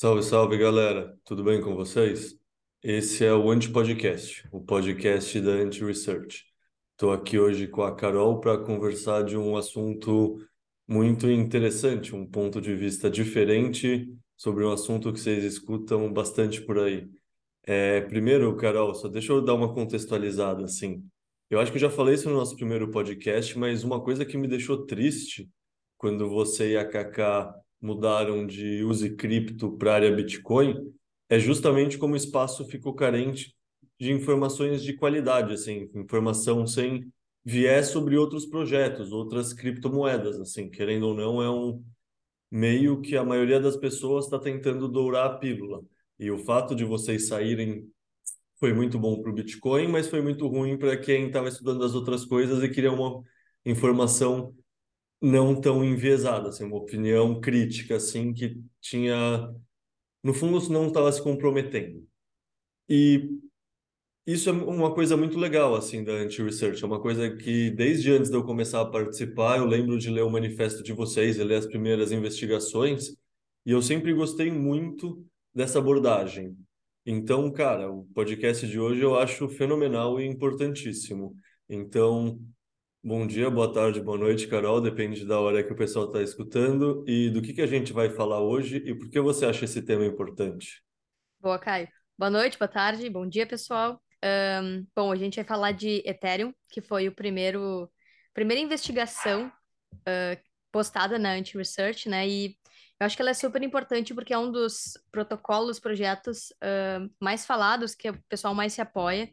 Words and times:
Salve, 0.00 0.22
salve, 0.22 0.56
galera. 0.56 1.18
Tudo 1.24 1.42
bem 1.42 1.60
com 1.60 1.74
vocês? 1.74 2.38
Esse 2.80 3.24
é 3.24 3.34
o 3.34 3.50
Anti-Podcast, 3.50 4.46
o 4.52 4.60
podcast 4.60 5.40
da 5.40 5.50
Anti-Research. 5.50 6.44
Estou 6.92 7.10
aqui 7.12 7.36
hoje 7.36 7.66
com 7.66 7.82
a 7.82 7.92
Carol 7.92 8.38
para 8.38 8.58
conversar 8.58 9.24
de 9.24 9.36
um 9.36 9.56
assunto 9.56 10.38
muito 10.86 11.28
interessante, 11.28 12.14
um 12.14 12.24
ponto 12.24 12.60
de 12.60 12.76
vista 12.76 13.10
diferente 13.10 14.08
sobre 14.36 14.64
um 14.64 14.70
assunto 14.70 15.12
que 15.12 15.18
vocês 15.18 15.42
escutam 15.42 16.12
bastante 16.12 16.60
por 16.60 16.78
aí. 16.78 17.10
É, 17.64 18.00
primeiro, 18.02 18.54
Carol, 18.54 18.94
só 18.94 19.08
deixa 19.08 19.32
eu 19.32 19.42
dar 19.42 19.54
uma 19.54 19.74
contextualizada 19.74 20.64
assim. 20.64 21.04
Eu 21.50 21.58
acho 21.58 21.72
que 21.72 21.76
eu 21.76 21.82
já 21.82 21.90
falei 21.90 22.14
isso 22.14 22.30
no 22.30 22.36
nosso 22.36 22.54
primeiro 22.54 22.88
podcast, 22.88 23.58
mas 23.58 23.82
uma 23.82 24.00
coisa 24.00 24.24
que 24.24 24.38
me 24.38 24.46
deixou 24.46 24.86
triste 24.86 25.50
quando 25.96 26.28
você 26.30 26.74
e 26.74 26.76
a 26.76 26.88
Kaká 26.88 27.52
mudaram 27.80 28.46
de 28.46 28.82
use 28.84 29.10
cripto 29.16 29.76
para 29.76 29.94
área 29.94 30.14
Bitcoin 30.14 30.92
é 31.28 31.38
justamente 31.38 31.98
como 31.98 32.14
o 32.14 32.16
espaço 32.16 32.64
ficou 32.64 32.94
carente 32.94 33.54
de 33.98 34.12
informações 34.12 34.82
de 34.82 34.94
qualidade, 34.94 35.52
assim, 35.52 35.90
informação 35.94 36.66
sem 36.66 37.12
viés 37.44 37.88
sobre 37.88 38.16
outros 38.16 38.46
projetos, 38.46 39.12
outras 39.12 39.52
criptomoedas, 39.52 40.40
assim, 40.40 40.70
querendo 40.70 41.08
ou 41.08 41.14
não, 41.14 41.42
é 41.42 41.50
um 41.50 41.82
meio 42.50 43.00
que 43.00 43.16
a 43.16 43.24
maioria 43.24 43.60
das 43.60 43.76
pessoas 43.76 44.24
está 44.24 44.38
tentando 44.38 44.88
dourar 44.88 45.26
a 45.26 45.38
pílula. 45.38 45.82
E 46.18 46.30
o 46.30 46.38
fato 46.38 46.74
de 46.74 46.84
vocês 46.84 47.28
saírem 47.28 47.86
foi 48.58 48.72
muito 48.72 48.98
bom 48.98 49.20
para 49.20 49.30
o 49.30 49.34
Bitcoin, 49.34 49.88
mas 49.88 50.08
foi 50.08 50.20
muito 50.20 50.46
ruim 50.46 50.76
para 50.76 50.96
quem 50.96 51.26
estava 51.26 51.48
estudando 51.48 51.84
as 51.84 51.94
outras 51.94 52.24
coisas 52.24 52.62
e 52.62 52.68
queria 52.68 52.92
uma 52.92 53.22
informação 53.64 54.54
não 55.20 55.60
tão 55.60 55.84
enviesada, 55.84 56.48
assim, 56.48 56.64
uma 56.64 56.76
opinião 56.76 57.40
crítica, 57.40 57.96
assim, 57.96 58.32
que 58.32 58.60
tinha, 58.80 59.52
no 60.22 60.32
fundo, 60.34 60.60
não 60.70 60.88
estava 60.88 61.10
se 61.10 61.22
comprometendo. 61.22 62.06
E 62.88 63.38
isso 64.26 64.50
é 64.50 64.52
uma 64.52 64.94
coisa 64.94 65.16
muito 65.16 65.38
legal, 65.38 65.74
assim, 65.74 66.04
da 66.04 66.12
anti-research. 66.12 66.82
É 66.82 66.86
uma 66.86 67.00
coisa 67.00 67.34
que, 67.34 67.70
desde 67.70 68.12
antes 68.12 68.30
de 68.30 68.36
eu 68.36 68.44
começar 68.44 68.80
a 68.82 68.86
participar, 68.86 69.58
eu 69.58 69.64
lembro 69.64 69.98
de 69.98 70.10
ler 70.10 70.22
o 70.22 70.30
manifesto 70.30 70.82
de 70.82 70.92
vocês, 70.92 71.38
ler 71.38 71.56
as 71.56 71.66
primeiras 71.66 72.12
investigações, 72.12 73.16
e 73.64 73.70
eu 73.70 73.82
sempre 73.82 74.12
gostei 74.12 74.50
muito 74.50 75.24
dessa 75.54 75.78
abordagem. 75.78 76.56
Então, 77.06 77.50
cara, 77.50 77.90
o 77.90 78.04
podcast 78.14 78.66
de 78.66 78.78
hoje 78.78 79.00
eu 79.00 79.18
acho 79.18 79.48
fenomenal 79.48 80.20
e 80.20 80.26
importantíssimo. 80.26 81.34
Então, 81.66 82.38
Bom 83.02 83.28
dia, 83.28 83.48
boa 83.48 83.72
tarde, 83.72 84.00
boa 84.00 84.18
noite, 84.18 84.48
Carol. 84.48 84.80
Depende 84.80 85.24
da 85.24 85.38
hora 85.38 85.62
que 85.62 85.72
o 85.72 85.76
pessoal 85.76 86.06
está 86.06 86.20
escutando 86.20 87.04
e 87.06 87.30
do 87.30 87.40
que, 87.40 87.52
que 87.52 87.62
a 87.62 87.66
gente 87.66 87.92
vai 87.92 88.10
falar 88.10 88.40
hoje 88.40 88.82
e 88.84 88.92
por 88.92 89.08
que 89.08 89.20
você 89.20 89.46
acha 89.46 89.64
esse 89.64 89.80
tema 89.80 90.04
importante. 90.04 90.82
Boa, 91.40 91.60
Caio. 91.60 91.88
Boa 92.18 92.28
noite, 92.28 92.58
boa 92.58 92.68
tarde, 92.68 93.08
bom 93.08 93.24
dia, 93.24 93.46
pessoal. 93.46 94.02
Um, 94.62 94.84
bom, 94.96 95.12
a 95.12 95.16
gente 95.16 95.36
vai 95.36 95.44
falar 95.44 95.72
de 95.72 96.02
Ethereum, 96.04 96.52
que 96.68 96.80
foi 96.80 97.06
o 97.06 97.14
primeiro 97.14 97.88
primeira 98.34 98.60
investigação 98.60 99.46
uh, 99.94 100.42
postada 100.72 101.20
na 101.20 101.34
Anti-Research, 101.34 102.08
né? 102.08 102.28
E 102.28 102.56
eu 103.00 103.06
acho 103.06 103.14
que 103.14 103.22
ela 103.22 103.30
é 103.30 103.34
super 103.34 103.62
importante 103.62 104.12
porque 104.12 104.34
é 104.34 104.38
um 104.38 104.50
dos 104.50 104.98
protocolos, 105.12 105.78
projetos 105.78 106.50
uh, 106.62 107.08
mais 107.20 107.46
falados, 107.46 107.94
que 107.94 108.10
o 108.10 108.22
pessoal 108.28 108.54
mais 108.54 108.72
se 108.72 108.80
apoia. 108.80 109.30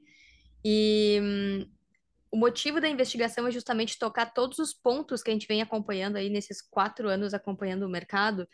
E 0.64 1.20
um, 1.22 1.75
o 2.36 2.38
motivo 2.38 2.82
da 2.82 2.90
investigação 2.90 3.48
é 3.48 3.52
justamente 3.52 3.98
tocar 3.98 4.26
todos 4.26 4.60
os 4.60 4.74
pontos 4.74 5.24
que 5.24 5.30
a 5.30 5.34
gente 5.34 5.48
vem 5.48 5.62
acompanhando 5.62 6.18
aí 6.18 6.30
nesses 6.30 6.62
quatro 6.62 7.08
anos 7.08 7.34
acompanhando 7.34 7.84
o 7.84 7.90
mercado, 7.90 8.46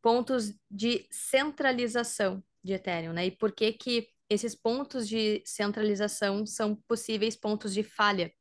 pontos 0.00 0.54
de 0.70 1.08
centralização 1.10 2.40
de 2.62 2.74
Ethereum, 2.74 3.12
né? 3.12 3.26
E 3.26 3.32
por 3.32 3.50
que 3.50 3.72
que 3.72 4.06
esses 4.30 4.54
pontos 4.54 5.08
de 5.08 5.42
centralização 5.44 6.46
são 6.46 6.76
possíveis 6.86 7.34
pontos 7.34 7.74
de 7.74 7.82
falha? 7.82 8.32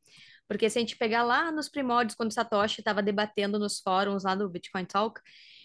Porque 0.47 0.69
se 0.69 0.77
a 0.77 0.81
gente 0.81 0.95
pegar 0.95 1.23
lá 1.23 1.51
nos 1.51 1.67
primórdios, 1.69 2.15
quando 2.15 2.31
Satoshi 2.31 2.81
estava 2.81 3.01
debatendo 3.01 3.57
nos 3.57 3.79
fóruns 3.79 4.23
lá 4.23 4.35
do 4.35 4.47
Bitcoin 4.47 4.85
Talk, 4.85 5.19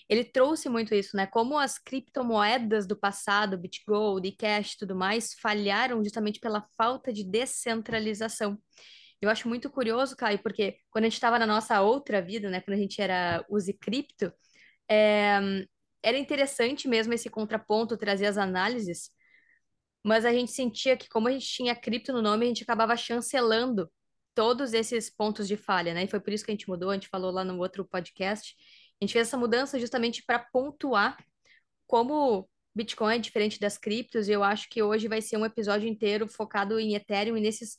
ele 0.09 0.25
trouxe 0.25 0.71
muito 0.71 0.95
isso, 0.95 1.15
né? 1.15 1.27
Como 1.27 1.59
as 1.59 1.79
criptomoedas 1.79 2.87
do 2.87 2.97
passado, 2.97 3.59
BitGold, 3.59 4.27
eCash 4.27 4.73
e 4.73 4.79
tudo 4.79 4.97
mais, 4.97 5.35
falharam 5.35 6.03
justamente 6.03 6.41
pela 6.41 6.67
falta 6.79 7.13
de 7.13 7.23
descentralização. 7.23 8.59
Eu 9.21 9.31
acho 9.31 9.49
muito 9.49 9.69
curioso, 9.71 10.17
Caio, 10.17 10.39
porque 10.41 10.79
quando 10.91 11.05
a 11.05 11.09
gente 11.09 11.15
estava 11.15 11.39
na 11.39 11.47
nossa 11.47 11.81
outra 11.81 12.23
vida, 12.23 12.49
né, 12.51 12.61
quando 12.61 12.77
a 12.77 12.81
gente 12.81 13.01
era 13.01 13.45
use 13.49 13.73
cripto, 13.73 14.33
é, 14.89 15.39
era 16.03 16.19
interessante 16.19 16.87
mesmo 16.89 17.13
esse 17.13 17.29
contraponto, 17.29 17.97
trazer 17.97 18.27
as 18.27 18.39
análises, 18.39 19.11
mas 20.05 20.25
a 20.25 20.33
gente 20.33 20.53
sentia 20.53 20.97
que 20.97 21.09
como 21.09 21.29
a 21.29 21.33
gente 21.33 21.47
tinha 21.47 21.75
cripto 21.75 22.13
no 22.13 22.23
nome, 22.23 22.45
a 22.45 22.49
gente 22.49 22.63
acabava 22.63 22.97
chancelando 22.97 23.91
todos 24.35 24.73
esses 24.73 25.11
pontos 25.11 25.49
de 25.49 25.57
falha, 25.57 25.93
né? 25.93 26.05
E 26.05 26.09
foi 26.09 26.21
por 26.21 26.33
isso 26.33 26.45
que 26.45 26.51
a 26.53 26.55
gente 26.55 26.69
mudou, 26.69 26.91
a 26.91 26.95
gente 26.95 27.09
falou 27.09 27.31
lá 27.33 27.45
no 27.45 27.59
outro 27.59 27.85
podcast. 27.85 28.55
A 29.01 29.05
gente 29.05 29.13
fez 29.13 29.29
essa 29.29 29.37
mudança 29.37 29.79
justamente 29.81 30.23
para 30.25 30.39
pontuar 30.39 31.19
como 31.87 32.49
Bitcoin 32.75 33.17
é 33.17 33.19
diferente 33.19 33.59
das 33.59 33.77
criptos, 33.77 34.29
e 34.29 34.33
eu 34.33 34.45
acho 34.45 34.69
que 34.71 34.83
hoje 34.83 35.09
vai 35.09 35.21
ser 35.21 35.37
um 35.37 35.45
episódio 35.45 35.89
inteiro 35.89 36.29
focado 36.29 36.79
em 36.79 36.95
Ethereum 36.95 37.37
e 37.37 37.41
nesses 37.41 37.77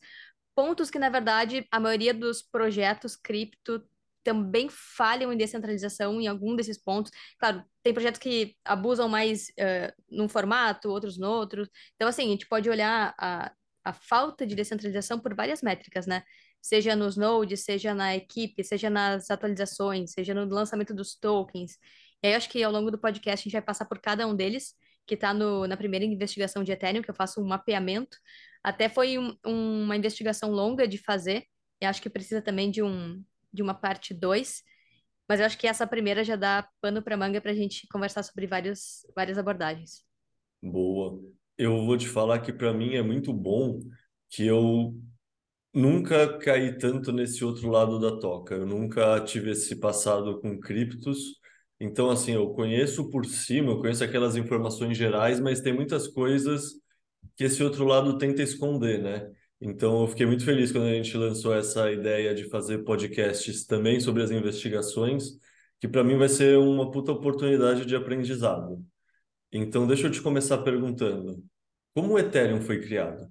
pontos 0.60 0.90
que, 0.92 1.00
na 1.00 1.08
verdade, 1.10 1.66
a 1.72 1.80
maioria 1.80 2.14
dos 2.14 2.42
projetos 2.42 3.16
cripto 3.16 3.82
também 4.26 4.68
falham 4.70 5.32
em 5.32 5.38
descentralização 5.38 6.20
em 6.20 6.28
algum 6.28 6.54
desses 6.54 6.78
pontos. 6.78 7.14
Claro, 7.40 7.64
tem 7.82 7.94
projetos 7.94 8.20
que 8.20 8.58
abusam 8.66 9.08
mais 9.08 9.48
uh, 9.52 9.94
num 10.12 10.28
formato, 10.28 10.90
outros 10.90 11.18
no 11.18 11.30
outro. 11.30 11.66
Então, 11.96 12.10
assim, 12.10 12.28
a 12.28 12.32
gente 12.32 12.46
pode 12.46 12.70
olhar 12.70 13.16
a, 13.18 13.54
a 13.86 13.94
falta 13.94 14.46
de 14.46 14.54
descentralização 14.54 15.18
por 15.18 15.34
várias 15.34 15.62
métricas, 15.62 16.06
né? 16.06 16.24
Seja 16.62 16.94
nos 16.94 17.16
nodes, 17.16 17.64
seja 17.64 17.94
na 17.94 18.14
equipe, 18.18 18.62
seja 18.62 18.90
nas 18.90 19.32
atualizações, 19.32 20.12
seja 20.12 20.34
no 20.34 20.44
lançamento 20.54 20.94
dos 20.94 21.16
tokens. 21.16 21.78
E 22.22 22.28
aí, 22.28 22.36
acho 22.36 22.50
que 22.50 22.62
ao 22.62 22.72
longo 22.74 22.92
do 22.92 23.00
podcast 23.00 23.44
a 23.44 23.46
gente 23.46 23.54
vai 23.54 23.62
passar 23.62 23.86
por 23.86 24.00
cada 24.02 24.28
um 24.28 24.36
deles, 24.36 24.74
que 25.10 25.16
está 25.16 25.34
na 25.34 25.76
primeira 25.76 26.06
investigação 26.06 26.64
de 26.64 26.72
Ethereum, 26.72 27.02
que 27.02 27.10
eu 27.10 27.16
faço 27.16 27.42
um 27.42 27.48
mapeamento 27.48 28.18
até 28.64 28.90
foi 28.90 29.18
um, 29.18 29.36
uma 29.46 29.96
investigação 29.96 30.52
longa 30.52 30.88
de 30.88 30.98
fazer, 30.98 31.46
e 31.82 31.86
acho 31.86 32.02
que 32.02 32.10
precisa 32.10 32.42
também 32.42 32.70
de, 32.70 32.84
um, 32.84 33.24
de 33.52 33.62
uma 33.62 33.74
parte 33.74 34.14
2, 34.14 34.62
mas 35.28 35.40
eu 35.40 35.46
acho 35.46 35.58
que 35.58 35.68
essa 35.68 35.88
primeira 35.88 36.24
já 36.24 36.36
dá 36.36 36.68
pano 36.82 37.02
para 37.02 37.16
manga 37.16 37.40
para 37.40 37.52
a 37.52 37.56
gente 37.56 37.88
conversar 37.88 38.24
sobre 38.24 38.48
vários, 38.48 39.06
várias 39.16 39.38
abordagens. 39.38 40.04
Boa. 40.62 41.20
Eu 41.58 41.86
vou 41.86 41.98
te 41.98 42.08
falar 42.08 42.40
que 42.40 42.52
para 42.52 42.74
mim 42.74 42.96
é 42.96 43.02
muito 43.02 43.32
bom 43.32 43.80
que 44.30 44.46
eu 44.46 44.94
nunca 45.74 46.38
caí 46.40 46.78
tanto 46.78 47.12
nesse 47.12 47.46
outro 47.46 47.70
lado 47.70 48.00
da 48.00 48.20
toca. 48.20 48.56
Eu 48.56 48.66
nunca 48.66 49.22
tive 49.22 49.52
esse 49.52 49.80
passado 49.80 50.40
com 50.42 50.60
criptos. 50.60 51.39
Então, 51.80 52.10
assim, 52.10 52.34
eu 52.34 52.50
conheço 52.54 53.10
por 53.10 53.26
cima, 53.26 53.72
eu 53.72 53.80
conheço 53.80 54.04
aquelas 54.04 54.36
informações 54.36 54.98
gerais, 54.98 55.40
mas 55.40 55.62
tem 55.62 55.74
muitas 55.74 56.08
coisas 56.08 56.74
que 57.36 57.46
esse 57.46 57.64
outro 57.64 57.86
lado 57.86 58.18
tenta 58.18 58.44
esconder, 58.44 59.02
né? 59.02 59.32
Então, 59.62 60.02
eu 60.02 60.08
fiquei 60.08 60.26
muito 60.26 60.44
feliz 60.46 60.72
quando 60.72 60.88
a 60.88 60.94
gente 60.94 61.16
lançou 61.18 61.54
essa 61.54 61.92
ideia 61.92 62.34
de 62.34 62.50
fazer 62.50 62.80
podcasts 62.80 63.66
também 63.66 64.00
sobre 64.00 64.24
as 64.24 64.32
investigações, 64.32 65.38
que 65.80 65.88
para 65.88 66.04
mim 66.04 66.18
vai 66.18 66.30
ser 66.30 66.58
uma 66.58 66.92
puta 66.92 67.12
oportunidade 67.12 67.86
de 67.86 67.96
aprendizado. 67.96 68.84
Então, 69.52 69.88
deixa 69.88 70.08
eu 70.08 70.12
te 70.12 70.22
começar 70.22 70.60
perguntando: 70.60 71.44
como 71.94 72.14
o 72.14 72.20
Ethereum 72.20 72.62
foi 72.62 72.82
criado? 72.82 73.30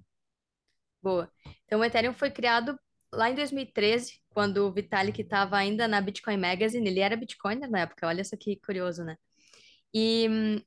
Boa. 1.01 1.31
Então, 1.65 1.79
o 1.79 1.83
Ethereum 1.83 2.13
foi 2.13 2.29
criado 2.29 2.77
lá 3.13 3.29
em 3.29 3.35
2013, 3.35 4.18
quando 4.29 4.67
o 4.67 4.71
Vitalik 4.71 5.21
estava 5.21 5.57
ainda 5.57 5.87
na 5.87 6.01
Bitcoin 6.01 6.37
Magazine. 6.37 6.87
Ele 6.87 6.99
era 6.99 7.15
Bitcoiner 7.17 7.69
na 7.69 7.81
época, 7.81 8.07
olha 8.07 8.21
isso 8.21 8.35
aqui 8.35 8.59
curioso, 8.65 9.03
né? 9.03 9.17
E 9.93 10.27
hum, 10.29 10.61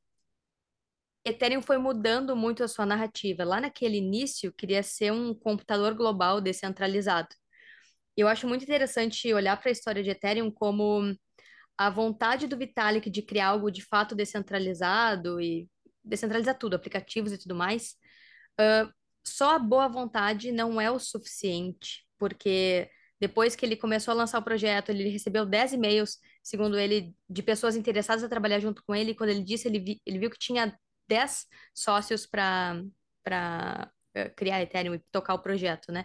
Ethereum 1.25 1.62
foi 1.62 1.79
mudando 1.79 2.35
muito 2.37 2.64
a 2.64 2.69
sua 2.69 2.85
narrativa. 2.87 3.44
Lá 3.44 3.61
naquele 3.61 3.97
início, 3.99 4.53
queria 4.53 4.82
ser 4.82 5.12
um 5.12 5.35
computador 5.35 5.94
global 5.94 6.41
descentralizado. 6.41 7.29
Eu 8.17 8.29
acho 8.29 8.47
muito 8.49 8.64
interessante 8.64 9.32
olhar 9.32 9.56
para 9.59 9.70
a 9.70 9.73
história 9.73 10.03
de 10.03 10.11
Ethereum 10.11 10.50
como 10.50 11.17
a 11.79 11.91
vontade 11.91 12.47
do 12.47 12.56
Vitalik 12.56 13.09
de 13.11 13.23
criar 13.23 13.49
algo 13.49 13.70
de 13.70 13.82
fato 13.85 14.14
descentralizado 14.14 15.41
e 15.41 15.69
descentralizar 16.05 16.59
tudo, 16.59 16.75
aplicativos 16.75 17.32
e 17.32 17.38
tudo 17.38 17.55
mais. 17.55 17.94
Uh, 18.61 18.93
só 19.25 19.56
a 19.56 19.59
boa 19.59 19.88
vontade 19.88 20.53
não 20.53 20.81
é 20.81 20.91
o 20.91 20.99
suficiente, 20.99 22.06
porque 22.19 22.91
depois 23.22 23.54
que 23.54 23.64
ele 23.64 23.76
começou 23.76 24.10
a 24.10 24.16
lançar 24.16 24.40
o 24.40 24.42
projeto, 24.42 24.88
ele 24.88 25.08
recebeu 25.08 25.46
10 25.46 25.74
e-mails, 25.74 26.19
segundo 26.42 26.76
ele, 26.76 27.14
de 27.30 27.40
pessoas 27.40 27.76
interessadas 27.76 28.24
a 28.24 28.28
trabalhar 28.28 28.58
junto 28.58 28.82
com 28.84 28.96
ele. 28.96 29.14
Quando 29.14 29.30
ele 29.30 29.44
disse, 29.44 29.69
ele, 29.69 29.78
vi, 29.78 30.02
ele 30.04 30.19
viu 30.19 30.28
que 30.28 30.36
tinha 30.40 30.76
10 31.06 31.46
sócios 31.72 32.26
para 32.26 32.82
eh, 34.14 34.28
criar 34.30 34.60
Ethereum 34.60 34.94
e 34.94 34.98
tocar 35.12 35.34
o 35.34 35.38
projeto, 35.38 35.92
né? 35.92 36.04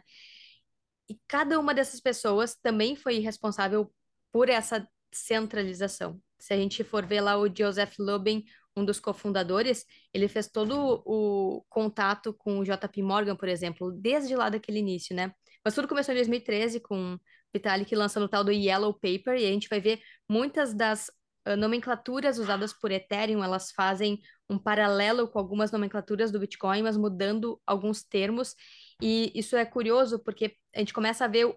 E 1.09 1.17
cada 1.27 1.59
uma 1.59 1.73
dessas 1.73 1.99
pessoas 1.99 2.55
também 2.55 2.95
foi 2.95 3.17
responsável 3.17 3.91
por 4.31 4.47
essa 4.47 4.87
centralização. 5.11 6.21
Se 6.37 6.53
a 6.53 6.57
gente 6.57 6.83
for 6.83 7.03
ver 7.03 7.21
lá 7.21 7.35
o 7.35 7.49
Joseph 7.51 7.95
Lubin, 7.97 8.43
um 8.75 8.85
dos 8.85 8.99
cofundadores, 8.99 9.85
ele 10.13 10.27
fez 10.27 10.47
todo 10.47 11.01
o 11.03 11.65
contato 11.67 12.31
com 12.31 12.59
o 12.59 12.63
JP 12.63 13.01
Morgan, 13.01 13.35
por 13.35 13.49
exemplo, 13.49 13.91
desde 13.91 14.35
lá 14.35 14.49
daquele 14.49 14.77
início, 14.77 15.15
né? 15.15 15.33
Mas 15.67 15.75
tudo 15.75 15.85
começou 15.85 16.13
em 16.13 16.15
2013 16.15 16.79
com 16.79 17.19
Vitalik 17.53 17.93
lançando 17.93 18.23
o 18.23 18.29
tal 18.29 18.41
do 18.41 18.53
Yellow 18.53 18.93
Paper, 18.93 19.37
e 19.37 19.45
a 19.45 19.49
gente 19.49 19.67
vai 19.67 19.81
ver 19.81 19.99
muitas 20.29 20.73
das 20.73 21.11
uh, 21.45 21.57
nomenclaturas 21.57 22.39
usadas 22.39 22.71
por 22.71 22.89
Ethereum, 22.89 23.43
elas 23.43 23.73
fazem 23.73 24.17
um 24.49 24.57
paralelo 24.57 25.27
com 25.27 25.37
algumas 25.37 25.69
nomenclaturas 25.69 26.31
do 26.31 26.39
Bitcoin, 26.39 26.83
mas 26.83 26.95
mudando 26.95 27.61
alguns 27.67 28.01
termos. 28.01 28.55
E 29.01 29.29
isso 29.35 29.57
é 29.57 29.65
curioso 29.65 30.23
porque 30.23 30.55
a 30.73 30.79
gente 30.79 30.93
começa 30.93 31.25
a 31.25 31.27
ver 31.27 31.53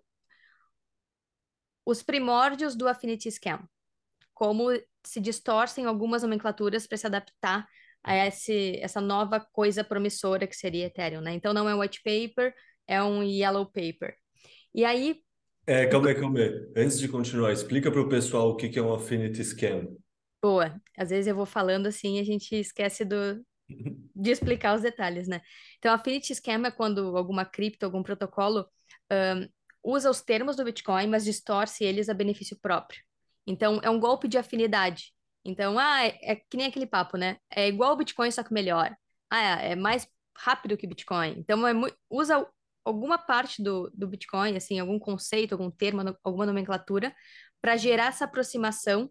os 1.87 2.03
primórdios 2.03 2.75
do 2.75 2.89
Affinity 2.89 3.31
Scam, 3.31 3.65
como 4.35 4.73
se 5.07 5.21
distorcem 5.21 5.87
algumas 5.87 6.25
nomenclaturas 6.25 6.85
para 6.85 6.99
se 6.99 7.07
adaptar 7.07 7.65
a 8.03 8.27
esse, 8.27 8.77
essa 8.83 9.01
nova 9.01 9.39
coisa 9.39 9.85
promissora 9.85 10.49
que 10.49 10.57
seria 10.57 10.87
Ethereum, 10.87 11.21
né? 11.21 11.33
Então 11.33 11.55
não 11.55 11.69
é 11.69 11.75
white 11.77 12.03
paper, 12.03 12.53
é 12.91 13.01
um 13.01 13.23
yellow 13.23 13.65
paper. 13.65 14.17
E 14.75 14.85
aí. 14.85 15.23
É, 15.65 15.87
calma 15.87 16.09
aí, 16.09 16.15
calma 16.17 16.41
aí. 16.41 16.73
Antes 16.77 16.99
de 16.99 17.07
continuar, 17.07 17.53
explica 17.53 17.91
para 17.91 18.01
o 18.01 18.09
pessoal 18.09 18.51
o 18.51 18.57
que 18.57 18.77
é 18.77 18.83
um 18.83 18.93
Affinity 18.93 19.45
Scan. 19.45 19.87
Boa. 20.43 20.75
Às 20.99 21.11
vezes 21.11 21.29
eu 21.29 21.37
vou 21.37 21.47
falando 21.47 21.87
assim 21.87 22.17
e 22.17 22.21
a 22.21 22.25
gente 22.25 22.57
esquece 22.57 23.05
do, 23.05 23.41
de 24.17 24.31
explicar 24.31 24.75
os 24.75 24.83
detalhes, 24.83 25.29
né? 25.29 25.41
Então, 25.79 25.95
Affinity 25.95 26.35
Scam 26.35 26.67
é 26.67 26.71
quando 26.73 27.17
alguma 27.17 27.45
cripto, 27.45 27.87
algum 27.87 28.03
protocolo 28.03 28.67
um, 29.13 29.49
usa 29.85 30.11
os 30.11 30.21
termos 30.21 30.57
do 30.57 30.65
Bitcoin, 30.65 31.07
mas 31.07 31.25
distorce 31.25 31.85
eles 31.85 32.09
a 32.09 32.15
benefício 32.15 32.59
próprio. 32.61 33.01
Então, 33.47 33.81
é 33.85 33.89
um 33.89 34.01
golpe 34.01 34.27
de 34.27 34.37
afinidade. 34.37 35.13
Então, 35.45 35.79
ah, 35.79 36.05
é, 36.05 36.19
é 36.23 36.37
que 36.37 36.57
nem 36.57 36.67
aquele 36.67 36.87
papo, 36.87 37.17
né? 37.17 37.37
É 37.49 37.69
igual 37.69 37.93
o 37.93 37.97
Bitcoin, 37.97 38.31
só 38.33 38.43
que 38.43 38.53
melhor. 38.53 38.95
Ah, 39.31 39.63
é, 39.63 39.73
é 39.73 39.77
mais 39.77 40.09
rápido 40.37 40.77
que 40.77 40.89
Bitcoin. 40.89 41.37
Então, 41.39 41.67
é 41.67 41.73
usa 42.11 42.45
alguma 42.85 43.19
parte 43.19 43.63
do, 43.63 43.91
do 43.95 44.09
Bitcoin, 44.09 44.57
assim, 44.57 44.79
algum 44.79 44.99
conceito, 44.99 45.53
algum 45.53 45.71
termo, 45.71 46.03
alguma 46.23 46.47
nomenclatura, 46.47 47.15
para 47.61 47.77
gerar 47.77 48.07
essa 48.07 48.25
aproximação. 48.25 49.11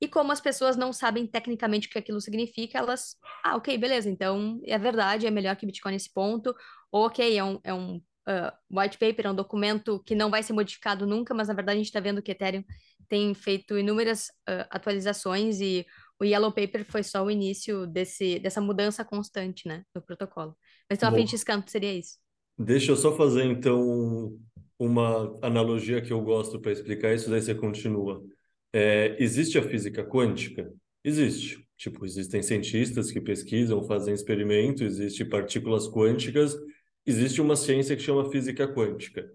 E 0.00 0.08
como 0.08 0.32
as 0.32 0.40
pessoas 0.40 0.76
não 0.76 0.92
sabem 0.92 1.26
tecnicamente 1.26 1.86
o 1.86 1.90
que 1.90 1.98
aquilo 1.98 2.20
significa, 2.20 2.78
elas, 2.78 3.16
ah, 3.44 3.56
ok, 3.56 3.78
beleza, 3.78 4.10
então 4.10 4.60
é 4.64 4.76
verdade, 4.76 5.26
é 5.26 5.30
melhor 5.30 5.54
que 5.54 5.64
Bitcoin 5.64 5.92
nesse 5.92 6.12
ponto, 6.12 6.54
ou 6.90 7.06
ok, 7.06 7.36
é 7.38 7.44
um, 7.44 7.60
é 7.62 7.72
um 7.72 7.96
uh, 8.28 8.80
white 8.80 8.98
paper, 8.98 9.26
é 9.26 9.30
um 9.30 9.34
documento 9.34 10.02
que 10.04 10.14
não 10.14 10.28
vai 10.28 10.42
ser 10.42 10.54
modificado 10.54 11.06
nunca, 11.06 11.32
mas 11.32 11.48
na 11.48 11.54
verdade 11.54 11.76
a 11.76 11.78
gente 11.78 11.86
está 11.86 12.00
vendo 12.00 12.20
que 12.20 12.32
Ethereum 12.32 12.64
tem 13.08 13.32
feito 13.32 13.78
inúmeras 13.78 14.28
uh, 14.48 14.66
atualizações 14.70 15.60
e 15.60 15.86
o 16.18 16.24
Yellow 16.24 16.52
Paper 16.52 16.84
foi 16.84 17.02
só 17.02 17.22
o 17.24 17.30
início 17.30 17.86
desse, 17.86 18.38
dessa 18.38 18.60
mudança 18.60 19.04
constante, 19.04 19.66
né, 19.66 19.84
do 19.94 20.00
protocolo. 20.00 20.56
Mas 20.88 20.98
então 20.98 21.10
Bom. 21.10 21.16
a 21.16 21.18
frente 21.18 21.36
de 21.36 21.70
seria 21.70 21.92
isso. 21.92 22.16
Deixa 22.64 22.92
eu 22.92 22.96
só 22.96 23.16
fazer, 23.16 23.44
então, 23.44 24.38
uma 24.78 25.36
analogia 25.42 26.00
que 26.00 26.12
eu 26.12 26.20
gosto 26.20 26.60
para 26.60 26.70
explicar 26.70 27.12
isso, 27.12 27.28
daí 27.28 27.42
você 27.42 27.54
continua. 27.54 28.24
É, 28.72 29.16
existe 29.18 29.58
a 29.58 29.62
física 29.62 30.04
quântica? 30.04 30.72
Existe. 31.02 31.66
Tipo, 31.76 32.04
existem 32.04 32.40
cientistas 32.40 33.10
que 33.10 33.20
pesquisam, 33.20 33.82
fazem 33.82 34.14
experimentos, 34.14 35.00
existem 35.00 35.28
partículas 35.28 35.88
quânticas, 35.88 36.56
existe 37.04 37.40
uma 37.40 37.56
ciência 37.56 37.96
que 37.96 38.02
chama 38.02 38.30
física 38.30 38.72
quântica. 38.72 39.28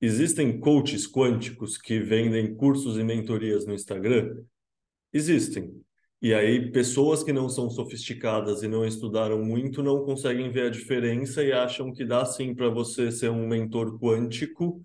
Existem 0.00 0.60
coaches 0.60 1.10
quânticos 1.10 1.76
que 1.76 1.98
vendem 1.98 2.54
cursos 2.54 2.96
e 2.96 3.02
mentorias 3.02 3.66
no 3.66 3.74
Instagram? 3.74 4.44
Existem. 5.12 5.74
E 6.22 6.34
aí, 6.34 6.70
pessoas 6.70 7.22
que 7.22 7.32
não 7.32 7.48
são 7.48 7.70
sofisticadas 7.70 8.62
e 8.62 8.68
não 8.68 8.84
estudaram 8.84 9.42
muito 9.42 9.82
não 9.82 10.04
conseguem 10.04 10.50
ver 10.50 10.66
a 10.66 10.70
diferença 10.70 11.42
e 11.42 11.50
acham 11.50 11.92
que 11.92 12.04
dá 12.04 12.26
sim 12.26 12.54
para 12.54 12.68
você 12.68 13.10
ser 13.10 13.30
um 13.30 13.48
mentor 13.48 13.98
quântico, 13.98 14.82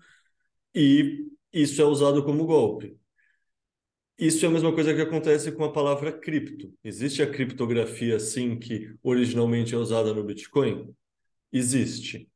e 0.74 1.26
isso 1.52 1.80
é 1.82 1.84
usado 1.84 2.24
como 2.24 2.46
golpe. 2.46 2.98
Isso 4.18 4.46
é 4.46 4.48
a 4.48 4.50
mesma 4.50 4.72
coisa 4.72 4.94
que 4.94 5.00
acontece 5.02 5.52
com 5.52 5.64
a 5.64 5.72
palavra 5.72 6.10
cripto. 6.10 6.72
Existe 6.82 7.22
a 7.22 7.30
criptografia, 7.30 8.18
sim, 8.18 8.58
que 8.58 8.94
originalmente 9.02 9.74
é 9.74 9.78
usada 9.78 10.14
no 10.14 10.24
Bitcoin? 10.24 10.94
Existe. 11.52 12.28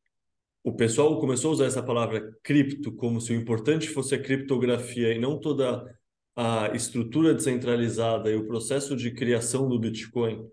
O 0.63 0.75
pessoal 0.75 1.19
começou 1.19 1.51
a 1.51 1.55
usar 1.55 1.67
essa 1.67 1.83
palavra 1.83 2.37
cripto 2.43 2.93
como 2.93 3.19
se 3.19 3.33
o 3.33 3.37
importante 3.37 3.89
fosse 3.89 4.15
a 4.15 4.23
criptografia 4.23 5.15
e 5.15 5.19
não 5.19 5.41
toda 5.41 5.83
a 6.41 6.75
estrutura 6.75 7.35
descentralizada 7.35 8.31
e 8.31 8.37
o 8.37 8.47
processo 8.47 8.97
de 8.97 9.13
criação 9.13 9.69
do 9.69 9.79
Bitcoin? 9.79 10.49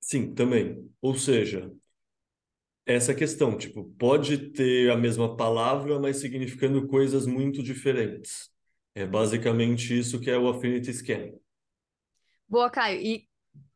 Sim, 0.00 0.34
também. 0.34 0.90
Ou 1.00 1.14
seja, 1.14 1.72
essa 2.86 3.14
questão, 3.14 3.56
tipo, 3.56 3.84
pode 3.98 4.50
ter 4.52 4.90
a 4.90 4.96
mesma 4.96 5.36
palavra, 5.36 5.98
mas 6.00 6.18
significando 6.18 6.86
coisas 6.88 7.26
muito 7.26 7.62
diferentes. 7.62 8.50
É 8.94 9.06
basicamente 9.06 9.96
isso 9.98 10.20
que 10.20 10.30
é 10.30 10.38
o 10.38 10.48
Affinity 10.48 10.92
Scan. 10.92 11.32
Boa, 12.48 12.70
Caio. 12.70 13.00
E 13.00 13.28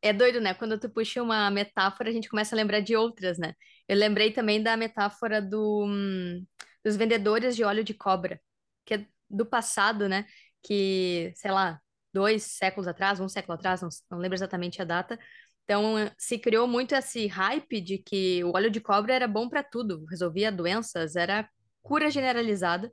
é 0.03 0.13
doido, 0.13 0.41
né? 0.41 0.55
Quando 0.55 0.79
tu 0.79 0.89
puxa 0.91 1.23
uma 1.23 1.51
metáfora, 1.51 2.11
a 2.11 2.13
gente 2.13 2.29
começa 2.29 2.55
a 2.55 2.59
lembrar 2.59 2.81
de 2.81 2.97
outras, 2.97 3.39
né? 3.39 3.55
Eu 3.89 3.97
lembrei 3.97 4.33
também 4.33 4.63
da 4.63 4.77
metáfora 4.77 5.41
do, 5.43 5.85
hum, 5.87 6.45
dos 6.85 6.97
vendedores 6.97 7.57
de 7.57 7.65
óleo 7.65 7.85
de 7.85 7.95
cobra, 7.95 8.41
que 8.85 8.95
é 8.95 9.07
do 9.29 9.45
passado, 9.47 10.09
né? 10.09 10.27
Que, 10.67 11.33
sei 11.37 11.51
lá, 11.53 11.81
dois 12.13 12.43
séculos 12.45 12.89
atrás, 12.89 13.21
um 13.21 13.29
século 13.29 13.55
atrás, 13.55 13.83
não, 13.83 13.89
não 14.11 14.19
lembro 14.19 14.37
exatamente 14.37 14.81
a 14.83 14.85
data. 14.85 15.19
Então, 15.65 15.95
se 16.19 16.39
criou 16.39 16.67
muito 16.67 16.95
esse 16.95 17.27
hype 17.27 17.81
de 17.81 17.99
que 17.99 18.43
o 18.45 18.53
óleo 18.55 18.71
de 18.71 18.81
cobra 18.81 19.15
era 19.15 19.29
bom 19.29 19.49
para 19.49 19.63
tudo, 19.63 20.05
resolvia 20.07 20.51
doenças, 20.53 21.17
era 21.17 21.49
cura 21.83 22.11
generalizada. 22.11 22.91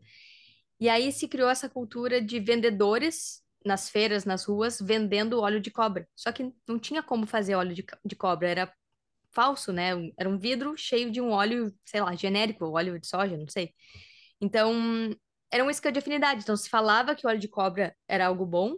E 0.80 0.90
aí 0.90 1.12
se 1.12 1.28
criou 1.28 1.50
essa 1.50 1.70
cultura 1.70 2.22
de 2.22 2.40
vendedores 2.40 3.42
nas 3.66 3.90
feiras, 3.90 4.26
nas 4.26 4.44
ruas, 4.46 4.80
vendendo 4.82 5.40
óleo 5.40 5.62
de 5.62 5.72
cobra. 5.72 6.08
Só 6.16 6.32
que 6.32 6.52
não 6.68 6.78
tinha 6.80 7.02
como 7.02 7.26
fazer 7.26 7.56
óleo 7.56 7.74
de, 7.74 7.86
de 8.06 8.16
cobra, 8.16 8.50
era 8.50 8.74
falso, 9.32 9.72
né? 9.74 9.92
Era 10.18 10.30
um 10.30 10.38
vidro 10.38 10.76
cheio 10.78 11.12
de 11.12 11.22
um 11.22 11.32
óleo, 11.32 11.74
sei 11.86 12.02
lá, 12.02 12.16
genérico, 12.16 12.66
óleo 12.72 13.00
de 13.00 13.08
soja, 13.08 13.38
não 13.38 13.48
sei. 13.48 13.74
Então, 14.42 15.16
era 15.54 15.64
um 15.64 15.70
isca 15.70 15.92
de 15.92 16.00
afinidade. 16.00 16.42
Então, 16.42 16.58
se 16.58 16.68
falava 16.68 17.14
que 17.14 17.28
o 17.28 17.30
óleo 17.30 17.40
de 17.40 17.48
cobra 17.48 17.96
era 18.08 18.26
algo 18.26 18.44
bom 18.44 18.76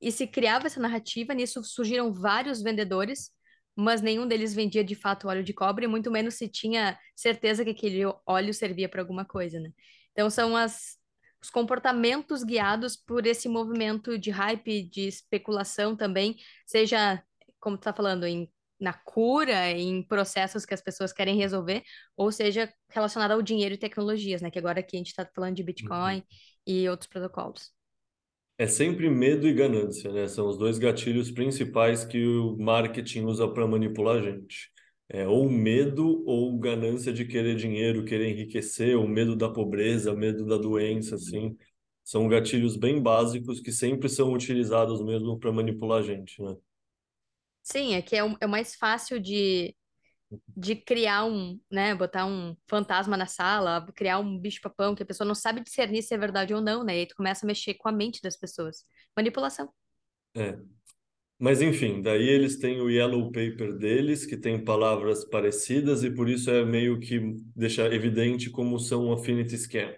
e 0.00 0.10
se 0.10 0.26
criava 0.26 0.66
essa 0.66 0.80
narrativa. 0.80 1.34
Nisso 1.34 1.62
surgiram 1.62 2.10
vários 2.10 2.62
vendedores, 2.62 3.30
mas 3.76 4.00
nenhum 4.00 4.26
deles 4.26 4.54
vendia 4.54 4.82
de 4.82 4.94
fato 4.94 5.28
óleo 5.28 5.44
de 5.44 5.52
cobra 5.52 5.84
e 5.84 5.88
muito 5.88 6.10
menos 6.10 6.34
se 6.36 6.48
tinha 6.48 6.98
certeza 7.14 7.62
que 7.62 7.70
aquele 7.70 8.00
óleo 8.26 8.54
servia 8.54 8.88
para 8.88 9.02
alguma 9.02 9.26
coisa, 9.26 9.60
né? 9.60 9.70
Então, 10.12 10.30
são 10.30 10.56
as, 10.56 10.96
os 11.42 11.50
comportamentos 11.50 12.42
guiados 12.42 12.96
por 12.96 13.26
esse 13.26 13.46
movimento 13.46 14.18
de 14.18 14.30
hype, 14.30 14.88
de 14.88 15.02
especulação 15.02 15.94
também, 15.94 16.36
seja, 16.66 17.22
como 17.60 17.76
tu 17.76 17.82
tá 17.82 17.92
falando, 17.92 18.24
em 18.24 18.50
na 18.78 18.92
cura, 18.92 19.70
em 19.70 20.02
processos 20.02 20.66
que 20.66 20.74
as 20.74 20.82
pessoas 20.82 21.12
querem 21.12 21.36
resolver, 21.36 21.82
ou 22.16 22.30
seja, 22.30 22.72
relacionado 22.90 23.32
ao 23.32 23.42
dinheiro 23.42 23.74
e 23.74 23.78
tecnologias, 23.78 24.42
né? 24.42 24.50
Que 24.50 24.58
agora 24.58 24.80
aqui 24.80 24.96
a 24.96 24.98
gente 24.98 25.08
está 25.08 25.26
falando 25.34 25.56
de 25.56 25.62
Bitcoin 25.62 26.16
uhum. 26.16 26.22
e 26.66 26.88
outros 26.88 27.08
protocolos. 27.08 27.72
É 28.58 28.66
sempre 28.66 29.10
medo 29.10 29.46
e 29.46 29.52
ganância, 29.52 30.10
né? 30.10 30.26
São 30.26 30.48
os 30.48 30.56
dois 30.56 30.78
gatilhos 30.78 31.30
principais 31.30 32.04
que 32.04 32.24
o 32.26 32.56
marketing 32.58 33.24
usa 33.24 33.46
para 33.46 33.66
manipular 33.66 34.16
a 34.16 34.22
gente. 34.22 34.70
É 35.08 35.26
ou 35.26 35.48
medo 35.48 36.24
ou 36.26 36.58
ganância 36.58 37.12
de 37.12 37.24
querer 37.26 37.54
dinheiro, 37.54 38.04
querer 38.04 38.30
enriquecer, 38.30 38.96
ou 38.96 39.06
medo 39.06 39.36
da 39.36 39.48
pobreza, 39.48 40.14
medo 40.14 40.46
da 40.46 40.56
doença, 40.56 41.16
assim. 41.16 41.56
São 42.02 42.28
gatilhos 42.28 42.76
bem 42.76 43.00
básicos 43.02 43.60
que 43.60 43.70
sempre 43.70 44.08
são 44.08 44.32
utilizados 44.32 45.02
mesmo 45.04 45.38
para 45.38 45.52
manipular 45.52 45.98
a 46.00 46.02
gente, 46.02 46.42
né? 46.42 46.56
Sim, 47.66 47.94
é 47.94 48.00
que 48.02 48.14
é 48.14 48.22
o, 48.22 48.36
é 48.40 48.46
o 48.46 48.48
mais 48.48 48.76
fácil 48.76 49.18
de, 49.18 49.74
de 50.56 50.76
criar 50.76 51.24
um, 51.24 51.60
né, 51.68 51.96
botar 51.96 52.24
um 52.24 52.56
fantasma 52.68 53.16
na 53.16 53.26
sala, 53.26 53.84
criar 53.92 54.20
um 54.20 54.38
bicho-papão 54.38 54.94
que 54.94 55.02
a 55.02 55.06
pessoa 55.06 55.26
não 55.26 55.34
sabe 55.34 55.60
discernir 55.60 56.02
se 56.02 56.14
é 56.14 56.18
verdade 56.18 56.54
ou 56.54 56.60
não, 56.60 56.84
né? 56.84 56.94
E 56.94 57.00
aí 57.00 57.06
tu 57.06 57.16
começa 57.16 57.44
a 57.44 57.48
mexer 57.48 57.74
com 57.74 57.88
a 57.88 57.92
mente 57.92 58.22
das 58.22 58.36
pessoas. 58.36 58.84
Manipulação. 59.16 59.68
É. 60.36 60.56
Mas 61.40 61.60
enfim, 61.60 62.00
daí 62.00 62.28
eles 62.28 62.56
têm 62.56 62.80
o 62.80 62.88
yellow 62.88 63.32
paper 63.32 63.76
deles, 63.76 64.24
que 64.24 64.36
tem 64.36 64.64
palavras 64.64 65.24
parecidas 65.24 66.04
e 66.04 66.10
por 66.10 66.28
isso 66.28 66.48
é 66.48 66.64
meio 66.64 67.00
que 67.00 67.18
deixa 67.56 67.92
evidente 67.92 68.48
como 68.48 68.78
são 68.78 69.12
affinity 69.12 69.58
scan. 69.58 69.92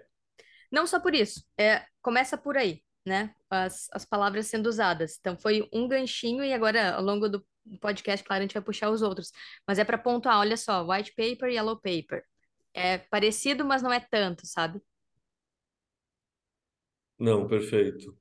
Não 0.72 0.86
só 0.86 0.98
por 0.98 1.14
isso, 1.14 1.44
é, 1.58 1.84
começa 2.00 2.38
por 2.38 2.56
aí, 2.56 2.82
né? 3.04 3.34
As, 3.50 3.88
as 3.92 4.06
palavras 4.06 4.46
sendo 4.46 4.68
usadas. 4.68 5.18
Então 5.20 5.36
foi 5.36 5.68
um 5.70 5.86
ganchinho 5.86 6.42
e 6.42 6.54
agora 6.54 6.94
ao 6.94 7.02
longo 7.02 7.28
do 7.28 7.44
podcast, 7.78 8.24
claro, 8.26 8.40
a 8.40 8.44
gente 8.46 8.54
vai 8.54 8.62
puxar 8.62 8.90
os 8.90 9.02
outros. 9.02 9.32
Mas 9.66 9.78
é 9.78 9.84
para 9.84 9.98
pontuar, 9.98 10.38
olha 10.38 10.56
só, 10.56 10.86
white 10.86 11.12
paper, 11.14 11.50
yellow 11.50 11.76
paper. 11.76 12.24
É 12.74 12.98
parecido, 12.98 13.64
mas 13.64 13.82
não 13.82 13.92
é 13.92 14.00
tanto, 14.00 14.46
sabe? 14.46 14.80
Não, 17.18 17.46
perfeito. 17.46 18.16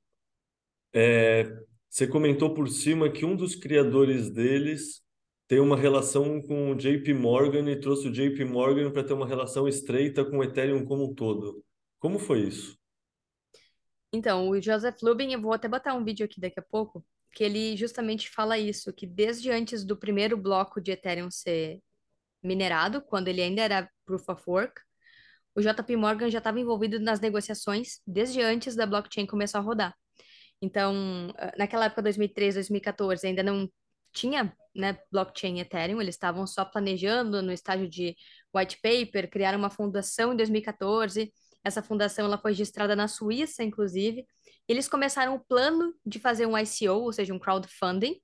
É, 0.92 1.44
Você 1.90 2.06
comentou 2.08 2.54
por 2.54 2.68
cima 2.68 3.10
que 3.12 3.24
um 3.24 3.36
dos 3.36 3.54
criadores 3.56 4.30
deles 4.30 5.02
tem 5.48 5.60
uma 5.60 5.76
relação 5.76 6.42
com 6.42 6.70
o 6.72 6.76
JP 6.76 7.14
Morgan 7.14 7.70
e 7.70 7.80
trouxe 7.80 8.08
o 8.08 8.12
JP 8.12 8.44
Morgan 8.46 8.92
para 8.92 9.04
ter 9.04 9.14
uma 9.14 9.26
relação 9.28 9.68
estreita 9.68 10.24
com 10.24 10.38
o 10.38 10.44
Ethereum 10.44 10.84
como 10.86 11.04
um 11.10 11.14
todo. 11.14 11.64
Como 12.00 12.18
foi 12.18 12.42
isso? 12.42 12.78
Então, 14.12 14.48
o 14.48 14.60
Joseph 14.60 14.96
Lubin, 15.02 15.32
eu 15.32 15.40
vou 15.40 15.52
até 15.52 15.68
botar 15.68 15.94
um 15.94 16.04
vídeo 16.04 16.24
aqui 16.24 16.40
daqui 16.40 16.58
a 16.60 16.62
pouco, 16.62 17.04
que 17.32 17.44
ele 17.44 17.76
justamente 17.76 18.30
fala 18.30 18.58
isso, 18.58 18.92
que 18.92 19.06
desde 19.06 19.50
antes 19.50 19.84
do 19.84 19.96
primeiro 19.96 20.36
bloco 20.36 20.80
de 20.80 20.92
Ethereum 20.92 21.30
ser 21.30 21.80
minerado, 22.42 23.02
quando 23.02 23.28
ele 23.28 23.42
ainda 23.42 23.62
era 23.62 23.90
Proof 24.06 24.28
of 24.28 24.42
Work, 24.46 24.80
o 25.54 25.60
JP 25.60 25.96
Morgan 25.96 26.30
já 26.30 26.38
estava 26.38 26.60
envolvido 26.60 27.00
nas 27.00 27.20
negociações 27.20 28.00
desde 28.06 28.40
antes 28.40 28.76
da 28.76 28.86
blockchain 28.86 29.26
começar 29.26 29.58
a 29.58 29.62
rodar. 29.62 29.94
Então, 30.62 31.32
ah, 31.36 31.52
naquela 31.58 31.86
época, 31.86 32.02
2013, 32.02 32.56
2014, 32.56 33.26
ainda 33.26 33.42
não 33.42 33.68
tinha 34.12 34.52
né, 34.74 34.98
blockchain 35.10 35.60
Ethereum, 35.60 36.00
eles 36.00 36.14
estavam 36.14 36.46
só 36.46 36.64
planejando 36.64 37.42
no 37.42 37.52
estágio 37.52 37.88
de 37.88 38.16
white 38.54 38.78
paper, 38.82 39.30
criaram 39.30 39.58
uma 39.58 39.70
fundação 39.70 40.32
em 40.32 40.36
2014. 40.36 41.32
Essa 41.68 41.82
fundação 41.82 42.24
ela 42.24 42.38
foi 42.38 42.50
registrada 42.52 42.96
na 42.96 43.06
Suíça, 43.06 43.62
inclusive. 43.62 44.26
Eles 44.66 44.88
começaram 44.88 45.34
o 45.34 45.40
plano 45.40 45.94
de 46.04 46.18
fazer 46.18 46.46
um 46.46 46.56
ICO, 46.58 47.02
ou 47.02 47.12
seja, 47.12 47.32
um 47.32 47.38
crowdfunding, 47.38 48.20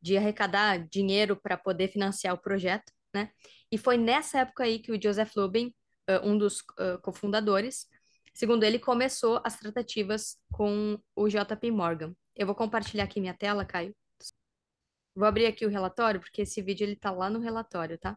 de 0.00 0.16
arrecadar 0.16 0.86
dinheiro 0.88 1.34
para 1.36 1.56
poder 1.56 1.88
financiar 1.88 2.34
o 2.34 2.38
projeto, 2.38 2.92
né? 3.14 3.30
E 3.72 3.78
foi 3.78 3.96
nessa 3.96 4.40
época 4.40 4.64
aí 4.64 4.78
que 4.78 4.92
o 4.92 5.02
Joseph 5.02 5.34
Lubin, 5.34 5.74
um 6.22 6.38
dos 6.38 6.62
cofundadores, 7.02 7.88
segundo 8.32 8.62
ele, 8.62 8.78
começou 8.78 9.40
as 9.42 9.58
tratativas 9.58 10.36
com 10.52 11.00
o 11.16 11.28
JP 11.28 11.70
Morgan. 11.70 12.14
Eu 12.36 12.46
vou 12.46 12.54
compartilhar 12.54 13.04
aqui 13.04 13.20
minha 13.20 13.34
tela, 13.34 13.64
Caio. 13.64 13.96
Vou 15.14 15.26
abrir 15.26 15.46
aqui 15.46 15.64
o 15.64 15.70
relatório, 15.70 16.20
porque 16.20 16.42
esse 16.42 16.60
vídeo 16.60 16.84
ele 16.84 16.94
tá 16.94 17.10
lá 17.10 17.30
no 17.30 17.40
relatório, 17.40 17.98
tá? 17.98 18.16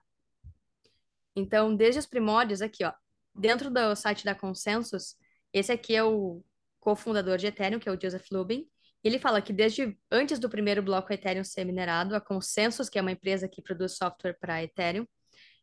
Então, 1.35 1.73
desde 1.73 1.99
os 1.99 2.05
primórdios, 2.05 2.61
aqui, 2.61 2.83
ó, 2.83 2.93
dentro 3.39 3.71
do 3.71 3.95
site 3.95 4.25
da 4.25 4.35
Consensus, 4.35 5.15
esse 5.53 5.71
aqui 5.71 5.95
é 5.95 6.03
o 6.03 6.43
cofundador 6.79 7.37
de 7.37 7.47
Ethereum, 7.47 7.79
que 7.79 7.87
é 7.87 7.91
o 7.91 7.99
Joseph 7.99 8.27
Lubin. 8.31 8.67
Ele 9.03 9.17
fala 9.17 9.41
que 9.41 9.53
desde 9.53 9.97
antes 10.11 10.39
do 10.39 10.49
primeiro 10.49 10.83
bloco 10.83 11.11
Ethereum 11.11 11.43
ser 11.43 11.63
minerado, 11.63 12.15
a 12.15 12.21
Consensus, 12.21 12.89
que 12.89 12.99
é 12.99 13.01
uma 13.01 13.11
empresa 13.11 13.47
que 13.47 13.61
produz 13.61 13.95
software 13.95 14.37
para 14.39 14.61
Ethereum, 14.61 15.07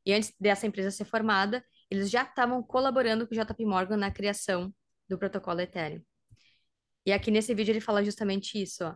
e 0.04 0.12
antes 0.12 0.32
dessa 0.40 0.66
empresa 0.66 0.90
ser 0.90 1.04
formada, 1.04 1.64
eles 1.90 2.10
já 2.10 2.22
estavam 2.22 2.62
colaborando 2.62 3.26
com 3.26 3.34
o 3.34 3.38
JP 3.38 3.64
Morgan 3.66 3.96
na 3.96 4.10
criação 4.10 4.72
do 5.08 5.18
protocolo 5.18 5.60
Ethereum. 5.60 6.02
E 7.04 7.12
aqui 7.12 7.30
nesse 7.30 7.54
vídeo 7.54 7.72
ele 7.72 7.80
fala 7.80 8.04
justamente 8.04 8.60
isso, 8.60 8.84
ó. 8.84 8.94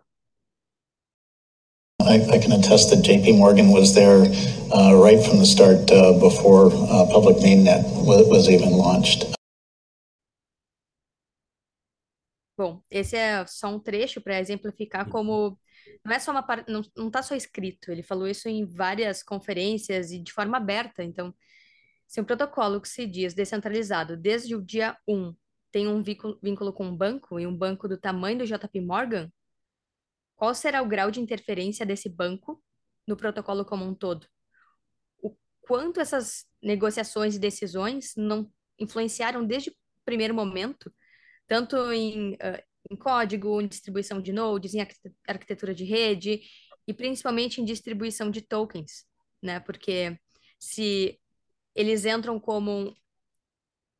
I, 2.10 2.16
I 2.34 2.38
can 2.40 2.50
attest 2.50 2.90
that 2.90 3.02
JP 3.02 3.38
Morgan 3.38 3.70
was 3.70 3.94
there 3.94 4.26
uh, 4.74 4.94
right 4.96 5.22
from 5.22 5.38
the 5.38 5.46
start 5.46 5.88
uh, 5.92 6.18
before 6.18 6.66
uh, 6.66 7.06
public 7.06 7.36
mainnet 7.36 7.84
was, 8.04 8.48
even 8.48 8.72
launched. 8.72 9.32
Bom, 12.58 12.82
esse 12.90 13.16
é 13.16 13.46
só 13.46 13.68
um 13.68 13.78
trecho 13.78 14.20
para 14.20 14.40
exemplificar 14.40 15.08
como 15.08 15.56
não 16.04 16.12
é 16.12 16.18
só 16.18 16.32
uma 16.32 16.42
parte, 16.42 16.70
não, 16.70 16.82
não 16.96 17.10
tá 17.10 17.22
só 17.22 17.34
escrito, 17.34 17.90
ele 17.92 18.02
falou 18.02 18.26
isso 18.26 18.48
em 18.48 18.66
várias 18.66 19.22
conferências 19.22 20.10
e 20.10 20.18
de 20.18 20.32
forma 20.32 20.56
aberta. 20.56 21.04
Então, 21.04 21.32
se 22.08 22.20
um 22.20 22.24
protocolo 22.24 22.80
que 22.80 22.88
se 22.88 23.06
diz 23.06 23.34
descentralizado 23.34 24.16
desde 24.16 24.54
o 24.56 24.60
dia 24.60 24.96
1 25.08 25.32
tem 25.70 25.86
um 25.86 26.02
vínculo 26.02 26.72
com 26.72 26.86
um 26.86 26.96
banco 26.96 27.38
e 27.38 27.46
um 27.46 27.56
banco 27.56 27.86
do 27.86 27.96
tamanho 27.96 28.38
do 28.38 28.44
JP 28.44 28.80
Morgan, 28.80 29.30
qual 30.40 30.54
será 30.54 30.80
o 30.80 30.88
grau 30.88 31.10
de 31.10 31.20
interferência 31.20 31.84
desse 31.84 32.08
banco 32.08 32.64
no 33.06 33.14
protocolo 33.14 33.62
como 33.62 33.84
um 33.84 33.94
todo? 33.94 34.26
O 35.22 35.36
quanto 35.60 36.00
essas 36.00 36.46
negociações 36.62 37.36
e 37.36 37.38
decisões 37.38 38.14
não 38.16 38.50
influenciaram 38.78 39.44
desde 39.44 39.68
o 39.68 39.74
primeiro 40.02 40.32
momento, 40.32 40.90
tanto 41.46 41.76
em, 41.92 42.36
uh, 42.36 42.62
em 42.90 42.96
código, 42.96 43.60
em 43.60 43.68
distribuição 43.68 44.18
de 44.18 44.32
nodes, 44.32 44.72
em 44.72 44.80
arquitetura 45.28 45.74
de 45.74 45.84
rede 45.84 46.40
e 46.88 46.94
principalmente 46.94 47.60
em 47.60 47.64
distribuição 47.66 48.30
de 48.30 48.40
tokens, 48.40 49.04
né? 49.42 49.60
Porque 49.60 50.18
se 50.58 51.20
eles 51.74 52.06
entram 52.06 52.40
como 52.40 52.96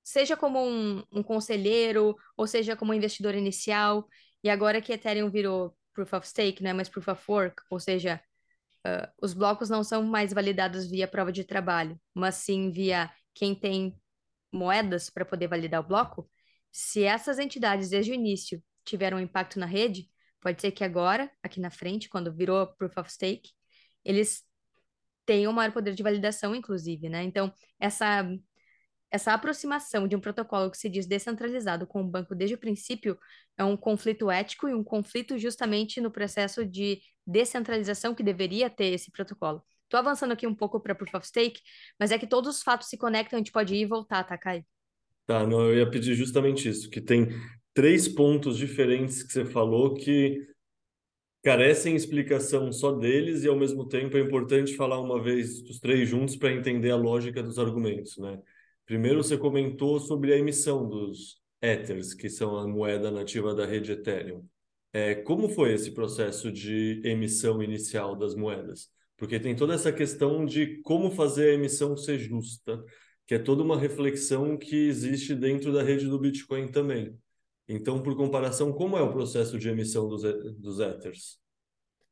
seja 0.02 0.38
como 0.38 0.58
um, 0.58 1.04
um 1.12 1.22
conselheiro 1.22 2.16
ou 2.34 2.46
seja 2.46 2.74
como 2.74 2.92
um 2.92 2.94
investidor 2.94 3.34
inicial 3.34 4.08
e 4.42 4.48
agora 4.48 4.80
que 4.80 4.90
Ethereum 4.90 5.30
virou 5.30 5.76
proof 5.92 6.12
of 6.12 6.26
stake, 6.26 6.62
não 6.62 6.70
é 6.70 6.72
mais 6.72 6.88
proof 6.88 7.08
of 7.08 7.22
work, 7.28 7.62
ou 7.70 7.80
seja, 7.80 8.20
uh, 8.86 9.08
os 9.22 9.32
blocos 9.34 9.68
não 9.68 9.84
são 9.84 10.02
mais 10.02 10.32
validados 10.32 10.86
via 10.88 11.08
prova 11.08 11.32
de 11.32 11.44
trabalho, 11.44 12.00
mas 12.14 12.36
sim 12.36 12.70
via 12.70 13.10
quem 13.34 13.54
tem 13.54 13.96
moedas 14.52 15.10
para 15.10 15.24
poder 15.24 15.48
validar 15.48 15.80
o 15.80 15.86
bloco. 15.86 16.30
Se 16.72 17.04
essas 17.04 17.38
entidades 17.38 17.90
desde 17.90 18.12
o 18.12 18.14
início 18.14 18.62
tiveram 18.84 19.18
um 19.18 19.20
impacto 19.20 19.58
na 19.58 19.66
rede, 19.66 20.08
pode 20.40 20.60
ser 20.60 20.72
que 20.72 20.84
agora, 20.84 21.30
aqui 21.42 21.60
na 21.60 21.70
frente, 21.70 22.08
quando 22.08 22.34
virou 22.34 22.66
proof 22.76 22.96
of 22.98 23.12
stake, 23.12 23.50
eles 24.04 24.42
tenham 25.26 25.52
maior 25.52 25.72
poder 25.72 25.94
de 25.94 26.02
validação, 26.02 26.54
inclusive, 26.54 27.08
né? 27.08 27.22
Então, 27.22 27.52
essa 27.78 28.26
essa 29.10 29.32
aproximação 29.32 30.06
de 30.06 30.14
um 30.14 30.20
protocolo 30.20 30.70
que 30.70 30.78
se 30.78 30.88
diz 30.88 31.06
descentralizado 31.06 31.86
com 31.86 32.00
o 32.00 32.06
banco 32.06 32.34
desde 32.34 32.54
o 32.54 32.58
princípio 32.58 33.18
é 33.58 33.64
um 33.64 33.76
conflito 33.76 34.30
ético 34.30 34.68
e 34.68 34.74
um 34.74 34.84
conflito 34.84 35.36
justamente 35.38 36.00
no 36.00 36.10
processo 36.10 36.64
de 36.64 37.00
descentralização 37.26 38.14
que 38.14 38.22
deveria 38.22 38.70
ter 38.70 38.92
esse 38.92 39.10
protocolo. 39.10 39.62
Estou 39.84 39.98
avançando 39.98 40.32
aqui 40.32 40.46
um 40.46 40.54
pouco 40.54 40.78
para 40.80 40.94
Proof 40.94 41.14
of 41.14 41.26
Stake, 41.26 41.60
mas 41.98 42.12
é 42.12 42.18
que 42.18 42.26
todos 42.26 42.56
os 42.56 42.62
fatos 42.62 42.88
se 42.88 42.96
conectam, 42.96 43.36
a 43.36 43.40
gente 43.40 43.50
pode 43.50 43.74
ir 43.74 43.80
e 43.80 43.86
voltar, 43.86 44.22
tá, 44.22 44.38
Kai? 44.38 44.64
Tá, 45.26 45.44
não, 45.44 45.68
eu 45.68 45.78
ia 45.78 45.90
pedir 45.90 46.14
justamente 46.14 46.68
isso, 46.68 46.88
que 46.88 47.00
tem 47.00 47.28
três 47.74 48.06
pontos 48.06 48.56
diferentes 48.56 49.22
que 49.22 49.32
você 49.32 49.44
falou 49.44 49.94
que 49.94 50.46
carecem 51.42 51.96
explicação 51.96 52.70
só 52.72 52.92
deles 52.92 53.42
e 53.42 53.48
ao 53.48 53.56
mesmo 53.56 53.88
tempo 53.88 54.16
é 54.16 54.20
importante 54.20 54.76
falar 54.76 55.00
uma 55.00 55.20
vez 55.20 55.60
os 55.62 55.80
três 55.80 56.08
juntos 56.08 56.36
para 56.36 56.52
entender 56.52 56.90
a 56.90 56.96
lógica 56.96 57.42
dos 57.42 57.58
argumentos, 57.58 58.16
né? 58.18 58.40
Primeiro, 58.90 59.22
você 59.22 59.38
comentou 59.38 60.00
sobre 60.00 60.32
a 60.32 60.36
emissão 60.36 60.84
dos 60.88 61.40
Ethers, 61.62 62.12
que 62.12 62.28
são 62.28 62.58
a 62.58 62.66
moeda 62.66 63.08
nativa 63.08 63.54
da 63.54 63.64
rede 63.64 63.92
Ethereum. 63.92 64.44
É, 64.92 65.14
como 65.14 65.48
foi 65.48 65.72
esse 65.74 65.92
processo 65.92 66.50
de 66.50 67.00
emissão 67.04 67.62
inicial 67.62 68.16
das 68.16 68.34
moedas? 68.34 68.90
Porque 69.16 69.38
tem 69.38 69.54
toda 69.54 69.74
essa 69.74 69.92
questão 69.92 70.44
de 70.44 70.82
como 70.82 71.08
fazer 71.12 71.50
a 71.50 71.54
emissão 71.54 71.96
ser 71.96 72.18
justa, 72.18 72.84
que 73.28 73.36
é 73.36 73.38
toda 73.38 73.62
uma 73.62 73.78
reflexão 73.78 74.58
que 74.58 74.88
existe 74.88 75.36
dentro 75.36 75.72
da 75.72 75.84
rede 75.84 76.08
do 76.08 76.18
Bitcoin 76.18 76.66
também. 76.66 77.16
Então, 77.68 78.02
por 78.02 78.16
comparação, 78.16 78.72
como 78.72 78.96
é 78.96 79.02
o 79.02 79.12
processo 79.12 79.56
de 79.56 79.68
emissão 79.68 80.08
dos, 80.08 80.22
dos 80.58 80.80
Ethers? 80.80 81.38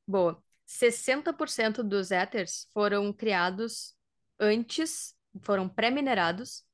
Boa. 0.06 0.40
60% 0.64 1.82
dos 1.82 2.12
Ethers 2.12 2.68
foram 2.72 3.12
criados 3.12 3.96
antes, 4.38 5.16
foram 5.42 5.68
pré-minerados 5.68 6.67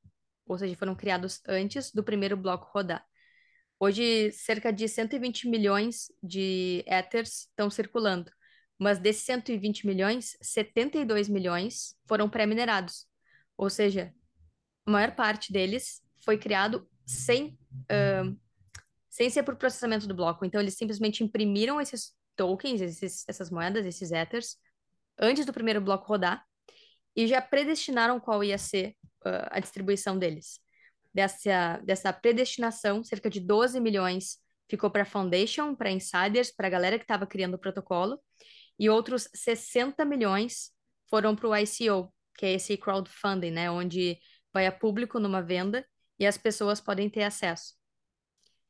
ou 0.45 0.57
seja, 0.57 0.75
foram 0.75 0.95
criados 0.95 1.41
antes 1.47 1.91
do 1.91 2.03
primeiro 2.03 2.37
bloco 2.37 2.69
rodar. 2.73 3.05
Hoje, 3.79 4.31
cerca 4.31 4.71
de 4.71 4.87
120 4.87 5.49
milhões 5.49 6.11
de 6.23 6.83
Ethers 6.87 7.47
estão 7.49 7.69
circulando, 7.69 8.31
mas 8.79 8.99
desses 8.99 9.23
120 9.23 9.85
milhões, 9.85 10.37
72 10.41 11.27
milhões 11.27 11.95
foram 12.07 12.29
pré-minerados. 12.29 13.05
Ou 13.57 13.69
seja, 13.69 14.13
a 14.85 14.91
maior 14.91 15.15
parte 15.15 15.51
deles 15.51 16.01
foi 16.23 16.37
criado 16.37 16.87
sem, 17.05 17.57
uh, 17.91 18.37
sem 19.09 19.29
ser 19.29 19.43
por 19.43 19.55
processamento 19.55 20.07
do 20.07 20.15
bloco. 20.15 20.45
Então, 20.45 20.61
eles 20.61 20.75
simplesmente 20.75 21.23
imprimiram 21.23 21.79
esses 21.81 22.13
tokens, 22.35 22.81
esses, 22.81 23.23
essas 23.27 23.49
moedas, 23.49 23.85
esses 23.85 24.11
Ethers, 24.11 24.57
antes 25.19 25.45
do 25.45 25.53
primeiro 25.53 25.81
bloco 25.81 26.07
rodar, 26.07 26.45
e 27.15 27.27
já 27.27 27.41
predestinaram 27.41 28.19
qual 28.19 28.43
ia 28.43 28.57
ser 28.57 28.95
a 29.49 29.59
distribuição 29.59 30.17
deles. 30.17 30.59
Dessa, 31.13 31.77
dessa 31.83 32.11
predestinação, 32.11 33.03
cerca 33.03 33.29
de 33.29 33.39
12 33.39 33.79
milhões 33.79 34.37
ficou 34.69 34.89
para 34.89 35.03
a 35.03 35.05
Foundation, 35.05 35.75
para 35.75 35.91
insiders, 35.91 36.51
para 36.51 36.67
a 36.67 36.69
galera 36.69 36.97
que 36.97 37.03
estava 37.03 37.25
criando 37.25 37.55
o 37.55 37.59
protocolo, 37.59 38.19
e 38.77 38.89
outros 38.89 39.29
60 39.33 40.03
milhões 40.03 40.71
foram 41.09 41.35
para 41.35 41.47
o 41.47 41.55
ICO, 41.55 42.13
que 42.37 42.45
é 42.45 42.53
esse 42.53 42.75
crowdfunding, 42.75 43.51
né, 43.51 43.71
onde 43.71 44.17
vai 44.53 44.67
a 44.67 44.71
público 44.71 45.19
numa 45.19 45.41
venda 45.41 45.85
e 46.19 46.25
as 46.25 46.37
pessoas 46.37 46.81
podem 46.81 47.09
ter 47.09 47.23
acesso. 47.23 47.73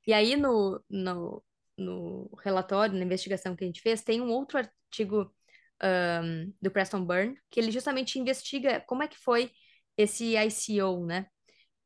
E 0.06 0.14
aí, 0.14 0.36
no, 0.36 0.84
no, 0.90 1.44
no 1.78 2.30
relatório, 2.44 2.96
na 2.96 3.04
investigação 3.04 3.56
que 3.56 3.64
a 3.64 3.68
gente 3.68 3.82
fez, 3.82 4.04
tem 4.04 4.22
um 4.22 4.30
outro 4.30 4.60
artigo 4.60 5.34
um, 5.84 6.54
do 6.62 6.72
Preston 6.72 7.06
Byrne, 7.06 7.38
que 7.50 7.60
ele 7.60 7.72
justamente 7.72 8.20
investiga 8.20 8.82
como 8.82 9.04
é 9.04 9.08
que 9.08 9.18
foi 9.18 9.52
esse 9.98 10.36
ICO, 10.36 11.06
né? 11.06 11.28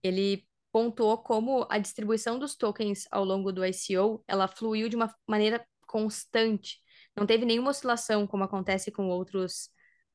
Ele 0.03 0.47
pontuou 0.71 1.17
como 1.17 1.65
a 1.69 1.77
distribuição 1.77 2.37
dos 2.37 2.55
tokens 2.55 3.07
ao 3.11 3.23
longo 3.23 3.51
do 3.51 3.65
ICO, 3.65 4.23
ela 4.27 4.47
fluiu 4.47 4.87
de 4.87 4.95
uma 4.95 5.13
maneira 5.27 5.65
constante. 5.87 6.79
Não 7.15 7.25
teve 7.25 7.45
nenhuma 7.45 7.71
oscilação, 7.71 8.27
como 8.27 8.43
acontece 8.43 8.91
com 8.91 9.07
outros, 9.09 9.69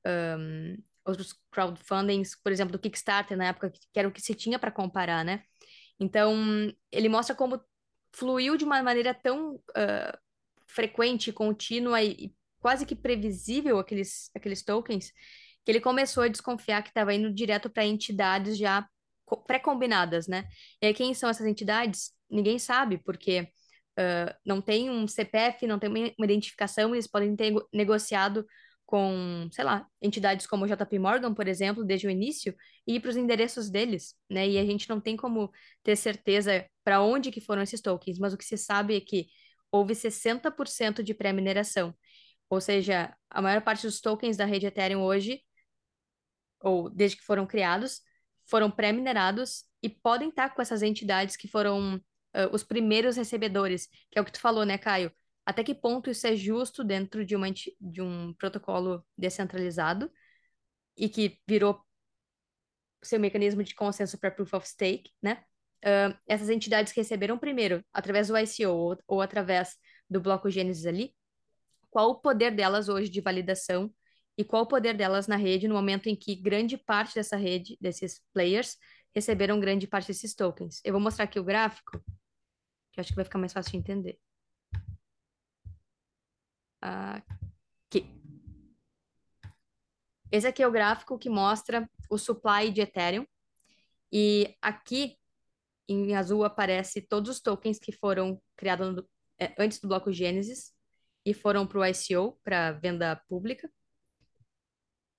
um, 0.06 0.76
outros 1.04 1.34
crowdfundings, 1.50 2.36
por 2.40 2.52
exemplo, 2.52 2.72
do 2.72 2.78
Kickstarter, 2.78 3.36
na 3.36 3.46
época, 3.48 3.70
que 3.70 3.98
era 3.98 4.08
o 4.08 4.12
que 4.12 4.20
se 4.22 4.34
tinha 4.34 4.58
para 4.58 4.70
comparar, 4.70 5.24
né? 5.24 5.42
Então, 5.98 6.34
ele 6.90 7.08
mostra 7.08 7.34
como 7.34 7.60
fluiu 8.12 8.56
de 8.56 8.64
uma 8.64 8.82
maneira 8.82 9.12
tão 9.12 9.56
uh, 9.56 10.18
frequente, 10.66 11.32
contínua 11.32 12.02
e, 12.02 12.12
e 12.12 12.34
quase 12.60 12.86
que 12.86 12.96
previsível 12.96 13.78
aqueles, 13.78 14.30
aqueles 14.34 14.62
tokens, 14.62 15.12
que 15.64 15.71
ele 15.71 15.80
começou 15.80 16.23
a 16.23 16.28
desconfiar 16.28 16.83
que 16.83 16.90
estava 16.90 17.14
indo 17.14 17.33
direto 17.33 17.71
para 17.71 17.85
entidades 17.85 18.56
já 18.59 18.87
pré-combinadas, 19.47 20.28
né? 20.28 20.44
E 20.83 20.87
aí, 20.87 20.94
quem 20.94 21.14
são 21.14 21.28
essas 21.28 21.47
entidades? 21.47 22.12
Ninguém 22.30 22.59
sabe, 22.59 22.99
porque 22.99 23.49
uh, 23.99 24.35
não 24.44 24.61
tem 24.61 24.90
um 24.90 25.06
CPF, 25.06 25.66
não 25.66 25.78
tem 25.78 25.90
uma 25.90 26.25
identificação, 26.26 26.94
eles 26.94 27.06
podem 27.06 27.35
ter 27.35 27.54
negociado 27.73 28.47
com, 28.87 29.49
sei 29.50 29.64
lá, 29.64 29.87
entidades 30.00 30.47
como 30.47 30.64
o 30.64 30.68
JP 30.68 30.99
Morgan, 30.99 31.33
por 31.35 31.49
exemplo, 31.49 31.85
desde 31.85 32.06
o 32.06 32.11
início, 32.11 32.54
e 32.87 33.00
para 33.00 33.11
os 33.11 33.16
endereços 33.16 33.71
deles, 33.71 34.14
né? 34.30 34.49
E 34.49 34.59
a 34.59 34.64
gente 34.64 34.88
não 34.88 35.00
tem 35.00 35.16
como 35.16 35.50
ter 35.83 35.97
certeza 35.97 36.66
para 36.85 37.00
onde 37.02 37.30
que 37.30 37.40
foram 37.40 37.62
esses 37.62 37.80
tokens, 37.80 38.18
mas 38.18 38.35
o 38.35 38.37
que 38.37 38.44
se 38.44 38.59
sabe 38.59 38.97
é 38.97 39.00
que 39.00 39.26
houve 39.73 39.94
60% 39.94 41.02
de 41.02 41.14
pré-mineração. 41.14 41.94
Ou 42.49 42.61
seja, 42.61 43.16
a 43.30 43.42
maior 43.42 43.62
parte 43.62 43.87
dos 43.87 44.00
tokens 44.00 44.37
da 44.37 44.44
rede 44.44 44.66
Ethereum 44.66 45.02
hoje, 45.02 45.40
ou 46.64 46.88
desde 46.90 47.18
que 47.18 47.23
foram 47.23 47.47
criados, 47.47 48.00
foram 48.47 48.71
pré-minerados 48.71 49.64
e 49.83 49.88
podem 49.88 50.30
estar 50.30 50.54
com 50.54 50.62
essas 50.62 50.83
entidades 50.83 51.37
que 51.37 51.47
foram 51.47 51.97
uh, 51.97 52.49
os 52.52 52.64
primeiros 52.64 53.16
recebedores, 53.16 53.87
que 54.11 54.18
é 54.18 54.23
o 54.23 54.25
que 54.25 54.33
tu 54.33 54.40
falou, 54.40 54.64
né, 54.64 54.78
Caio? 54.78 55.12
Até 55.47 55.62
que 55.62 55.75
ponto 55.75 56.11
isso 56.11 56.26
é 56.26 56.35
justo 56.35 56.83
dentro 56.83 57.25
de, 57.25 57.37
uma, 57.37 57.50
de 57.50 58.00
um 58.00 58.33
protocolo 58.35 59.04
descentralizado 59.16 60.11
e 60.97 61.09
que 61.09 61.38
virou 61.47 61.85
seu 63.02 63.21
mecanismo 63.21 63.62
de 63.62 63.75
consenso 63.75 64.18
para 64.18 64.30
Proof 64.30 64.54
of 64.54 64.66
Stake, 64.66 65.11
né? 65.23 65.44
Uh, 65.85 66.16
essas 66.26 66.49
entidades 66.49 66.94
que 66.94 67.00
receberam 67.00 67.37
primeiro, 67.38 67.85
através 67.92 68.28
do 68.28 68.38
ICO 68.38 68.68
ou, 68.68 68.99
ou 69.06 69.21
através 69.21 69.76
do 70.09 70.18
bloco 70.18 70.49
Gênesis 70.49 70.87
ali, 70.87 71.14
qual 71.90 72.11
o 72.11 72.21
poder 72.21 72.50
delas 72.52 72.88
hoje 72.88 73.11
de 73.11 73.21
validação 73.21 73.92
e 74.36 74.44
qual 74.44 74.62
o 74.62 74.66
poder 74.66 74.94
delas 74.94 75.26
na 75.26 75.36
rede 75.36 75.68
no 75.68 75.74
momento 75.74 76.08
em 76.08 76.16
que 76.16 76.34
grande 76.34 76.76
parte 76.76 77.14
dessa 77.14 77.36
rede, 77.36 77.76
desses 77.80 78.20
players, 78.32 78.76
receberam 79.14 79.60
grande 79.60 79.86
parte 79.86 80.08
desses 80.08 80.34
tokens. 80.34 80.80
Eu 80.84 80.92
vou 80.92 81.00
mostrar 81.00 81.24
aqui 81.24 81.38
o 81.38 81.44
gráfico, 81.44 82.02
que 82.92 83.00
acho 83.00 83.10
que 83.10 83.16
vai 83.16 83.24
ficar 83.24 83.38
mais 83.38 83.52
fácil 83.52 83.72
de 83.72 83.78
entender. 83.78 84.18
Aqui. 86.80 88.20
Esse 90.30 90.46
aqui 90.48 90.62
é 90.62 90.66
o 90.66 90.72
gráfico 90.72 91.18
que 91.18 91.30
mostra 91.30 91.88
o 92.10 92.18
supply 92.18 92.70
de 92.72 92.80
Ethereum. 92.80 93.24
E 94.12 94.56
aqui, 94.60 95.16
em 95.88 96.14
azul, 96.16 96.44
aparece 96.44 97.00
todos 97.00 97.30
os 97.30 97.40
tokens 97.40 97.78
que 97.78 97.92
foram 97.92 98.40
criados 98.56 98.94
no, 98.94 99.08
é, 99.38 99.54
antes 99.58 99.78
do 99.78 99.88
bloco 99.88 100.12
Gênesis 100.12 100.72
e 101.24 101.32
foram 101.32 101.66
para 101.66 101.78
o 101.78 101.86
ICO, 101.86 102.38
para 102.42 102.72
venda 102.72 103.16
pública. 103.28 103.70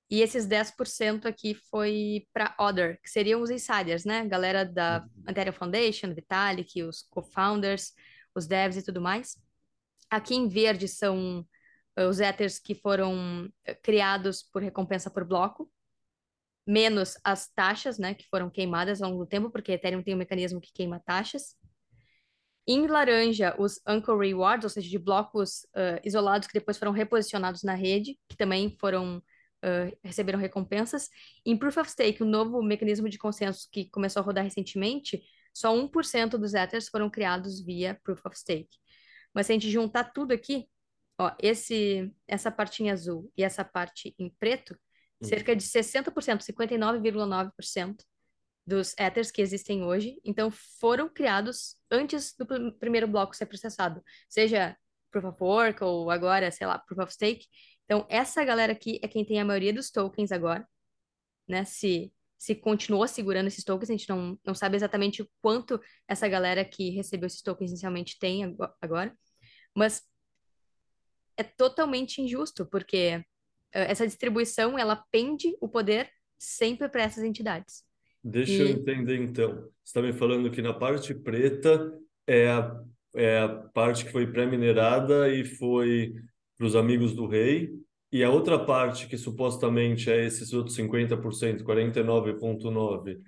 E 0.09 0.21
esses 0.21 0.45
10% 0.45 1.25
aqui 1.25 1.55
foi 1.69 2.27
para 2.31 2.55
Other, 2.59 2.99
que 3.01 3.09
seriam 3.09 3.41
os 3.41 3.49
insiders, 3.49 4.05
né? 4.05 4.25
Galera 4.25 4.63
da. 4.63 5.05
Ethereum 5.27 5.53
Foundation, 5.53 6.13
Vitalik, 6.13 6.83
os 6.83 7.01
co-founders, 7.09 7.93
os 8.35 8.45
devs 8.45 8.77
e 8.77 8.83
tudo 8.83 9.01
mais. 9.01 9.35
Aqui 10.09 10.35
em 10.35 10.47
verde 10.47 10.87
são 10.87 11.39
uh, 11.97 12.03
os 12.03 12.19
Ethers 12.19 12.59
que 12.59 12.75
foram 12.75 13.45
uh, 13.45 13.51
criados 13.81 14.43
por 14.43 14.61
recompensa 14.61 15.09
por 15.09 15.25
bloco, 15.25 15.71
menos 16.67 17.17
as 17.23 17.47
taxas, 17.47 17.97
né, 17.97 18.13
que 18.13 18.27
foram 18.27 18.49
queimadas 18.49 19.01
ao 19.01 19.09
longo 19.09 19.23
do 19.23 19.29
tempo, 19.29 19.49
porque 19.49 19.71
Ethereum 19.71 20.03
tem 20.03 20.13
um 20.13 20.17
mecanismo 20.17 20.61
que 20.61 20.71
queima 20.71 20.99
taxas. 20.99 21.55
Em 22.67 22.87
laranja, 22.87 23.55
os 23.59 23.79
Anchor 23.85 24.19
Rewards, 24.19 24.63
ou 24.63 24.69
seja, 24.69 24.89
de 24.89 24.97
blocos 24.97 25.63
uh, 25.75 25.99
isolados 26.03 26.47
que 26.47 26.53
depois 26.53 26.77
foram 26.77 26.91
reposicionados 26.91 27.63
na 27.63 27.73
rede, 27.73 28.19
que 28.27 28.37
também 28.37 28.75
foram 28.79 29.21
uh, 29.65 29.97
receberam 30.03 30.39
recompensas. 30.39 31.09
Em 31.45 31.57
Proof 31.57 31.77
of 31.77 31.89
Stake, 31.89 32.21
o 32.21 32.25
um 32.25 32.29
novo 32.29 32.61
mecanismo 32.61 33.09
de 33.09 33.17
consenso 33.17 33.67
que 33.71 33.89
começou 33.89 34.21
a 34.21 34.25
rodar 34.25 34.43
recentemente, 34.43 35.23
só 35.53 35.75
1% 35.75 36.37
dos 36.37 36.53
Ethers 36.53 36.87
foram 36.87 37.09
criados 37.09 37.63
via 37.63 37.99
Proof 38.03 38.25
of 38.25 38.37
Stake. 38.37 38.77
Mas 39.33 39.47
se 39.47 39.51
a 39.51 39.55
gente 39.55 39.69
juntar 39.69 40.05
tudo 40.05 40.33
aqui, 40.33 40.67
ó, 41.17 41.31
esse, 41.39 42.13
essa 42.27 42.51
parte 42.51 42.83
em 42.83 42.91
azul 42.91 43.31
e 43.35 43.43
essa 43.43 43.65
parte 43.65 44.13
em 44.19 44.29
preto, 44.39 44.77
hum. 45.21 45.27
cerca 45.27 45.55
de 45.55 45.63
60%, 45.63 46.41
59,9% 46.41 47.95
dos 48.67 48.95
Ethers 48.97 49.31
que 49.31 49.41
existem 49.41 49.83
hoje, 49.83 50.19
então 50.23 50.49
foram 50.79 51.07
criados 51.07 51.77
antes 51.91 52.35
do 52.35 52.73
primeiro 52.73 53.07
bloco 53.07 53.35
ser 53.35 53.45
processado, 53.45 54.01
seja 54.27 54.75
Proof 55.11 55.25
of 55.25 55.37
Work 55.41 55.83
ou 55.83 56.11
agora, 56.11 56.51
sei 56.51 56.67
lá, 56.67 56.77
Proof 56.79 56.99
of 56.99 57.13
Stake. 57.13 57.45
Então, 57.85 58.05
essa 58.09 58.43
galera 58.43 58.73
aqui 58.73 58.99
é 59.01 59.07
quem 59.07 59.23
tem 59.23 59.39
a 59.39 59.45
maioria 59.45 59.73
dos 59.73 59.91
tokens 59.91 60.31
agora, 60.31 60.67
né? 61.47 61.63
Se, 61.65 62.11
se 62.37 62.55
continuou 62.55 63.07
segurando 63.07 63.47
esses 63.47 63.63
tokens, 63.63 63.89
a 63.89 63.93
gente 63.93 64.09
não, 64.09 64.37
não 64.43 64.55
sabe 64.55 64.75
exatamente 64.75 65.21
o 65.21 65.29
quanto 65.41 65.79
essa 66.07 66.27
galera 66.27 66.65
que 66.65 66.89
recebeu 66.89 67.27
esses 67.27 67.41
tokens 67.41 67.71
inicialmente 67.71 68.17
tem 68.19 68.55
agora, 68.81 69.15
mas 69.75 70.01
é 71.37 71.43
totalmente 71.43 72.21
injusto, 72.21 72.65
porque 72.65 73.17
uh, 73.17 73.23
essa 73.71 74.07
distribuição, 74.07 74.79
ela 74.79 75.03
pende 75.11 75.55
o 75.61 75.69
poder 75.69 76.09
sempre 76.37 76.89
para 76.89 77.03
essas 77.03 77.23
entidades. 77.23 77.83
Deixa 78.23 78.53
e... 78.53 78.59
eu 78.59 78.67
entender, 78.69 79.17
então. 79.17 79.53
Você 79.83 79.99
está 79.99 80.01
me 80.01 80.13
falando 80.13 80.49
que 80.49 80.61
na 80.61 80.73
parte 80.73 81.13
preta 81.13 81.93
é 82.25 82.47
a, 82.47 82.83
é 83.15 83.39
a 83.39 83.49
parte 83.49 84.05
que 84.05 84.11
foi 84.11 84.25
pré-minerada 84.25 85.29
e 85.29 85.45
foi 85.45 86.15
para 86.57 86.67
os 86.67 86.75
amigos 86.75 87.13
do 87.13 87.27
rei, 87.27 87.73
e 88.11 88.23
a 88.23 88.29
outra 88.29 88.57
parte, 88.57 89.07
que 89.07 89.17
supostamente 89.17 90.09
é 90.09 90.25
esses 90.25 90.53
outros 90.53 90.77
50%, 90.77 91.63
49,9%, 91.63 93.19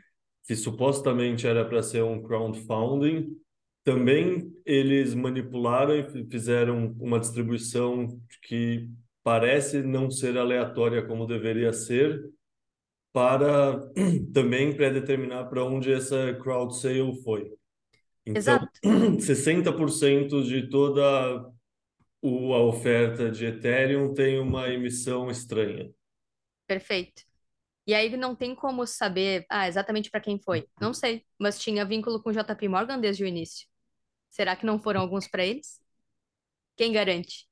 que 0.46 0.56
supostamente 0.56 1.46
era 1.46 1.66
para 1.66 1.84
ser 1.84 2.04
um 2.04 2.22
crowdfunding, 2.22 3.36
também 3.84 4.54
eles 4.66 5.14
manipularam 5.14 5.96
e 5.96 6.26
fizeram 6.30 6.96
uma 7.00 7.20
distribuição 7.20 8.08
que 8.44 8.90
parece 9.24 9.82
não 9.82 10.10
ser 10.10 10.38
aleatória 10.38 11.06
como 11.06 11.26
deveria 11.26 11.74
ser, 11.74 12.30
para 13.12 13.82
também 14.34 14.74
predeterminar 14.74 15.50
para 15.50 15.64
onde 15.64 15.92
essa 15.92 16.34
crowd 16.36 16.78
sale 16.78 17.14
foi. 17.24 17.52
Então, 18.26 18.40
Exato. 18.40 18.70
60% 19.20 20.44
de 20.44 20.70
toda 20.70 21.52
o, 22.22 22.54
a 22.54 22.64
oferta 22.64 23.30
de 23.32 23.46
Ethereum 23.46 24.14
tem 24.14 24.40
uma 24.40 24.70
emissão 24.70 25.30
estranha. 25.30 25.92
Perfeito. 26.66 27.24
E 27.86 27.94
aí 27.94 28.16
não 28.18 28.36
tem 28.36 28.54
como 28.54 28.86
saber 28.86 29.46
ah, 29.50 29.68
exatamente 29.68 30.12
para 30.12 30.20
quem 30.20 30.38
foi. 30.38 30.68
Não 30.82 30.94
sei, 30.94 31.26
mas 31.40 31.58
tinha 31.58 31.86
vínculo 31.86 32.22
com 32.22 32.32
JP 32.32 32.68
Morgan 32.68 33.00
desde 33.00 33.24
o 33.24 33.28
início. 33.28 33.66
Será 34.30 34.56
que 34.56 34.66
não 34.66 34.78
foram 34.78 35.02
alguns 35.02 35.28
para 35.28 35.46
eles? 35.46 35.80
Quem 36.76 36.92
garante? 36.92 37.48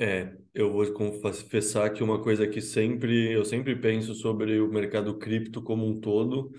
É, 0.00 0.32
eu 0.54 0.72
vou 0.72 0.92
confessar 0.92 1.92
que 1.92 2.04
uma 2.04 2.22
coisa 2.22 2.46
que 2.46 2.60
sempre 2.60 3.32
eu 3.32 3.44
sempre 3.44 3.74
penso 3.74 4.14
sobre 4.14 4.60
o 4.60 4.68
mercado 4.68 5.18
cripto 5.18 5.60
como 5.60 5.84
um 5.84 5.98
todo 5.98 6.52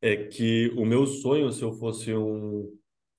é 0.00 0.16
que 0.16 0.68
o 0.76 0.84
meu 0.84 1.06
sonho, 1.06 1.50
se 1.50 1.62
eu 1.62 1.72
fosse 1.72 2.14
um 2.14 2.72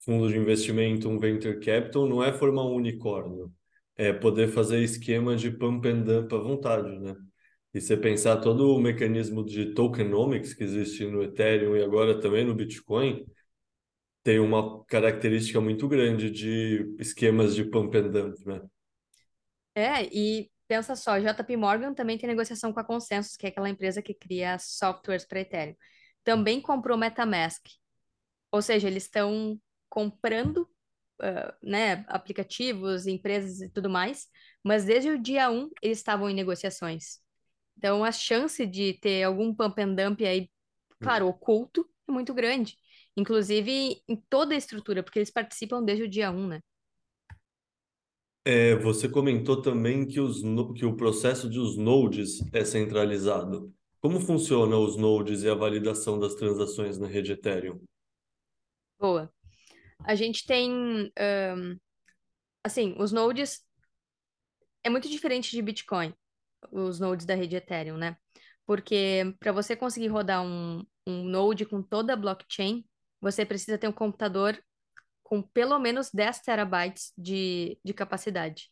fundo 0.06 0.30
de 0.30 0.38
investimento, 0.38 1.10
um 1.10 1.20
venture 1.20 1.60
capital, 1.60 2.08
não 2.08 2.24
é 2.24 2.32
formar 2.32 2.64
um 2.64 2.76
unicórnio, 2.76 3.52
é 3.96 4.14
poder 4.14 4.48
fazer 4.50 4.82
esquema 4.84 5.36
de 5.36 5.50
pump 5.52 5.88
and 5.88 6.02
dump 6.04 6.34
à 6.34 6.38
vontade, 6.38 7.00
né? 7.00 7.16
E 7.74 7.82
você 7.82 7.98
pensar 7.98 8.38
todo 8.38 8.74
o 8.74 8.80
mecanismo 8.80 9.44
de 9.44 9.74
tokenomics 9.74 10.54
que 10.54 10.64
existe 10.64 11.06
no 11.06 11.24
Ethereum 11.24 11.76
e 11.76 11.84
agora 11.84 12.20
também 12.22 12.46
no 12.46 12.54
Bitcoin, 12.56 13.26
tem 14.24 14.40
uma 14.40 14.84
característica 14.86 15.60
muito 15.60 15.88
grande 15.88 16.32
de 16.32 16.96
esquemas 17.00 17.54
de 17.54 17.66
pump 17.66 17.98
and 17.98 18.10
dump, 18.10 18.46
né? 18.46 18.62
É, 19.76 20.04
e 20.06 20.50
pensa 20.68 20.96
só, 20.96 21.20
JP 21.20 21.58
Morgan 21.58 21.94
também 21.94 22.18
tem 22.18 22.28
negociação 22.28 22.72
com 22.72 22.80
a 22.80 22.84
Consensus, 22.84 23.36
que 23.36 23.46
é 23.46 23.50
aquela 23.50 23.70
empresa 23.70 24.02
que 24.02 24.14
cria 24.14 24.58
softwares 24.58 25.26
para 25.26 25.42
Ethereum. 25.42 25.76
Também 26.24 26.62
comprou 26.62 26.98
MetaMask. 26.98 27.68
Ou 28.52 28.62
seja, 28.62 28.88
eles 28.88 29.04
estão 29.04 29.60
comprando 29.90 30.68
uh, 31.22 31.54
né, 31.62 32.06
aplicativos, 32.08 33.08
empresas 33.08 33.62
e 33.62 33.70
tudo 33.70 33.90
mais, 33.90 34.28
mas 34.64 34.86
desde 34.86 35.10
o 35.10 35.22
dia 35.22 35.50
1 35.50 35.70
eles 35.82 35.98
estavam 35.98 36.30
em 36.30 36.34
negociações. 36.34 37.20
Então 37.78 38.04
a 38.04 38.12
chance 38.12 38.66
de 38.66 38.94
ter 38.94 39.24
algum 39.24 39.54
pump 39.54 39.80
and 39.82 39.94
dump 39.96 40.22
aí, 40.26 40.50
claro, 41.00 41.28
oculto, 41.28 41.88
é 42.08 42.12
muito 42.12 42.34
grande. 42.34 42.78
Inclusive 43.18 44.02
em 44.08 44.16
toda 44.30 44.54
a 44.54 44.58
estrutura, 44.58 45.02
porque 45.02 45.20
eles 45.20 45.32
participam 45.32 45.84
desde 45.84 46.04
o 46.04 46.10
dia 46.10 46.32
1, 46.32 46.48
né? 46.48 46.60
É, 48.48 48.76
você 48.76 49.10
comentou 49.10 49.60
também 49.60 50.06
que, 50.06 50.20
os, 50.20 50.44
que 50.76 50.86
o 50.86 50.96
processo 50.96 51.50
de 51.50 51.60
os 51.60 51.76
nodes 51.78 52.44
é 52.54 52.64
centralizado. 52.64 53.74
Como 54.00 54.20
funcionam 54.20 54.84
os 54.86 54.96
nodes 54.96 55.42
e 55.42 55.50
a 55.50 55.56
validação 55.56 56.20
das 56.20 56.36
transações 56.36 57.00
na 57.00 57.08
rede 57.08 57.32
Ethereum? 57.32 57.80
Boa. 59.00 59.35
A 60.06 60.16
gente 60.16 60.46
tem, 60.46 60.72
um, 60.72 61.78
assim, 62.64 62.96
os 63.00 63.12
nodes 63.12 63.62
é 64.84 64.90
muito 64.90 65.10
diferente 65.10 65.52
de 65.52 65.62
Bitcoin, 65.62 66.14
os 66.72 67.00
nodes 67.00 67.26
da 67.26 67.36
rede 67.36 67.56
Ethereum, 67.56 67.98
né? 67.98 68.18
Porque 68.66 69.36
para 69.40 69.52
você 69.52 69.76
conseguir 69.76 70.08
rodar 70.08 70.44
um, 70.44 70.86
um 71.08 71.24
node 71.24 71.66
com 71.66 71.82
toda 71.82 72.14
a 72.14 72.16
blockchain, 72.16 72.86
você 73.22 73.46
precisa 73.46 73.78
ter 73.78 73.88
um 73.88 73.92
computador 73.92 74.62
com 75.24 75.42
pelo 75.42 75.80
menos 75.80 76.12
10 76.12 76.40
terabytes 76.42 77.12
de, 77.18 77.80
de 77.84 77.94
capacidade. 77.94 78.70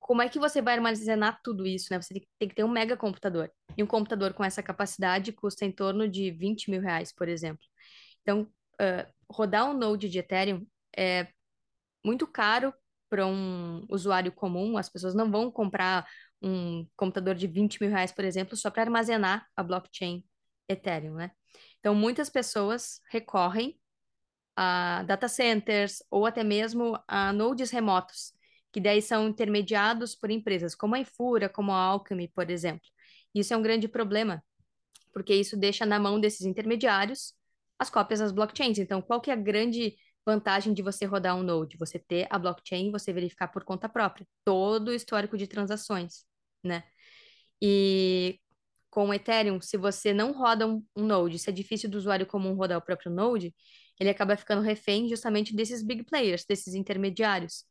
Como 0.00 0.20
é 0.20 0.28
que 0.28 0.38
você 0.38 0.60
vai 0.60 0.74
armazenar 0.74 1.40
tudo 1.44 1.64
isso, 1.66 1.86
né? 1.90 2.00
Você 2.02 2.14
tem 2.38 2.48
que 2.48 2.54
ter 2.54 2.64
um 2.64 2.68
mega 2.68 2.96
computador. 2.96 3.50
E 3.76 3.82
um 3.82 3.86
computador 3.86 4.34
com 4.34 4.42
essa 4.44 4.62
capacidade 4.62 5.32
custa 5.32 5.64
em 5.64 5.70
torno 5.72 6.08
de 6.08 6.30
20 6.32 6.70
mil 6.70 6.80
reais, 6.80 7.12
por 7.12 7.28
exemplo. 7.28 7.64
Então, 8.22 8.48
uh, 8.82 9.12
rodar 9.30 9.70
um 9.70 9.76
node 9.78 10.08
de 10.08 10.18
Ethereum 10.18 10.66
é 10.96 11.28
muito 12.04 12.26
caro 12.26 12.74
para 13.08 13.26
um 13.26 13.84
usuário 13.88 14.32
comum. 14.32 14.76
As 14.76 14.88
pessoas 14.88 15.14
não 15.14 15.30
vão 15.30 15.50
comprar 15.50 16.06
um 16.40 16.86
computador 16.96 17.34
de 17.34 17.46
20 17.46 17.80
mil 17.80 17.90
reais, 17.90 18.12
por 18.12 18.24
exemplo, 18.24 18.56
só 18.56 18.70
para 18.70 18.82
armazenar 18.82 19.46
a 19.56 19.62
blockchain 19.62 20.24
Ethereum, 20.68 21.14
né? 21.14 21.30
Então, 21.78 21.94
muitas 21.94 22.28
pessoas 22.30 23.00
recorrem 23.10 23.78
a 24.56 25.02
data 25.04 25.28
centers 25.28 26.02
ou 26.10 26.26
até 26.26 26.44
mesmo 26.44 26.98
a 27.06 27.32
nodes 27.32 27.70
remotos, 27.70 28.32
que 28.72 28.80
daí 28.80 29.00
são 29.00 29.28
intermediados 29.28 30.14
por 30.14 30.30
empresas 30.30 30.74
como 30.74 30.94
a 30.94 30.98
Infura, 30.98 31.48
como 31.48 31.72
a 31.72 31.76
Alchemy, 31.76 32.28
por 32.28 32.50
exemplo. 32.50 32.86
Isso 33.34 33.54
é 33.54 33.56
um 33.56 33.62
grande 33.62 33.88
problema, 33.88 34.42
porque 35.12 35.34
isso 35.34 35.56
deixa 35.56 35.86
na 35.86 35.98
mão 35.98 36.20
desses 36.20 36.42
intermediários 36.42 37.34
as 37.78 37.90
cópias 37.90 38.20
das 38.20 38.32
blockchains. 38.32 38.78
Então, 38.78 39.02
qual 39.02 39.20
que 39.20 39.30
é 39.30 39.34
a 39.34 39.36
grande 39.36 39.96
vantagem 40.24 40.72
de 40.72 40.82
você 40.82 41.04
rodar 41.04 41.36
um 41.36 41.42
node? 41.42 41.76
Você 41.78 41.98
ter 41.98 42.26
a 42.30 42.38
blockchain 42.38 42.90
você 42.90 43.12
verificar 43.12 43.48
por 43.48 43.64
conta 43.64 43.88
própria 43.88 44.26
todo 44.44 44.88
o 44.88 44.94
histórico 44.94 45.36
de 45.36 45.46
transações, 45.46 46.24
né? 46.64 46.84
E 47.60 48.38
com 48.90 49.08
o 49.08 49.14
Ethereum, 49.14 49.60
se 49.60 49.76
você 49.76 50.12
não 50.12 50.32
roda 50.32 50.66
um, 50.66 50.84
um 50.96 51.04
node, 51.06 51.38
se 51.38 51.48
é 51.48 51.52
difícil 51.52 51.88
do 51.90 51.96
usuário 51.96 52.26
comum 52.26 52.54
rodar 52.54 52.78
o 52.78 52.82
próprio 52.82 53.10
node, 53.10 53.54
ele 53.98 54.10
acaba 54.10 54.36
ficando 54.36 54.60
refém 54.62 55.08
justamente 55.08 55.54
desses 55.54 55.82
big 55.82 56.04
players, 56.04 56.44
desses 56.44 56.74
intermediários. 56.74 57.64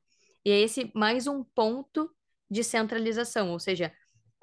E 0.45 0.51
é 0.51 0.59
esse 0.59 0.91
mais 0.95 1.27
um 1.27 1.43
ponto 1.43 2.09
de 2.49 2.63
centralização, 2.63 3.51
ou 3.51 3.59
seja, 3.59 3.93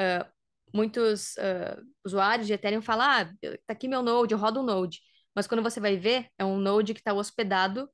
uh, 0.00 0.24
muitos 0.72 1.34
uh, 1.36 1.82
usuários 2.04 2.46
de 2.46 2.52
Ethereum 2.52 2.82
falam, 2.82 3.06
ah, 3.06 3.24
tá 3.66 3.72
aqui 3.72 3.88
meu 3.88 4.02
node, 4.02 4.32
eu 4.32 4.38
rodo 4.38 4.60
um 4.60 4.64
node. 4.64 5.00
Mas 5.38 5.46
quando 5.46 5.62
você 5.62 5.78
vai 5.78 5.96
ver, 5.96 6.28
é 6.36 6.44
um 6.44 6.58
node 6.58 6.92
que 6.92 6.98
está 6.98 7.14
hospedado 7.14 7.88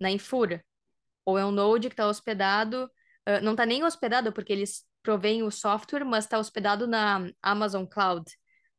na 0.00 0.10
Infura. 0.10 0.60
Ou 1.24 1.38
é 1.38 1.46
um 1.46 1.52
node 1.52 1.88
que 1.88 1.92
está 1.92 2.08
hospedado, 2.08 2.90
uh, 3.28 3.40
não 3.44 3.52
está 3.52 3.64
nem 3.64 3.84
hospedado 3.84 4.32
porque 4.32 4.52
eles 4.52 4.84
provém 5.00 5.44
o 5.44 5.52
software, 5.52 6.04
mas 6.04 6.24
está 6.24 6.36
hospedado 6.36 6.88
na 6.88 7.30
Amazon 7.40 7.84
Cloud, 7.84 8.24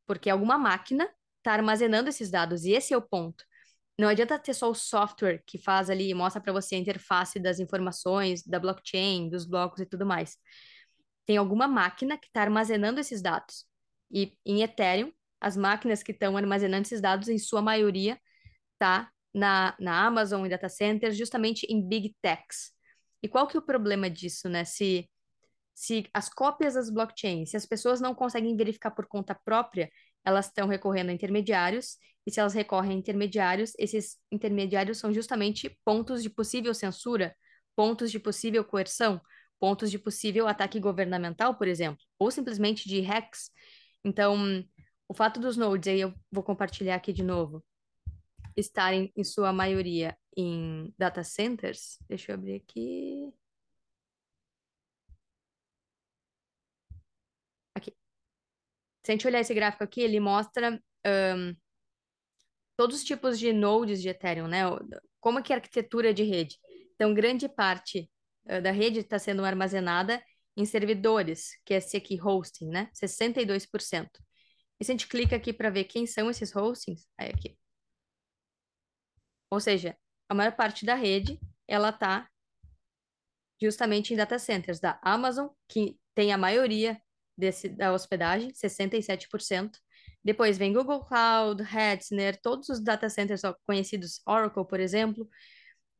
porque 0.06 0.28
alguma 0.28 0.58
máquina 0.58 1.08
está 1.38 1.54
armazenando 1.54 2.10
esses 2.10 2.30
dados, 2.30 2.66
e 2.66 2.72
esse 2.72 2.92
é 2.92 2.96
o 2.98 3.00
ponto. 3.00 3.46
Não 3.98 4.08
adianta 4.08 4.38
ter 4.38 4.52
só 4.52 4.70
o 4.70 4.74
software 4.74 5.42
que 5.46 5.56
faz 5.56 5.88
ali, 5.88 6.12
mostra 6.12 6.42
para 6.42 6.52
você 6.52 6.74
a 6.74 6.78
interface 6.78 7.40
das 7.40 7.58
informações, 7.60 8.42
da 8.46 8.60
blockchain, 8.60 9.30
dos 9.30 9.46
blocos 9.46 9.80
e 9.80 9.86
tudo 9.86 10.04
mais. 10.04 10.36
Tem 11.24 11.38
alguma 11.38 11.66
máquina 11.66 12.18
que 12.18 12.26
está 12.26 12.42
armazenando 12.42 13.00
esses 13.00 13.22
dados. 13.22 13.64
E 14.10 14.36
em 14.44 14.60
Ethereum, 14.60 15.10
as 15.42 15.56
máquinas 15.56 16.02
que 16.02 16.12
estão 16.12 16.36
armazenando 16.36 16.82
esses 16.86 17.00
dados, 17.00 17.28
em 17.28 17.38
sua 17.38 17.60
maioria, 17.60 18.18
tá 18.78 19.10
na, 19.34 19.74
na 19.80 20.06
Amazon 20.06 20.46
e 20.46 20.48
data 20.48 20.68
centers, 20.68 21.16
justamente 21.16 21.66
em 21.68 21.86
big 21.86 22.14
techs. 22.22 22.72
E 23.22 23.28
qual 23.28 23.46
que 23.46 23.56
é 23.56 23.60
o 23.60 23.62
problema 23.62 24.08
disso, 24.10 24.48
né? 24.48 24.64
Se 24.64 25.08
se 25.74 26.06
as 26.12 26.28
cópias 26.28 26.74
das 26.74 26.90
blockchains, 26.90 27.50
se 27.50 27.56
as 27.56 27.66
pessoas 27.66 28.00
não 28.00 28.14
conseguem 28.14 28.56
verificar 28.56 28.90
por 28.90 29.06
conta 29.06 29.34
própria, 29.34 29.90
elas 30.24 30.46
estão 30.46 30.68
recorrendo 30.68 31.10
a 31.10 31.12
intermediários, 31.12 31.96
e 32.26 32.30
se 32.30 32.38
elas 32.38 32.54
recorrem 32.54 32.92
a 32.92 32.94
intermediários, 32.94 33.72
esses 33.78 34.18
intermediários 34.30 34.98
são 34.98 35.12
justamente 35.12 35.76
pontos 35.84 36.22
de 36.22 36.30
possível 36.30 36.74
censura, 36.74 37.34
pontos 37.74 38.10
de 38.10 38.20
possível 38.20 38.64
coerção, 38.64 39.20
pontos 39.58 39.90
de 39.90 39.98
possível 39.98 40.46
ataque 40.46 40.78
governamental, 40.78 41.56
por 41.56 41.66
exemplo, 41.66 42.04
ou 42.18 42.30
simplesmente 42.30 42.88
de 42.88 43.00
hacks. 43.00 43.50
Então, 44.04 44.62
o 45.12 45.14
fato 45.14 45.38
dos 45.38 45.58
nodes, 45.58 45.92
aí 45.92 46.00
eu 46.00 46.14
vou 46.30 46.42
compartilhar 46.42 46.94
aqui 46.94 47.12
de 47.12 47.22
novo, 47.22 47.62
estarem 48.56 49.12
em 49.14 49.22
sua 49.22 49.52
maioria 49.52 50.16
em 50.34 50.90
data 50.96 51.22
centers, 51.22 51.98
deixa 52.08 52.32
eu 52.32 52.36
abrir 52.36 52.54
aqui. 52.54 53.30
Se 59.04 59.10
a 59.10 59.12
gente 59.12 59.26
olhar 59.26 59.40
esse 59.40 59.52
gráfico 59.52 59.84
aqui, 59.84 60.00
ele 60.00 60.18
mostra 60.18 60.82
um, 61.06 61.54
todos 62.74 62.96
os 62.96 63.04
tipos 63.04 63.38
de 63.38 63.52
nodes 63.52 64.00
de 64.00 64.08
Ethereum, 64.08 64.48
né? 64.48 64.62
Como 65.20 65.40
é 65.40 65.42
que 65.42 65.52
é 65.52 65.56
a 65.56 65.58
arquitetura 65.58 66.14
de 66.14 66.22
rede. 66.22 66.56
Então, 66.94 67.12
grande 67.12 67.50
parte 67.50 68.10
uh, 68.46 68.62
da 68.62 68.70
rede 68.70 69.00
está 69.00 69.18
sendo 69.18 69.44
armazenada 69.44 70.22
em 70.56 70.64
servidores, 70.64 71.50
que 71.66 71.74
é 71.74 71.76
esse 71.76 71.98
aqui, 71.98 72.18
hosting, 72.18 72.68
né? 72.68 72.90
62%. 72.94 74.08
E 74.82 74.84
se 74.84 74.90
a 74.90 74.94
gente 74.94 75.06
clica 75.06 75.36
aqui 75.36 75.52
para 75.52 75.70
ver 75.70 75.84
quem 75.84 76.08
são 76.08 76.28
esses 76.28 76.50
hostings, 76.50 77.06
aí 77.16 77.30
aqui. 77.30 77.56
Ou 79.48 79.60
seja, 79.60 79.96
a 80.28 80.34
maior 80.34 80.56
parte 80.56 80.84
da 80.84 80.96
rede, 80.96 81.38
ela 81.68 81.90
está 81.90 82.28
justamente 83.60 84.12
em 84.12 84.16
data 84.16 84.40
centers 84.40 84.80
da 84.80 84.98
Amazon, 85.00 85.46
que 85.68 85.96
tem 86.16 86.32
a 86.32 86.36
maioria 86.36 87.00
desse, 87.38 87.68
da 87.68 87.92
hospedagem, 87.92 88.52
67%. 88.52 89.78
Depois 90.24 90.58
vem 90.58 90.72
Google 90.72 91.04
Cloud, 91.04 91.62
Hetzner, 91.62 92.40
todos 92.42 92.68
os 92.68 92.82
data 92.82 93.08
centers 93.08 93.42
conhecidos, 93.64 94.20
Oracle, 94.26 94.66
por 94.66 94.80
exemplo. 94.80 95.30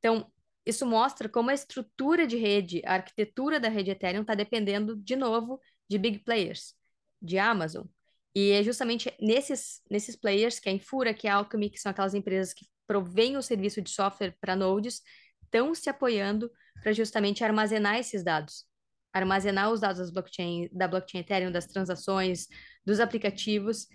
Então, 0.01 0.29
isso 0.67 0.85
mostra 0.85 1.29
como 1.29 1.51
a 1.51 1.55
estrutura 1.55 2.27
de 2.27 2.37
rede, 2.37 2.83
a 2.85 2.95
arquitetura 2.95 3.61
da 3.61 3.69
rede 3.69 3.93
Ethereum 3.93 4.23
está 4.23 4.35
dependendo, 4.35 4.97
de 4.97 5.15
novo, 5.15 5.61
de 5.89 5.99
big 5.99 6.19
players, 6.25 6.75
de 7.21 7.39
Amazon. 7.39 7.87
E 8.35 8.51
é 8.53 8.63
justamente 8.63 9.15
nesses, 9.21 9.83
nesses 9.91 10.17
players, 10.17 10.59
que 10.59 10.69
é 10.69 10.73
a 10.73 10.75
Infura, 10.75 11.13
que 11.13 11.27
é 11.27 11.31
a 11.31 11.35
Alchemy, 11.37 11.71
que 11.71 11.79
são 11.79 11.91
aquelas 11.91 12.15
empresas 12.15 12.55
que 12.55 12.67
provêm 12.87 13.37
o 13.37 13.43
serviço 13.43 13.83
de 13.83 13.91
software 13.91 14.35
para 14.41 14.57
nodes, 14.57 15.03
estão 15.43 15.75
se 15.75 15.91
apoiando 15.91 16.51
para 16.83 16.93
justamente 16.93 17.45
armazenar 17.45 17.99
esses 17.99 18.25
dados 18.25 18.67
armazenar 19.13 19.71
os 19.71 19.81
dados 19.81 20.11
blockchain, 20.11 20.69
da 20.73 20.89
blockchain 20.89 21.21
Ethereum, 21.21 21.53
das 21.53 21.67
transações, 21.67 22.49
dos 22.85 22.99
aplicativos. 22.99 23.87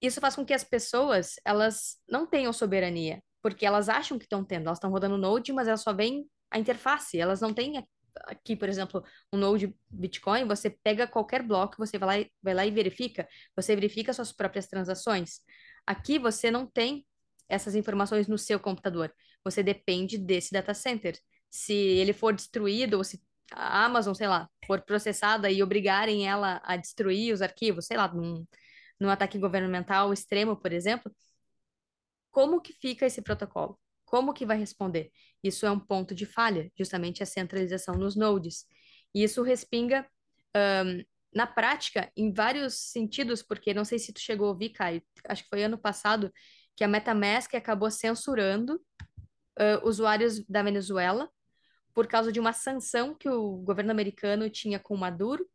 Isso 0.00 0.20
faz 0.20 0.36
com 0.36 0.44
que 0.44 0.54
as 0.54 0.62
pessoas, 0.62 1.34
elas 1.44 1.96
não 2.08 2.26
tenham 2.26 2.52
soberania, 2.52 3.22
porque 3.42 3.66
elas 3.66 3.88
acham 3.88 4.18
que 4.18 4.24
estão 4.24 4.44
tendo, 4.44 4.66
elas 4.66 4.78
estão 4.78 4.90
rodando 4.90 5.18
Node, 5.18 5.52
mas 5.52 5.66
elas 5.66 5.82
só 5.82 5.92
veem 5.92 6.28
a 6.50 6.58
interface, 6.58 7.18
elas 7.18 7.40
não 7.40 7.52
têm 7.52 7.84
aqui, 8.24 8.56
por 8.56 8.68
exemplo, 8.68 9.04
um 9.32 9.38
Node 9.38 9.74
Bitcoin, 9.90 10.46
você 10.46 10.70
pega 10.70 11.06
qualquer 11.06 11.42
bloco, 11.42 11.76
você 11.78 11.98
vai 11.98 12.06
lá, 12.06 12.18
e, 12.18 12.32
vai 12.42 12.54
lá 12.54 12.66
e 12.66 12.70
verifica, 12.70 13.28
você 13.56 13.74
verifica 13.74 14.12
suas 14.12 14.32
próprias 14.32 14.66
transações. 14.66 15.40
Aqui 15.86 16.18
você 16.18 16.50
não 16.50 16.66
tem 16.66 17.06
essas 17.48 17.74
informações 17.74 18.28
no 18.28 18.38
seu 18.38 18.60
computador, 18.60 19.12
você 19.44 19.62
depende 19.62 20.18
desse 20.18 20.52
data 20.52 20.74
center. 20.74 21.18
Se 21.50 21.72
ele 21.74 22.12
for 22.12 22.34
destruído 22.34 22.98
ou 22.98 23.04
se 23.04 23.22
a 23.52 23.84
Amazon, 23.84 24.14
sei 24.14 24.28
lá, 24.28 24.48
for 24.66 24.82
processada 24.82 25.50
e 25.50 25.62
obrigarem 25.62 26.28
ela 26.28 26.60
a 26.64 26.76
destruir 26.76 27.32
os 27.32 27.40
arquivos, 27.42 27.86
sei 27.86 27.96
lá, 27.96 28.12
num, 28.12 28.46
num 29.00 29.08
ataque 29.08 29.38
governamental 29.38 30.12
extremo, 30.12 30.56
por 30.56 30.72
exemplo, 30.72 31.10
como 32.30 32.60
que 32.60 32.72
fica 32.72 33.06
esse 33.06 33.22
protocolo? 33.22 33.78
Como 34.08 34.32
que 34.32 34.46
vai 34.46 34.56
responder? 34.56 35.12
Isso 35.44 35.66
é 35.66 35.70
um 35.70 35.78
ponto 35.78 36.14
de 36.14 36.24
falha, 36.24 36.72
justamente 36.74 37.22
a 37.22 37.26
centralização 37.26 37.94
nos 37.94 38.16
nodes. 38.16 38.64
E 39.14 39.22
isso 39.22 39.42
respinga 39.42 40.06
um, 40.56 41.04
na 41.30 41.46
prática 41.46 42.10
em 42.16 42.32
vários 42.32 42.90
sentidos, 42.90 43.42
porque 43.42 43.74
não 43.74 43.84
sei 43.84 43.98
se 43.98 44.10
tu 44.10 44.18
chegou 44.18 44.46
a 44.46 44.50
ouvir, 44.52 44.70
Caio, 44.70 45.02
acho 45.28 45.42
que 45.42 45.50
foi 45.50 45.62
ano 45.62 45.76
passado 45.76 46.32
que 46.74 46.82
a 46.82 46.88
MetaMask 46.88 47.54
acabou 47.54 47.90
censurando 47.90 48.80
uh, 49.60 49.86
usuários 49.86 50.42
da 50.46 50.62
Venezuela 50.62 51.30
por 51.92 52.06
causa 52.06 52.32
de 52.32 52.40
uma 52.40 52.54
sanção 52.54 53.14
que 53.14 53.28
o 53.28 53.58
governo 53.58 53.90
americano 53.90 54.48
tinha 54.48 54.78
com 54.78 54.96
Maduro. 54.96 55.46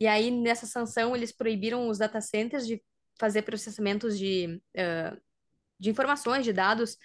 E 0.00 0.06
aí, 0.06 0.30
nessa 0.30 0.64
sanção, 0.64 1.14
eles 1.14 1.30
proibiram 1.30 1.88
os 1.88 1.98
data 1.98 2.22
centers 2.22 2.66
de 2.66 2.82
fazer 3.20 3.42
processamentos 3.42 4.18
de, 4.18 4.62
uh, 4.78 5.20
de 5.78 5.90
informações, 5.90 6.42
de 6.42 6.54
dados 6.54 6.96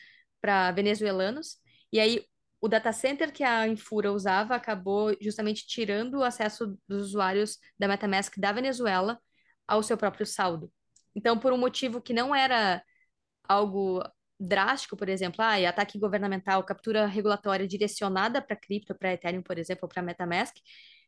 para 0.42 0.72
venezuelanos. 0.72 1.58
E 1.92 2.00
aí, 2.00 2.26
o 2.60 2.68
data 2.68 2.92
center 2.92 3.32
que 3.32 3.44
a 3.44 3.68
Infura 3.68 4.12
usava 4.12 4.56
acabou 4.56 5.16
justamente 5.22 5.66
tirando 5.68 6.16
o 6.16 6.24
acesso 6.24 6.78
dos 6.88 7.08
usuários 7.08 7.58
da 7.78 7.88
MetaMask 7.88 8.38
da 8.38 8.52
Venezuela 8.52 9.20
ao 9.68 9.84
seu 9.84 9.98
próprio 9.98 10.26
saldo. 10.26 10.72
Então, 11.16 11.38
por 11.38 11.54
um 11.54 11.58
motivo 11.58 12.02
que 12.02 12.14
não 12.14 12.34
era 12.34 12.84
algo 13.48 14.04
drástico, 14.40 14.96
por 14.96 15.10
exemplo, 15.10 15.42
ah, 15.42 15.56
ataque 15.68 16.00
governamental, 16.00 16.64
captura 16.64 17.08
regulatória 17.08 17.68
direcionada 17.68 18.42
para 18.42 18.56
cripto, 18.56 18.96
para 18.96 19.14
Ethereum, 19.14 19.42
por 19.42 19.58
exemplo, 19.58 19.88
para 19.88 20.04
MetaMask, 20.04 20.56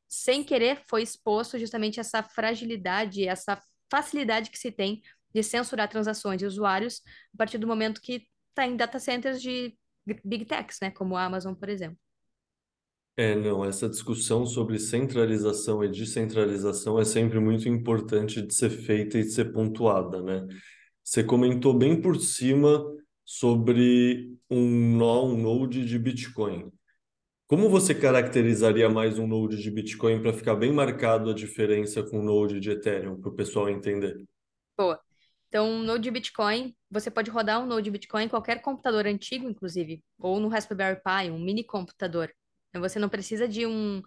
sem 0.07 0.43
querer 0.43 0.81
foi 0.87 1.03
exposto 1.03 1.59
justamente 1.59 1.99
essa 1.99 2.23
fragilidade, 2.23 3.27
essa 3.27 3.61
facilidade 3.91 4.49
que 4.49 4.57
se 4.57 4.71
tem 4.71 5.01
de 5.33 5.43
censurar 5.43 5.87
transações 5.87 6.39
de 6.39 6.45
usuários 6.45 7.01
a 7.33 7.37
partir 7.37 7.59
do 7.59 7.67
momento 7.67 8.01
que 8.01 8.27
está 8.59 8.67
em 8.67 8.75
data 8.75 8.99
centers 8.99 9.41
de 9.41 9.73
big 10.23 10.45
techs, 10.45 10.79
né, 10.81 10.91
como 10.91 11.15
a 11.15 11.23
Amazon, 11.23 11.53
por 11.53 11.69
exemplo. 11.69 11.97
É, 13.15 13.35
não, 13.35 13.65
essa 13.65 13.89
discussão 13.89 14.45
sobre 14.45 14.79
centralização 14.79 15.83
e 15.83 15.89
descentralização 15.89 16.99
é 16.99 17.05
sempre 17.05 17.39
muito 17.39 17.67
importante 17.67 18.41
de 18.41 18.53
ser 18.53 18.69
feita 18.69 19.17
e 19.17 19.23
de 19.23 19.31
ser 19.31 19.51
pontuada, 19.51 20.21
né? 20.21 20.47
Você 21.03 21.23
comentou 21.23 21.73
bem 21.73 22.01
por 22.01 22.17
cima 22.17 22.81
sobre 23.25 24.37
um 24.49 24.95
nó, 24.95 25.25
um 25.25 25.37
node 25.37 25.85
de 25.85 25.99
Bitcoin. 25.99 26.71
Como 27.45 27.67
você 27.67 27.93
caracterizaria 27.93 28.89
mais 28.89 29.19
um 29.19 29.27
node 29.27 29.61
de 29.61 29.69
Bitcoin 29.69 30.21
para 30.21 30.31
ficar 30.31 30.55
bem 30.55 30.71
marcado 30.71 31.29
a 31.29 31.33
diferença 31.33 32.03
com 32.03 32.19
o 32.19 32.23
node 32.23 32.59
de 32.59 32.71
Ethereum, 32.71 33.19
para 33.19 33.29
o 33.29 33.35
pessoal 33.35 33.69
entender? 33.69 34.23
Boa. 34.77 35.08
Então, 35.49 35.79
Node 35.79 36.03
de 36.03 36.11
Bitcoin, 36.11 36.75
você 36.91 37.09
pode 37.09 37.31
rodar 37.31 37.59
um 37.59 37.65
Node 37.65 37.85
de 37.85 37.91
Bitcoin 37.91 38.25
em 38.25 38.29
qualquer 38.29 38.61
computador 38.61 39.07
antigo, 39.07 39.49
inclusive, 39.49 40.03
ou 40.17 40.39
no 40.39 40.47
Raspberry 40.47 41.01
Pi, 41.01 41.31
um 41.31 41.39
mini 41.39 41.63
computador. 41.63 42.31
Então, 42.69 42.81
você 42.81 42.99
não 42.99 43.09
precisa 43.09 43.47
de 43.47 43.65
um 43.65 44.01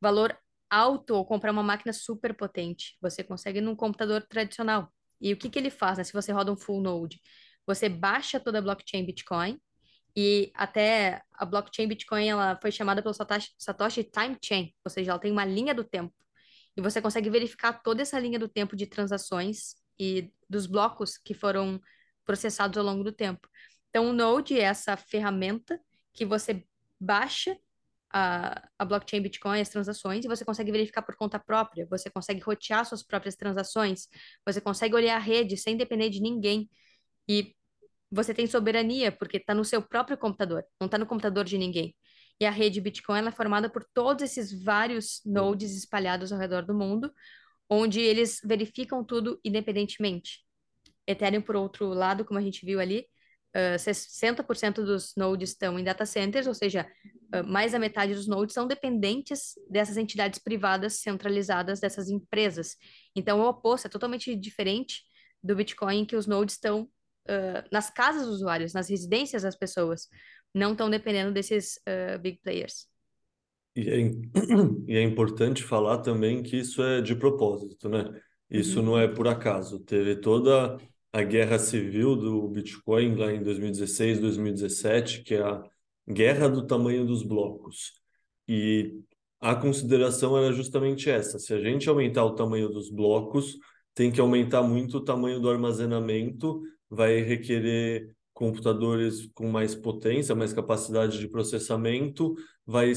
valor 0.00 0.36
alto 0.68 1.14
ou 1.14 1.24
comprar 1.24 1.52
uma 1.52 1.62
máquina 1.62 1.92
super 1.92 2.34
potente. 2.34 2.96
Você 3.00 3.22
consegue 3.22 3.60
num 3.60 3.76
computador 3.76 4.22
tradicional. 4.28 4.92
E 5.20 5.32
o 5.32 5.36
que 5.36 5.48
que 5.48 5.58
ele 5.58 5.70
faz, 5.70 5.98
né? 5.98 6.04
Se 6.04 6.12
você 6.12 6.32
roda 6.32 6.52
um 6.52 6.56
full 6.56 6.80
node, 6.80 7.20
você 7.64 7.88
baixa 7.88 8.40
toda 8.40 8.58
a 8.58 8.62
blockchain 8.62 9.06
Bitcoin 9.06 9.60
e 10.16 10.50
até 10.54 11.22
a 11.34 11.44
blockchain 11.44 11.86
Bitcoin 11.86 12.28
ela 12.28 12.58
foi 12.60 12.72
chamada 12.72 13.02
pelo 13.02 13.14
Satoshi, 13.14 13.50
Satoshi 13.58 14.04
Time 14.04 14.36
Chain, 14.42 14.74
ou 14.84 14.90
seja, 14.90 15.12
ela 15.12 15.20
tem 15.20 15.30
uma 15.30 15.44
linha 15.44 15.74
do 15.74 15.84
tempo. 15.84 16.14
E 16.76 16.80
você 16.82 17.00
consegue 17.00 17.30
verificar 17.30 17.72
toda 17.82 18.02
essa 18.02 18.18
linha 18.18 18.38
do 18.38 18.48
tempo 18.48 18.76
de 18.76 18.86
transações 18.86 19.74
e 19.98 20.32
dos 20.48 20.66
blocos 20.66 21.18
que 21.18 21.34
foram 21.34 21.80
processados 22.24 22.76
ao 22.78 22.84
longo 22.84 23.04
do 23.04 23.12
tempo. 23.12 23.48
Então, 23.90 24.10
o 24.10 24.12
Node 24.12 24.58
é 24.58 24.62
essa 24.62 24.96
ferramenta 24.96 25.80
que 26.12 26.24
você 26.24 26.64
baixa 27.00 27.56
a, 28.10 28.68
a 28.78 28.84
blockchain 28.84 29.20
Bitcoin, 29.20 29.60
as 29.60 29.68
transações, 29.68 30.24
e 30.24 30.28
você 30.28 30.44
consegue 30.44 30.72
verificar 30.72 31.02
por 31.02 31.16
conta 31.16 31.38
própria, 31.38 31.86
você 31.88 32.10
consegue 32.10 32.40
rotear 32.40 32.84
suas 32.84 33.02
próprias 33.02 33.36
transações, 33.36 34.08
você 34.44 34.60
consegue 34.60 34.94
olhar 34.94 35.16
a 35.16 35.20
rede 35.20 35.56
sem 35.56 35.76
depender 35.76 36.10
de 36.10 36.20
ninguém. 36.20 36.68
E 37.28 37.54
você 38.10 38.32
tem 38.32 38.46
soberania, 38.46 39.10
porque 39.10 39.36
está 39.36 39.54
no 39.54 39.64
seu 39.64 39.82
próprio 39.82 40.16
computador, 40.16 40.64
não 40.80 40.86
está 40.86 40.96
no 40.98 41.06
computador 41.06 41.44
de 41.44 41.58
ninguém. 41.58 41.94
E 42.40 42.46
a 42.46 42.50
rede 42.50 42.80
Bitcoin 42.80 43.26
é 43.26 43.30
formada 43.30 43.68
por 43.68 43.84
todos 43.94 44.22
esses 44.22 44.62
vários 44.62 45.20
nodes 45.24 45.76
espalhados 45.76 46.32
ao 46.32 46.38
redor 46.38 46.64
do 46.64 46.74
mundo, 46.74 47.12
onde 47.68 48.00
eles 48.00 48.40
verificam 48.44 49.04
tudo 49.04 49.40
independentemente. 49.44 50.44
Ethereum, 51.06 51.42
por 51.42 51.56
outro 51.56 51.88
lado, 51.88 52.24
como 52.24 52.38
a 52.38 52.42
gente 52.42 52.64
viu 52.64 52.80
ali, 52.80 53.06
uh, 53.54 53.78
60% 53.78 54.84
dos 54.84 55.14
nodes 55.16 55.50
estão 55.50 55.78
em 55.78 55.84
data 55.84 56.04
centers, 56.04 56.46
ou 56.46 56.54
seja, 56.54 56.86
uh, 57.34 57.46
mais 57.46 57.72
da 57.72 57.78
metade 57.78 58.14
dos 58.14 58.26
nodes 58.26 58.54
são 58.54 58.66
dependentes 58.66 59.54
dessas 59.70 59.96
entidades 59.96 60.38
privadas 60.38 61.00
centralizadas, 61.00 61.80
dessas 61.80 62.08
empresas. 62.08 62.76
Então, 63.14 63.40
o 63.40 63.48
oposto 63.48 63.86
é 63.86 63.90
totalmente 63.90 64.34
diferente 64.34 65.02
do 65.42 65.54
Bitcoin, 65.54 66.04
que 66.04 66.16
os 66.16 66.26
nodes 66.26 66.56
estão 66.56 66.82
uh, 66.82 67.68
nas 67.70 67.88
casas 67.88 68.26
dos 68.26 68.36
usuários, 68.36 68.72
nas 68.72 68.88
residências 68.88 69.42
das 69.42 69.56
pessoas, 69.56 70.08
não 70.52 70.72
estão 70.72 70.88
dependendo 70.88 71.32
desses 71.32 71.78
big 72.22 72.40
players. 72.42 72.86
E 73.76 73.90
é, 73.90 73.98
e 74.88 74.96
é 74.96 75.02
importante 75.02 75.62
falar 75.62 75.98
também 75.98 76.42
que 76.42 76.56
isso 76.56 76.82
é 76.82 77.00
de 77.02 77.14
propósito, 77.14 77.88
né? 77.88 78.04
Isso 78.50 78.80
Uhum. 78.80 78.86
não 78.86 78.98
é 78.98 79.08
por 79.08 79.28
acaso. 79.28 79.80
Teve 79.80 80.16
toda 80.16 80.78
a 81.12 81.22
guerra 81.22 81.58
civil 81.58 82.16
do 82.16 82.48
Bitcoin 82.48 83.16
lá 83.16 83.32
em 83.32 83.42
2016, 83.42 84.20
2017, 84.20 85.22
que 85.22 85.34
é 85.34 85.42
a 85.42 85.62
guerra 86.08 86.48
do 86.48 86.66
tamanho 86.66 87.04
dos 87.06 87.22
blocos. 87.22 87.92
E 88.48 89.00
a 89.40 89.54
consideração 89.54 90.36
era 90.38 90.52
justamente 90.52 91.10
essa: 91.10 91.38
se 91.38 91.52
a 91.54 91.60
gente 91.60 91.88
aumentar 91.88 92.24
o 92.24 92.34
tamanho 92.34 92.68
dos 92.68 92.90
blocos, 92.90 93.56
tem 93.94 94.10
que 94.12 94.20
aumentar 94.20 94.62
muito 94.62 94.98
o 94.98 95.04
tamanho 95.04 95.40
do 95.40 95.50
armazenamento, 95.50 96.62
vai 96.88 97.20
requerer 97.20 98.14
computadores 98.32 99.26
com 99.34 99.48
mais 99.48 99.74
potência, 99.74 100.34
mais 100.34 100.52
capacidade 100.52 101.18
de 101.18 101.28
processamento, 101.28 102.34
vai 102.66 102.92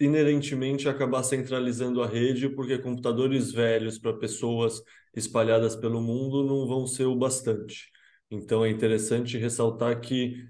inerentemente 0.00 0.88
acabar 0.88 1.22
centralizando 1.22 2.02
a 2.02 2.06
rede, 2.06 2.48
porque 2.48 2.78
computadores 2.78 3.52
velhos 3.52 3.98
para 3.98 4.12
pessoas 4.12 4.82
espalhadas 5.14 5.76
pelo 5.76 6.00
mundo 6.02 6.44
não 6.44 6.66
vão 6.66 6.86
ser 6.86 7.04
o 7.04 7.16
bastante. 7.16 7.90
Então 8.30 8.64
é 8.64 8.70
interessante 8.70 9.38
ressaltar 9.38 10.00
que 10.00 10.44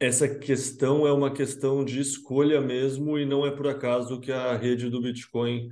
essa 0.00 0.28
questão 0.28 1.06
é 1.06 1.12
uma 1.12 1.32
questão 1.32 1.84
de 1.84 2.00
escolha 2.00 2.60
mesmo 2.60 3.18
e 3.18 3.24
não 3.26 3.46
é 3.46 3.50
por 3.50 3.68
acaso 3.68 4.20
que 4.20 4.32
a 4.32 4.56
rede 4.56 4.90
do 4.90 5.00
Bitcoin 5.00 5.70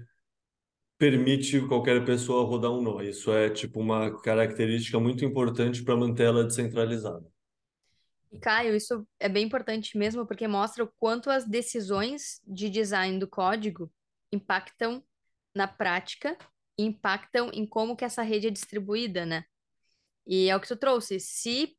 permite 0.98 1.60
qualquer 1.68 2.04
pessoa 2.04 2.44
rodar 2.44 2.70
um 2.72 2.82
nó. 2.82 3.00
Isso 3.02 3.32
é 3.32 3.50
tipo 3.50 3.80
uma 3.80 4.10
característica 4.22 4.98
muito 5.00 5.24
importante 5.24 5.82
para 5.84 5.96
manter 5.96 6.24
ela 6.24 6.44
descentralizada. 6.44 7.33
E, 8.34 8.38
Caio, 8.40 8.74
isso 8.74 9.06
é 9.20 9.28
bem 9.28 9.44
importante 9.44 9.96
mesmo, 9.96 10.26
porque 10.26 10.48
mostra 10.48 10.82
o 10.82 10.88
quanto 10.98 11.30
as 11.30 11.46
decisões 11.46 12.40
de 12.44 12.68
design 12.68 13.16
do 13.18 13.28
código 13.28 13.92
impactam 14.32 15.04
na 15.54 15.68
prática 15.68 16.36
impactam 16.76 17.50
em 17.52 17.64
como 17.64 17.94
que 17.94 18.04
essa 18.04 18.22
rede 18.22 18.48
é 18.48 18.50
distribuída, 18.50 19.24
né? 19.24 19.44
E 20.26 20.48
é 20.48 20.56
o 20.56 20.60
que 20.60 20.66
tu 20.66 20.76
trouxe. 20.76 21.20
Se 21.20 21.76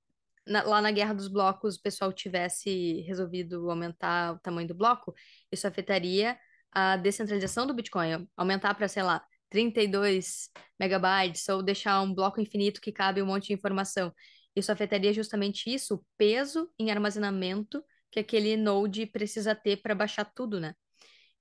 na- 0.47 0.63
lá 0.63 0.81
na 0.81 0.91
Guerra 0.91 1.13
dos 1.13 1.27
Blocos 1.27 1.75
o 1.75 1.81
pessoal 1.81 2.13
tivesse 2.13 3.01
resolvido 3.01 3.69
aumentar 3.69 4.35
o 4.35 4.39
tamanho 4.39 4.69
do 4.69 4.73
bloco, 4.75 5.13
isso 5.51 5.67
afetaria 5.67 6.39
a 6.71 6.95
descentralização 6.95 7.67
do 7.67 7.73
Bitcoin, 7.73 8.25
aumentar 8.37 8.73
para, 8.75 8.87
sei 8.87 9.03
lá, 9.03 9.21
32 9.49 10.49
megabytes 10.79 11.49
ou 11.49 11.61
deixar 11.61 12.01
um 12.01 12.13
bloco 12.13 12.39
infinito 12.39 12.79
que 12.79 12.93
cabe 12.93 13.21
um 13.21 13.25
monte 13.25 13.47
de 13.47 13.53
informação. 13.53 14.13
Isso 14.55 14.71
afetaria 14.71 15.11
justamente 15.13 15.73
isso, 15.73 15.95
o 15.95 16.05
peso 16.17 16.69
em 16.79 16.91
armazenamento 16.91 17.83
que 18.11 18.19
aquele 18.19 18.55
node 18.55 19.05
precisa 19.05 19.53
ter 19.53 19.77
para 19.81 19.93
baixar 19.93 20.25
tudo, 20.25 20.59
né? 20.59 20.73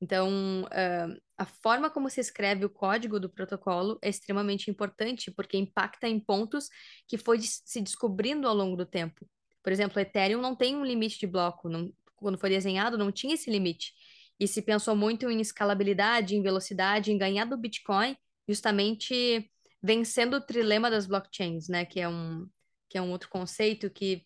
Então, 0.00 0.64
uh, 0.64 1.20
a 1.38 1.46
forma 1.46 1.88
como 1.88 2.10
se 2.10 2.20
escreve 2.20 2.64
o 2.64 2.70
código 2.70 3.20
do 3.20 3.30
protocolo 3.30 3.98
é 4.02 4.08
extremamente 4.08 4.70
importante, 4.70 5.30
porque 5.30 5.56
impacta 5.56 6.08
em 6.08 6.18
pontos 6.18 6.68
que 7.06 7.16
foi 7.16 7.40
se 7.40 7.80
descobrindo 7.80 8.48
ao 8.48 8.54
longo 8.54 8.76
do 8.76 8.84
tempo. 8.84 9.26
Por 9.62 9.72
exemplo, 9.72 9.96
o 9.96 10.00
Ethereum 10.00 10.40
não 10.40 10.54
tem 10.54 10.76
um 10.76 10.84
limite 10.84 11.18
de 11.18 11.26
bloco, 11.26 11.68
não, 11.68 11.90
quando 12.16 12.38
foi 12.38 12.50
desenhado 12.50 12.98
não 12.98 13.10
tinha 13.12 13.34
esse 13.34 13.50
limite. 13.50 13.92
E 14.38 14.48
se 14.48 14.60
pensou 14.60 14.96
muito 14.96 15.30
em 15.30 15.40
escalabilidade, 15.40 16.34
em 16.36 16.42
velocidade, 16.42 17.12
em 17.12 17.18
ganhar 17.18 17.44
do 17.44 17.56
Bitcoin, 17.56 18.16
justamente 18.48 19.50
vencendo 19.82 20.34
o 20.34 20.40
trilema 20.40 20.90
das 20.90 21.06
blockchains, 21.06 21.68
né? 21.68 21.84
Que 21.84 22.00
é 22.00 22.08
um, 22.08 22.46
que 22.94 22.98
é 22.98 23.02
um 23.02 23.10
outro 23.10 23.28
conceito 23.28 23.90
que 23.90 24.24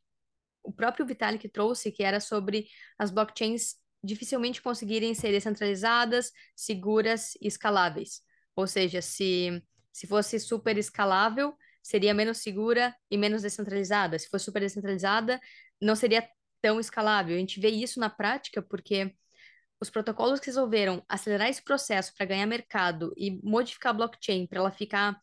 o 0.62 0.70
próprio 0.70 1.07
Vitalik 1.07 1.48
trouxe, 1.48 1.90
que 1.90 2.02
era 2.02 2.20
sobre 2.20 2.68
as 2.98 3.11
blockchains 3.11 3.76
dificilmente 4.04 4.61
conseguirem 4.61 5.14
ser 5.14 5.33
descentralizadas, 5.33 6.31
seguras 6.54 7.35
e 7.40 7.48
escaláveis. 7.48 8.20
Ou 8.54 8.66
seja, 8.66 9.00
se, 9.00 9.64
se 9.90 10.07
fosse 10.07 10.38
super 10.38 10.76
escalável, 10.76 11.57
seria 11.83 12.12
menos 12.12 12.42
segura 12.42 12.94
e 13.11 13.16
menos 13.16 13.40
descentralizada. 13.40 14.18
Se 14.18 14.28
fosse 14.28 14.44
super 14.44 14.61
descentralizada, 14.61 15.40
não 15.81 15.96
seria 15.96 16.28
tão 16.61 16.78
escalável. 16.78 17.37
A 17.37 17.38
gente 17.40 17.59
vê 17.59 17.70
isso 17.70 17.98
na 17.98 18.11
prática 18.11 18.61
porque 18.61 19.16
os 19.81 19.88
protocolos 19.88 20.40
que 20.40 20.48
resolveram 20.48 21.02
acelerar 21.09 21.48
esse 21.48 21.64
processo 21.64 22.12
para 22.14 22.26
ganhar 22.26 22.44
mercado 22.44 23.14
e 23.16 23.40
modificar 23.42 23.92
a 23.92 23.96
blockchain 23.96 24.46
para 24.46 24.59
ela 24.59 24.70
ficar 24.70 25.18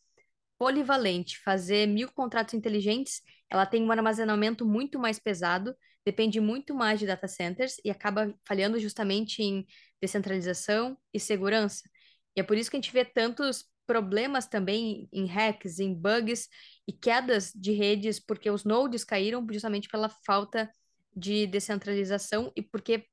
polivalente, 0.66 1.38
fazer 1.44 1.86
mil 1.86 2.12
contratos 2.12 2.56
inteligentes, 2.56 3.22
ela 3.52 3.68
tem 3.68 3.84
um 3.84 3.92
armazenamento 3.92 4.66
muito 4.66 4.98
mais 4.98 5.20
pesado, 5.20 5.76
depende 6.04 6.40
muito 6.40 6.74
mais 6.74 7.00
de 7.00 7.06
data 7.06 7.28
centers 7.28 7.76
e 7.86 7.92
acaba 7.92 8.34
falhando 8.48 8.80
justamente 8.80 9.44
em 9.44 9.64
descentralização 10.02 10.98
e 11.14 11.20
segurança. 11.20 11.88
E 12.36 12.40
é 12.40 12.44
por 12.44 12.58
isso 12.58 12.72
que 12.72 12.78
a 12.78 12.82
gente 12.82 12.92
vê 12.92 13.06
tantos 13.06 13.66
problemas 13.86 14.48
também 14.48 15.08
em 15.14 15.28
hacks, 15.28 15.78
em 15.78 15.94
bugs 15.94 16.50
e 16.88 16.92
quedas 16.92 17.52
de 17.54 17.72
redes, 17.72 18.20
porque 18.20 18.50
os 18.50 18.64
nodes 18.64 19.04
caíram 19.04 19.46
justamente 19.52 19.88
pela 19.88 20.10
falta 20.26 20.68
de 21.16 21.46
descentralização 21.46 22.52
e 22.56 22.64
porque 22.64 23.06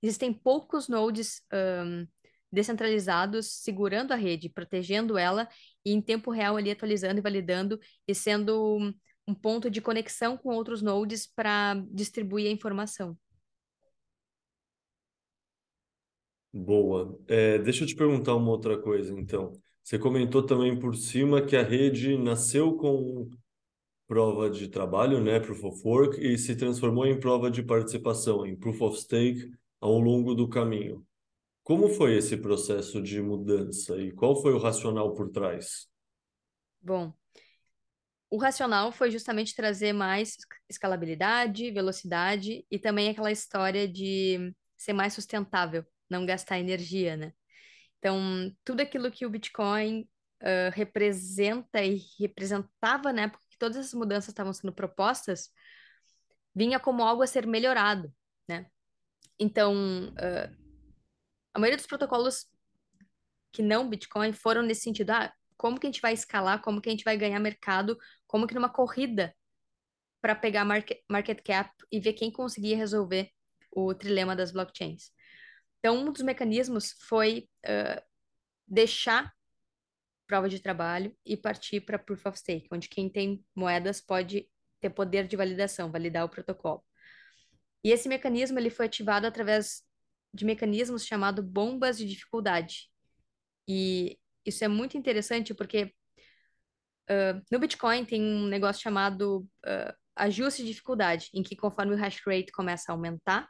existem 0.00 0.32
poucos 0.32 0.86
nodes 0.86 1.42
um, 1.52 2.06
descentralizados 2.52 3.46
segurando 3.62 4.12
a 4.12 4.16
rede, 4.16 4.48
protegendo 4.48 5.16
ela 5.16 5.48
e 5.84 5.92
em 5.92 6.00
tempo 6.00 6.30
real 6.30 6.56
ali 6.56 6.70
atualizando 6.70 7.18
e 7.18 7.22
validando 7.22 7.80
e 8.06 8.14
sendo 8.14 8.92
um 9.26 9.34
ponto 9.34 9.70
de 9.70 9.80
conexão 9.80 10.36
com 10.36 10.50
outros 10.50 10.82
nodes 10.82 11.26
para 11.26 11.74
distribuir 11.90 12.48
a 12.48 12.52
informação. 12.52 13.16
Boa. 16.52 17.18
É, 17.26 17.58
deixa 17.58 17.84
eu 17.84 17.88
te 17.88 17.94
perguntar 17.94 18.34
uma 18.34 18.50
outra 18.50 18.78
coisa, 18.78 19.18
então. 19.18 19.52
Você 19.82 19.98
comentou 19.98 20.44
também 20.44 20.78
por 20.78 20.94
cima 20.94 21.44
que 21.44 21.56
a 21.56 21.62
rede 21.62 22.16
nasceu 22.16 22.76
com 22.76 23.28
prova 24.06 24.50
de 24.50 24.68
trabalho, 24.68 25.20
né, 25.22 25.40
Proof 25.40 25.64
of 25.64 25.82
Work, 25.84 26.20
e 26.20 26.36
se 26.36 26.54
transformou 26.54 27.06
em 27.06 27.18
prova 27.18 27.50
de 27.50 27.62
participação, 27.62 28.44
em 28.44 28.54
Proof 28.54 28.82
of 28.82 29.00
Stake, 29.00 29.50
ao 29.80 29.98
longo 29.98 30.34
do 30.34 30.46
caminho. 30.46 31.04
Como 31.62 31.88
foi 31.88 32.16
esse 32.16 32.36
processo 32.36 33.00
de 33.00 33.20
mudança 33.20 33.96
e 33.96 34.10
qual 34.10 34.40
foi 34.40 34.52
o 34.52 34.58
racional 34.58 35.14
por 35.14 35.30
trás? 35.30 35.86
Bom, 36.80 37.12
o 38.28 38.36
racional 38.36 38.90
foi 38.90 39.10
justamente 39.10 39.54
trazer 39.54 39.92
mais 39.92 40.36
escalabilidade, 40.68 41.70
velocidade 41.70 42.66
e 42.70 42.78
também 42.78 43.10
aquela 43.10 43.30
história 43.30 43.86
de 43.86 44.52
ser 44.76 44.92
mais 44.92 45.12
sustentável, 45.12 45.84
não 46.10 46.26
gastar 46.26 46.58
energia, 46.58 47.16
né? 47.16 47.32
Então, 47.98 48.50
tudo 48.64 48.80
aquilo 48.80 49.12
que 49.12 49.24
o 49.24 49.30
Bitcoin 49.30 50.08
uh, 50.42 50.70
representa 50.72 51.84
e 51.84 52.00
representava 52.18 53.12
na 53.12 53.22
época 53.22 53.44
que 53.48 53.58
todas 53.58 53.76
essas 53.76 53.94
mudanças 53.94 54.30
estavam 54.30 54.52
sendo 54.52 54.72
propostas, 54.72 55.50
vinha 56.52 56.80
como 56.80 57.04
algo 57.04 57.22
a 57.22 57.26
ser 57.26 57.46
melhorado, 57.46 58.12
né? 58.48 58.66
Então, 59.38 60.08
uh, 60.08 60.61
a 61.54 61.58
maioria 61.58 61.76
dos 61.76 61.86
protocolos 61.86 62.46
que 63.52 63.62
não 63.62 63.88
Bitcoin 63.88 64.32
foram 64.32 64.62
nesse 64.62 64.82
sentido, 64.82 65.10
ah, 65.10 65.32
como 65.56 65.78
que 65.78 65.86
a 65.86 65.90
gente 65.90 66.00
vai 66.00 66.14
escalar, 66.14 66.62
como 66.62 66.80
que 66.80 66.88
a 66.88 66.92
gente 66.92 67.04
vai 67.04 67.16
ganhar 67.16 67.38
mercado, 67.38 67.98
como 68.26 68.46
que 68.46 68.54
numa 68.54 68.68
corrida 68.68 69.34
para 70.20 70.34
pegar 70.34 70.64
market, 70.64 71.00
market 71.08 71.42
cap 71.42 71.70
e 71.90 72.00
ver 72.00 72.14
quem 72.14 72.30
conseguia 72.30 72.76
resolver 72.76 73.30
o 73.70 73.94
trilema 73.94 74.34
das 74.34 74.52
blockchains. 74.52 75.10
Então, 75.78 75.98
um 75.98 76.12
dos 76.12 76.22
mecanismos 76.22 76.92
foi 77.08 77.48
uh, 77.66 78.02
deixar 78.66 79.32
prova 80.26 80.48
de 80.48 80.60
trabalho 80.60 81.14
e 81.26 81.36
partir 81.36 81.80
para 81.80 81.98
Proof 81.98 82.24
of 82.26 82.38
Stake, 82.38 82.68
onde 82.70 82.88
quem 82.88 83.10
tem 83.10 83.44
moedas 83.54 84.00
pode 84.00 84.48
ter 84.80 84.90
poder 84.90 85.26
de 85.26 85.36
validação, 85.36 85.90
validar 85.90 86.24
o 86.24 86.28
protocolo. 86.28 86.82
E 87.84 87.90
esse 87.90 88.08
mecanismo 88.08 88.58
ele 88.58 88.70
foi 88.70 88.86
ativado 88.86 89.26
através 89.26 89.82
de 90.32 90.44
mecanismos 90.44 91.06
chamados 91.06 91.44
bombas 91.44 91.98
de 91.98 92.06
dificuldade. 92.06 92.90
E 93.68 94.18
isso 94.44 94.64
é 94.64 94.68
muito 94.68 94.96
interessante 94.96 95.54
porque 95.54 95.94
uh, 97.10 97.42
no 97.50 97.58
Bitcoin 97.58 98.04
tem 98.04 98.22
um 98.22 98.46
negócio 98.46 98.82
chamado 98.82 99.46
uh, 99.64 99.94
ajuste 100.16 100.62
de 100.62 100.68
dificuldade, 100.68 101.28
em 101.34 101.42
que 101.42 101.56
conforme 101.56 101.94
o 101.94 101.96
hash 101.96 102.20
rate 102.26 102.52
começa 102.52 102.90
a 102.90 102.94
aumentar, 102.94 103.48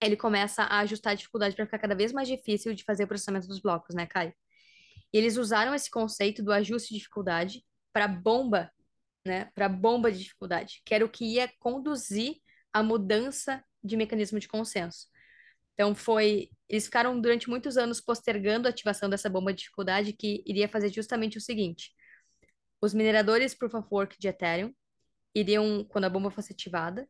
ele 0.00 0.16
começa 0.16 0.62
a 0.62 0.80
ajustar 0.80 1.12
a 1.12 1.16
dificuldade 1.16 1.56
para 1.56 1.64
ficar 1.64 1.78
cada 1.78 1.94
vez 1.94 2.12
mais 2.12 2.28
difícil 2.28 2.72
de 2.74 2.84
fazer 2.84 3.04
o 3.04 3.08
processamento 3.08 3.48
dos 3.48 3.60
blocos, 3.60 3.94
né, 3.94 4.06
Caio? 4.06 4.32
E 5.12 5.18
eles 5.18 5.36
usaram 5.36 5.74
esse 5.74 5.90
conceito 5.90 6.42
do 6.42 6.52
ajuste 6.52 6.90
de 6.90 6.98
dificuldade 6.98 7.64
para 7.92 8.06
bomba, 8.06 8.70
né, 9.26 9.46
para 9.54 9.68
bomba 9.68 10.12
de 10.12 10.18
dificuldade, 10.18 10.80
que 10.84 10.94
era 10.94 11.04
o 11.04 11.08
que 11.08 11.24
ia 11.24 11.50
conduzir 11.58 12.36
a 12.72 12.82
mudança 12.82 13.64
de 13.82 13.96
mecanismo 13.96 14.38
de 14.38 14.46
consenso. 14.46 15.06
Então 15.78 15.94
foi, 15.94 16.50
eles 16.68 16.86
ficaram 16.86 17.20
durante 17.20 17.48
muitos 17.48 17.76
anos 17.76 18.00
postergando 18.00 18.66
a 18.66 18.70
ativação 18.70 19.08
dessa 19.08 19.30
bomba 19.30 19.52
de 19.52 19.60
dificuldade 19.60 20.12
que 20.12 20.42
iria 20.44 20.68
fazer 20.68 20.92
justamente 20.92 21.38
o 21.38 21.40
seguinte: 21.40 21.92
os 22.80 22.92
mineradores 22.92 23.54
proof 23.54 23.74
of 23.74 23.86
work 23.88 24.16
de 24.18 24.26
Ethereum 24.26 24.74
iriam, 25.32 25.84
quando 25.84 26.06
a 26.06 26.10
bomba 26.10 26.32
fosse 26.32 26.52
ativada, 26.52 27.08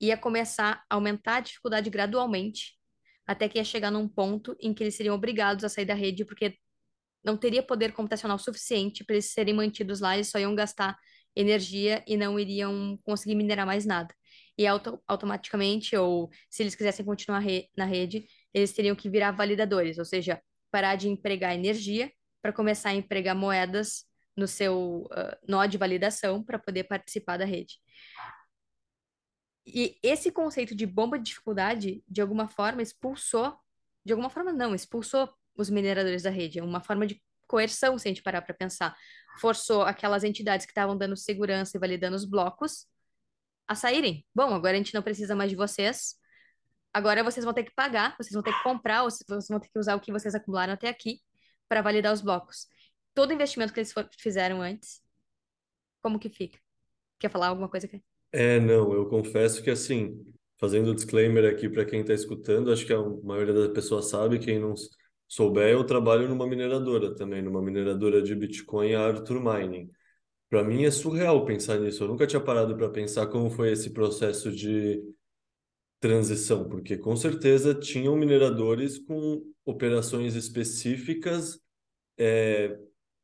ia 0.00 0.16
começar 0.16 0.84
a 0.90 0.96
aumentar 0.96 1.36
a 1.36 1.40
dificuldade 1.40 1.88
gradualmente, 1.88 2.76
até 3.24 3.48
que 3.48 3.58
ia 3.58 3.64
chegar 3.64 3.92
num 3.92 4.08
ponto 4.08 4.56
em 4.60 4.74
que 4.74 4.82
eles 4.82 4.96
seriam 4.96 5.14
obrigados 5.14 5.62
a 5.62 5.68
sair 5.68 5.84
da 5.84 5.94
rede 5.94 6.24
porque 6.24 6.58
não 7.22 7.36
teria 7.36 7.62
poder 7.62 7.92
computacional 7.92 8.40
suficiente 8.40 9.04
para 9.04 9.14
eles 9.14 9.32
serem 9.32 9.54
mantidos 9.54 10.00
lá, 10.00 10.16
eles 10.16 10.30
só 10.30 10.38
iam 10.40 10.54
gastar 10.54 10.98
energia 11.36 12.02
e 12.08 12.16
não 12.16 12.40
iriam 12.40 12.98
conseguir 13.04 13.36
minerar 13.36 13.66
mais 13.66 13.86
nada 13.86 14.12
e 14.58 14.66
auto 14.66 15.00
automaticamente, 15.06 15.96
ou 15.96 16.28
se 16.50 16.64
eles 16.64 16.74
quisessem 16.74 17.06
continuar 17.06 17.38
re 17.38 17.70
na 17.76 17.84
rede, 17.84 18.26
eles 18.52 18.72
teriam 18.72 18.96
que 18.96 19.08
virar 19.08 19.30
validadores, 19.30 19.98
ou 19.98 20.04
seja, 20.04 20.42
parar 20.68 20.96
de 20.96 21.08
empregar 21.08 21.54
energia 21.54 22.12
para 22.42 22.52
começar 22.52 22.90
a 22.90 22.94
empregar 22.94 23.36
moedas 23.36 24.04
no 24.36 24.48
seu 24.48 25.08
uh, 25.12 25.36
nó 25.48 25.64
de 25.66 25.78
validação 25.78 26.42
para 26.42 26.58
poder 26.58 26.84
participar 26.84 27.36
da 27.36 27.44
rede. 27.44 27.78
E 29.64 29.96
esse 30.02 30.32
conceito 30.32 30.74
de 30.74 30.86
bomba 30.86 31.18
de 31.18 31.26
dificuldade, 31.26 32.02
de 32.08 32.20
alguma 32.20 32.48
forma, 32.48 32.82
expulsou, 32.82 33.56
de 34.04 34.12
alguma 34.12 34.30
forma 34.30 34.52
não, 34.52 34.74
expulsou 34.74 35.32
os 35.56 35.70
mineradores 35.70 36.22
da 36.22 36.30
rede, 36.30 36.58
é 36.58 36.64
uma 36.64 36.80
forma 36.80 37.06
de 37.06 37.22
coerção, 37.46 37.96
se 37.98 38.08
a 38.08 38.10
gente 38.10 38.22
parar 38.22 38.42
para 38.42 38.54
pensar. 38.54 38.96
Forçou 39.40 39.82
aquelas 39.82 40.24
entidades 40.24 40.66
que 40.66 40.72
estavam 40.72 40.96
dando 40.96 41.16
segurança 41.16 41.76
e 41.76 41.80
validando 41.80 42.16
os 42.16 42.24
blocos 42.24 42.86
a 43.68 43.74
saírem. 43.74 44.26
Bom, 44.34 44.54
agora 44.54 44.72
a 44.72 44.78
gente 44.78 44.94
não 44.94 45.02
precisa 45.02 45.36
mais 45.36 45.50
de 45.50 45.56
vocês. 45.56 46.16
Agora 46.92 47.22
vocês 47.22 47.44
vão 47.44 47.52
ter 47.54 47.64
que 47.64 47.74
pagar, 47.74 48.16
vocês 48.16 48.32
vão 48.32 48.42
ter 48.42 48.52
que 48.52 48.62
comprar, 48.62 49.04
ou 49.04 49.10
vocês 49.10 49.46
vão 49.48 49.60
ter 49.60 49.68
que 49.68 49.78
usar 49.78 49.94
o 49.94 50.00
que 50.00 50.10
vocês 50.10 50.34
acumularam 50.34 50.72
até 50.72 50.88
aqui 50.88 51.20
para 51.68 51.82
validar 51.82 52.12
os 52.12 52.22
blocos. 52.22 52.66
Todo 53.14 53.32
investimento 53.32 53.72
que 53.72 53.80
eles 53.80 53.92
fizeram 54.18 54.62
antes, 54.62 55.02
como 56.00 56.18
que 56.18 56.30
fica? 56.30 56.58
Quer 57.18 57.30
falar 57.30 57.48
alguma 57.48 57.68
coisa? 57.68 57.88
É, 58.32 58.58
não, 58.58 58.92
eu 58.92 59.06
confesso 59.06 59.62
que 59.62 59.70
assim, 59.70 60.24
fazendo 60.58 60.90
o 60.90 60.94
disclaimer 60.94 61.44
aqui 61.44 61.68
para 61.68 61.84
quem 61.84 62.00
está 62.00 62.14
escutando, 62.14 62.72
acho 62.72 62.86
que 62.86 62.92
a 62.92 63.02
maioria 63.02 63.52
das 63.52 63.68
pessoas 63.68 64.08
sabe, 64.08 64.38
quem 64.38 64.58
não 64.58 64.74
souber, 65.26 65.68
eu 65.68 65.84
trabalho 65.84 66.28
numa 66.28 66.46
mineradora 66.46 67.14
também, 67.14 67.42
numa 67.42 67.60
mineradora 67.60 68.22
de 68.22 68.34
Bitcoin, 68.34 68.94
Arthur 68.94 69.40
Mining. 69.40 69.90
Para 70.48 70.64
mim 70.64 70.84
é 70.84 70.90
surreal 70.90 71.44
pensar 71.44 71.78
nisso. 71.78 72.04
Eu 72.04 72.08
nunca 72.08 72.26
tinha 72.26 72.40
parado 72.40 72.76
para 72.76 72.88
pensar 72.88 73.26
como 73.26 73.50
foi 73.50 73.72
esse 73.72 73.90
processo 73.90 74.50
de 74.50 75.02
transição, 76.00 76.68
porque 76.68 76.96
com 76.96 77.16
certeza 77.16 77.74
tinham 77.74 78.16
mineradores 78.16 78.98
com 78.98 79.42
operações 79.64 80.34
específicas 80.34 81.60
é, 82.18 82.78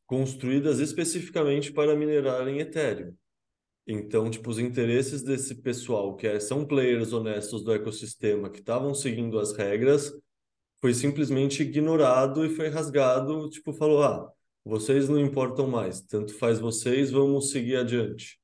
construídas 0.06 0.80
especificamente 0.80 1.72
para 1.72 1.96
minerar 1.96 2.46
em 2.48 2.58
Ethereum. 2.58 3.14
Então, 3.87 4.30
tipo, 4.30 4.50
os 4.50 4.58
interesses 4.58 5.22
desse 5.22 5.56
pessoal, 5.56 6.16
que 6.16 6.26
é, 6.26 6.40
são 6.40 6.66
players 6.66 7.12
honestos 7.12 7.62
do 7.62 7.72
ecossistema, 7.72 8.50
que 8.50 8.60
estavam 8.60 8.94
seguindo 8.94 9.38
as 9.38 9.52
regras, 9.52 10.12
foi 10.80 10.94
simplesmente 10.94 11.62
ignorado 11.62 12.44
e 12.44 12.50
foi 12.50 12.68
rasgado, 12.68 13.48
tipo, 13.50 13.72
falou, 13.72 14.02
ah, 14.02 14.30
vocês 14.64 15.09
não 15.09 15.20
importam 15.20 15.66
mais, 15.68 16.00
tanto 16.00 16.35
faz 16.35 16.59
vocês, 16.59 17.11
vamos 17.11 17.50
seguir 17.50 17.77
adiante. 17.77 18.38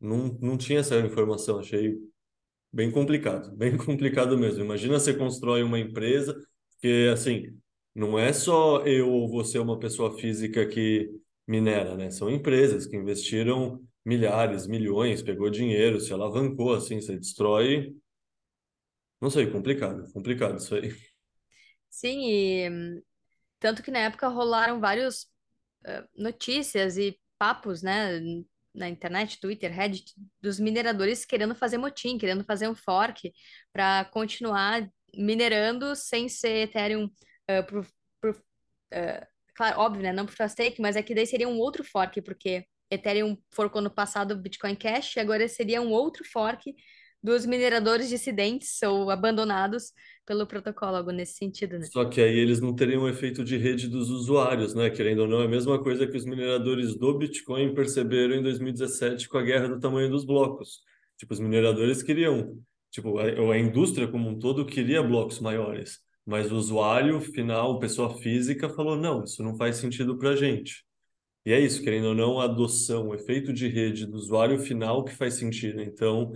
Não, 0.00 0.36
não 0.40 0.58
tinha 0.58 0.80
essa 0.80 0.98
informação, 0.98 1.60
achei 1.60 1.96
bem 2.72 2.90
complicado, 2.90 3.52
bem 3.56 3.76
complicado 3.76 4.36
mesmo. 4.36 4.64
Imagina 4.64 4.98
você 4.98 5.14
constrói 5.14 5.62
uma 5.62 5.78
empresa, 5.78 6.36
que 6.80 7.08
assim, 7.12 7.56
não 7.94 8.18
é 8.18 8.32
só 8.32 8.80
eu 8.86 9.10
ou 9.10 9.28
você, 9.28 9.58
uma 9.58 9.78
pessoa 9.78 10.16
física 10.18 10.66
que 10.66 11.10
minera, 11.46 11.96
né? 11.96 12.10
São 12.10 12.30
empresas 12.30 12.86
que 12.86 12.96
investiram 12.96 13.80
milhares, 14.04 14.66
milhões, 14.66 15.22
pegou 15.22 15.50
dinheiro, 15.50 16.00
se 16.00 16.12
alavancou, 16.12 16.74
assim, 16.74 17.00
você 17.00 17.16
destrói. 17.16 17.94
Não 19.20 19.30
sei, 19.30 19.48
complicado, 19.48 20.10
complicado 20.12 20.58
isso 20.58 20.74
aí. 20.74 20.92
Sim, 21.88 22.24
e 22.24 23.02
tanto 23.60 23.82
que 23.82 23.90
na 23.90 24.00
época 24.00 24.26
rolaram 24.26 24.80
vários 24.80 25.31
notícias 26.16 26.96
e 26.96 27.18
papos, 27.38 27.82
né, 27.82 28.20
na 28.74 28.88
internet, 28.88 29.40
Twitter, 29.40 29.70
Reddit, 29.70 30.14
dos 30.40 30.58
mineradores 30.58 31.24
querendo 31.24 31.54
fazer 31.54 31.78
motim, 31.78 32.16
querendo 32.16 32.44
fazer 32.44 32.68
um 32.68 32.74
fork 32.74 33.32
para 33.72 34.04
continuar 34.06 34.88
minerando 35.14 35.94
sem 35.94 36.28
ser 36.28 36.68
Ethereum 36.68 37.04
uh, 37.04 37.66
por, 37.66 37.86
por, 38.20 38.30
uh, 38.30 39.26
claro, 39.54 39.80
óbvio, 39.80 40.02
né, 40.02 40.12
não 40.12 40.26
por 40.26 40.48
stake, 40.48 40.80
mas 40.80 40.96
é 40.96 41.02
que 41.02 41.14
daí 41.14 41.26
seria 41.26 41.48
um 41.48 41.58
outro 41.58 41.84
fork, 41.84 42.22
porque 42.22 42.64
Ethereum 42.90 43.36
forcou 43.50 43.82
no 43.82 43.90
passado 43.90 44.36
Bitcoin 44.36 44.74
Cash, 44.74 45.18
agora 45.18 45.46
seria 45.48 45.82
um 45.82 45.90
outro 45.90 46.24
fork 46.24 46.74
dos 47.22 47.46
mineradores 47.46 48.08
dissidentes 48.08 48.82
ou 48.82 49.10
abandonados 49.10 49.92
pelo 50.26 50.46
protocolo, 50.46 50.96
algo 50.96 51.10
nesse 51.12 51.34
sentido, 51.34 51.78
né? 51.78 51.86
Só 51.86 52.04
que 52.04 52.20
aí 52.20 52.36
eles 52.36 52.60
não 52.60 52.74
teriam 52.74 53.02
o 53.02 53.08
efeito 53.08 53.44
de 53.44 53.56
rede 53.56 53.88
dos 53.88 54.10
usuários, 54.10 54.74
né? 54.74 54.90
Querendo 54.90 55.20
ou 55.20 55.28
não, 55.28 55.40
é 55.42 55.44
a 55.44 55.48
mesma 55.48 55.82
coisa 55.82 56.06
que 56.06 56.16
os 56.16 56.24
mineradores 56.24 56.96
do 56.96 57.16
Bitcoin 57.16 57.74
perceberam 57.74 58.34
em 58.34 58.42
2017 58.42 59.28
com 59.28 59.38
a 59.38 59.42
guerra 59.42 59.68
do 59.68 59.78
tamanho 59.78 60.10
dos 60.10 60.24
blocos. 60.24 60.80
Tipo, 61.16 61.32
os 61.32 61.40
mineradores 61.40 62.02
queriam 62.02 62.58
tipo, 62.92 63.18
a, 63.18 63.24
a 63.24 63.58
indústria 63.58 64.06
como 64.06 64.28
um 64.28 64.38
todo 64.38 64.66
queria 64.66 65.02
blocos 65.02 65.40
maiores, 65.40 65.98
mas 66.24 66.52
o 66.52 66.56
usuário 66.56 67.20
final, 67.20 67.78
pessoa 67.80 68.16
física, 68.18 68.68
falou: 68.68 68.96
não, 68.96 69.24
isso 69.24 69.42
não 69.42 69.56
faz 69.56 69.76
sentido 69.76 70.16
para 70.16 70.30
a 70.30 70.36
gente. 70.36 70.84
E 71.44 71.52
é 71.52 71.58
isso, 71.58 71.82
querendo 71.82 72.08
ou 72.08 72.14
não, 72.14 72.38
a 72.40 72.44
adoção, 72.44 73.08
o 73.08 73.14
efeito 73.14 73.52
de 73.52 73.66
rede 73.66 74.06
do 74.06 74.16
usuário 74.16 74.60
final 74.60 75.04
que 75.04 75.12
faz 75.16 75.34
sentido. 75.34 75.80
Então, 75.80 76.32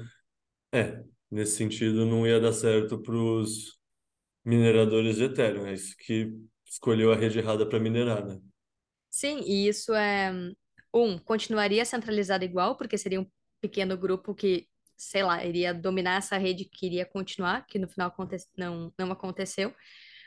é, 0.73 1.05
nesse 1.31 1.57
sentido, 1.57 2.07
não 2.07 2.27
ia 2.27 2.41
dar 2.41 2.53
certo 2.53 3.01
para 3.01 3.15
os 3.15 3.79
mineradores 4.45 5.17
de 5.17 5.25
Ethereum. 5.25 5.67
É 5.67 5.75
isso 5.75 5.95
que 5.99 6.33
escolheu 6.65 7.13
a 7.13 7.17
rede 7.17 7.39
errada 7.39 7.69
para 7.69 7.81
minerar, 7.81 8.25
né? 8.25 8.39
Sim, 9.11 9.41
e 9.47 9.69
isso 9.69 9.95
é. 9.95 10.33
Um, 10.95 11.19
continuaria 11.19 11.85
centralizado 11.85 12.45
igual, 12.45 12.77
porque 12.77 12.97
seria 12.97 13.21
um 13.21 13.27
pequeno 13.61 13.97
grupo 13.99 14.35
que, 14.35 14.67
sei 14.97 15.23
lá, 15.23 15.45
iria 15.45 15.75
dominar 15.75 16.19
essa 16.19 16.39
rede 16.39 16.65
que 16.65 16.87
iria 16.87 17.05
continuar, 17.05 17.67
que 17.67 17.79
no 17.79 17.89
final 17.89 18.09
aconte... 18.09 18.37
não, 18.57 18.93
não 18.99 19.13
aconteceu. 19.13 19.75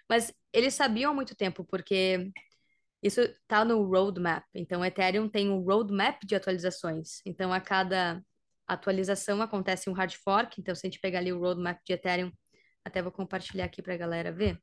Mas 0.08 0.34
eles 0.54 0.74
sabiam 0.74 1.12
há 1.12 1.14
muito 1.14 1.36
tempo, 1.36 1.64
porque 1.66 2.32
isso 3.02 3.22
está 3.22 3.64
no 3.64 3.84
roadmap. 3.84 4.44
Então, 4.54 4.84
Ethereum 4.84 5.30
tem 5.30 5.50
um 5.50 5.62
roadmap 5.62 6.22
de 6.26 6.36
atualizações. 6.36 7.22
Então, 7.26 7.54
a 7.54 7.62
cada 7.62 8.22
atualização 8.74 9.41
acontece 9.41 9.89
um 9.89 9.93
hard 9.93 10.13
fork. 10.13 10.59
Então, 10.59 10.76
se 10.76 10.86
a 10.86 10.89
gente 10.89 10.99
pegar 10.99 11.20
ali 11.20 11.34
o 11.34 11.39
roadmap 11.39 11.80
de 11.84 11.93
Ethereum, 11.93 12.32
até 12.84 13.01
vou 13.01 13.11
compartilhar 13.11 13.65
aqui 13.65 13.82
para 13.82 13.93
a 13.93 13.97
galera 13.97 14.32
ver. 14.32 14.61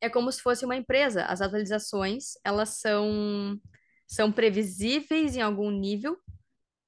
É 0.00 0.08
como 0.08 0.30
se 0.30 0.42
fosse 0.42 0.64
uma 0.64 0.76
empresa. 0.76 1.24
As 1.24 1.40
atualizações, 1.40 2.34
elas 2.44 2.80
são, 2.80 3.58
são 4.06 4.30
previsíveis 4.30 5.36
em 5.36 5.40
algum 5.40 5.70
nível, 5.70 6.18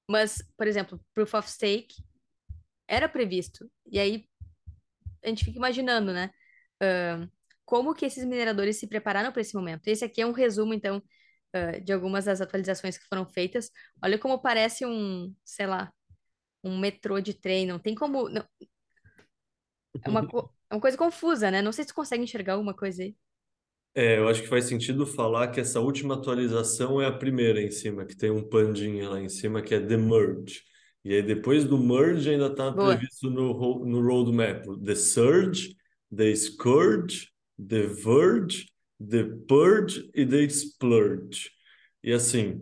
mas, 0.08 0.42
por 0.56 0.66
exemplo, 0.66 1.00
Proof 1.14 1.34
of 1.34 1.50
Stake 1.50 1.96
era 2.88 3.08
previsto. 3.08 3.70
E 3.90 3.98
aí, 3.98 4.28
a 5.24 5.28
gente 5.28 5.44
fica 5.44 5.58
imaginando, 5.58 6.12
né? 6.12 6.30
Uh, 6.82 7.28
como 7.64 7.94
que 7.94 8.06
esses 8.06 8.24
mineradores 8.24 8.76
se 8.76 8.86
prepararam 8.86 9.32
para 9.32 9.40
esse 9.40 9.54
momento. 9.54 9.88
Esse 9.88 10.04
aqui 10.04 10.20
é 10.20 10.26
um 10.26 10.32
resumo, 10.32 10.72
então, 10.72 11.02
uh, 11.56 11.80
de 11.80 11.92
algumas 11.92 12.26
das 12.26 12.40
atualizações 12.40 12.98
que 12.98 13.06
foram 13.08 13.26
feitas. 13.26 13.70
Olha 14.02 14.18
como 14.18 14.40
parece 14.40 14.84
um, 14.84 15.34
sei 15.44 15.66
lá, 15.66 15.92
um 16.62 16.78
metrô 16.78 17.20
de 17.20 17.34
trem. 17.34 17.66
Não 17.66 17.78
tem 17.78 17.94
como. 17.94 18.28
Não... 18.28 18.44
É 20.04 20.08
uma, 20.08 20.26
co... 20.26 20.52
é 20.70 20.74
uma 20.74 20.80
coisa 20.80 20.96
confusa, 20.96 21.50
né? 21.50 21.62
Não 21.62 21.72
sei 21.72 21.84
se 21.84 21.88
você 21.88 21.94
consegue 21.94 22.24
enxergar 22.24 22.54
alguma 22.54 22.74
coisa 22.74 23.02
aí. 23.02 23.16
É, 23.94 24.18
eu 24.18 24.28
acho 24.28 24.42
que 24.42 24.48
faz 24.48 24.66
sentido 24.66 25.06
falar 25.06 25.48
que 25.48 25.58
essa 25.58 25.80
última 25.80 26.14
atualização 26.14 27.00
é 27.00 27.06
a 27.06 27.12
primeira 27.12 27.62
em 27.62 27.70
cima, 27.70 28.04
que 28.04 28.14
tem 28.14 28.30
um 28.30 28.46
pandinha 28.46 29.08
lá 29.08 29.18
em 29.18 29.28
cima, 29.30 29.62
que 29.62 29.74
é 29.74 29.80
The 29.80 29.96
Merge. 29.96 30.60
E 31.02 31.14
aí 31.14 31.22
depois 31.22 31.64
do 31.64 31.78
Merge 31.78 32.28
ainda 32.28 32.48
está 32.48 32.70
previsto 32.70 33.30
no, 33.30 33.84
no 33.86 34.06
roadmap 34.06 34.66
The 34.84 34.94
Surge, 34.94 35.74
The 36.14 36.34
Scourge, 36.34 37.30
The 37.56 37.86
Verge, 37.86 38.66
The 39.00 39.24
Purge 39.48 40.10
e 40.14 40.26
The 40.26 40.44
Splurge. 40.44 41.50
E 42.02 42.12
assim, 42.12 42.60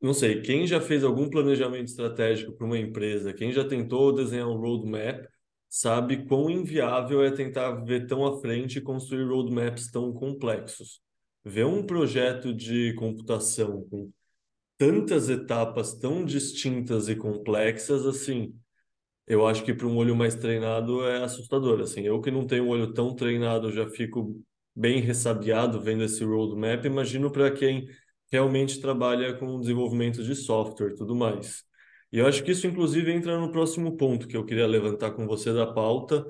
não 0.00 0.12
sei, 0.12 0.42
quem 0.42 0.66
já 0.66 0.80
fez 0.80 1.04
algum 1.04 1.30
planejamento 1.30 1.86
estratégico 1.88 2.52
para 2.52 2.66
uma 2.66 2.78
empresa, 2.78 3.32
quem 3.32 3.52
já 3.52 3.64
tentou 3.64 4.12
desenhar 4.12 4.48
um 4.48 4.56
roadmap, 4.56 5.24
sabe 5.68 6.26
quão 6.26 6.50
inviável 6.50 7.22
é 7.24 7.30
tentar 7.30 7.70
ver 7.84 8.06
tão 8.06 8.26
à 8.26 8.40
frente 8.40 8.78
e 8.78 8.82
construir 8.82 9.24
roadmaps 9.28 9.90
tão 9.90 10.12
complexos. 10.12 11.00
Ver 11.44 11.66
um 11.66 11.84
projeto 11.84 12.52
de 12.52 12.94
computação 12.94 13.86
com 13.88 14.10
tantas 14.76 15.28
etapas 15.28 15.94
tão 15.94 16.24
distintas 16.24 17.08
e 17.08 17.16
complexas, 17.16 18.04
assim, 18.06 18.54
eu 19.26 19.46
acho 19.46 19.64
que 19.64 19.72
para 19.74 19.86
um 19.86 19.96
olho 19.96 20.16
mais 20.16 20.34
treinado 20.34 21.04
é 21.06 21.22
assustador. 21.22 21.80
Assim, 21.80 22.02
eu 22.02 22.20
que 22.20 22.30
não 22.30 22.46
tenho 22.46 22.64
um 22.64 22.68
olho 22.68 22.92
tão 22.92 23.14
treinado 23.14 23.70
já 23.72 23.88
fico 23.88 24.42
bem 24.74 25.00
ressabiado 25.00 25.80
vendo 25.80 26.04
esse 26.04 26.24
roadmap. 26.24 26.84
Imagino 26.84 27.30
para 27.30 27.50
quem 27.50 27.88
realmente 28.30 28.80
trabalha 28.80 29.34
com 29.34 29.60
desenvolvimento 29.60 30.22
de 30.22 30.34
software 30.34 30.92
e 30.92 30.94
tudo 30.94 31.14
mais. 31.14 31.64
E 32.10 32.18
eu 32.18 32.26
acho 32.26 32.42
que 32.42 32.50
isso, 32.52 32.66
inclusive, 32.66 33.12
entra 33.12 33.38
no 33.38 33.50
próximo 33.50 33.96
ponto 33.96 34.26
que 34.26 34.36
eu 34.36 34.44
queria 34.44 34.66
levantar 34.66 35.12
com 35.12 35.26
você 35.26 35.52
da 35.52 35.66
pauta, 35.66 36.24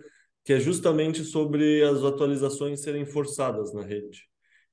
que 0.44 0.52
é 0.52 0.60
justamente 0.60 1.24
sobre 1.24 1.82
as 1.84 2.02
atualizações 2.02 2.80
serem 2.80 3.04
forçadas 3.04 3.72
na 3.72 3.82
rede. 3.82 4.22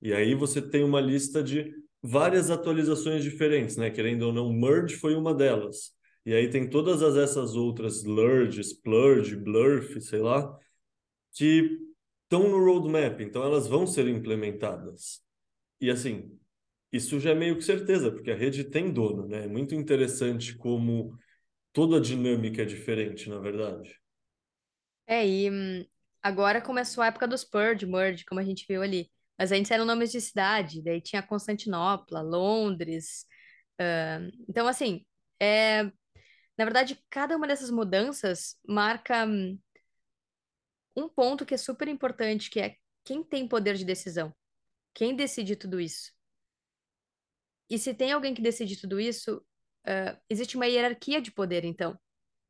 E 0.01 0.13
aí 0.13 0.33
você 0.33 0.61
tem 0.61 0.83
uma 0.83 1.01
lista 1.01 1.43
de 1.43 1.73
várias 2.01 2.49
atualizações 2.49 3.23
diferentes, 3.23 3.75
né? 3.75 3.89
Querendo 3.89 4.23
ou 4.23 4.33
não, 4.33 4.51
merge 4.53 4.95
foi 4.95 5.15
uma 5.15 5.33
delas. 5.33 5.91
E 6.25 6.33
aí 6.33 6.49
tem 6.49 6.69
todas 6.69 7.01
as, 7.01 7.15
essas 7.15 7.55
outras 7.55 8.03
Lurge, 8.03 8.61
Splurge, 8.61 9.35
Blurf, 9.35 9.99
sei 10.01 10.19
lá, 10.19 10.57
que 11.33 11.88
estão 12.29 12.47
no 12.47 12.63
roadmap, 12.63 13.19
então 13.21 13.43
elas 13.43 13.67
vão 13.67 13.87
ser 13.87 14.07
implementadas. 14.07 15.19
E 15.81 15.89
assim, 15.89 16.37
isso 16.91 17.19
já 17.19 17.31
é 17.31 17.35
meio 17.35 17.57
que 17.57 17.63
certeza, 17.63 18.11
porque 18.11 18.29
a 18.29 18.35
rede 18.35 18.63
tem 18.63 18.93
dono, 18.93 19.27
né? 19.27 19.45
É 19.45 19.47
muito 19.47 19.73
interessante 19.73 20.55
como 20.55 21.17
toda 21.73 21.97
a 21.97 22.01
dinâmica 22.01 22.61
é 22.61 22.65
diferente, 22.65 23.29
na 23.29 23.39
verdade. 23.39 23.99
É, 25.07 25.27
e 25.27 25.49
hum, 25.49 25.85
agora 26.21 26.61
começou 26.61 27.03
a 27.03 27.07
época 27.07 27.27
dos 27.27 27.43
Purge, 27.43 27.85
Merge, 27.87 28.23
como 28.25 28.39
a 28.39 28.43
gente 28.43 28.65
viu 28.69 28.83
ali. 28.83 29.09
Mas 29.37 29.51
antes 29.51 29.71
eram 29.71 29.85
nomes 29.85 30.11
de 30.11 30.21
cidade, 30.21 30.83
daí 30.83 31.01
tinha 31.01 31.23
Constantinopla, 31.23 32.21
Londres. 32.21 33.25
Uh, 33.81 34.29
então, 34.47 34.67
assim, 34.67 35.03
é, 35.41 35.83
na 36.57 36.65
verdade, 36.65 36.99
cada 37.09 37.37
uma 37.37 37.47
dessas 37.47 37.71
mudanças 37.71 38.55
marca 38.67 39.25
hum, 39.25 39.57
um 40.99 41.09
ponto 41.09 41.45
que 41.45 41.53
é 41.53 41.57
super 41.57 41.87
importante, 41.87 42.49
que 42.49 42.59
é 42.59 42.75
quem 43.03 43.23
tem 43.23 43.47
poder 43.47 43.75
de 43.75 43.85
decisão, 43.85 44.33
quem 44.93 45.15
decide 45.15 45.55
tudo 45.55 45.79
isso. 45.79 46.11
E 47.69 47.77
se 47.77 47.93
tem 47.93 48.11
alguém 48.11 48.33
que 48.33 48.41
decide 48.41 48.79
tudo 48.79 48.99
isso, 48.99 49.37
uh, 49.87 50.19
existe 50.29 50.55
uma 50.55 50.67
hierarquia 50.67 51.21
de 51.21 51.31
poder, 51.31 51.63
então, 51.63 51.99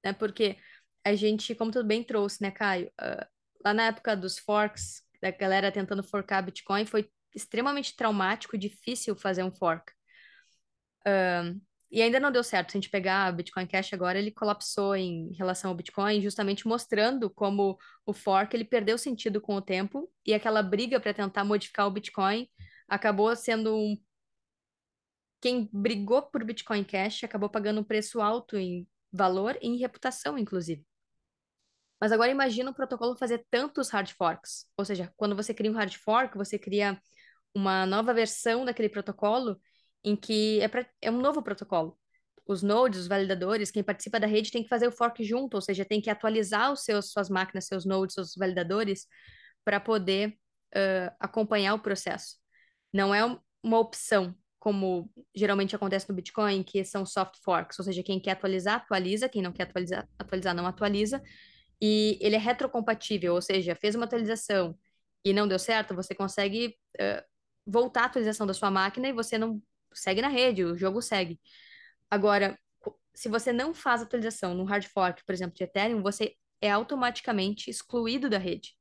né? 0.03 0.13
Porque 0.13 0.57
a 1.05 1.15
gente, 1.15 1.55
como 1.55 1.71
tudo 1.71 1.87
bem 1.87 2.03
trouxe, 2.03 2.41
né, 2.41 2.51
Caio? 2.51 2.87
Uh, 3.01 3.25
lá 3.65 3.73
na 3.73 3.87
época 3.87 4.15
dos 4.15 4.39
forks, 4.39 5.03
da 5.21 5.31
galera 5.31 5.71
tentando 5.71 6.03
forcar 6.03 6.41
Bitcoin, 6.41 6.85
foi 6.85 7.09
extremamente 7.35 7.95
traumático 7.95 8.55
e 8.55 8.59
difícil 8.59 9.15
fazer 9.15 9.43
um 9.43 9.51
fork. 9.51 9.91
Uh, 11.05 11.59
e 11.91 12.01
ainda 12.01 12.19
não 12.19 12.31
deu 12.31 12.43
certo. 12.43 12.71
Se 12.71 12.77
a 12.77 12.81
gente 12.81 12.89
pegar 12.89 13.31
o 13.31 13.35
Bitcoin 13.35 13.65
Cash 13.65 13.93
agora, 13.93 14.19
ele 14.19 14.31
colapsou 14.31 14.95
em 14.95 15.33
relação 15.33 15.71
ao 15.71 15.75
Bitcoin, 15.75 16.21
justamente 16.21 16.67
mostrando 16.67 17.29
como 17.29 17.77
o 18.05 18.13
fork 18.13 18.55
ele 18.55 18.65
perdeu 18.65 18.97
sentido 18.97 19.41
com 19.41 19.55
o 19.55 19.61
tempo 19.61 20.11
e 20.25 20.33
aquela 20.33 20.61
briga 20.61 20.99
para 20.99 21.13
tentar 21.13 21.43
modificar 21.43 21.87
o 21.87 21.91
Bitcoin 21.91 22.47
acabou 22.87 23.35
sendo 23.35 23.75
um 23.75 23.97
quem 25.41 25.69
brigou 25.71 26.21
por 26.23 26.43
Bitcoin 26.43 26.83
Cash 26.83 27.23
acabou 27.23 27.49
pagando 27.49 27.79
um 27.79 27.83
preço 27.83 28.19
alto 28.19 28.57
em 28.57 28.87
valor 29.11 29.57
e 29.61 29.67
em 29.67 29.77
reputação, 29.77 30.37
inclusive. 30.37 30.85
Mas 31.99 32.11
agora 32.11 32.31
imagina 32.31 32.69
um 32.69 32.73
protocolo 32.73 33.15
fazer 33.17 33.45
tantos 33.49 33.89
hard 33.89 34.11
forks. 34.11 34.65
Ou 34.77 34.85
seja, 34.85 35.11
quando 35.17 35.35
você 35.35 35.53
cria 35.53 35.71
um 35.71 35.75
hard 35.75 35.93
fork, 35.95 36.37
você 36.37 36.57
cria 36.57 37.01
uma 37.53 37.85
nova 37.85 38.13
versão 38.13 38.63
daquele 38.65 38.89
protocolo 38.89 39.59
em 40.09 40.15
que 40.15 40.59
é, 40.61 40.67
pra, 40.67 40.85
é 41.01 41.11
um 41.11 41.21
novo 41.21 41.41
protocolo. 41.41 41.97
Os 42.47 42.63
nodes, 42.63 43.01
os 43.01 43.07
validadores, 43.07 43.69
quem 43.69 43.83
participa 43.83 44.19
da 44.19 44.25
rede 44.25 44.51
tem 44.51 44.63
que 44.63 44.69
fazer 44.69 44.87
o 44.87 44.91
fork 44.91 45.23
junto, 45.23 45.53
ou 45.53 45.61
seja, 45.61 45.85
tem 45.85 46.01
que 46.01 46.09
atualizar 46.09 46.71
os 46.71 46.83
seus, 46.83 47.11
suas 47.11 47.29
máquinas, 47.29 47.65
seus 47.67 47.85
nodes, 47.85 48.15
seus 48.15 48.35
validadores, 48.35 49.05
para 49.63 49.79
poder 49.79 50.29
uh, 50.75 51.15
acompanhar 51.19 51.75
o 51.75 51.79
processo. 51.79 52.37
Não 52.91 53.13
é 53.13 53.23
uma 53.61 53.77
opção, 53.77 54.35
como 54.57 55.11
geralmente 55.35 55.75
acontece 55.75 56.09
no 56.09 56.15
Bitcoin, 56.15 56.63
que 56.63 56.83
são 56.83 57.05
soft 57.05 57.35
forks, 57.43 57.77
ou 57.77 57.85
seja, 57.85 58.01
quem 58.01 58.19
quer 58.19 58.31
atualizar, 58.31 58.77
atualiza, 58.77 59.29
quem 59.29 59.43
não 59.43 59.51
quer 59.51 59.63
atualizar, 59.63 60.07
atualizar 60.17 60.55
não 60.55 60.65
atualiza, 60.65 61.21
e 61.79 62.17
ele 62.19 62.35
é 62.35 62.39
retrocompatível, 62.39 63.35
ou 63.35 63.41
seja, 63.43 63.75
fez 63.75 63.93
uma 63.93 64.05
atualização 64.05 64.75
e 65.23 65.33
não 65.33 65.47
deu 65.47 65.59
certo, 65.59 65.93
você 65.93 66.15
consegue 66.15 66.75
uh, 66.99 67.23
voltar 67.65 68.03
a 68.03 68.05
atualização 68.05 68.47
da 68.47 68.53
sua 68.53 68.71
máquina 68.71 69.07
e 69.07 69.13
você 69.13 69.37
não 69.37 69.61
segue 69.93 70.21
na 70.21 70.27
rede, 70.27 70.63
o 70.63 70.77
jogo 70.77 71.01
segue. 71.01 71.39
Agora, 72.09 72.57
se 73.13 73.29
você 73.29 73.51
não 73.51 73.73
faz 73.73 74.01
atualização 74.01 74.53
no 74.53 74.63
hard 74.63 74.85
fork, 74.85 75.23
por 75.25 75.33
exemplo, 75.33 75.55
de 75.55 75.63
Ethereum, 75.63 76.01
você 76.01 76.35
é 76.61 76.71
automaticamente 76.71 77.69
excluído 77.69 78.29
da 78.29 78.37
rede. 78.37 78.75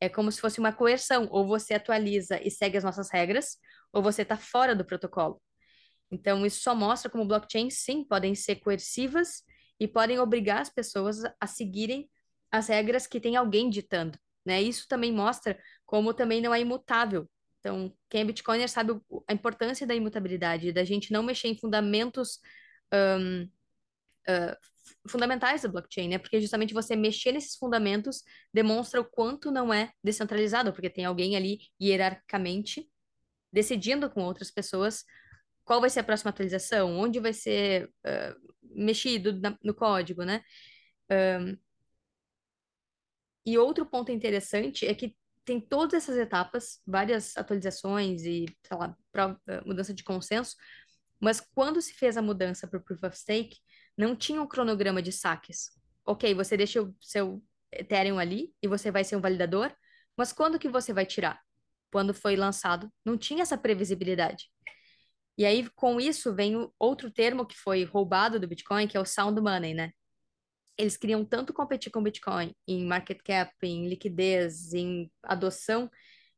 É 0.00 0.08
como 0.08 0.32
se 0.32 0.40
fosse 0.40 0.58
uma 0.58 0.72
coerção, 0.72 1.28
ou 1.30 1.46
você 1.46 1.74
atualiza 1.74 2.40
e 2.42 2.50
segue 2.50 2.76
as 2.76 2.84
nossas 2.84 3.10
regras, 3.10 3.56
ou 3.92 4.02
você 4.02 4.22
está 4.22 4.36
fora 4.36 4.74
do 4.74 4.84
protocolo. 4.84 5.40
Então, 6.10 6.44
isso 6.44 6.60
só 6.60 6.74
mostra 6.74 7.10
como 7.10 7.26
blockchains, 7.26 7.78
sim, 7.78 8.04
podem 8.04 8.34
ser 8.34 8.56
coercivas 8.56 9.42
e 9.80 9.88
podem 9.88 10.18
obrigar 10.18 10.60
as 10.60 10.68
pessoas 10.68 11.22
a 11.40 11.46
seguirem 11.46 12.08
as 12.50 12.68
regras 12.68 13.06
que 13.06 13.18
tem 13.18 13.34
alguém 13.36 13.70
ditando. 13.70 14.18
Né? 14.44 14.60
Isso 14.60 14.86
também 14.88 15.12
mostra 15.12 15.58
como 15.86 16.12
também 16.12 16.40
não 16.40 16.54
é 16.54 16.60
imutável. 16.60 17.28
Então, 17.62 17.96
quem 18.10 18.22
é 18.22 18.24
Bitcoiner 18.24 18.68
sabe 18.68 19.00
a 19.28 19.32
importância 19.32 19.86
da 19.86 19.94
imutabilidade, 19.94 20.72
da 20.72 20.82
gente 20.82 21.12
não 21.12 21.22
mexer 21.22 21.46
em 21.46 21.56
fundamentos 21.56 22.40
um, 22.92 23.48
fundamentais 25.08 25.62
da 25.62 25.68
blockchain, 25.68 26.08
né? 26.08 26.18
Porque 26.18 26.40
justamente 26.40 26.74
você 26.74 26.96
mexer 26.96 27.32
nesses 27.32 27.56
fundamentos 27.56 28.22
demonstra 28.52 29.00
o 29.00 29.04
quanto 29.04 29.50
não 29.50 29.72
é 29.72 29.92
descentralizado, 30.02 30.72
porque 30.72 30.90
tem 30.90 31.04
alguém 31.04 31.36
ali 31.36 31.60
hierarquicamente 31.80 32.88
decidindo 33.52 34.10
com 34.10 34.22
outras 34.24 34.50
pessoas 34.50 35.04
qual 35.64 35.80
vai 35.80 35.90
ser 35.90 36.00
a 36.00 36.04
próxima 36.04 36.30
atualização, 36.30 36.96
onde 36.98 37.20
vai 37.20 37.32
ser 37.32 37.86
uh, 38.04 38.52
mexido 38.62 39.38
na, 39.40 39.56
no 39.62 39.74
código, 39.74 40.24
né? 40.24 40.42
Um, 41.10 41.56
e 43.44 43.58
outro 43.58 43.86
ponto 43.86 44.10
interessante 44.12 44.86
é 44.86 44.94
que 44.94 45.16
tem 45.44 45.60
todas 45.60 45.94
essas 45.94 46.16
etapas, 46.16 46.80
várias 46.86 47.36
atualizações 47.36 48.22
e, 48.22 48.46
sei 48.66 48.76
lá, 48.76 48.96
uh, 49.16 49.66
mudança 49.66 49.92
de 49.92 50.04
consenso, 50.04 50.56
mas 51.20 51.40
quando 51.40 51.80
se 51.80 51.94
fez 51.94 52.16
a 52.16 52.22
mudança 52.22 52.66
para 52.66 52.78
o 52.78 52.82
Proof 52.82 53.02
of 53.04 53.16
Stake, 53.16 53.58
não 53.96 54.16
tinha 54.16 54.42
um 54.42 54.46
cronograma 54.46 55.00
de 55.02 55.12
saques. 55.12 55.70
Ok, 56.04 56.34
você 56.34 56.56
deixa 56.56 56.82
o 56.82 56.94
seu 57.00 57.42
Ethereum 57.70 58.18
ali 58.18 58.52
e 58.62 58.68
você 58.68 58.90
vai 58.90 59.04
ser 59.04 59.16
um 59.16 59.20
validador, 59.20 59.72
mas 60.16 60.32
quando 60.32 60.58
que 60.58 60.68
você 60.68 60.92
vai 60.92 61.06
tirar? 61.06 61.40
Quando 61.92 62.12
foi 62.12 62.36
lançado, 62.36 62.90
não 63.04 63.16
tinha 63.16 63.42
essa 63.42 63.56
previsibilidade. 63.56 64.46
E 65.38 65.44
aí, 65.44 65.68
com 65.70 66.00
isso, 66.00 66.34
vem 66.34 66.68
outro 66.78 67.10
termo 67.10 67.46
que 67.46 67.56
foi 67.56 67.84
roubado 67.84 68.38
do 68.38 68.46
Bitcoin, 68.46 68.86
que 68.86 68.96
é 68.96 69.00
o 69.00 69.04
sound 69.04 69.40
money, 69.40 69.74
né? 69.74 69.92
Eles 70.76 70.96
queriam 70.96 71.24
tanto 71.24 71.52
competir 71.52 71.92
com 71.92 72.00
o 72.00 72.02
Bitcoin 72.02 72.54
em 72.66 72.84
market 72.86 73.18
cap, 73.22 73.52
em 73.62 73.88
liquidez, 73.88 74.72
em 74.72 75.10
adoção, 75.22 75.90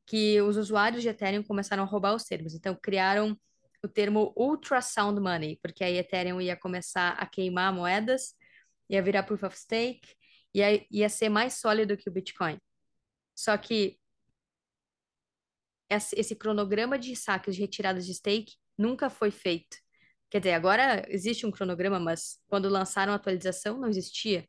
que 0.06 0.40
os 0.42 0.56
usuários 0.56 1.02
de 1.02 1.08
Ethereum 1.08 1.42
começaram 1.42 1.82
a 1.82 1.86
roubar 1.86 2.14
os 2.14 2.24
termos. 2.24 2.54
Então, 2.54 2.74
criaram 2.74 3.38
o 3.82 3.88
termo 3.88 4.32
ultrasound 4.36 5.20
money, 5.20 5.58
porque 5.62 5.84
aí 5.84 5.96
Ethereum 5.96 6.40
ia 6.40 6.56
começar 6.56 7.10
a 7.12 7.26
queimar 7.26 7.72
moedas, 7.72 8.34
ia 8.88 9.02
virar 9.02 9.22
proof 9.22 9.42
of 9.44 9.58
stake, 9.58 10.14
ia, 10.54 10.84
ia 10.90 11.08
ser 11.08 11.28
mais 11.28 11.54
sólido 11.54 11.96
que 11.96 12.08
o 12.08 12.12
Bitcoin. 12.12 12.58
Só 13.34 13.56
que 13.56 13.98
esse 15.90 16.34
cronograma 16.34 16.98
de 16.98 17.14
saques 17.14 17.54
de 17.54 17.60
retiradas 17.60 18.06
de 18.06 18.14
stake 18.14 18.56
nunca 18.76 19.08
foi 19.10 19.30
feito. 19.30 19.83
Quer 20.34 20.40
dizer, 20.40 20.54
agora 20.54 21.06
existe 21.08 21.46
um 21.46 21.50
cronograma, 21.52 22.00
mas 22.00 22.40
quando 22.48 22.68
lançaram 22.68 23.12
a 23.12 23.14
atualização 23.14 23.78
não 23.78 23.88
existia. 23.88 24.44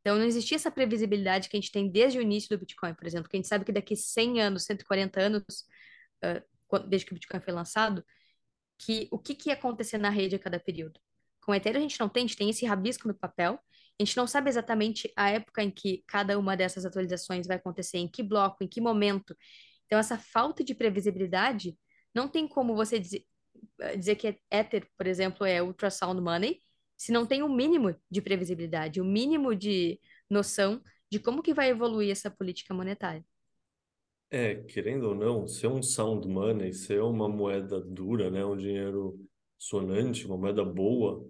Então 0.00 0.18
não 0.18 0.24
existia 0.24 0.56
essa 0.56 0.68
previsibilidade 0.68 1.48
que 1.48 1.56
a 1.56 1.60
gente 1.60 1.70
tem 1.70 1.88
desde 1.88 2.18
o 2.18 2.22
início 2.22 2.48
do 2.48 2.58
Bitcoin, 2.58 2.92
por 2.92 3.06
exemplo, 3.06 3.30
que 3.30 3.36
a 3.36 3.38
gente 3.38 3.46
sabe 3.46 3.64
que 3.64 3.70
daqui 3.70 3.94
100 3.94 4.42
anos, 4.42 4.64
140 4.64 5.20
anos, 5.20 5.44
desde 6.88 7.06
que 7.06 7.12
o 7.12 7.14
Bitcoin 7.14 7.40
foi 7.40 7.52
lançado, 7.52 8.04
que 8.78 9.06
o 9.12 9.18
que, 9.18 9.32
que 9.32 9.50
ia 9.50 9.54
acontecer 9.54 9.96
na 9.96 10.10
rede 10.10 10.34
a 10.34 10.40
cada 10.40 10.58
período. 10.58 10.98
Com 11.40 11.52
o 11.52 11.54
Ethereum 11.54 11.78
a 11.78 11.82
gente 11.82 12.00
não 12.00 12.08
tem, 12.08 12.24
a 12.24 12.26
gente 12.26 12.36
tem 12.36 12.50
esse 12.50 12.66
rabisco 12.66 13.06
no 13.06 13.14
papel, 13.14 13.60
a 14.00 14.04
gente 14.04 14.16
não 14.16 14.26
sabe 14.26 14.50
exatamente 14.50 15.12
a 15.14 15.30
época 15.30 15.62
em 15.62 15.70
que 15.70 16.02
cada 16.08 16.36
uma 16.36 16.56
dessas 16.56 16.84
atualizações 16.84 17.46
vai 17.46 17.58
acontecer, 17.58 17.98
em 17.98 18.08
que 18.08 18.24
bloco, 18.24 18.64
em 18.64 18.66
que 18.66 18.80
momento. 18.80 19.36
Então, 19.86 20.00
essa 20.00 20.18
falta 20.18 20.64
de 20.64 20.74
previsibilidade 20.74 21.78
não 22.12 22.26
tem 22.28 22.48
como 22.48 22.74
você 22.74 22.98
dizer, 22.98 23.24
dizer 23.96 24.16
que 24.16 24.38
Ether, 24.50 24.88
por 24.96 25.06
exemplo, 25.06 25.46
é 25.46 25.62
ultrasound 25.62 26.20
money, 26.20 26.62
se 26.96 27.12
não 27.12 27.26
tem 27.26 27.42
o 27.42 27.46
um 27.46 27.54
mínimo 27.54 27.94
de 28.10 28.20
previsibilidade, 28.20 29.00
o 29.00 29.04
um 29.04 29.06
mínimo 29.06 29.54
de 29.54 30.00
noção 30.28 30.82
de 31.10 31.18
como 31.18 31.42
que 31.42 31.54
vai 31.54 31.70
evoluir 31.70 32.10
essa 32.10 32.30
política 32.30 32.74
monetária. 32.74 33.24
É, 34.30 34.56
querendo 34.56 35.08
ou 35.08 35.14
não, 35.14 35.46
ser 35.46 35.68
um 35.68 35.82
sound 35.82 36.28
money, 36.28 36.72
ser 36.74 37.00
uma 37.00 37.28
moeda 37.28 37.80
dura, 37.80 38.30
né, 38.30 38.44
um 38.44 38.56
dinheiro 38.56 39.18
sonante, 39.56 40.26
uma 40.26 40.36
moeda 40.36 40.62
boa, 40.64 41.26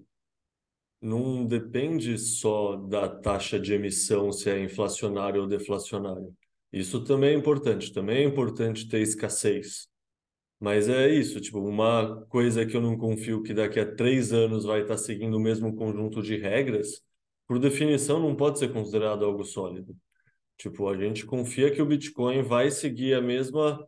não 1.01 1.47
depende 1.47 2.19
só 2.19 2.77
da 2.77 3.09
taxa 3.09 3.59
de 3.59 3.73
emissão, 3.73 4.33
se 4.33 4.51
é 4.51 4.59
inflacionário 4.61 5.43
ou 5.43 5.47
deflacionário. 5.47 6.35
Isso 6.73 7.05
também 7.05 7.31
é 7.31 7.35
importante, 7.35 7.93
também 7.93 8.19
é 8.19 8.25
importante 8.25 8.89
ter 8.89 9.01
escassez. 9.01 9.89
Mas 10.61 10.89
é 10.89 11.09
isso, 11.09 11.41
tipo, 11.41 11.61
uma 11.61 12.25
coisa 12.29 12.67
que 12.67 12.77
eu 12.77 12.81
não 12.81 12.97
confio 12.97 13.43
que 13.43 13.55
daqui 13.55 13.79
a 13.79 13.95
três 13.95 14.33
anos 14.33 14.65
vai 14.65 14.83
estar 14.83 14.99
seguindo 14.99 15.37
o 15.37 15.41
mesmo 15.41 15.75
conjunto 15.77 16.21
de 16.21 16.37
regras, 16.37 17.01
por 17.47 17.59
definição 17.59 18.21
não 18.21 18.35
pode 18.35 18.59
ser 18.59 18.73
considerado 18.73 19.25
algo 19.25 19.45
sólido. 19.45 19.97
Tipo, 20.57 20.89
a 20.89 20.97
gente 20.97 21.25
confia 21.25 21.71
que 21.71 21.81
o 21.81 21.87
Bitcoin 21.87 22.43
vai 22.43 22.71
seguir 22.71 23.15
a 23.15 23.23
mesma 23.23 23.79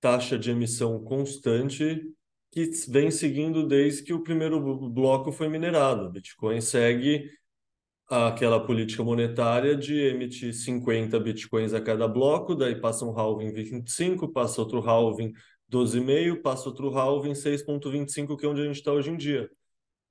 taxa 0.00 0.38
de 0.38 0.50
emissão 0.50 1.02
constante 1.04 2.02
que 2.50 2.68
vem 2.88 3.10
seguindo 3.10 3.66
desde 3.66 4.02
que 4.02 4.12
o 4.12 4.22
primeiro 4.22 4.60
bloco 4.90 5.30
foi 5.30 5.48
minerado. 5.48 6.06
O 6.06 6.10
Bitcoin 6.10 6.60
segue 6.60 7.30
aquela 8.08 8.58
política 8.66 9.04
monetária 9.04 9.76
de 9.76 9.94
emitir 9.94 10.52
50 10.52 11.18
bitcoins 11.20 11.72
a 11.72 11.80
cada 11.80 12.08
bloco, 12.08 12.56
daí 12.56 12.74
passa 12.74 13.04
um 13.04 13.16
halving 13.16 13.52
25, 13.52 14.32
passa 14.32 14.60
outro 14.60 14.80
halving 14.80 15.32
12,5, 15.70 16.42
passa 16.42 16.68
outro 16.68 16.90
halving 16.96 17.32
6,25, 17.32 18.36
que 18.36 18.44
é 18.44 18.48
onde 18.48 18.60
a 18.60 18.64
gente 18.64 18.76
está 18.76 18.92
hoje 18.92 19.10
em 19.10 19.16
dia. 19.16 19.48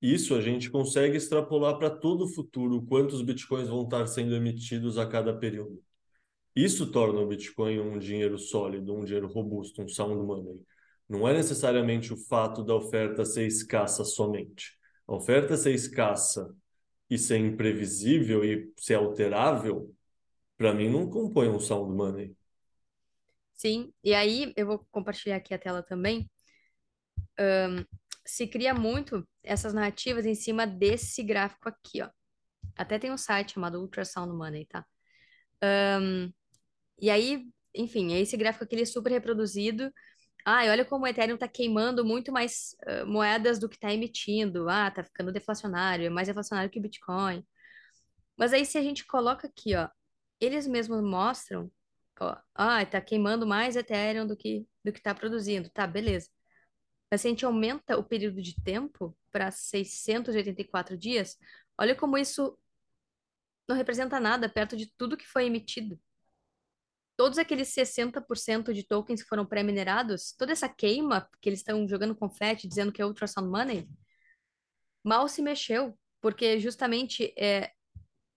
Isso 0.01 0.33
a 0.33 0.41
gente 0.41 0.69
consegue 0.69 1.17
extrapolar 1.17 1.77
para 1.77 1.89
todo 1.89 2.23
o 2.23 2.27
futuro, 2.27 2.81
quantos 2.85 3.21
bitcoins 3.21 3.67
vão 3.67 3.83
estar 3.83 4.07
sendo 4.07 4.33
emitidos 4.33 4.97
a 4.97 5.05
cada 5.05 5.33
período. 5.33 5.83
Isso 6.55 6.91
torna 6.91 7.19
o 7.21 7.27
Bitcoin 7.27 7.79
um 7.79 7.99
dinheiro 7.99 8.37
sólido, 8.37 8.93
um 8.93 9.03
dinheiro 9.03 9.27
robusto, 9.27 9.81
um 9.81 9.87
sound 9.87 10.15
money. 10.25 10.59
Não 11.07 11.27
é 11.27 11.33
necessariamente 11.33 12.13
o 12.13 12.17
fato 12.17 12.63
da 12.63 12.75
oferta 12.75 13.25
ser 13.25 13.45
escassa 13.45 14.03
somente. 14.03 14.77
A 15.07 15.15
oferta 15.15 15.55
ser 15.57 15.73
escassa 15.73 16.53
e 17.09 17.17
ser 17.17 17.37
imprevisível 17.37 18.43
e 18.43 18.71
ser 18.77 18.95
alterável, 18.95 19.93
para 20.57 20.73
mim 20.73 20.89
não 20.89 21.09
compõe 21.09 21.47
um 21.49 21.59
sound 21.59 21.95
money. 21.95 22.35
Sim, 23.59 23.91
e 24.01 24.13
aí 24.13 24.53
eu 24.55 24.65
vou 24.65 24.87
compartilhar 24.89 25.35
aqui 25.35 25.53
a 25.53 25.59
tela 25.59 25.83
também. 25.83 26.29
Um, 27.37 27.83
se 28.25 28.47
cria 28.47 28.73
muito 28.73 29.27
essas 29.43 29.73
narrativas 29.73 30.25
em 30.25 30.33
cima 30.33 30.65
desse 30.65 31.21
gráfico 31.23 31.67
aqui, 31.67 32.01
ó. 32.01 32.09
Até 32.77 32.99
tem 32.99 33.11
um 33.11 33.17
site 33.17 33.53
chamado 33.53 33.81
Ultrasound 33.81 34.33
Money, 34.33 34.65
tá? 34.65 34.85
Um, 36.01 36.31
e 37.01 37.09
aí, 37.09 37.45
enfim, 37.75 38.13
esse 38.13 38.37
gráfico 38.37 38.65
aqui 38.65 38.75
ele 38.75 38.83
é 38.83 38.85
super 38.85 39.11
reproduzido. 39.11 39.93
Ah, 40.45 40.63
olha 40.65 40.85
como 40.85 41.05
o 41.05 41.07
Ethereum 41.07 41.35
está 41.35 41.47
queimando 41.47 42.05
muito 42.05 42.31
mais 42.31 42.75
uh, 42.87 43.07
moedas 43.07 43.59
do 43.59 43.69
que 43.69 43.75
está 43.77 43.93
emitindo. 43.93 44.69
Ah, 44.69 44.91
tá 44.91 45.03
ficando 45.03 45.33
deflacionário, 45.33 46.07
é 46.07 46.09
mais 46.09 46.27
deflacionário 46.29 46.71
que 46.71 46.79
o 46.79 46.81
Bitcoin. 46.81 47.45
Mas 48.37 48.53
aí, 48.53 48.65
se 48.65 48.77
a 48.77 48.81
gente 48.83 49.05
coloca 49.05 49.47
aqui, 49.47 49.75
ó, 49.75 49.89
eles 50.39 50.67
mesmos 50.67 51.03
mostram, 51.03 51.71
ó, 52.21 52.37
ah, 52.55 52.85
tá 52.85 53.01
queimando 53.01 53.47
mais 53.47 53.75
Ethereum 53.75 54.27
do 54.27 54.35
que 54.35 54.67
do 54.83 54.91
que 54.93 54.99
está 54.99 55.13
produzindo. 55.15 55.69
Tá, 55.69 55.85
beleza. 55.87 56.29
Mas 57.11 57.21
se 57.21 57.27
a 57.27 57.31
gente 57.31 57.45
aumenta 57.45 57.97
o 57.97 58.03
período 58.03 58.41
de 58.41 58.55
tempo 58.63 59.17
para 59.31 59.51
684 59.51 60.97
dias, 60.97 61.37
olha 61.77 61.95
como 61.95 62.17
isso 62.17 62.57
não 63.67 63.75
representa 63.75 64.19
nada 64.19 64.49
perto 64.49 64.75
de 64.77 64.87
tudo 64.97 65.17
que 65.17 65.27
foi 65.27 65.45
emitido 65.45 65.99
todos 67.19 67.37
aqueles 67.37 67.67
60% 67.67 68.73
de 68.73 68.81
tokens 68.81 69.21
que 69.21 69.27
foram 69.27 69.45
pré-minerados, 69.45 70.31
toda 70.37 70.53
essa 70.53 70.69
queima 70.69 71.29
que 71.41 71.49
eles 71.49 71.59
estão 71.59 71.85
jogando 71.85 72.15
confete, 72.15 72.65
dizendo 72.65 72.93
que 72.93 73.01
é 73.01 73.05
ultrasound 73.05 73.49
money, 73.49 73.89
mal 75.03 75.27
se 75.27 75.41
mexeu, 75.41 75.99
porque 76.21 76.61
justamente 76.61 77.33
é, 77.37 77.73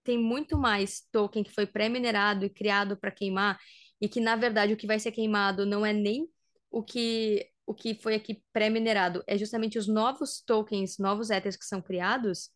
tem 0.05 0.19
muito 0.19 0.59
mais 0.59 1.03
token 1.13 1.45
que 1.45 1.53
foi 1.53 1.67
pré-minerado 1.67 2.45
e 2.45 2.51
criado 2.51 2.97
para 2.97 3.11
queimar, 3.11 3.59
e 4.01 4.09
que 4.09 4.21
na 4.21 4.37
verdade 4.37 4.73
o 4.73 4.77
que 4.77 4.87
vai 4.87 4.99
ser 4.99 5.13
queimado 5.13 5.65
não 5.67 5.85
é 5.87 5.93
nem 5.93 6.29
o 6.71 6.83
que 6.83 7.49
o 7.65 7.75
que 7.75 7.95
foi 7.95 8.15
aqui 8.17 8.43
pré-minerado, 8.53 9.23
é 9.27 9.39
justamente 9.39 9.79
os 9.79 9.87
novos 9.87 10.43
tokens, 10.43 10.99
novos 10.99 11.31
ethers 11.31 11.57
que 11.57 11.65
são 11.65 11.81
criados, 11.81 12.51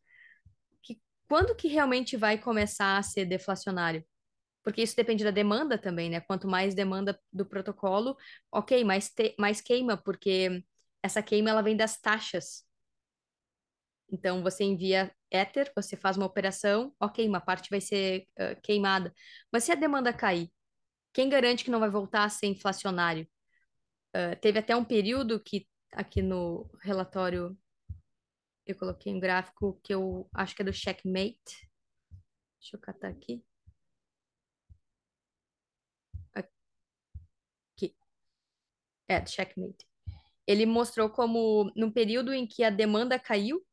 que 0.83 1.01
quando 1.29 1.55
que 1.55 1.69
realmente 1.69 2.17
vai 2.17 2.39
começar 2.39 2.99
a 2.99 3.03
ser 3.03 3.25
deflacionário? 3.25 4.05
porque 4.67 4.83
isso 4.83 4.97
depende 4.97 5.23
da 5.23 5.31
demanda 5.31 5.79
também, 5.79 6.11
né? 6.11 6.21
Quanto 6.21 6.49
mais 6.49 6.75
demanda 6.75 7.17
do 7.33 7.47
protocolo, 7.47 8.17
ok, 8.51 8.83
mais, 8.83 9.09
te, 9.09 9.33
mais 9.39 9.61
queima, 9.61 9.97
porque 9.97 10.65
essa 11.01 11.23
queima 11.23 11.51
ela 11.51 11.63
vem 11.63 11.77
das 11.77 12.01
taxas. 12.01 12.65
Então, 14.11 14.43
você 14.43 14.65
envia 14.65 15.15
Ether, 15.31 15.73
você 15.75 15.97
faz 15.97 16.17
uma 16.17 16.27
operação, 16.27 16.95
ok, 17.01 17.27
uma 17.29 17.41
parte 17.41 17.71
vai 17.71 17.81
ser 17.81 18.27
uh, 18.39 18.61
queimada. 18.63 19.13
Mas 19.53 19.65
se 19.65 19.73
a 19.73 19.75
demanda 19.75 20.13
cair, 20.13 20.51
quem 21.13 21.29
garante 21.29 21.65
que 21.65 21.71
não 21.71 21.81
vai 21.81 21.91
voltar 21.91 22.25
a 22.25 22.29
ser 22.29 22.47
inflacionário? 22.47 23.27
Uh, 24.15 24.39
teve 24.41 24.59
até 24.59 24.75
um 24.77 24.85
período 24.85 25.41
que, 25.43 25.67
aqui 25.93 26.23
no 26.23 26.71
relatório, 26.83 27.57
eu 28.67 28.77
coloquei 28.77 29.15
um 29.15 29.21
gráfico 29.21 29.81
que 29.83 29.95
eu 29.95 30.29
acho 30.35 30.55
que 30.55 30.63
é 30.63 30.65
do 30.65 30.73
Checkmate. 30.73 31.71
Deixa 32.61 32.77
eu 32.77 32.81
catar 32.81 33.09
aqui. 33.09 33.45
É, 39.09 39.25
Checkmate. 39.25 39.87
Ele 40.47 40.67
mostrou 40.67 41.11
como, 41.11 41.71
num 41.77 41.91
período 41.91 42.33
em 42.33 42.47
que 42.47 42.65
a 42.65 42.71
demanda 42.71 43.19
caiu, 43.19 43.65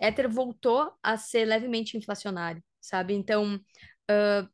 Ether 0.00 0.28
voltou 0.28 0.92
a 1.02 1.16
ser 1.16 1.44
levemente 1.44 1.96
inflacionário, 1.96 2.62
sabe? 2.80 3.14
Então, 3.14 3.56
uh, 3.56 4.48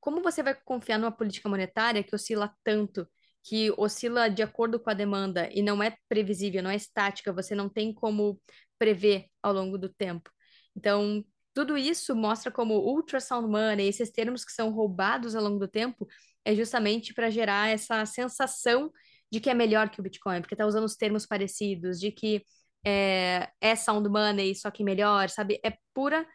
como 0.00 0.22
você 0.22 0.42
vai 0.42 0.54
confiar 0.54 0.98
numa 0.98 1.12
política 1.12 1.48
monetária 1.48 2.02
que 2.02 2.14
oscila 2.14 2.54
tanto, 2.64 3.06
que 3.42 3.70
oscila 3.76 4.28
de 4.28 4.42
acordo 4.42 4.80
com 4.80 4.90
a 4.90 4.94
demanda 4.94 5.48
e 5.52 5.62
não 5.62 5.82
é 5.82 5.96
previsível, 6.08 6.62
não 6.62 6.70
é 6.70 6.76
estática, 6.76 7.32
você 7.32 7.54
não 7.54 7.68
tem 7.68 7.92
como 7.92 8.40
prever 8.78 9.26
ao 9.42 9.52
longo 9.52 9.78
do 9.78 9.88
tempo. 9.88 10.30
Então, 10.76 11.24
tudo 11.52 11.76
isso 11.76 12.14
mostra 12.14 12.52
como 12.52 12.74
ultrasound 12.74 13.48
money, 13.48 13.88
esses 13.88 14.10
termos 14.10 14.44
que 14.44 14.52
são 14.52 14.70
roubados 14.70 15.34
ao 15.34 15.42
longo 15.42 15.58
do 15.58 15.68
tempo, 15.68 16.06
é 16.44 16.54
justamente 16.54 17.12
para 17.12 17.30
gerar 17.30 17.68
essa 17.68 18.06
sensação 18.06 18.92
de 19.30 19.40
que 19.40 19.50
é 19.50 19.54
melhor 19.54 19.90
que 19.90 20.00
o 20.00 20.02
Bitcoin, 20.02 20.40
porque 20.40 20.54
está 20.54 20.66
usando 20.66 20.84
os 20.84 20.96
termos 20.96 21.26
parecidos, 21.26 21.98
de 21.98 22.12
que 22.12 22.42
é, 22.84 23.48
é 23.60 23.76
sound 23.76 24.08
money, 24.08 24.54
só 24.54 24.70
que 24.70 24.84
melhor, 24.84 25.28
sabe? 25.28 25.60
É 25.62 25.76
pura, 25.92 26.26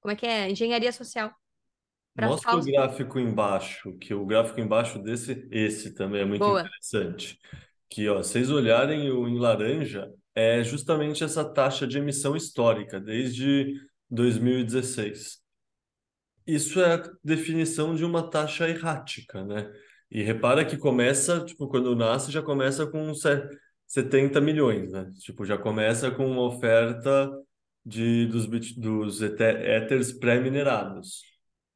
como 0.00 0.12
é 0.12 0.16
que 0.16 0.26
é? 0.26 0.50
Engenharia 0.50 0.92
social. 0.92 1.32
Mostra 2.18 2.56
o 2.56 2.64
gráfico 2.64 3.18
embaixo, 3.18 3.96
que 3.98 4.14
o 4.14 4.24
gráfico 4.24 4.58
embaixo 4.60 4.98
desse, 4.98 5.46
esse 5.50 5.94
também 5.94 6.22
é 6.22 6.24
muito 6.24 6.40
Boa. 6.40 6.60
interessante. 6.60 7.38
Que, 7.90 8.08
ó, 8.08 8.18
vocês 8.18 8.50
olharem 8.50 9.10
o 9.10 9.28
em 9.28 9.38
laranja, 9.38 10.10
é 10.34 10.64
justamente 10.64 11.22
essa 11.22 11.44
taxa 11.44 11.86
de 11.86 11.98
emissão 11.98 12.34
histórica, 12.34 12.98
desde 12.98 13.74
2016. 14.10 15.38
Isso 16.46 16.80
é 16.80 16.94
a 16.94 17.02
definição 17.22 17.94
de 17.94 18.04
uma 18.04 18.30
taxa 18.30 18.68
errática, 18.68 19.44
né? 19.44 19.70
E 20.10 20.22
repara 20.22 20.64
que 20.64 20.76
começa, 20.76 21.44
tipo, 21.44 21.68
quando 21.68 21.94
nasce, 21.96 22.30
já 22.30 22.40
começa 22.40 22.86
com 22.86 23.12
70 23.86 24.40
milhões, 24.40 24.92
né? 24.92 25.12
Tipo, 25.18 25.44
já 25.44 25.56
começa 25.56 26.10
com 26.10 26.26
uma 26.26 26.42
oferta 26.42 27.30
de, 27.84 28.26
dos, 28.26 28.46
dos 28.76 29.22
éteres 29.22 30.12
pré-minerados. 30.12 31.22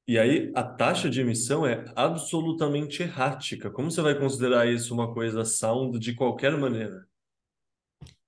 E 0.07 0.19
aí, 0.19 0.51
a 0.57 0.65
taxa 0.65 1.09
de 1.09 1.21
emissão 1.21 1.65
é 1.65 1.85
absolutamente 1.95 3.03
errática. 3.03 3.71
Como 3.71 3.91
você 3.91 4.03
vai 4.03 4.19
considerar 4.19 4.67
isso 4.67 4.93
uma 4.93 5.15
coisa 5.15 5.45
sound 5.45 5.99
de 6.01 6.15
qualquer 6.15 6.57
maneira? 6.59 7.07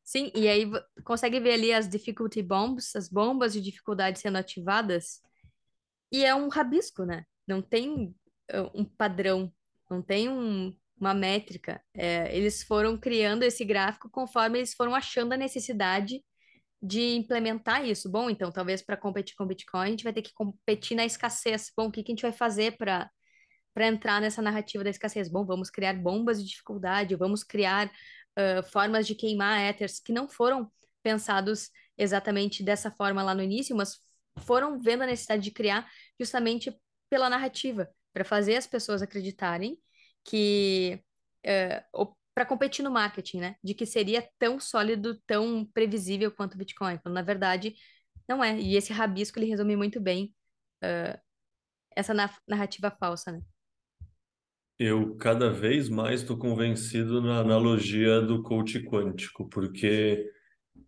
Sim, 0.05 0.31
e 0.35 0.47
aí 0.47 0.71
consegue 1.05 1.41
ver 1.41 1.55
ali 1.55 1.73
as 1.73 1.89
difficulty 1.89 2.43
bombs, 2.43 2.95
as 2.95 3.09
bombas 3.09 3.53
de 3.53 3.61
dificuldade 3.61 4.21
sendo 4.21 4.37
ativadas, 4.37 5.23
e 6.13 6.25
é 6.25 6.35
um 6.35 6.49
rabisco, 6.49 7.05
né? 7.05 7.25
Não 7.49 7.63
tem 7.63 8.15
uh, 8.53 8.71
um 8.75 8.85
padrão, 8.85 9.51
não 9.91 10.03
tem 10.03 10.29
um, 10.29 10.77
uma 11.03 11.15
métrica. 11.15 11.83
É, 11.95 12.35
eles 12.37 12.63
foram 12.63 12.97
criando 12.97 13.43
esse 13.43 13.65
gráfico 13.65 14.09
conforme 14.09 14.59
eles 14.59 14.73
foram 14.73 14.95
achando 14.95 15.33
a 15.33 15.37
necessidade 15.37 16.23
de 16.81 17.17
implementar 17.17 17.85
isso. 17.85 18.11
Bom, 18.11 18.31
então, 18.31 18.51
talvez 18.53 18.83
para 18.83 18.97
competir 18.97 19.35
com 19.37 19.45
o 19.45 19.47
Bitcoin, 19.47 19.87
a 19.87 19.91
gente 19.91 20.05
vai 20.05 20.13
ter 20.13 20.23
que 20.23 20.33
competir 20.33 20.97
na 20.97 21.05
escassez. 21.05 21.73
Bom, 21.77 21.89
o 21.89 21.93
que, 21.93 22.03
que 22.03 22.13
a 22.13 22.15
gente 22.15 22.23
vai 22.23 22.33
fazer 22.33 22.77
para 22.77 23.11
para 23.75 23.87
entrar 23.87 24.21
nessa 24.21 24.43
narrativa 24.43 24.85
da 24.85 24.91
escassez? 24.91 25.31
Bom, 25.31 25.47
vamos 25.47 25.71
criar 25.71 25.95
bombas 25.95 26.43
de 26.43 26.47
dificuldade, 26.51 27.17
vamos 27.17 27.43
criar 27.43 27.87
uh, 27.87 28.63
formas 28.71 29.07
de 29.07 29.15
queimar 29.15 29.61
éteres 29.63 29.99
que 29.99 30.13
não 30.13 30.29
foram 30.29 30.71
pensados 31.03 31.71
exatamente 31.97 32.63
dessa 32.63 32.91
forma 32.91 33.23
lá 33.23 33.35
no 33.35 33.43
início, 33.43 33.75
mas 33.75 33.99
foram 34.41 34.79
vendo 34.79 35.05
a 35.05 35.07
necessidade 35.07 35.43
de 35.43 35.51
criar 35.51 35.91
justamente 36.21 36.71
pela 37.09 37.31
narrativa, 37.31 37.89
para 38.13 38.27
fazer 38.27 38.57
as 38.57 38.67
pessoas 38.67 39.01
acreditarem 39.01 39.79
que 40.25 41.01
uh, 41.47 42.15
para 42.35 42.47
competir 42.47 42.83
no 42.83 42.91
marketing, 42.91 43.41
né? 43.41 43.57
De 43.63 43.75
que 43.75 43.85
seria 43.85 44.27
tão 44.39 44.59
sólido, 44.59 45.21
tão 45.27 45.65
previsível 45.67 46.31
quanto 46.31 46.55
o 46.55 46.59
Bitcoin, 46.59 46.99
quando 46.99 47.15
na 47.15 47.23
verdade 47.23 47.75
não 48.29 48.43
é. 48.43 48.59
E 48.59 48.77
esse 48.77 48.93
rabisco 48.93 49.39
ele 49.39 49.47
resume 49.47 49.77
muito 49.77 50.01
bem 50.01 50.35
uh, 50.83 51.19
essa 51.95 52.15
narrativa 52.49 52.91
falsa, 52.91 53.33
né? 53.33 53.43
Eu 54.79 55.15
cada 55.17 55.51
vez 55.51 55.89
mais 55.89 56.23
estou 56.23 56.37
convencido 56.37 57.21
na 57.21 57.39
analogia 57.39 58.21
do 58.21 58.43
coach 58.43 58.83
quântico, 58.83 59.49
porque, 59.49 60.29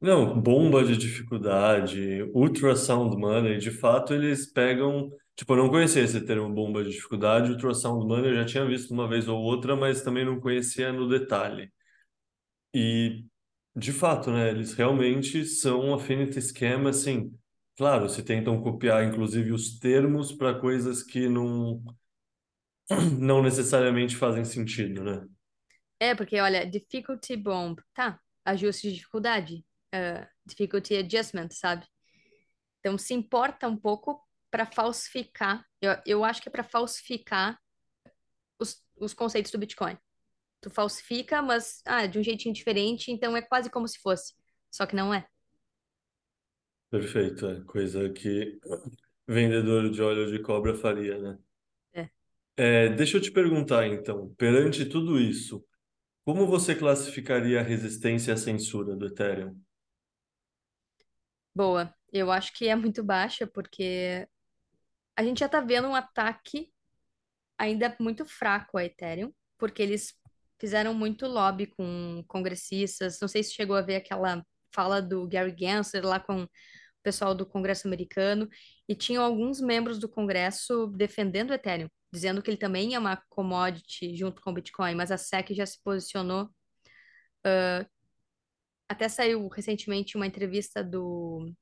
não, 0.01 0.41
bomba 0.41 0.82
de 0.82 0.97
dificuldade, 0.97 2.22
ultrasound 2.35 3.16
money, 3.16 3.59
de 3.59 3.70
fato 3.70 4.14
eles 4.14 4.51
pegam. 4.51 5.11
Tipo, 5.37 5.55
eu 5.55 5.57
não 5.57 5.68
conhecia 5.68 6.03
esse 6.03 6.20
termo 6.24 6.49
bomba 6.53 6.85
de 6.85 6.91
dificuldade, 6.91 7.51
ultrasound 7.51 8.07
money 8.07 8.30
eu 8.30 8.37
já 8.37 8.45
tinha 8.45 8.64
visto 8.64 8.93
uma 8.93 9.09
vez 9.09 9.26
ou 9.28 9.41
outra, 9.41 9.74
mas 9.74 10.03
também 10.03 10.24
não 10.24 10.41
conhecia 10.41 10.93
no 10.93 11.09
detalhe. 11.09 11.72
E, 12.72 13.24
de 13.74 13.93
fato, 13.93 14.30
né, 14.30 14.51
eles 14.51 14.74
realmente 14.74 15.45
são 15.45 15.80
um 15.80 15.95
affinity 15.95 16.41
schema, 16.41 16.91
assim. 16.91 17.32
Claro, 17.76 18.09
se 18.09 18.22
tentam 18.22 18.62
copiar, 18.62 19.05
inclusive, 19.05 19.51
os 19.51 19.78
termos 19.78 20.32
para 20.32 20.59
coisas 20.59 21.03
que 21.03 21.28
não 21.28 21.82
não 23.18 23.43
necessariamente 23.43 24.16
fazem 24.16 24.45
sentido, 24.45 25.03
né? 25.03 25.26
É, 25.99 26.14
porque, 26.14 26.39
olha, 26.41 26.64
difficulty 26.64 27.37
bomb, 27.37 27.80
tá, 27.93 28.20
ajuste 28.45 28.89
de 28.89 28.97
dificuldade, 28.97 29.64
uh, 29.95 30.26
difficulty 30.47 30.97
adjustment, 30.97 31.49
sabe? 31.51 31.87
Então, 32.80 32.99
se 32.99 33.14
importa 33.14 33.66
um 33.66 33.76
pouco 33.76 34.20
para 34.55 34.66
falsificar, 34.66 35.66
eu, 35.82 35.96
eu 36.07 36.24
acho 36.24 36.40
que 36.40 36.48
é 36.48 36.52
para 36.52 36.62
falsificar 36.62 37.61
os, 38.57 38.80
os 38.96 39.12
conceitos 39.12 39.50
do 39.50 39.59
Bitcoin. 39.59 39.98
Tu 40.61 40.70
falsifica, 40.70 41.42
mas 41.42 41.82
ah, 41.84 42.07
de 42.07 42.20
um 42.20 42.22
jeitinho 42.22 42.55
diferente, 42.55 43.11
então 43.11 43.36
é 43.36 43.42
quase 43.42 43.68
como 43.68 43.88
se 43.88 43.98
fosse, 43.98 44.32
só 44.70 44.86
que 44.86 44.94
não 44.94 45.12
é. 45.12 45.26
Perfeito, 46.88 47.48
é 47.48 47.64
coisa 47.64 48.09
que 48.11 48.61
vendedor 49.26 49.90
de 49.90 50.00
óleo 50.00 50.30
de 50.30 50.40
cobra 50.40 50.72
faria, 50.76 51.18
né? 51.18 51.38
É, 52.57 52.90
deixa 52.90 53.16
eu 53.16 53.20
te 53.20 53.32
perguntar, 53.32 53.88
então, 53.88 54.32
perante 54.36 54.86
tudo 54.86 55.18
isso, 55.18 55.66
como 56.24 56.46
você 56.46 56.76
classificaria 56.76 57.59
a 57.59 57.64
resistência 57.64 58.32
à 58.32 58.36
censura 58.36 58.94
do 58.94 59.09
Ethereum? 59.09 59.61
Boa, 61.52 61.92
eu 62.12 62.30
acho 62.30 62.52
que 62.57 62.68
é 62.68 62.76
muito 62.76 63.02
baixa, 63.02 63.44
porque 63.48 64.28
a 65.17 65.23
gente 65.23 65.41
já 65.41 65.47
está 65.47 65.61
vendo 65.61 65.89
um 65.89 65.95
ataque 65.95 66.73
ainda 67.59 67.95
muito 68.01 68.25
fraco 68.25 68.79
a 68.79 68.85
Ethereum, 68.85 69.33
porque 69.59 69.83
eles 69.83 70.15
fizeram 70.59 70.95
muito 70.95 71.27
lobby 71.27 71.67
com 71.67 72.25
congressistas. 72.29 73.21
Não 73.21 73.29
sei 73.29 73.43
se 73.43 73.55
chegou 73.55 73.77
a 73.77 73.83
ver 73.83 73.97
aquela 73.97 74.45
fala 74.75 75.01
do 75.01 75.29
Gary 75.29 75.55
Gensler 75.57 76.05
lá 76.05 76.19
com 76.21 76.45
o 76.45 76.49
pessoal 77.03 77.35
do 77.35 77.47
Congresso 77.47 77.87
americano, 77.87 78.49
e 78.89 78.95
tinham 78.95 79.23
alguns 79.23 79.61
membros 79.61 79.99
do 79.99 80.09
Congresso 80.09 80.87
defendendo 80.89 81.51
o 81.51 81.55
Ethereum 81.55 81.89
dizendo 82.15 82.41
que 82.43 82.51
ele 82.51 82.57
também 82.57 82.95
é 82.95 82.99
uma 82.99 83.17
commodity 83.29 84.17
junto 84.17 84.41
com 84.41 84.51
o 84.51 84.55
Bitcoin, 84.55 84.95
mas 84.95 85.11
a 85.11 85.19
SEC 85.19 85.53
já 85.53 85.67
se 85.67 85.83
posicionou. 85.83 86.45
Uh, 87.45 87.85
até 88.89 89.09
saiu 89.09 89.49
recentemente 89.49 90.17
uma 90.17 90.27
entrevista 90.27 90.83
do 90.85 91.53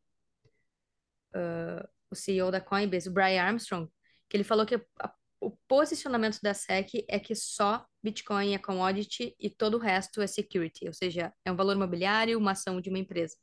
uh, 1.34 1.88
o 2.12 2.14
CEO 2.14 2.50
da 2.50 2.60
Coinbase, 2.60 3.08
o 3.08 3.12
Brian 3.12 3.42
Armstrong, 3.42 3.90
que 4.28 4.36
ele 4.36 4.44
falou 4.44 4.66
que 4.66 4.76
a, 4.76 5.12
o 5.40 5.50
posicionamento 5.66 6.38
da 6.42 6.54
SEC 6.54 7.04
é 7.08 7.18
que 7.18 7.34
só 7.34 7.84
Bitcoin 8.02 8.54
é 8.54 8.58
commodity 8.58 9.34
e 9.40 9.50
todo 9.50 9.74
o 9.74 9.80
resto 9.80 10.20
é 10.20 10.26
security, 10.26 10.86
ou 10.86 10.92
seja, 10.92 11.32
é 11.44 11.50
um 11.50 11.56
valor 11.56 11.74
imobiliário, 11.74 12.38
uma 12.38 12.52
ação 12.52 12.80
de 12.80 12.90
uma 12.90 12.98
empresa. 12.98 13.36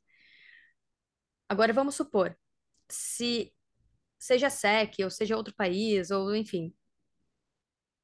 Agora 1.49 1.73
vamos 1.73 1.95
supor, 1.95 2.37
se 2.89 3.53
seja 4.19 4.47
a 4.47 4.49
SEC 4.49 5.03
ou 5.03 5.09
seja 5.09 5.35
outro 5.35 5.53
país, 5.55 6.11
ou 6.11 6.35
enfim, 6.35 6.73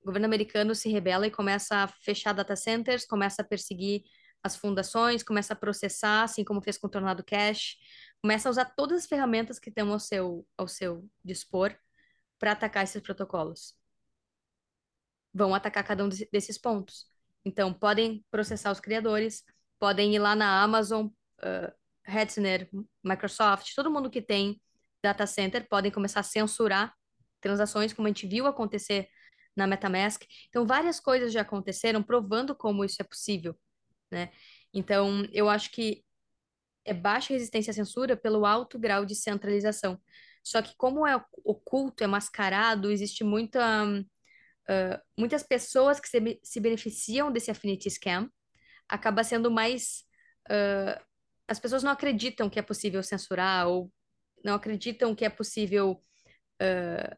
o 0.01 0.05
governo 0.07 0.25
americano 0.25 0.73
se 0.75 0.89
rebela 0.89 1.27
e 1.27 1.31
começa 1.31 1.83
a 1.83 1.87
fechar 1.87 2.33
data 2.33 2.55
centers, 2.55 3.05
começa 3.05 3.41
a 3.41 3.45
perseguir 3.45 4.03
as 4.45 4.55
fundações, 4.55 5.23
começa 5.23 5.53
a 5.53 5.55
processar, 5.55 6.21
assim 6.21 6.43
como 6.43 6.61
fez 6.61 6.77
com 6.77 6.85
o 6.85 6.89
Tornado 6.89 7.23
Cash, 7.23 7.77
começa 8.21 8.47
a 8.47 8.51
usar 8.51 8.65
todas 8.65 8.99
as 8.99 9.07
ferramentas 9.07 9.57
que 9.57 9.71
tem 9.71 9.83
ao 9.83 9.99
seu, 9.99 10.47
ao 10.55 10.67
seu 10.67 11.09
dispor 11.23 11.75
para 12.37 12.51
atacar 12.51 12.83
esses 12.83 13.01
protocolos. 13.01 13.75
Vão 15.33 15.55
atacar 15.55 15.83
cada 15.83 16.05
um 16.05 16.09
desses 16.31 16.59
pontos. 16.59 17.07
Então, 17.43 17.73
podem 17.73 18.23
processar 18.29 18.71
os 18.71 18.79
criadores, 18.79 19.43
podem 19.79 20.13
ir 20.13 20.19
lá 20.19 20.35
na 20.35 20.61
Amazon, 20.61 21.07
uh, 21.07 21.73
Hetzner, 22.07 22.69
Microsoft, 23.03 23.73
todo 23.73 23.89
mundo 23.89 24.11
que 24.11 24.21
tem 24.21 24.61
data 25.01 25.25
center, 25.25 25.67
podem 25.67 25.91
começar 25.91 26.19
a 26.19 26.23
censurar 26.23 26.93
transações, 27.41 27.93
como 27.93 28.07
a 28.07 28.09
gente 28.09 28.27
viu 28.27 28.45
acontecer 28.45 29.09
na 29.55 29.65
MetaMask. 29.65 30.21
Então, 30.49 30.67
várias 30.67 30.99
coisas 30.99 31.33
já 31.33 31.41
aconteceram 31.41 32.03
provando 32.03 32.53
como 32.53 32.85
isso 32.85 33.01
é 33.01 33.03
possível, 33.03 33.57
né? 34.15 34.31
Então, 34.73 35.27
eu 35.31 35.49
acho 35.49 35.69
que 35.71 36.03
é 36.85 36.93
baixa 36.93 37.33
resistência 37.33 37.71
à 37.71 37.73
censura 37.73 38.15
pelo 38.15 38.45
alto 38.45 38.79
grau 38.79 39.05
de 39.05 39.15
centralização. 39.15 39.99
Só 40.43 40.61
que 40.61 40.75
como 40.77 41.05
é 41.05 41.23
oculto, 41.43 42.03
é 42.03 42.07
mascarado, 42.07 42.91
existe 42.91 43.23
muita, 43.23 43.85
uh, 43.87 45.01
muitas 45.17 45.43
pessoas 45.43 45.99
que 45.99 46.07
se, 46.07 46.39
se, 46.43 46.59
beneficiam 46.59 47.31
desse 47.31 47.51
affinity 47.51 47.89
scam, 47.89 48.29
acaba 48.87 49.23
sendo 49.23 49.49
mais 49.49 50.03
uh, 50.49 51.03
as 51.47 51.59
pessoas 51.59 51.83
não 51.83 51.91
acreditam 51.91 52.49
que 52.49 52.59
é 52.59 52.61
possível 52.61 53.01
censurar 53.03 53.67
ou 53.67 53.91
não 54.43 54.53
acreditam 54.55 55.15
que 55.15 55.25
é 55.25 55.29
possível 55.29 56.03
uh, 56.61 57.17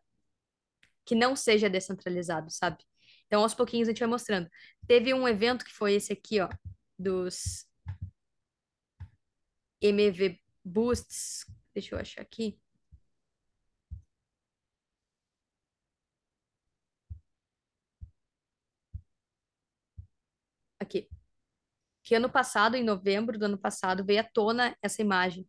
que 1.05 1.15
não 1.15 1.35
seja 1.35 1.69
descentralizado, 1.69 2.49
sabe? 2.49 2.83
Então, 3.25 3.41
aos 3.41 3.53
pouquinhos 3.53 3.87
a 3.87 3.91
gente 3.91 3.99
vai 3.99 4.07
mostrando. 4.07 4.49
Teve 4.87 5.13
um 5.13 5.27
evento 5.27 5.65
que 5.65 5.71
foi 5.71 5.93
esse 5.93 6.13
aqui, 6.13 6.39
ó, 6.39 6.49
dos 6.97 7.67
MV 9.81 10.39
Boosts. 10.63 11.45
Deixa 11.73 11.95
eu 11.95 11.99
achar 11.99 12.21
aqui. 12.21 12.59
Aqui. 20.79 21.09
Que 22.03 22.15
ano 22.15 22.29
passado, 22.29 22.75
em 22.75 22.83
novembro 22.83 23.37
do 23.37 23.45
ano 23.45 23.57
passado, 23.57 24.05
veio 24.05 24.21
à 24.21 24.23
tona 24.23 24.77
essa 24.81 25.01
imagem. 25.01 25.47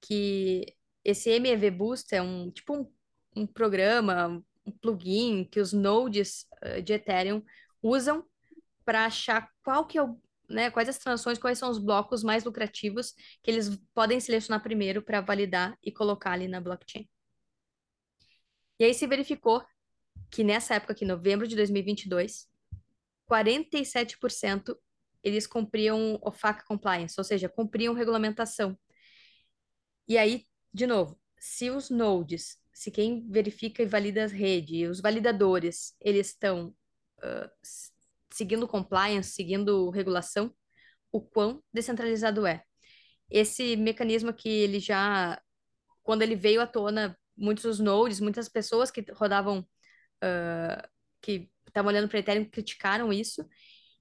Que 0.00 0.74
esse 1.04 1.38
MEV 1.38 1.70
Boost 1.70 2.14
é 2.14 2.22
um 2.22 2.50
tipo 2.50 2.74
um, 2.74 2.92
um 3.36 3.46
programa, 3.46 4.42
um 4.66 4.72
plugin 4.72 5.44
que 5.44 5.60
os 5.60 5.72
nodes 5.72 6.46
uh, 6.64 6.82
de 6.82 6.94
Ethereum 6.94 7.42
usam 7.82 8.24
para 8.84 9.04
achar 9.06 9.50
qual 9.62 9.86
que 9.86 9.98
é 9.98 10.02
o, 10.02 10.18
né, 10.50 10.70
quais 10.70 10.88
as 10.88 10.98
transações, 10.98 11.38
quais 11.38 11.58
são 11.58 11.70
os 11.70 11.78
blocos 11.78 12.22
mais 12.22 12.44
lucrativos 12.44 13.14
que 13.42 13.50
eles 13.50 13.78
podem 13.94 14.20
selecionar 14.20 14.62
primeiro 14.62 15.02
para 15.02 15.20
validar 15.20 15.76
e 15.82 15.92
colocar 15.92 16.32
ali 16.32 16.48
na 16.48 16.60
blockchain. 16.60 17.08
E 18.78 18.84
aí 18.84 18.94
se 18.94 19.06
verificou 19.06 19.64
que 20.30 20.44
nessa 20.44 20.74
época 20.74 20.92
aqui, 20.92 21.04
novembro 21.04 21.46
de 21.46 21.56
2022, 21.56 22.48
47% 23.30 24.76
eles 25.22 25.46
cumpriam 25.46 26.18
o 26.22 26.32
FAC 26.32 26.64
compliance, 26.66 27.14
ou 27.18 27.24
seja, 27.24 27.48
cumpriam 27.48 27.94
regulamentação. 27.94 28.78
E 30.08 30.16
aí, 30.16 30.46
de 30.72 30.86
novo, 30.86 31.20
se 31.38 31.70
os 31.70 31.90
nodes 31.90 32.60
se 32.80 32.90
quem 32.90 33.28
verifica 33.28 33.82
e 33.82 33.86
valida 33.86 34.24
as 34.24 34.32
redes, 34.32 34.88
os 34.88 35.00
validadores, 35.02 35.94
eles 36.00 36.28
estão 36.28 36.74
uh, 37.18 37.50
seguindo 38.32 38.68
compliance, 38.68 39.30
seguindo 39.32 39.90
regulação, 39.90 40.54
o 41.12 41.20
quão 41.20 41.62
descentralizado 41.72 42.46
é. 42.46 42.62
Esse 43.30 43.76
mecanismo 43.76 44.32
que 44.32 44.48
ele 44.48 44.80
já, 44.80 45.40
quando 46.02 46.22
ele 46.22 46.36
veio 46.36 46.60
à 46.60 46.66
tona, 46.66 47.18
muitos 47.36 47.64
dos 47.64 47.78
nodes, 47.80 48.20
muitas 48.20 48.48
pessoas 48.48 48.90
que 48.90 49.04
rodavam, 49.12 49.60
uh, 49.60 50.88
que 51.20 51.50
estavam 51.66 51.90
olhando 51.90 52.08
para 52.08 52.18
Ethereum 52.18 52.44
criticaram 52.44 53.12
isso, 53.12 53.46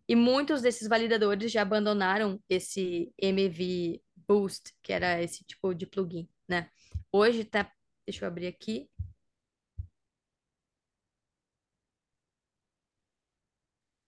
e 0.08 0.16
muitos 0.16 0.62
desses 0.62 0.88
validadores 0.88 1.52
já 1.52 1.62
abandonaram 1.62 2.42
esse 2.50 3.14
MV 3.18 4.02
Boost, 4.28 4.74
que 4.82 4.92
era 4.94 5.22
esse 5.22 5.44
tipo 5.46 5.74
de 5.74 5.86
plugin, 5.86 6.28
né? 6.48 6.70
Hoje 7.12 7.42
está 7.42 7.72
Deixa 8.10 8.26
eu 8.26 8.28
abrir 8.28 8.48
aqui. 8.48 8.90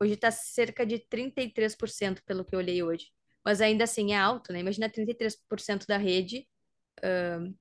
Hoje 0.01 0.13
está 0.13 0.31
cerca 0.31 0.85
de 0.85 0.99
33%, 0.99 2.21
pelo 2.25 2.43
que 2.43 2.55
eu 2.55 2.59
olhei 2.59 2.81
hoje. 2.81 3.11
Mas 3.45 3.61
ainda 3.61 3.83
assim 3.83 4.13
é 4.13 4.17
alto, 4.17 4.51
né? 4.51 4.59
Imagina 4.59 4.89
33% 4.89 5.85
da 5.85 5.97
rede 5.97 6.47
uh, 6.99 7.55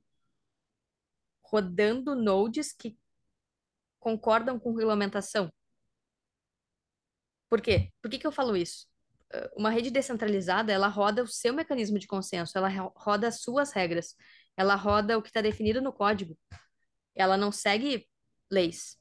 rodando 1.43 2.14
nodes 2.14 2.72
que 2.72 2.97
concordam 3.99 4.59
com 4.59 4.74
regulamentação. 4.74 5.53
Por 7.49 7.61
quê? 7.61 7.93
Por 8.01 8.11
que, 8.11 8.18
que 8.18 8.26
eu 8.26 8.32
falo 8.32 8.57
isso? 8.57 8.88
uma 9.57 9.70
rede 9.70 9.93
descentralizada, 9.93 10.72
ela 10.72 10.88
roda 10.88 11.22
o 11.22 11.26
seu 11.28 11.55
mecanismo 11.55 12.01
de 12.01 12.07
consenso, 12.09 12.59
ela 12.59 12.68
roda 12.97 13.28
as 13.28 13.41
suas 13.41 13.70
regras 13.70 14.16
ela 14.61 14.74
roda 14.74 15.16
o 15.16 15.22
que 15.22 15.28
está 15.28 15.41
definido 15.41 15.80
no 15.80 15.91
código. 15.91 16.38
Ela 17.14 17.36
não 17.36 17.51
segue 17.51 18.07
leis. 18.51 18.99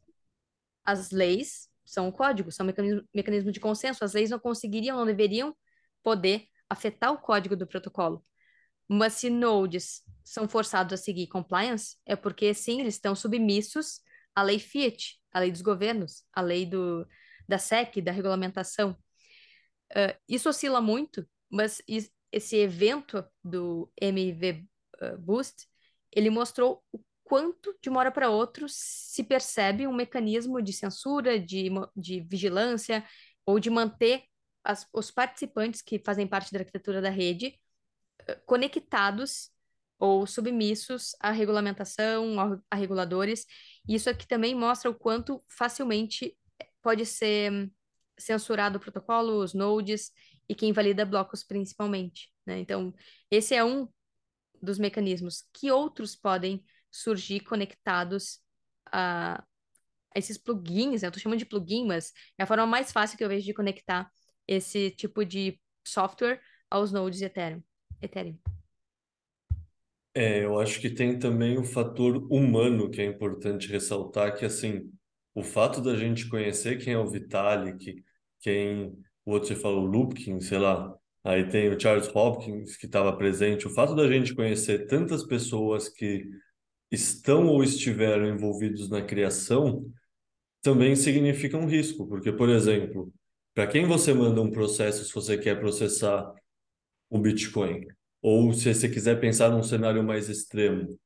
As 0.86 1.12
leis 1.12 1.69
são 1.90 2.08
o 2.08 2.12
código, 2.12 2.52
são 2.52 2.66
mecanismo, 2.66 3.04
mecanismo 3.14 3.52
de 3.52 3.60
consenso. 3.60 4.04
As 4.04 4.14
leis 4.14 4.30
não 4.30 4.40
conseguiriam, 4.40 4.98
não 4.98 5.06
deveriam 5.06 5.56
poder 6.04 6.46
afetar 6.70 7.12
o 7.12 7.18
código 7.18 7.56
do 7.56 7.66
protocolo. 7.66 8.24
Mas 8.88 9.14
se 9.14 9.30
nodes 9.30 10.04
são 10.24 10.48
forçados 10.48 10.94
a 10.94 10.98
seguir 10.98 11.28
compliance, 11.28 11.98
é 12.06 12.16
porque, 12.16 12.54
sim, 12.54 12.80
eles 12.82 12.94
estão 12.96 13.16
submissos 13.16 14.02
à 14.36 14.44
lei 14.44 14.60
Fiat, 14.60 15.20
à 15.32 15.40
lei 15.40 15.52
dos 15.52 15.62
governos, 15.62 16.24
à 16.32 16.42
lei 16.42 16.66
do, 16.66 17.08
da 17.48 17.58
SEC, 17.58 18.02
da 18.02 18.12
regulamentação. 18.12 18.92
Uh, 19.92 20.16
isso 20.28 20.48
oscila 20.48 20.80
muito, 20.80 21.28
mas 21.50 21.82
esse 22.32 22.56
evento 22.56 23.26
do 23.44 23.92
MV 24.00 24.68
Boost, 25.20 25.68
ele 26.12 26.30
mostrou 26.30 26.84
o 26.92 27.00
quanto, 27.30 27.78
de 27.82 27.90
uma 27.90 28.00
hora 28.00 28.12
para 28.12 28.30
outra, 28.30 28.66
se 28.68 29.24
percebe 29.24 29.88
um 29.88 29.94
mecanismo 29.94 30.62
de 30.62 30.74
censura, 30.74 31.40
de, 31.40 31.70
de 31.96 32.22
vigilância, 32.22 33.06
ou 33.46 33.60
de 33.60 33.70
manter 33.70 34.24
as, 34.64 34.88
os 34.92 35.12
participantes 35.12 35.82
que 35.82 36.00
fazem 36.00 36.28
parte 36.28 36.52
da 36.52 36.60
arquitetura 36.60 37.02
da 37.02 37.10
rede 37.10 37.56
conectados 38.46 39.50
ou 39.98 40.26
submissos 40.26 41.16
à 41.20 41.32
regulamentação, 41.32 42.62
a 42.70 42.76
reguladores. 42.76 43.46
Isso 43.88 44.10
aqui 44.10 44.28
também 44.28 44.56
mostra 44.56 44.90
o 44.90 44.96
quanto 44.96 45.44
facilmente 45.48 46.38
pode 46.82 47.06
ser 47.06 47.70
censurado 48.18 48.78
o 48.78 48.82
protocolo, 48.82 49.44
os 49.44 49.54
nodes 49.54 50.12
e 50.48 50.56
quem 50.56 50.72
valida 50.72 51.06
blocos 51.06 51.44
principalmente. 51.44 52.32
Né? 52.46 52.60
Então, 52.60 52.94
esse 53.30 53.54
é 53.54 53.64
um 53.64 53.88
dos 54.62 54.78
mecanismos, 54.78 55.46
que 55.54 55.72
outros 55.72 56.16
podem 56.16 56.64
surgir 56.92 57.42
conectados 57.42 58.40
a, 58.92 59.44
esses 60.16 60.38
plugins, 60.38 61.02
né? 61.02 61.08
eu 61.08 61.10
estou 61.10 61.22
chamando 61.22 61.40
de 61.40 61.46
plugin, 61.46 61.86
mas 61.86 62.12
é 62.38 62.44
a 62.44 62.48
forma 62.48 62.66
mais 62.66 62.92
fácil 62.92 63.18
que 63.18 63.24
eu 63.24 63.30
vejo 63.30 63.46
de 63.46 63.54
conectar 63.54 64.10
esse 64.48 64.92
tipo 64.92 65.24
de 65.24 65.60
software 65.86 66.42
aos 66.70 66.92
nodes 66.92 67.22
Ethereum. 67.22 67.64
Ethereum. 68.02 68.38
É, 70.14 70.44
eu 70.44 70.60
acho 70.60 70.80
que 70.82 70.90
tem 70.90 71.20
também 71.20 71.58
o 71.58 71.64
fator 71.64 72.28
humano 72.32 72.90
que 72.90 73.02
é 73.02 73.06
importante 73.06 73.72
ressaltar, 73.72 74.36
que 74.36 74.44
assim, 74.44 74.92
o 75.36 75.44
fato 75.44 75.82
da 75.82 75.96
gente 75.96 76.28
conhecer 76.28 76.78
quem 76.78 76.94
é 76.94 76.98
o 76.98 77.08
Vitalik, 77.08 78.04
quem 78.40 78.98
o 79.24 79.32
outro 79.32 79.50
você 79.50 79.56
falou, 79.56 79.84
o 79.84 79.86
Lupkin, 79.86 80.42
sei 80.42 80.58
lá, 80.58 81.00
Aí 81.24 81.48
tem 81.50 81.70
o 81.70 81.80
Charles 81.80 82.10
Hopkins, 82.14 82.78
que 82.78 82.86
estava 82.86 83.16
presente. 83.16 83.68
O 83.68 83.70
fato 83.70 83.94
da 83.96 84.08
gente 84.08 84.34
conhecer 84.34 84.88
tantas 84.88 85.24
pessoas 85.24 85.90
que 85.90 86.26
estão 86.92 87.48
ou 87.48 87.64
estiveram 87.64 88.28
envolvidos 88.28 88.90
na 88.90 89.02
criação 89.02 89.86
também 90.62 90.96
significa 90.96 91.58
um 91.58 91.66
risco, 91.68 92.08
porque, 92.08 92.32
por 92.32 92.50
exemplo, 92.50 93.14
para 93.54 93.68
quem 93.68 93.86
você 93.86 94.14
manda 94.14 94.42
um 94.42 94.52
processo 94.52 95.06
se 95.06 95.14
você 95.14 95.38
quer 95.38 95.60
processar 95.60 96.34
o 97.10 97.18
Bitcoin, 97.18 97.88
ou 98.22 98.54
se 98.54 98.74
você 98.74 98.90
quiser 98.90 99.20
pensar 99.20 99.50
num 99.50 99.64
cenário 99.64 100.04
mais 100.04 100.30
extremo, 100.30 101.00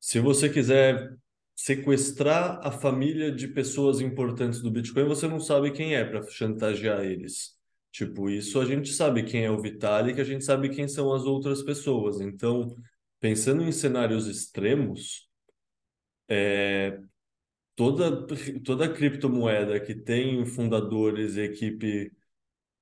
se 0.00 0.18
você 0.18 0.48
quiser 0.48 1.14
sequestrar 1.54 2.60
a 2.62 2.70
família 2.70 3.32
de 3.32 3.48
pessoas 3.48 4.00
importantes 4.00 4.60
do 4.60 4.70
Bitcoin, 4.70 5.04
você 5.04 5.26
não 5.26 5.40
sabe 5.40 5.70
quem 5.70 5.94
é 5.94 6.04
para 6.04 6.22
chantagear 6.28 7.02
eles. 7.04 7.54
Tipo, 7.90 8.28
isso 8.28 8.60
a 8.60 8.64
gente 8.66 8.92
sabe 8.92 9.22
quem 9.22 9.44
é 9.44 9.50
o 9.50 9.60
Vitalik, 9.60 10.20
a 10.20 10.24
gente 10.24 10.44
sabe 10.44 10.68
quem 10.68 10.86
são 10.86 11.14
as 11.14 11.24
outras 11.24 11.62
pessoas. 11.62 12.20
Então, 12.20 12.76
pensando 13.20 13.62
em 13.62 13.72
cenários 13.72 14.26
extremos, 14.26 15.28
é, 16.28 16.98
toda, 17.74 18.26
toda 18.64 18.92
criptomoeda 18.92 19.80
que 19.80 19.94
tem 19.94 20.44
fundadores 20.46 21.36
e 21.36 21.42
equipe 21.42 22.12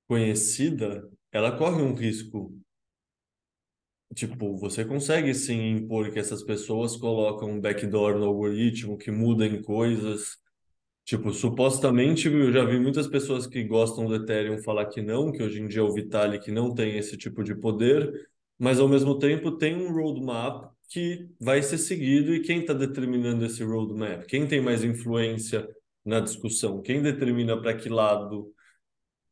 conhecida, 0.07 1.09
ela 1.32 1.57
corre 1.57 1.82
um 1.82 1.95
risco. 1.95 2.57
Tipo, 4.14 4.57
você 4.57 4.85
consegue 4.85 5.35
sim 5.35 5.70
impor 5.70 6.12
que 6.12 6.18
essas 6.18 6.43
pessoas 6.43 6.97
colocam 6.97 7.51
um 7.51 7.61
backdoor 7.61 8.18
no 8.18 8.26
algoritmo, 8.26 8.97
que 8.97 9.11
mudem 9.11 9.61
coisas, 9.62 10.39
Tipo, 11.05 11.32
supostamente 11.32 12.28
eu 12.28 12.51
já 12.51 12.64
vi 12.64 12.80
muitas 12.80 13.07
pessoas 13.07 13.47
que 13.47 13.62
gostam 13.62 14.07
do 14.07 14.14
Ethereum 14.16 14.59
falar 14.62 14.87
que 14.87 15.03
não, 15.03 15.30
que 15.30 15.43
hoje 15.43 15.61
em 15.61 15.68
dia 15.68 15.85
o 15.85 15.93
Vitalik 15.93 16.51
não 16.51 16.72
tem 16.74 16.97
esse 16.97 17.16
tipo 17.18 17.45
de 17.45 17.55
poder, 17.55 18.30
mas 18.59 18.78
ao 18.78 18.88
mesmo 18.88 19.18
tempo 19.18 19.57
tem 19.59 19.76
um 19.76 19.92
roadmap 19.92 20.72
que 20.88 21.28
vai 21.40 21.62
ser 21.62 21.78
seguido 21.78 22.34
e 22.34 22.42
quem 22.42 22.61
está 22.61 22.72
determinando 22.72 23.44
esse 23.44 23.64
roadmap? 23.64 24.26
Quem 24.26 24.46
tem 24.46 24.61
mais 24.61 24.84
influência 24.84 25.68
na 26.05 26.20
discussão? 26.20 26.82
Quem 26.82 27.02
determina 27.02 27.61
para 27.61 27.74
que 27.74 27.88
lado 27.88 28.52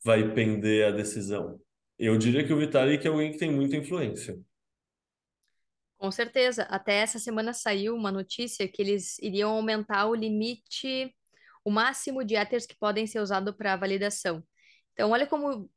vai 0.04 0.34
pender 0.34 0.86
a 0.86 0.90
decisão? 0.90 1.60
Eu 1.98 2.16
diria 2.18 2.44
que 2.44 2.52
o 2.52 2.58
Vitalik 2.58 3.06
é 3.06 3.10
alguém 3.10 3.32
que 3.32 3.38
tem 3.38 3.50
muita 3.50 3.76
influência. 3.76 4.38
Com 5.96 6.10
certeza. 6.10 6.64
Até 6.64 6.94
essa 6.94 7.18
semana 7.18 7.52
saiu 7.52 7.94
uma 7.94 8.10
notícia 8.10 8.66
que 8.66 8.82
eles 8.82 9.18
iriam 9.20 9.50
aumentar 9.50 10.06
o 10.06 10.14
limite 10.14 11.14
o 11.64 11.70
máximo 11.70 12.24
de 12.24 12.34
ethers 12.34 12.66
que 12.66 12.76
podem 12.76 13.06
ser 13.06 13.20
usados 13.20 13.54
para 13.54 13.76
validação. 13.76 14.42
Então, 14.92 15.10
olha 15.10 15.26
como 15.26 15.70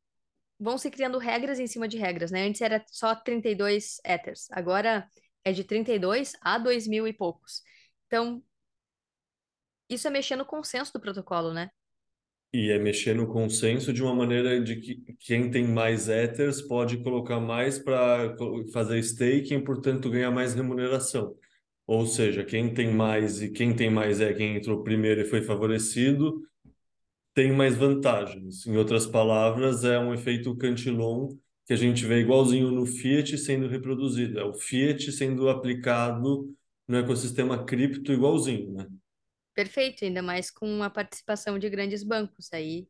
vão 0.59 0.77
se 0.77 0.89
criando 0.89 1.17
regras 1.17 1.59
em 1.59 1.67
cima 1.67 1.87
de 1.87 1.97
regras, 1.97 2.31
né? 2.31 2.47
Antes 2.47 2.61
era 2.61 2.83
só 2.87 3.15
32 3.15 3.99
Ethers, 4.05 4.47
agora 4.51 5.07
é 5.43 5.51
de 5.51 5.63
32 5.63 6.33
a 6.41 6.57
2 6.57 6.87
mil 6.87 7.07
e 7.07 7.13
poucos. 7.13 7.61
Então, 8.07 8.43
isso 9.89 10.07
é 10.07 10.11
mexer 10.11 10.35
no 10.35 10.45
consenso 10.45 10.91
do 10.93 10.99
protocolo, 10.99 11.53
né? 11.53 11.69
E 12.53 12.71
é 12.71 12.79
mexer 12.79 13.13
no 13.13 13.27
consenso 13.27 13.91
de 13.91 14.01
uma 14.01 14.15
maneira 14.15 14.61
de 14.61 14.77
que 14.77 15.13
quem 15.19 15.51
tem 15.51 15.67
mais 15.67 16.07
Ethers 16.07 16.61
pode 16.61 16.97
colocar 17.03 17.39
mais 17.39 17.77
para 17.77 18.33
fazer 18.71 18.99
staking, 18.99 19.61
portanto 19.61 20.09
ganhar 20.09 20.31
mais 20.31 20.53
remuneração. 20.53 21.35
Ou 21.85 22.05
seja, 22.05 22.43
quem 22.45 22.73
tem 22.73 22.93
mais 22.93 23.41
e 23.41 23.49
quem 23.51 23.75
tem 23.75 23.89
mais 23.89 24.21
é 24.21 24.33
quem 24.33 24.55
entrou 24.55 24.83
primeiro 24.83 25.21
e 25.21 25.25
foi 25.25 25.41
favorecido, 25.41 26.41
tem 27.35 27.51
mais 27.51 27.75
vantagens. 27.75 28.65
Em 28.65 28.77
outras 28.77 29.05
palavras, 29.05 29.83
é 29.83 29.99
um 29.99 30.13
efeito 30.13 30.55
Cantillon 30.55 31.37
que 31.65 31.73
a 31.73 31.75
gente 31.75 32.05
vê 32.05 32.21
igualzinho 32.21 32.71
no 32.71 32.85
Fiat 32.85 33.37
sendo 33.37 33.67
reproduzido. 33.67 34.39
É 34.39 34.43
o 34.43 34.53
Fiat 34.53 35.11
sendo 35.11 35.49
aplicado 35.49 36.55
no 36.87 36.97
ecossistema 36.97 37.65
cripto 37.65 38.13
igualzinho, 38.13 38.71
né? 38.73 38.87
Perfeito, 39.53 40.05
ainda 40.05 40.21
mais 40.21 40.49
com 40.49 40.81
a 40.81 40.89
participação 40.89 41.59
de 41.59 41.69
grandes 41.69 42.03
bancos. 42.03 42.51
Aí, 42.53 42.87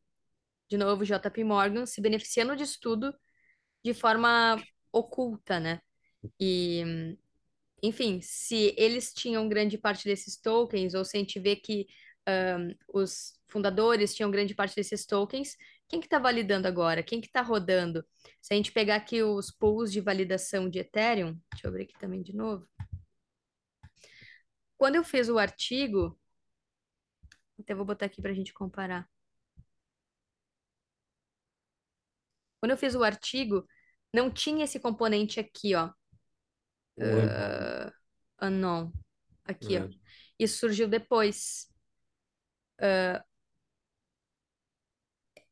de 0.70 0.78
novo, 0.78 1.04
JP 1.04 1.44
Morgan 1.44 1.86
se 1.86 2.00
beneficiando 2.00 2.56
disso 2.56 2.78
tudo 2.80 3.14
de 3.84 3.94
forma 3.94 4.62
oculta, 4.92 5.60
né? 5.60 5.82
E, 6.40 6.84
enfim, 7.82 8.20
se 8.22 8.76
eles 8.78 9.12
tinham 9.14 9.50
grande 9.50 9.78
parte 9.78 10.06
desses 10.06 10.38
tokens, 10.38 10.94
ou 10.94 11.04
se 11.04 11.18
a 11.18 11.20
gente 11.20 11.40
vê 11.40 11.56
que 11.56 11.88
um, 12.28 12.76
os 12.94 13.40
fundadores 13.56 14.14
tinham 14.14 14.30
grande 14.30 14.54
parte 14.54 14.76
desses 14.76 15.06
tokens, 15.06 15.56
quem 15.88 16.02
que 16.02 16.08
está 16.08 16.20
validando 16.20 16.68
agora? 16.68 17.02
Quem 17.02 17.22
que 17.22 17.28
está 17.28 17.42
rodando? 17.42 18.06
Se 18.42 18.54
a 18.54 18.58
gente 18.58 18.70
pegar 18.70 18.98
aqui 18.98 19.24
os 19.24 19.50
pools 19.50 19.94
de 19.94 20.02
validação 20.02 20.70
de 20.70 20.80
Ethereum, 20.80 21.40
deixa 21.54 21.66
eu 21.66 21.70
abrir 21.70 21.84
aqui 21.84 21.98
também 21.98 22.22
de 22.22 22.36
novo. 22.36 22.68
Quando 24.78 24.96
eu 24.96 25.06
fiz 25.06 25.30
o 25.30 25.40
artigo, 25.40 26.20
até 27.58 27.74
vou 27.74 27.86
botar 27.86 28.08
aqui 28.08 28.22
para 28.22 28.32
a 28.32 28.34
gente 28.34 28.54
comparar. 28.54 29.10
Quando 32.60 32.72
eu 32.72 32.78
fiz 32.78 32.94
o 32.94 33.06
artigo, 33.06 33.66
não 34.14 34.30
tinha 34.30 34.66
esse 34.66 34.82
componente 34.82 35.40
aqui, 35.40 35.76
ó. 35.76 35.94
Uh, 36.98 37.90
unknown. 38.42 38.92
Aqui, 39.46 39.78
é. 39.78 39.86
ó. 39.86 39.90
Isso 40.38 40.58
surgiu 40.58 40.90
depois. 40.90 41.72
Uh, 42.82 43.24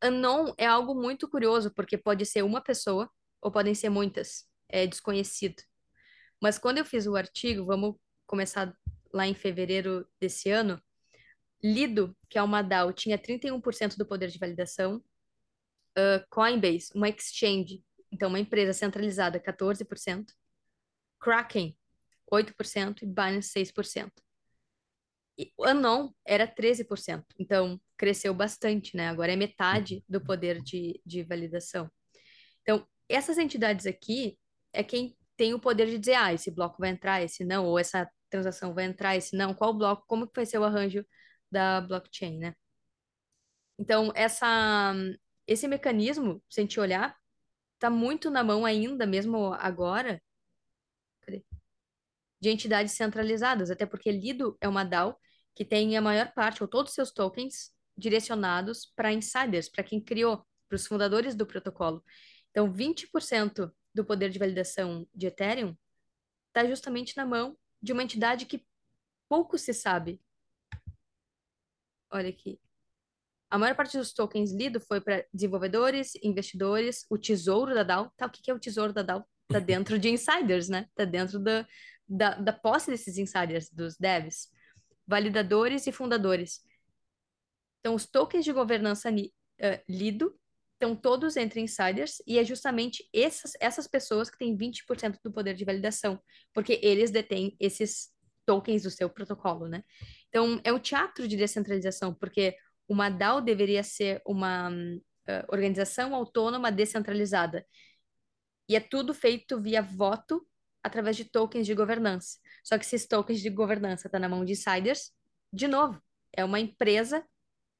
unknown 0.03 0.53
é 0.57 0.65
algo 0.65 0.93
muito 0.93 1.27
curioso, 1.29 1.71
porque 1.73 1.97
pode 1.97 2.25
ser 2.25 2.43
uma 2.43 2.61
pessoa 2.61 3.09
ou 3.41 3.51
podem 3.51 3.73
ser 3.73 3.89
muitas. 3.89 4.45
É 4.69 4.85
desconhecido. 4.85 5.61
Mas 6.41 6.57
quando 6.57 6.79
eu 6.79 6.85
fiz 6.85 7.07
o 7.07 7.15
artigo, 7.15 7.65
vamos 7.65 7.95
começar 8.25 8.75
lá 9.13 9.27
em 9.27 9.33
fevereiro 9.33 10.07
desse 10.19 10.49
ano, 10.49 10.81
Lido, 11.63 12.15
que 12.29 12.37
é 12.37 12.43
uma 12.43 12.61
DAO, 12.61 12.91
tinha 12.91 13.17
31% 13.17 13.95
do 13.95 14.05
poder 14.05 14.27
de 14.27 14.37
validação. 14.37 15.01
Uh, 15.97 16.25
Coinbase, 16.29 16.89
uma 16.93 17.07
exchange, 17.07 17.81
então 18.11 18.27
uma 18.27 18.39
empresa 18.39 18.73
centralizada, 18.73 19.39
14%. 19.39 20.25
Kraken, 21.19 21.77
8% 22.29 23.03
e 23.03 23.05
Binance, 23.05 23.53
6%. 23.53 24.11
E 25.37 25.53
Anon 25.61 26.11
era 26.25 26.45
13%, 26.45 27.23
então 27.39 27.79
cresceu 28.03 28.33
bastante, 28.33 28.97
né? 28.97 29.07
Agora 29.07 29.31
é 29.31 29.35
metade 29.37 30.03
do 30.09 30.21
poder 30.21 30.61
de, 30.61 31.01
de 31.05 31.23
validação. 31.23 31.89
Então, 32.61 32.85
essas 33.07 33.37
entidades 33.37 33.85
aqui 33.85 34.37
é 34.73 34.83
quem 34.83 35.17
tem 35.37 35.53
o 35.53 35.59
poder 35.59 35.87
de 35.87 35.97
dizer, 35.97 36.15
ah, 36.15 36.33
esse 36.33 36.51
bloco 36.51 36.75
vai 36.79 36.89
entrar, 36.89 37.23
esse 37.23 37.45
não, 37.45 37.65
ou 37.65 37.79
essa 37.79 38.09
transação 38.29 38.73
vai 38.73 38.83
entrar, 38.83 39.15
esse 39.15 39.37
não, 39.37 39.53
qual 39.53 39.73
bloco, 39.73 40.03
como 40.05 40.27
que 40.27 40.33
vai 40.35 40.45
ser 40.45 40.57
o 40.57 40.65
arranjo 40.65 41.05
da 41.49 41.79
blockchain, 41.79 42.39
né? 42.39 42.53
Então, 43.79 44.11
essa, 44.15 44.93
esse 45.47 45.65
mecanismo, 45.65 46.43
se 46.49 46.59
a 46.59 46.63
gente 46.63 46.79
olhar, 46.81 47.15
está 47.75 47.89
muito 47.89 48.29
na 48.29 48.43
mão 48.43 48.65
ainda, 48.65 49.05
mesmo 49.05 49.53
agora, 49.53 50.21
de 52.41 52.49
entidades 52.49 52.93
centralizadas, 52.93 53.71
até 53.71 53.85
porque 53.85 54.11
Lido 54.11 54.57
é 54.59 54.67
uma 54.67 54.83
DAO 54.83 55.17
que 55.55 55.63
tem 55.63 55.95
a 55.95 56.01
maior 56.01 56.33
parte, 56.33 56.61
ou 56.61 56.67
todos 56.67 56.91
os 56.91 56.95
seus 56.95 57.11
tokens, 57.13 57.72
direcionados 57.97 58.91
para 58.95 59.13
insiders, 59.13 59.69
para 59.69 59.83
quem 59.83 60.01
criou, 60.01 60.45
para 60.67 60.75
os 60.75 60.87
fundadores 60.87 61.35
do 61.35 61.45
protocolo. 61.45 62.03
Então, 62.51 62.71
20% 62.71 63.71
do 63.93 64.05
poder 64.05 64.29
de 64.29 64.39
validação 64.39 65.07
de 65.13 65.27
Ethereum 65.27 65.75
está 66.47 66.67
justamente 66.67 67.15
na 67.17 67.25
mão 67.25 67.57
de 67.81 67.93
uma 67.93 68.03
entidade 68.03 68.45
que 68.45 68.65
pouco 69.27 69.57
se 69.57 69.73
sabe 69.73 70.21
Olha 72.13 72.29
aqui. 72.29 72.59
A 73.49 73.57
maior 73.57 73.75
parte 73.75 73.97
dos 73.97 74.13
tokens 74.13 74.51
lido 74.51 74.79
foi 74.79 75.01
para 75.01 75.25
desenvolvedores, 75.33 76.13
investidores, 76.21 77.07
o 77.09 77.17
tesouro 77.17 77.73
da 77.73 77.81
DAO. 77.81 78.11
Tá, 78.15 78.27
o 78.27 78.29
que 78.29 78.51
é 78.51 78.53
o 78.53 78.59
tesouro 78.59 78.93
da 78.93 79.01
DAO? 79.01 79.27
Tá 79.47 79.57
dentro 79.59 79.97
de 79.97 80.09
insiders, 80.09 80.69
né? 80.69 80.87
Tá 80.93 81.05
dentro 81.05 81.39
da, 81.39 81.67
da, 82.07 82.35
da 82.35 82.53
posse 82.53 82.91
desses 82.91 83.17
insiders, 83.17 83.67
dos 83.71 83.97
devs. 83.97 84.47
Validadores 85.07 85.87
e 85.87 85.91
fundadores. 85.91 86.61
Então, 87.83 87.95
os 87.95 88.05
tokens 88.05 88.45
de 88.45 88.53
governança 88.53 89.11
uh, 89.11 89.83
lido 89.89 90.33
estão 90.71 90.95
todos 90.95 91.35
entre 91.35 91.59
insiders 91.59 92.23
e 92.25 92.39
é 92.39 92.43
justamente 92.45 93.05
essas, 93.13 93.51
essas 93.59 93.87
pessoas 93.87 94.29
que 94.29 94.37
têm 94.37 94.57
20% 94.57 95.19
do 95.21 95.33
poder 95.33 95.53
de 95.53 95.65
validação, 95.65 96.17
porque 96.53 96.79
eles 96.81 97.11
detêm 97.11 97.57
esses 97.59 98.07
tokens 98.45 98.83
do 98.83 98.89
seu 98.89 99.09
protocolo, 99.09 99.67
né? 99.67 99.83
Então, 100.29 100.61
é 100.63 100.71
um 100.71 100.79
teatro 100.79 101.27
de 101.27 101.35
descentralização, 101.35 102.13
porque 102.13 102.55
uma 102.87 103.09
DAO 103.09 103.41
deveria 103.41 103.83
ser 103.83 104.21
uma 104.25 104.69
uh, 104.69 105.45
organização 105.49 106.15
autônoma 106.15 106.71
descentralizada. 106.71 107.65
E 108.69 108.77
é 108.77 108.79
tudo 108.79 109.13
feito 109.13 109.61
via 109.61 109.81
voto 109.81 110.47
através 110.81 111.17
de 111.17 111.25
tokens 111.25 111.65
de 111.65 111.73
governança. 111.73 112.37
Só 112.63 112.77
que 112.77 112.85
esses 112.85 113.05
tokens 113.05 113.41
de 113.41 113.49
governança 113.49 114.07
estão 114.07 114.11
tá 114.11 114.19
na 114.19 114.29
mão 114.29 114.45
de 114.45 114.53
insiders, 114.53 115.11
de 115.51 115.67
novo, 115.67 116.01
é 116.31 116.43
uma 116.43 116.59
empresa, 116.59 117.25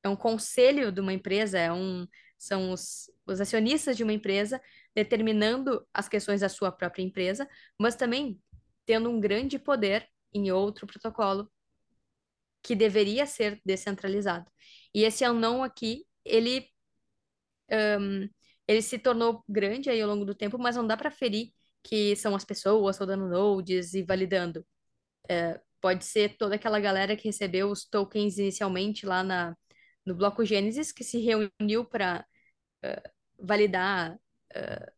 é 0.04 0.10
um 0.10 0.16
conselho 0.16 0.92
de 0.92 1.00
uma 1.02 1.14
empresa, 1.14 1.58
é 1.58 1.72
um, 1.72 2.06
são 2.38 2.72
os, 2.72 3.10
os 3.26 3.40
acionistas 3.40 3.96
de 3.96 4.04
uma 4.04 4.14
empresa 4.14 4.62
determinando 4.94 5.86
as 5.94 6.10
questões 6.10 6.42
da 6.42 6.50
sua 6.50 6.72
própria 6.72 7.04
empresa, 7.04 7.48
mas 7.80 7.96
também 7.96 8.40
tendo 8.86 9.10
um 9.10 9.20
grande 9.20 9.58
poder 9.58 10.08
em 10.34 10.52
outro 10.52 10.86
protocolo 10.86 11.50
que 12.62 12.76
deveria 12.76 13.26
ser 13.26 13.62
descentralizado. 13.66 14.50
E 14.94 15.04
esse 15.04 15.28
não 15.30 15.64
aqui, 15.64 16.06
ele, 16.24 16.68
um, 18.00 18.30
ele 18.68 18.82
se 18.82 18.98
tornou 19.00 19.44
grande 19.48 19.90
aí 19.90 20.02
ao 20.02 20.10
longo 20.10 20.26
do 20.26 20.36
tempo, 20.36 20.58
mas 20.58 20.76
não 20.76 20.86
dá 20.88 20.96
para 20.98 21.12
ferir 21.12 21.52
que 21.84 22.16
são 22.16 22.36
as 22.36 22.46
pessoas 22.46 22.98
rodando 22.98 23.28
nodes 23.28 23.94
e 23.94 24.04
validando. 24.04 24.66
É, 25.30 25.60
pode 25.82 26.06
ser 26.06 26.38
toda 26.38 26.56
aquela 26.56 26.80
galera 26.80 27.16
que 27.16 27.28
recebeu 27.28 27.70
os 27.70 27.86
tokens 27.86 28.38
inicialmente 28.38 29.06
lá 29.06 29.24
na, 29.24 29.56
no 30.06 30.16
bloco 30.16 30.46
Gênesis, 30.46 30.92
que 30.92 31.04
se 31.04 31.20
reuniu 31.20 31.86
para 31.86 32.26
uh, 32.84 33.10
validar 33.40 34.16
uh, 34.16 34.92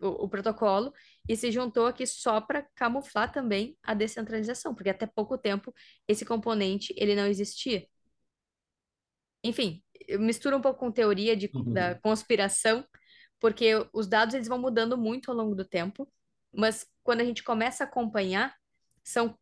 o, 0.00 0.24
o 0.24 0.28
protocolo 0.28 0.92
e 1.28 1.36
se 1.36 1.50
juntou 1.50 1.86
aqui 1.86 2.06
só 2.06 2.40
para 2.40 2.62
camuflar 2.74 3.32
também 3.32 3.76
a 3.82 3.94
descentralização, 3.94 4.74
porque 4.74 4.90
até 4.90 5.06
pouco 5.06 5.36
tempo 5.36 5.74
esse 6.06 6.24
componente 6.24 6.94
ele 6.96 7.14
não 7.14 7.26
existia. 7.26 7.86
Enfim, 9.42 9.82
eu 10.08 10.20
misturo 10.20 10.56
um 10.56 10.60
pouco 10.60 10.80
com 10.80 10.90
teoria 10.90 11.36
de, 11.36 11.50
uhum. 11.54 11.72
da 11.72 11.94
conspiração, 11.96 12.86
porque 13.38 13.72
os 13.92 14.06
dados 14.06 14.34
eles 14.34 14.48
vão 14.48 14.58
mudando 14.58 14.96
muito 14.96 15.30
ao 15.30 15.36
longo 15.36 15.54
do 15.54 15.64
tempo, 15.64 16.10
mas 16.52 16.86
quando 17.02 17.20
a 17.20 17.24
gente 17.24 17.42
começa 17.42 17.84
a 17.84 17.86
acompanhar, 17.86 18.54
são 19.04 19.38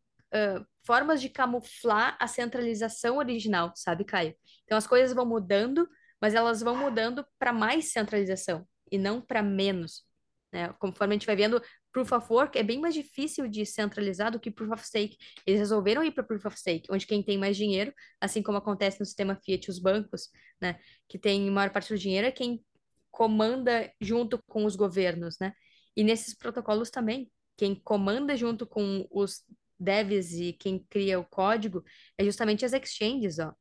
formas 0.85 1.21
de 1.21 1.29
camuflar 1.29 2.17
a 2.19 2.27
centralização 2.27 3.17
original, 3.17 3.71
sabe, 3.75 4.05
Caio? 4.05 4.35
Então 4.63 4.77
as 4.77 4.87
coisas 4.87 5.15
vão 5.15 5.25
mudando, 5.25 5.87
mas 6.21 6.33
elas 6.33 6.61
vão 6.61 6.75
mudando 6.75 7.25
para 7.39 7.51
mais 7.51 7.91
centralização 7.91 8.67
e 8.91 8.97
não 8.97 9.21
para 9.21 9.41
menos. 9.41 10.03
Né? 10.51 10.73
Conforme 10.79 11.13
a 11.13 11.17
gente 11.17 11.25
vai 11.25 11.35
vendo, 11.35 11.61
Proof 11.91 12.11
of 12.13 12.27
Work 12.31 12.57
é 12.57 12.63
bem 12.63 12.79
mais 12.79 12.93
difícil 12.93 13.47
de 13.47 13.65
centralizar 13.65 14.31
do 14.31 14.39
que 14.39 14.51
Proof 14.51 14.71
of 14.71 14.87
Stake. 14.87 15.17
Eles 15.45 15.59
resolveram 15.59 16.03
ir 16.03 16.11
para 16.11 16.23
Proof 16.23 16.45
of 16.45 16.57
Stake, 16.57 16.87
onde 16.89 17.05
quem 17.05 17.21
tem 17.23 17.37
mais 17.37 17.57
dinheiro, 17.57 17.93
assim 18.21 18.41
como 18.41 18.57
acontece 18.57 18.99
no 18.99 19.05
sistema 19.05 19.35
Fiat, 19.43 19.69
os 19.69 19.79
bancos, 19.79 20.29
né, 20.61 20.79
que 21.09 21.17
tem 21.17 21.49
maior 21.49 21.71
parte 21.71 21.93
do 21.93 21.97
dinheiro, 21.97 22.27
é 22.27 22.31
quem 22.31 22.63
comanda 23.11 23.91
junto 23.99 24.41
com 24.47 24.65
os 24.65 24.75
governos, 24.75 25.37
né? 25.39 25.53
E 25.95 26.03
nesses 26.03 26.33
protocolos 26.33 26.89
também, 26.89 27.31
quem 27.57 27.73
comanda 27.73 28.35
junto 28.35 28.67
com 28.67 29.07
os 29.09 29.43
devs 29.79 30.33
e 30.33 30.53
quem 30.53 30.79
cria 30.89 31.19
o 31.19 31.25
código 31.25 31.83
é 32.17 32.23
justamente 32.23 32.65
as 32.65 32.73
exchanges, 32.73 33.39
ó. 33.39 33.53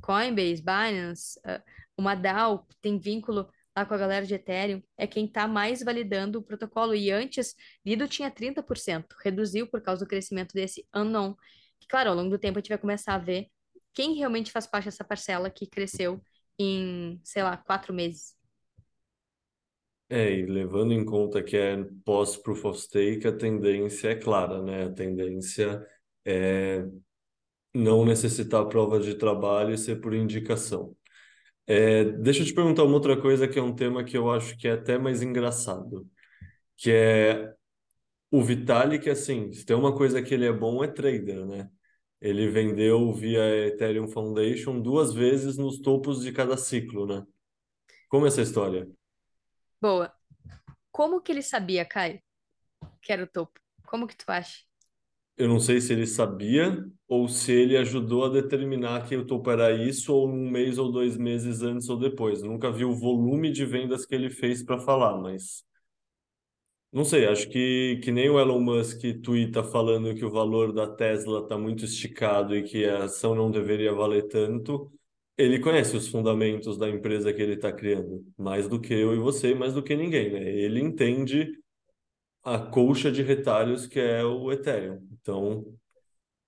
Coinbase, 0.00 0.62
Binance, 0.62 1.38
uh, 1.40 1.62
uma 1.96 2.14
DAO 2.14 2.66
tem 2.80 2.98
vínculo 2.98 3.48
lá 3.76 3.84
com 3.84 3.94
a 3.94 3.98
galera 3.98 4.26
de 4.26 4.34
Ethereum, 4.34 4.82
é 4.96 5.06
quem 5.06 5.26
está 5.26 5.46
mais 5.46 5.82
validando 5.82 6.38
o 6.38 6.42
protocolo. 6.42 6.94
E 6.94 7.10
antes, 7.10 7.54
Lido 7.84 8.08
tinha 8.08 8.30
30%, 8.30 9.06
reduziu 9.22 9.66
por 9.68 9.80
causa 9.82 10.04
do 10.04 10.08
crescimento 10.08 10.52
desse 10.52 10.86
unknown. 10.94 11.34
Que, 11.78 11.86
claro, 11.88 12.10
ao 12.10 12.16
longo 12.16 12.30
do 12.30 12.38
tempo 12.38 12.58
a 12.58 12.60
gente 12.60 12.68
vai 12.68 12.78
começar 12.78 13.14
a 13.14 13.18
ver 13.18 13.48
quem 13.94 14.14
realmente 14.14 14.52
faz 14.52 14.66
parte 14.66 14.86
dessa 14.86 15.04
parcela 15.04 15.50
que 15.50 15.66
cresceu 15.66 16.22
em, 16.58 17.20
sei 17.24 17.42
lá, 17.42 17.56
quatro 17.56 17.92
meses. 17.92 18.36
É, 20.12 20.32
e 20.32 20.44
levando 20.46 20.92
em 20.92 21.04
conta 21.04 21.40
que 21.42 21.56
é 21.56 21.76
pós-proof 22.04 22.64
of 22.66 22.80
stake, 22.80 23.28
a 23.28 23.32
tendência 23.32 24.08
é 24.08 24.16
clara, 24.16 24.60
né? 24.60 24.84
A 24.86 24.90
tendência 24.92 25.86
é 26.24 26.84
não 27.74 28.04
necessitar 28.04 28.66
prova 28.68 29.00
de 29.00 29.14
trabalho 29.16 29.74
e 29.74 29.78
ser 29.78 30.00
por 30.00 30.14
indicação. 30.14 30.96
É, 31.66 32.04
deixa 32.04 32.42
eu 32.42 32.46
te 32.46 32.54
perguntar 32.54 32.84
uma 32.84 32.94
outra 32.94 33.20
coisa 33.20 33.48
que 33.48 33.58
é 33.58 33.62
um 33.62 33.74
tema 33.74 34.04
que 34.04 34.16
eu 34.16 34.30
acho 34.30 34.56
que 34.58 34.68
é 34.68 34.72
até 34.72 34.98
mais 34.98 35.22
engraçado, 35.22 36.08
que 36.76 36.90
é 36.92 37.54
o 38.30 38.42
Vitalik, 38.42 39.10
assim, 39.10 39.52
se 39.52 39.64
tem 39.66 39.76
uma 39.76 39.96
coisa 39.96 40.22
que 40.22 40.34
ele 40.34 40.46
é 40.46 40.52
bom 40.52 40.84
é 40.84 40.88
trader, 40.88 41.46
né? 41.46 41.70
Ele 42.20 42.48
vendeu 42.50 43.12
via 43.14 43.68
Ethereum 43.68 44.08
Foundation 44.08 44.80
duas 44.80 45.14
vezes 45.14 45.56
nos 45.58 45.80
topos 45.80 46.22
de 46.22 46.32
cada 46.32 46.56
ciclo, 46.56 47.06
né? 47.06 47.24
Como 48.08 48.26
é 48.26 48.28
essa 48.28 48.42
história? 48.42 48.88
Boa. 49.80 50.12
Como 50.92 51.20
que 51.22 51.32
ele 51.32 51.42
sabia, 51.42 51.84
Caio, 51.84 52.22
que 53.02 53.12
era 53.12 53.24
o 53.24 53.28
topo? 53.28 53.60
Como 53.86 54.06
que 54.08 54.16
tu 54.16 54.24
acha? 54.30 54.64
Eu 55.36 55.48
não 55.48 55.58
sei 55.58 55.80
se 55.80 55.92
ele 55.92 56.06
sabia 56.06 56.84
ou 57.08 57.26
se 57.28 57.50
ele 57.52 57.76
ajudou 57.76 58.24
a 58.24 58.28
determinar 58.28 59.08
que 59.08 59.16
o 59.16 59.26
topo 59.26 59.50
era 59.50 59.72
isso 59.72 60.12
ou 60.14 60.28
um 60.28 60.50
mês 60.50 60.76
ou 60.78 60.92
dois 60.92 61.16
meses 61.16 61.62
antes 61.62 61.88
ou 61.88 61.98
depois. 61.98 62.42
Nunca 62.42 62.70
vi 62.70 62.84
o 62.84 62.94
volume 62.94 63.50
de 63.50 63.64
vendas 63.64 64.04
que 64.04 64.14
ele 64.14 64.28
fez 64.30 64.62
para 64.62 64.78
falar, 64.78 65.16
mas 65.18 65.64
não 66.92 67.04
sei, 67.04 67.26
acho 67.26 67.48
que, 67.48 68.00
que 68.02 68.10
nem 68.10 68.28
o 68.30 68.38
Elon 68.40 68.60
Musk 68.60 69.00
twitta 69.22 69.62
falando 69.62 70.14
que 70.14 70.24
o 70.24 70.30
valor 70.30 70.72
da 70.72 70.88
Tesla 70.88 71.40
está 71.40 71.56
muito 71.56 71.84
esticado 71.84 72.56
e 72.56 72.64
que 72.64 72.84
a 72.84 73.04
ação 73.04 73.34
não 73.34 73.50
deveria 73.50 73.92
valer 73.94 74.26
tanto. 74.28 74.90
Ele 75.40 75.58
conhece 75.58 75.96
os 75.96 76.06
fundamentos 76.06 76.76
da 76.76 76.86
empresa 76.86 77.32
que 77.32 77.40
ele 77.40 77.54
está 77.54 77.72
criando, 77.72 78.26
mais 78.36 78.68
do 78.68 78.78
que 78.78 78.92
eu 78.92 79.14
e 79.14 79.18
você, 79.18 79.54
mais 79.54 79.72
do 79.72 79.82
que 79.82 79.96
ninguém, 79.96 80.30
né? 80.30 80.42
Ele 80.42 80.80
entende 80.80 81.58
a 82.44 82.58
colcha 82.58 83.10
de 83.10 83.22
retalhos 83.22 83.86
que 83.86 83.98
é 83.98 84.22
o 84.22 84.52
Ethereum. 84.52 85.00
Então, 85.12 85.64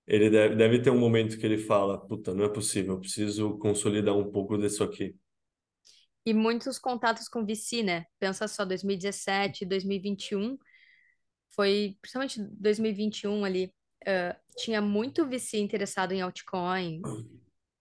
ele 0.05 0.29
deve, 0.29 0.55
deve 0.55 0.79
ter 0.79 0.91
um 0.91 0.99
momento 0.99 1.39
que 1.39 1.45
ele 1.45 1.57
fala: 1.57 1.97
Puta, 1.97 2.35
não 2.35 2.45
é 2.45 2.49
possível, 2.49 2.93
eu 2.93 2.99
preciso 2.99 3.57
consolidar 3.57 4.15
um 4.15 4.31
pouco 4.31 4.59
disso 4.59 4.83
aqui. 4.83 5.15
E 6.23 6.31
muitos 6.31 6.77
contatos 6.77 7.27
com 7.27 7.43
VC, 7.43 7.81
né? 7.81 8.05
Pensa 8.19 8.47
só, 8.47 8.63
2017, 8.63 9.65
2021, 9.65 10.55
foi 11.49 11.97
principalmente 11.99 12.39
2021 12.59 13.43
ali, 13.43 13.73
uh, 14.03 14.35
tinha 14.55 14.81
muito 14.81 15.27
VC 15.27 15.57
interessado 15.57 16.11
em 16.11 16.21
altcoin, 16.21 17.01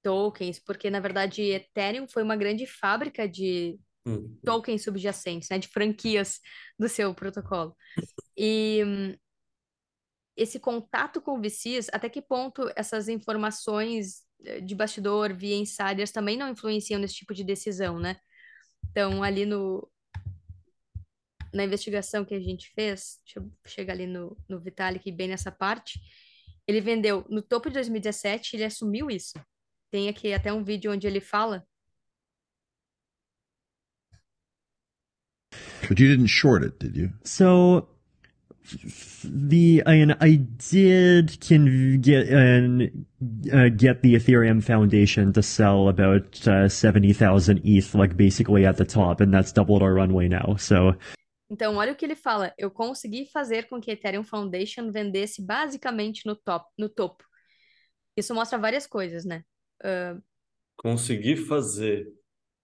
tokens, 0.02 0.58
porque 0.58 0.90
na 0.90 1.00
verdade 1.00 1.42
Ethereum 1.42 2.06
foi 2.08 2.22
uma 2.22 2.36
grande 2.36 2.66
fábrica 2.66 3.28
de 3.28 3.78
Hum. 4.04 4.36
tokens 4.44 4.82
subjacentes, 4.82 5.48
né? 5.48 5.58
De 5.58 5.68
franquias 5.68 6.40
do 6.78 6.88
seu 6.88 7.14
protocolo. 7.14 7.76
E 8.36 8.80
esse 10.36 10.58
contato 10.58 11.20
com 11.20 11.40
VCs, 11.40 11.88
até 11.92 12.08
que 12.08 12.22
ponto 12.22 12.70
essas 12.74 13.08
informações 13.08 14.22
eh, 14.44 14.60
de 14.60 14.74
bastidor 14.74 15.34
via 15.34 15.56
insiders 15.56 16.10
também 16.10 16.36
não 16.36 16.48
influenciam 16.48 16.98
nesse 16.98 17.14
tipo 17.14 17.34
de 17.34 17.44
decisão, 17.44 17.98
né? 17.98 18.16
Então, 18.90 19.22
ali 19.22 19.46
no 19.46 19.88
na 21.52 21.64
investigação 21.64 22.24
que 22.24 22.34
a 22.34 22.40
gente 22.40 22.70
fez, 22.70 23.20
deixa 23.26 23.38
eu 23.38 23.52
chegar 23.66 23.92
ali 23.92 24.06
no, 24.06 24.34
no 24.48 24.58
Vitalik, 24.58 25.12
bem 25.12 25.28
nessa 25.28 25.52
parte, 25.52 26.00
ele 26.66 26.80
vendeu 26.80 27.26
no 27.28 27.42
topo 27.42 27.68
de 27.68 27.74
2017, 27.74 28.56
ele 28.56 28.64
assumiu 28.64 29.10
isso. 29.10 29.34
Tem 29.92 30.08
aqui 30.08 30.32
até 30.32 30.50
um 30.50 30.64
vídeo 30.64 30.90
onde 30.90 31.06
ele 31.06 31.20
fala. 31.20 31.66
But 35.86 36.00
you 36.00 36.08
didn't 36.08 36.28
short 36.28 36.64
it, 36.64 36.78
did 36.78 36.96
you? 36.96 37.10
So 37.24 37.88
the 39.22 39.82
I 39.84 39.92
mean, 39.98 40.16
I 40.18 40.36
did 40.36 41.38
can 41.40 42.00
get 42.00 42.28
and 42.30 43.06
uh, 43.52 43.68
get 43.68 44.00
the 44.00 44.14
Ethereum 44.14 44.62
Foundation 44.62 45.30
to 45.34 45.42
sell 45.42 45.88
about 45.88 46.48
uh, 46.48 46.70
seventy 46.70 47.12
thousand 47.12 47.60
ETH, 47.62 47.94
like 47.94 48.16
basically 48.16 48.64
at 48.64 48.78
the 48.78 48.86
top, 48.86 49.20
and 49.20 49.34
that's 49.34 49.52
doubled 49.52 49.82
our 49.82 49.92
runway 49.92 50.26
now. 50.26 50.56
So 50.56 50.94
Então, 51.50 51.76
olha 51.76 51.92
o 51.92 51.94
que 51.94 52.06
ele 52.06 52.16
fala. 52.16 52.54
Eu 52.56 52.70
consegui 52.70 53.26
fazer 53.26 53.68
com 53.68 53.78
que 53.78 53.90
a 53.90 53.94
Ethereum 53.94 54.24
Foundation 54.24 54.90
vendesse 54.90 55.44
basicamente 55.44 56.24
no 56.24 56.34
top, 56.34 56.64
no 56.78 56.88
topo. 56.88 57.22
Isso 58.16 58.34
mostra 58.34 58.58
várias 58.58 58.86
coisas, 58.86 59.26
né? 59.26 59.42
Uh, 59.82 60.22
Conseguir 60.76 61.36
fazer. 61.36 62.12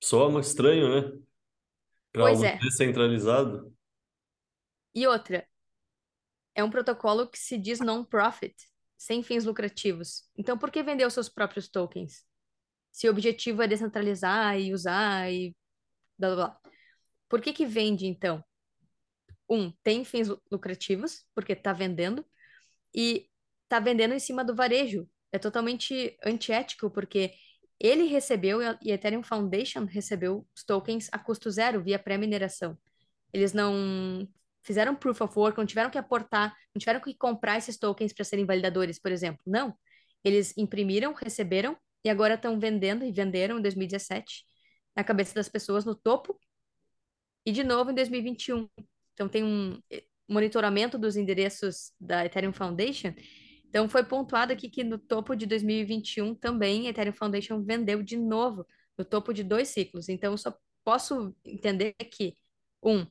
Soa 0.03 0.41
estranho, 0.41 0.89
né? 0.89 1.19
Para 2.12 2.23
Pois 2.23 2.39
algo 2.39 2.45
é. 2.45 2.59
descentralizado. 2.59 3.75
E 4.95 5.07
outra, 5.07 5.47
é 6.55 6.64
um 6.64 6.71
protocolo 6.71 7.29
que 7.29 7.39
se 7.39 7.59
diz 7.59 7.81
non-profit, 7.81 8.55
sem 8.97 9.23
fins 9.23 9.45
lucrativos. 9.45 10.29
Então, 10.37 10.57
por 10.59 10.71
que 10.71 10.83
vender 10.83 11.07
os 11.07 11.14
seus 11.14 11.29
próprios 11.29 11.69
tokens? 11.69 12.25
Se 12.91 13.07
o 13.07 13.11
objetivo 13.11 13.62
é 13.62 13.69
descentralizar 13.69 14.59
e 14.59 14.73
usar 14.73 15.31
e 15.33 15.55
blá 16.19 16.35
blá 16.35 16.47
blá. 16.49 16.61
Por 17.29 17.41
que 17.41 17.53
que 17.53 17.66
vende, 17.66 18.07
então? 18.07 18.43
Um, 19.49 19.71
tem 19.83 20.05
fins 20.05 20.29
lu- 20.29 20.43
lucrativos, 20.51 21.25
porque 21.35 21.53
está 21.53 21.73
vendendo, 21.73 22.25
e 22.95 23.29
está 23.64 23.79
vendendo 23.79 24.14
em 24.14 24.19
cima 24.19 24.45
do 24.45 24.55
varejo. 24.55 25.09
É 25.33 25.39
totalmente 25.39 26.16
antiético, 26.24 26.91
porque 26.91 27.33
ele 27.79 28.05
recebeu 28.05 28.61
e 28.83 28.91
a 28.91 28.95
Ethereum 28.95 29.22
Foundation 29.22 29.85
recebeu 29.85 30.47
os 30.55 30.64
tokens 30.64 31.09
a 31.12 31.18
custo 31.18 31.51
zero 31.51 31.83
via 31.83 31.99
pré-mineração. 31.99 32.76
Eles 33.33 33.53
não 33.53 34.26
fizeram 34.62 34.97
proof 34.97 35.20
of 35.20 35.39
work, 35.39 35.57
não 35.59 35.66
tiveram 35.66 35.91
que 35.91 35.99
aportar, 35.99 36.55
não 36.74 36.81
tiveram 36.81 37.01
que 37.01 37.14
comprar 37.14 37.57
esses 37.57 37.79
tokens 37.79 38.12
para 38.12 38.24
serem 38.24 38.45
validadores, 38.45 38.99
por 38.99 39.12
exemplo. 39.12 39.41
Não. 39.47 39.74
Eles 40.24 40.57
imprimiram, 40.57 41.12
receberam 41.14 41.76
e 42.05 42.11
agora 42.11 42.35
estão 42.35 42.59
vendendo 42.59 43.05
e 43.05 43.12
venderam 43.12 43.59
em 43.59 43.62
2017 43.62 44.45
na 44.97 45.05
cabeça 45.05 45.35
das 45.35 45.49
pessoas 45.49 45.85
no 45.85 45.95
topo 45.95 46.39
e 47.47 47.53
de 47.53 47.62
novo 47.62 47.91
em 47.91 47.95
2021. 47.95 48.68
Então 49.14 49.29
tem 49.29 49.45
um 49.45 49.81
eh, 49.91 50.05
monitoramento 50.29 50.99
dos 50.99 51.16
endereços 51.16 51.93
da 52.01 52.26
Ethereum 52.26 52.53
Foundation. 52.53 53.14
Então 53.69 53.89
foi 53.89 54.05
pontuado 54.05 54.53
aqui 54.53 54.69
que 54.69 54.83
no 54.83 54.99
topo 54.99 55.35
de 55.35 55.47
2021 55.47 56.35
também 56.35 56.87
a 56.87 56.91
Ethereum 56.91 57.12
Foundation 57.12 57.62
vendeu 57.62 58.03
de 58.03 58.16
novo 58.16 58.66
no 58.97 59.05
topo 59.05 59.33
de 59.33 59.45
dois 59.45 59.69
ciclos. 59.69 60.09
Então 60.09 60.33
eu 60.33 60.39
só 60.39 60.57
posso 60.85 61.35
entender 61.45 61.95
que 61.95 62.37
um, 62.83 63.07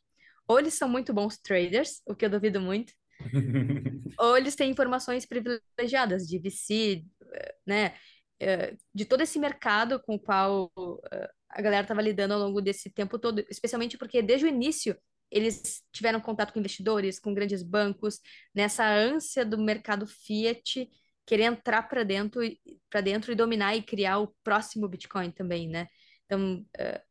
ou 0.48 0.60
eles 0.60 0.74
são 0.74 0.90
muito 0.90 1.14
bons 1.14 1.38
traders, 1.38 2.02
o 2.08 2.16
que 2.16 2.26
eu 2.26 2.30
duvido 2.30 2.60
muito, 2.60 2.94
ou 4.20 4.38
eles 4.38 4.56
têm 4.56 4.72
informações 4.72 5.26
privilegiadas 5.26 6.28
de 6.28 6.40
VC, 6.40 7.04
eh, 7.34 7.56
né, 7.66 7.94
eh, 8.40 8.76
de 8.94 9.06
todo 9.06 9.22
esse 9.22 9.38
mercado 9.40 10.00
com 10.00 10.16
o 10.16 10.20
qual 10.20 10.72
eh, 11.12 11.30
a 11.50 11.62
galera 11.62 11.84
estava 11.84 12.02
lidando 12.02 12.34
ao 12.34 12.40
longo 12.40 12.62
desse 12.62 12.90
tempo 12.90 13.20
todo, 13.20 13.44
especialmente 13.50 13.98
porque 13.98 14.22
desde 14.22 14.46
o 14.46 14.50
início 14.50 14.98
eles 15.32 15.84
tiveram 15.92 16.20
contato 16.22 16.54
com 16.54 16.60
investidores, 16.60 17.20
com 17.20 17.34
grandes 17.34 17.62
bancos, 17.64 18.20
nessa 18.54 18.88
ânsia 18.88 19.46
do 19.46 19.58
mercado 19.58 20.08
fiat 20.08 20.90
querer 21.26 21.44
entrar 21.44 21.84
para 21.84 22.04
dentro 22.04 22.42
para 22.90 23.02
dentro 23.02 23.32
e 23.32 23.36
dominar 23.36 23.76
e 23.76 23.84
criar 23.84 24.20
o 24.20 24.34
próximo 24.44 24.88
Bitcoin 24.88 25.30
também, 25.30 25.68
né? 25.68 25.88
Então, 26.26 26.66
eh, 26.78 27.04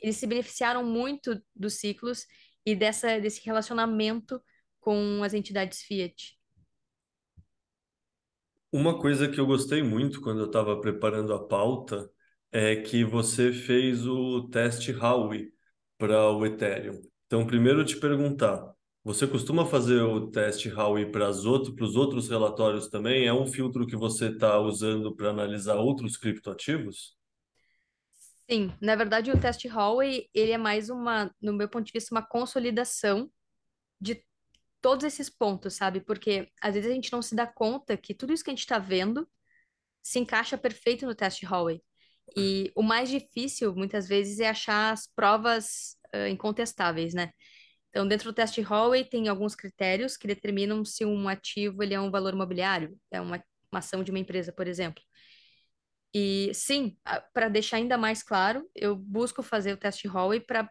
eles 0.00 0.16
se 0.16 0.26
beneficiaram 0.26 0.84
muito 0.84 1.40
dos 1.54 1.74
ciclos 1.74 2.26
e 2.64 2.74
dessa 2.74 3.20
desse 3.20 3.44
relacionamento 3.44 4.42
com 4.80 5.22
as 5.22 5.32
entidades 5.32 5.80
fiat. 5.82 6.36
Uma 8.72 8.98
coisa 9.00 9.28
que 9.28 9.38
eu 9.38 9.46
gostei 9.46 9.82
muito 9.82 10.20
quando 10.20 10.40
eu 10.40 10.46
estava 10.46 10.80
preparando 10.80 11.32
a 11.32 11.46
pauta 11.46 12.10
é 12.50 12.76
que 12.76 13.04
você 13.04 13.52
fez 13.52 14.06
o 14.06 14.48
teste 14.48 14.92
Howey 14.92 15.52
para 15.96 16.30
o 16.32 16.44
Ethereum. 16.44 17.00
Então, 17.26 17.46
primeiro 17.46 17.84
te 17.84 17.96
perguntar, 17.98 18.72
você 19.02 19.26
costuma 19.26 19.66
fazer 19.66 20.00
o 20.02 20.30
teste 20.30 20.68
Howey 20.72 21.10
para 21.10 21.28
os 21.28 21.44
outros, 21.44 21.96
outros 21.96 22.28
relatórios 22.28 22.88
também? 22.88 23.26
É 23.26 23.32
um 23.32 23.46
filtro 23.46 23.86
que 23.86 23.96
você 23.96 24.28
está 24.28 24.58
usando 24.58 25.14
para 25.14 25.30
analisar 25.30 25.76
outros 25.76 26.16
criptoativos? 26.16 27.16
Sim, 28.48 28.72
na 28.80 28.94
verdade 28.94 29.30
o 29.32 29.40
teste 29.40 29.66
Hallway, 29.66 30.28
ele 30.32 30.52
é 30.52 30.58
mais 30.58 30.88
uma, 30.88 31.34
no 31.40 31.52
meu 31.52 31.68
ponto 31.68 31.84
de 31.86 31.92
vista, 31.92 32.14
uma 32.14 32.22
consolidação 32.22 33.28
de 34.00 34.24
todos 34.80 35.04
esses 35.04 35.28
pontos, 35.28 35.74
sabe? 35.74 36.00
Porque 36.00 36.48
às 36.60 36.74
vezes 36.74 36.90
a 36.90 36.94
gente 36.94 37.12
não 37.12 37.22
se 37.22 37.34
dá 37.34 37.46
conta 37.46 37.96
que 37.96 38.14
tudo 38.14 38.32
isso 38.32 38.44
que 38.44 38.50
a 38.50 38.52
gente 38.52 38.60
está 38.60 38.78
vendo 38.78 39.28
se 40.02 40.20
encaixa 40.20 40.56
perfeito 40.56 41.06
no 41.06 41.14
teste 41.14 41.44
Hallway. 41.44 41.82
E 42.36 42.72
o 42.76 42.82
mais 42.82 43.08
difícil, 43.10 43.74
muitas 43.74 44.06
vezes, 44.08 44.40
é 44.40 44.48
achar 44.48 44.92
as 44.92 45.08
provas 45.08 45.96
uh, 46.24 46.28
incontestáveis, 46.28 47.14
né? 47.14 47.30
Então, 47.90 48.06
dentro 48.06 48.30
do 48.30 48.34
teste 48.34 48.60
Hallway, 48.60 49.04
tem 49.04 49.28
alguns 49.28 49.54
critérios 49.54 50.16
que 50.16 50.26
determinam 50.26 50.84
se 50.84 51.04
um 51.04 51.28
ativo 51.28 51.82
ele 51.82 51.94
é 51.94 52.00
um 52.00 52.10
valor 52.10 52.34
imobiliário, 52.34 52.98
é 53.10 53.20
uma, 53.20 53.42
uma 53.72 53.78
ação 53.78 54.04
de 54.04 54.10
uma 54.10 54.18
empresa, 54.18 54.52
por 54.52 54.66
exemplo. 54.68 55.02
E 56.14 56.50
sim, 56.54 56.96
para 57.34 57.48
deixar 57.48 57.76
ainda 57.76 57.98
mais 57.98 58.22
claro, 58.22 58.68
eu 58.74 58.96
busco 58.96 59.42
fazer 59.42 59.72
o 59.72 59.76
teste 59.76 60.08
Hallway 60.08 60.40
para 60.40 60.70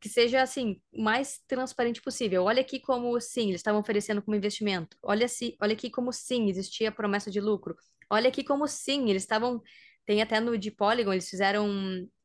que 0.00 0.08
seja 0.08 0.42
assim 0.42 0.80
mais 0.92 1.40
transparente 1.46 2.02
possível. 2.02 2.44
Olha 2.44 2.60
aqui 2.60 2.80
como 2.80 3.18
sim, 3.20 3.48
eles 3.48 3.60
estavam 3.60 3.80
oferecendo 3.80 4.20
como 4.20 4.36
investimento. 4.36 4.96
Olha 5.02 5.28
se, 5.28 5.56
olha 5.60 5.74
aqui 5.74 5.88
como 5.90 6.12
sim, 6.12 6.48
existia 6.48 6.90
promessa 6.90 7.30
de 7.30 7.40
lucro. 7.40 7.76
Olha 8.10 8.28
aqui 8.28 8.42
como 8.42 8.66
sim, 8.66 9.08
eles 9.10 9.22
estavam 9.22 9.62
tem 10.04 10.20
até 10.20 10.40
no 10.40 10.58
de 10.58 10.70
Polygon, 10.72 11.12
eles 11.12 11.28
fizeram 11.30 11.68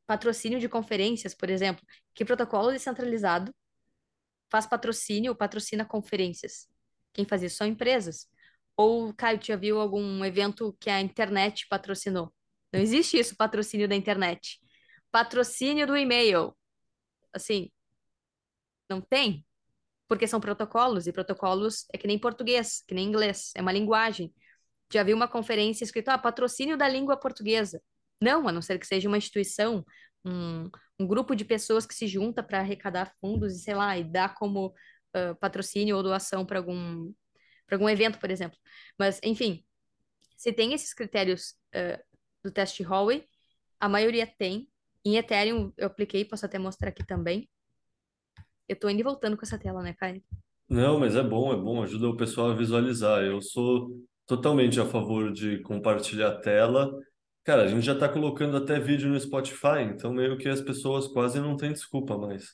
patrocínio 0.07 0.59
de 0.59 0.69
conferências, 0.69 1.35
por 1.35 1.49
exemplo, 1.49 1.85
que 2.15 2.25
protocolo 2.25 2.71
descentralizado 2.71 3.53
faz 4.49 4.65
patrocínio 4.65 5.31
ou 5.31 5.35
patrocina 5.37 5.85
conferências. 5.85 6.67
Quem 7.13 7.25
faz 7.25 7.43
isso 7.43 7.57
são 7.57 7.67
empresas. 7.67 8.27
Ou, 8.75 9.13
Caio, 9.13 9.39
já 9.43 9.55
viu 9.55 9.79
algum 9.79 10.23
evento 10.25 10.75
que 10.79 10.89
a 10.89 11.01
internet 11.01 11.67
patrocinou? 11.69 12.33
Não 12.73 12.79
existe 12.79 13.19
isso, 13.19 13.35
patrocínio 13.35 13.87
da 13.87 13.95
internet. 13.95 14.59
Patrocínio 15.11 15.87
do 15.87 15.97
e-mail 15.97 16.55
assim, 17.33 17.71
não 18.89 19.01
tem, 19.01 19.45
porque 20.07 20.27
são 20.27 20.39
protocolos, 20.39 21.07
e 21.07 21.13
protocolos 21.13 21.85
é 21.93 21.97
que 21.97 22.07
nem 22.07 22.19
português, 22.19 22.83
que 22.87 22.93
nem 22.93 23.07
inglês, 23.07 23.51
é 23.55 23.61
uma 23.61 23.71
linguagem. 23.71 24.33
Já 24.91 25.03
vi 25.03 25.13
uma 25.13 25.27
conferência 25.27 25.83
escrito, 25.83 26.09
ah, 26.09 26.17
patrocínio 26.17 26.77
da 26.77 26.87
língua 26.87 27.17
portuguesa. 27.17 27.81
Não, 28.21 28.47
a 28.47 28.51
não 28.51 28.61
ser 28.61 28.79
que 28.79 28.87
seja 28.87 29.07
uma 29.07 29.17
instituição, 29.17 29.85
um, 30.25 30.69
um 30.99 31.07
grupo 31.07 31.35
de 31.35 31.45
pessoas 31.45 31.85
que 31.85 31.93
se 31.93 32.07
junta 32.07 32.41
para 32.41 32.59
arrecadar 32.59 33.13
fundos 33.19 33.55
e, 33.55 33.59
sei 33.59 33.75
lá, 33.75 33.97
e 33.97 34.03
dá 34.03 34.27
como 34.27 34.67
uh, 34.67 35.35
patrocínio 35.39 35.95
ou 35.95 36.03
doação 36.03 36.45
para 36.45 36.59
algum, 36.59 37.11
algum 37.71 37.89
evento, 37.89 38.19
por 38.19 38.31
exemplo. 38.31 38.57
Mas, 38.97 39.19
enfim, 39.23 39.63
se 40.35 40.51
tem 40.51 40.73
esses 40.73 40.93
critérios 40.93 41.51
uh, 41.75 42.01
do 42.43 42.51
teste 42.51 42.83
Hallway, 42.83 43.27
a 43.79 43.87
maioria 43.87 44.25
tem, 44.25 44.67
em 45.05 45.17
Ethereum, 45.17 45.71
eu 45.77 45.87
apliquei, 45.87 46.25
posso 46.25 46.45
até 46.45 46.59
mostrar 46.59 46.89
aqui 46.89 47.05
também. 47.05 47.49
Eu 48.67 48.75
tô 48.75 48.89
indo 48.89 48.99
e 48.99 49.03
voltando 49.03 49.37
com 49.37 49.45
essa 49.45 49.57
tela, 49.57 49.81
né, 49.81 49.93
Caio? 49.93 50.21
Não, 50.67 50.99
mas 50.99 51.15
é 51.15 51.23
bom, 51.23 51.53
é 51.53 51.55
bom, 51.55 51.81
ajuda 51.81 52.09
o 52.09 52.17
pessoal 52.17 52.51
a 52.51 52.55
visualizar. 52.55 53.23
Eu 53.23 53.41
sou 53.41 54.05
totalmente 54.25 54.79
a 54.81 54.85
favor 54.85 55.31
de 55.31 55.61
compartilhar 55.61 56.29
a 56.29 56.39
tela. 56.41 56.91
Cara, 57.47 57.63
a 57.63 57.67
gente 57.69 57.85
já 57.85 57.93
está 57.93 58.09
colocando 58.09 58.57
até 58.57 58.77
vídeo 58.77 59.07
no 59.07 59.17
Spotify, 59.17 59.79
então 59.89 60.11
meio 60.11 60.37
que 60.37 60.49
as 60.49 60.59
pessoas 60.59 61.07
quase 61.07 61.39
não 61.39 61.55
têm 61.55 61.71
desculpa 61.71 62.17
mais. 62.17 62.53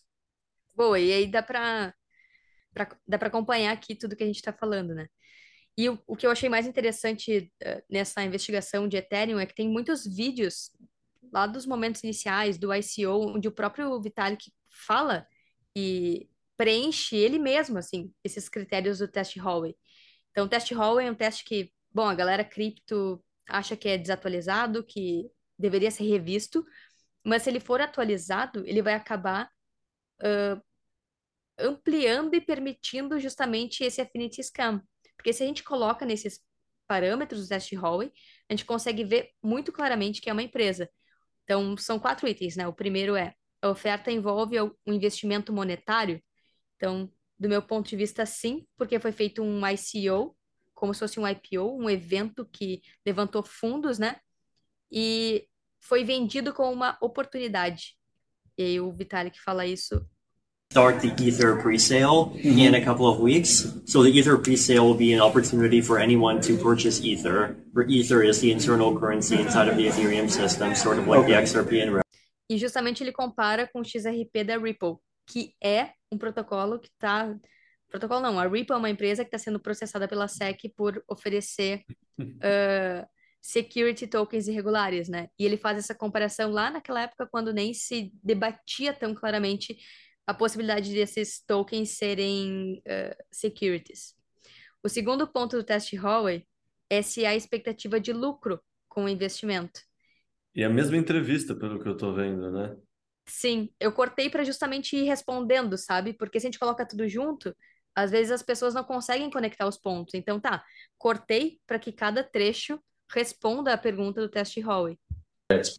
Boa, 0.76 1.00
e 1.00 1.12
aí 1.12 1.26
dá 1.26 1.42
para 1.42 1.96
dá 3.08 3.18
para 3.18 3.28
acompanhar 3.28 3.74
aqui 3.74 3.96
tudo 3.96 4.16
que 4.16 4.22
a 4.22 4.28
gente 4.28 4.36
está 4.36 4.54
falando, 4.54 4.94
né? 4.94 5.08
E 5.76 5.90
o, 5.90 6.00
o 6.06 6.16
que 6.16 6.28
eu 6.28 6.30
achei 6.30 6.48
mais 6.48 6.68
interessante 6.68 7.52
uh, 7.66 7.82
nessa 7.90 8.24
investigação 8.24 8.88
de 8.88 8.98
Ethereum 8.98 9.40
é 9.40 9.48
que 9.48 9.56
tem 9.56 9.68
muitos 9.68 10.06
vídeos 10.06 10.70
lá 11.32 11.48
dos 11.48 11.66
momentos 11.66 12.04
iniciais 12.04 12.60
do 12.60 12.72
ICO, 12.72 13.34
onde 13.36 13.48
o 13.48 13.52
próprio 13.52 14.00
Vitalik 14.00 14.52
fala 14.70 15.26
e 15.76 16.30
preenche 16.56 17.16
ele 17.16 17.40
mesmo, 17.40 17.80
assim, 17.80 18.14
esses 18.24 18.48
critérios 18.48 19.00
do 19.00 19.08
teste 19.08 19.40
Hallway. 19.40 19.76
Então, 20.30 20.46
o 20.46 20.50
teste 20.50 20.76
Hallway 20.76 21.08
é 21.08 21.12
um 21.12 21.16
teste 21.16 21.44
que, 21.44 21.74
bom, 21.92 22.06
a 22.06 22.14
galera 22.14 22.44
cripto 22.44 23.20
acha 23.48 23.76
que 23.76 23.88
é 23.90 23.98
desatualizado, 23.98 24.84
que 24.84 25.30
deveria 25.58 25.92
ser 25.92 26.04
revisto, 26.06 26.66
mas 27.24 27.44
se 27.44 27.50
ele 27.50 27.60
for 27.60 27.82
atualizado, 27.82 28.64
ele 28.66 28.82
vai 28.82 28.94
acabar 28.94 29.50
uh, 30.22 30.62
ampliando 31.58 32.34
e 32.36 32.42
permitindo 32.42 33.20
justamente 33.20 33.84
esse 33.84 34.02
affinity 34.02 34.44
scan. 34.44 34.82
Porque 35.16 35.32
se 35.34 35.44
a 35.44 35.46
gente 35.46 35.64
coloca 35.64 36.06
nesses 36.06 36.40
parâmetros 36.88 37.44
do 37.44 37.48
teste 37.48 37.76
Hallway, 37.76 38.12
a 38.50 38.54
gente 38.54 38.66
consegue 38.66 39.04
ver 39.04 39.30
muito 39.42 39.72
claramente 39.72 40.22
que 40.22 40.30
é 40.30 40.34
uma 40.34 40.44
empresa. 40.44 40.90
Então, 41.44 41.78
são 41.78 42.00
quatro 42.00 42.28
itens, 42.28 42.56
né? 42.56 42.68
O 42.68 42.74
primeiro 42.74 43.16
é 43.16 43.34
a 43.62 43.70
oferta 43.70 44.12
envolve 44.12 44.60
um 44.60 44.94
investimento 44.94 45.54
monetário. 45.54 46.22
Então, 46.76 47.10
do 47.40 47.48
meu 47.48 47.62
ponto 47.62 47.90
de 47.90 47.96
vista, 47.96 48.26
sim, 48.26 48.68
porque 48.78 49.00
foi 49.00 49.12
feito 49.12 49.42
um 49.42 49.62
ICO, 49.66 50.36
como 50.84 50.94
se 50.94 51.00
fosse 51.00 51.18
um 51.18 51.26
IPO, 51.26 51.78
um 51.80 51.90
evento 51.90 52.46
que 52.46 52.82
levantou 53.06 53.42
fundos, 53.42 53.98
né? 53.98 54.18
E 54.92 55.48
foi 55.80 56.04
vendido 56.04 56.54
como 56.54 56.74
uma 56.74 56.98
oportunidade. 57.00 57.96
E 58.58 58.64
aí 58.64 58.82
o 58.82 58.92
Vitalik 58.92 59.40
fala 59.40 59.66
isso 59.66 60.06
start 60.70 61.00
the 61.02 61.14
Ether 61.24 61.62
pre-sale 61.62 62.34
mm-hmm. 62.34 62.60
in 62.60 62.76
a 62.76 62.84
couple 62.84 63.06
of 63.06 63.22
weeks. 63.22 63.80
So 63.86 64.04
the 64.04 64.10
Ether 64.10 64.38
pre-sale 64.38 64.84
will 64.84 64.98
be 64.98 65.14
an 65.14 65.22
opportunity 65.22 65.80
for 65.82 66.00
anyone 66.00 66.42
to 66.42 66.58
purchase 66.58 67.00
Ether. 67.02 67.56
Where 67.72 67.88
Ether 67.88 68.22
is 68.22 68.42
the 68.42 68.52
internal 68.52 68.94
currency 69.00 69.40
inside 69.40 69.70
of 69.70 69.78
the 69.78 69.88
Ethereum 69.88 70.30
system, 70.30 70.76
sort 70.76 70.98
of 71.00 71.08
like 71.08 71.20
okay. 71.20 71.34
the 71.34 71.42
XRP 71.44 71.82
and 71.82 72.02
E 72.50 72.58
justamente 72.58 73.02
ele 73.02 73.14
compara 73.14 73.70
com 73.72 73.80
o 73.80 73.86
XRP 73.86 74.44
da 74.44 74.58
Ripple, 74.58 74.98
que 75.26 75.54
é 75.64 75.92
um 76.12 76.18
protocolo 76.18 76.78
que 76.78 76.90
está 76.90 77.34
protocolo 77.94 78.22
não, 78.22 78.40
a 78.40 78.48
Ripple 78.48 78.74
é 78.74 78.78
uma 78.78 78.90
empresa 78.90 79.24
que 79.24 79.28
está 79.28 79.38
sendo 79.38 79.60
processada 79.60 80.08
pela 80.08 80.28
SEC 80.28 80.74
por 80.76 81.04
oferecer 81.08 81.84
uh, 82.20 83.08
security 83.40 84.08
tokens 84.08 84.48
irregulares, 84.48 85.08
né? 85.08 85.28
E 85.38 85.46
ele 85.46 85.58
faz 85.58 85.78
essa 85.78 85.94
comparação 85.94 86.52
lá 86.52 86.72
naquela 86.72 87.04
época 87.04 87.28
quando 87.30 87.54
nem 87.54 87.72
se 87.72 88.12
debatia 88.24 88.94
tão 88.94 89.14
claramente 89.14 89.78
a 90.26 90.34
possibilidade 90.34 90.92
desses 90.92 91.40
tokens 91.46 91.92
serem 91.92 92.82
uh, 92.88 93.24
securities. 93.32 94.16
O 94.84 94.90
segundo 94.90 95.28
ponto 95.28 95.56
do 95.56 95.64
teste 95.64 95.96
Hallway 95.96 96.48
é 96.90 97.04
se 97.04 97.28
há 97.28 97.36
expectativa 97.36 98.00
de 98.00 98.12
lucro 98.12 98.60
com 98.90 99.06
o 99.06 99.10
investimento. 99.10 99.82
E 100.56 100.64
a 100.64 100.70
mesma 100.70 100.98
entrevista, 100.98 101.56
pelo 101.56 101.80
que 101.80 101.88
eu 101.88 101.94
estou 101.94 102.14
vendo, 102.14 102.52
né? 102.52 102.76
Sim, 103.28 103.70
eu 103.80 103.92
cortei 103.92 104.30
para 104.30 104.44
justamente 104.44 104.96
ir 104.96 105.04
respondendo, 105.04 105.78
sabe? 105.78 106.14
Porque 106.14 106.40
se 106.40 106.48
a 106.48 106.50
gente 106.50 106.60
coloca 106.60 106.86
tudo 106.86 107.08
junto, 107.08 107.56
às 107.96 108.12
vezes 108.12 108.32
as 108.32 108.44
pessoas 108.44 108.74
não 108.74 108.84
conseguem 108.84 109.30
conectar 109.30 109.68
os 109.68 109.78
pontos. 109.78 110.14
Então 110.14 110.40
tá, 110.40 110.64
cortei 110.98 111.60
para 111.68 111.80
que 111.80 111.92
cada 111.92 112.24
trecho 112.24 112.80
responda 113.10 113.74
a 113.74 113.78
pergunta 113.78 114.22
do 114.22 114.30
teste 114.30 114.60
Hallway. 114.62 114.98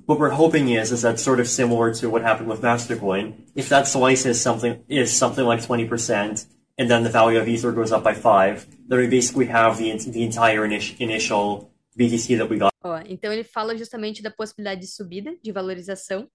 What 0.07 0.21
we're 0.21 0.35
hoping 0.35 0.75
is 0.75 0.93
is 0.93 1.03
that 1.03 1.19
sort 1.19 1.41
of 1.41 1.49
similar 1.49 1.93
to 2.01 2.09
what 2.09 2.25
happened 2.25 2.49
with 2.49 2.61
Mastercoin. 2.61 3.35
If 3.57 3.69
that 3.71 3.89
slice 3.89 4.29
is 4.29 4.41
something 4.41 4.85
is 4.89 5.11
something 5.11 5.45
like 5.45 5.65
twenty 5.65 5.89
percent, 5.89 6.47
and 6.79 6.89
then 6.89 7.03
the 7.03 7.11
value 7.11 7.41
of 7.41 7.49
Ether 7.49 7.73
goes 7.73 7.91
up 7.91 8.05
by 8.05 8.15
five, 8.15 8.67
then 8.89 8.99
we 8.99 9.09
basically 9.09 9.47
have 9.47 9.79
the 9.79 9.97
the 10.11 10.23
entire 10.23 10.65
initial 10.65 11.73
BTC 11.99 12.39
that 12.39 12.49
we 12.49 12.59
got. 12.59 12.73
Ó, 12.85 13.01
então 13.07 13.33
ele 13.33 13.43
fala 13.43 13.77
justamente 13.77 14.23
da 14.23 14.31
possibilidade 14.31 14.83
de 14.83 14.87
subida, 14.87 15.35
de 15.43 15.51
valorização. 15.51 16.29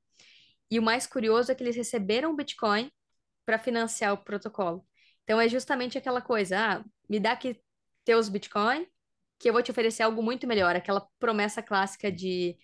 E 0.70 0.78
o 0.78 0.82
mais 0.82 1.08
curioso 1.08 1.52
é 1.52 1.56
que 1.56 1.64
eles 1.64 1.76
receberam 1.76 2.32
o 2.32 2.36
Bitcoin 2.36 2.92
para 3.46 3.58
financiar 3.58 4.14
o 4.14 4.18
protocolo. 4.18 4.84
Então 5.30 5.40
é 5.40 5.48
justamente 5.48 5.96
aquela 5.96 6.22
coisa, 6.22 6.58
ah, 6.58 6.86
me 7.08 7.20
dá 7.20 7.34
aqui 7.34 7.62
teus 8.04 8.28
Bitcoin, 8.30 8.88
que 9.38 9.48
eu 9.48 9.54
vou 9.54 9.62
te 9.62 9.70
oferecer 9.70 10.02
algo 10.02 10.24
muito 10.24 10.48
melhor, 10.48 10.76
aquela 10.76 11.08
promessa 11.20 11.62
clássica 11.62 12.12
de 12.12 12.58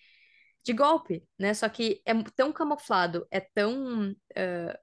de 0.64 0.72
golpe, 0.72 1.22
né? 1.38 1.54
Só 1.54 1.68
que 1.68 2.02
é 2.04 2.12
tão 2.34 2.52
camuflado, 2.52 3.24
é 3.30 3.38
tão 3.38 4.10
uh, 4.10 4.78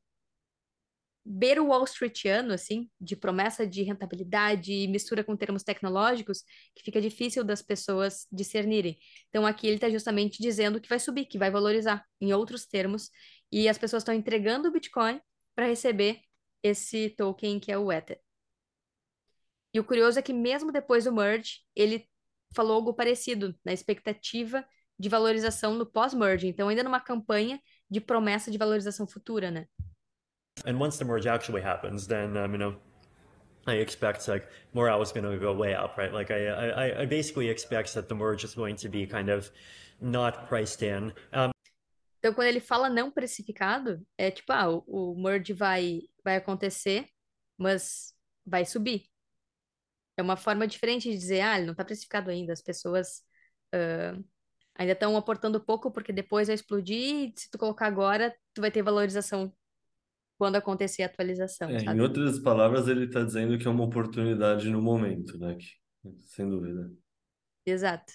beira 1.26 1.62
o 1.62 1.68
Wall 1.68 1.84
Streetiano, 1.84 2.54
assim, 2.54 2.90
de 3.02 3.18
promessa 3.18 3.68
de 3.68 3.84
rentabilidade 3.84 4.72
e 4.72 4.88
mistura 4.88 5.22
com 5.22 5.36
termos 5.36 5.62
tecnológicos, 5.62 6.46
que 6.74 6.84
fica 6.86 7.02
difícil 7.02 7.44
das 7.44 7.62
pessoas 7.62 8.26
discernirem. 8.32 8.98
Então 9.28 9.46
aqui 9.46 9.68
ele 9.68 9.76
está 9.76 9.90
justamente 9.90 10.42
dizendo 10.42 10.80
que 10.80 10.88
vai 10.88 11.00
subir, 11.00 11.26
que 11.26 11.38
vai 11.38 11.52
valorizar, 11.52 12.06
em 12.22 12.32
outros 12.34 12.66
termos, 12.66 13.10
e 13.52 13.68
as 13.68 13.78
pessoas 13.78 14.04
estão 14.04 14.16
entregando 14.16 14.70
o 14.70 14.72
Bitcoin 14.72 15.20
para 15.54 15.68
receber 15.68 16.22
esse 16.64 17.10
token 17.12 17.60
que 17.60 17.72
é 17.72 17.78
o 17.78 17.92
Ether. 17.92 18.20
E 19.74 19.80
o 19.80 19.84
curioso 19.84 20.18
é 20.18 20.22
que 20.22 20.34
mesmo 20.34 20.72
depois 20.72 21.04
do 21.04 21.12
merge, 21.12 21.60
ele 21.76 22.08
falou 22.56 22.76
algo 22.76 22.94
parecido, 22.94 23.56
na 23.66 23.74
expectativa 23.74 24.64
de 24.98 25.10
valorização 25.10 25.74
no 25.74 25.86
pós-merge. 25.86 26.48
Então, 26.48 26.70
ainda 26.70 26.84
numa 26.84 27.00
campanha 27.00 27.60
de 27.90 28.00
promessa 28.00 28.52
de 28.52 28.58
valorização 28.58 29.08
futura, 29.08 29.52
né? 29.52 29.68
And 30.66 30.78
once 30.80 30.98
the 30.98 31.06
merge 31.06 31.28
actually 31.28 31.64
happens, 31.64 32.08
then 32.08 32.38
um, 32.38 32.52
you 32.52 32.58
know, 32.60 32.76
I 33.66 33.78
expect 33.78 34.28
like 34.28 34.48
morale 34.74 35.02
is 35.02 35.12
going 35.12 35.24
to 35.24 35.40
go 35.40 35.52
way 35.54 35.74
up, 35.74 35.98
right? 35.98 36.14
Like 36.14 36.32
I, 36.32 36.48
I, 36.48 37.02
I 37.02 37.06
basically 37.06 37.50
expect 37.50 37.94
that 37.96 38.08
the 38.08 38.16
merge 38.16 38.46
is 38.46 38.54
going 38.54 38.76
to 38.78 38.90
be 38.90 39.08
kind 39.08 39.30
of 39.30 39.50
not 40.00 40.48
priced 40.48 40.84
in. 40.84 41.12
Um, 41.34 41.53
então, 42.24 42.34
quando 42.34 42.48
ele 42.48 42.62
fala 42.62 42.90
não 42.90 43.12
precificado, 43.12 44.02
é 44.18 44.32
tipo, 44.32 44.54
ah, 44.54 44.70
o, 44.70 45.12
o 45.12 45.22
merge 45.22 45.52
vai, 45.52 46.04
vai 46.24 46.38
acontecer, 46.38 47.10
mas 47.58 48.16
vai 48.46 48.64
subir. 48.64 49.10
É 50.16 50.22
uma 50.22 50.38
forma 50.38 50.66
diferente 50.66 51.12
de 51.12 51.18
dizer, 51.18 51.42
ah, 51.42 51.58
ele 51.58 51.66
não 51.66 51.74
está 51.74 51.84
precificado 51.84 52.30
ainda, 52.30 52.54
as 52.54 52.62
pessoas 52.62 53.24
uh, 53.76 54.24
Ainda 54.76 54.94
estão 54.94 55.16
aportando 55.16 55.64
pouco 55.64 55.92
porque 55.92 56.12
depois 56.12 56.48
vai 56.48 56.56
explodir 56.56 57.30
e 57.30 57.34
se 57.36 57.50
tu 57.52 57.58
colocar 57.58 57.86
agora, 57.86 58.34
tu 58.54 58.62
vai 58.62 58.72
ter 58.72 58.82
valorização 58.82 59.54
quando 60.38 60.56
acontecer 60.56 61.04
a 61.04 61.06
atualização, 61.06 61.70
É, 61.70 61.78
em 61.78 62.02
outras 62.02 62.40
palavras, 62.40 62.88
ele 62.88 63.06
está 63.06 63.24
dizendo 63.24 63.58
que 63.58 63.68
é 63.68 63.70
uma 63.70 63.84
oportunidade 63.84 64.70
no 64.70 64.82
momento, 64.82 65.38
né? 65.38 65.56
Que, 65.56 65.68
sem 66.24 66.50
dúvida. 66.50 66.92
Exato. 67.66 68.14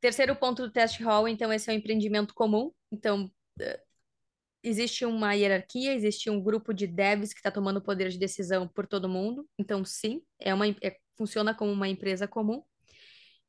Terceiro 0.00 0.36
ponto 0.36 0.62
do 0.62 0.70
teste 0.72 1.02
hall, 1.02 1.26
então, 1.28 1.52
esse 1.52 1.70
é 1.70 1.74
o 1.74 1.76
empreendimento 1.76 2.32
comum. 2.34 2.70
Então, 2.92 3.30
eh, 3.60 3.80
existe 4.62 5.04
uma 5.06 5.34
hierarquia, 5.34 5.94
existe 5.94 6.30
um 6.30 6.42
grupo 6.42 6.74
de 6.74 6.86
devs 6.86 7.32
que 7.32 7.40
está 7.40 7.50
tomando 7.50 7.82
poder 7.82 8.10
de 8.10 8.18
decisão 8.18 8.68
por 8.68 8.86
todo 8.86 9.08
mundo. 9.08 9.48
Então, 9.58 9.84
sim, 9.84 10.22
é 10.40 10.54
uma, 10.54 10.68
é- 10.68 10.98
funciona 11.16 11.54
como 11.54 11.72
uma 11.72 11.88
empresa 11.88 12.28
comum. 12.28 12.62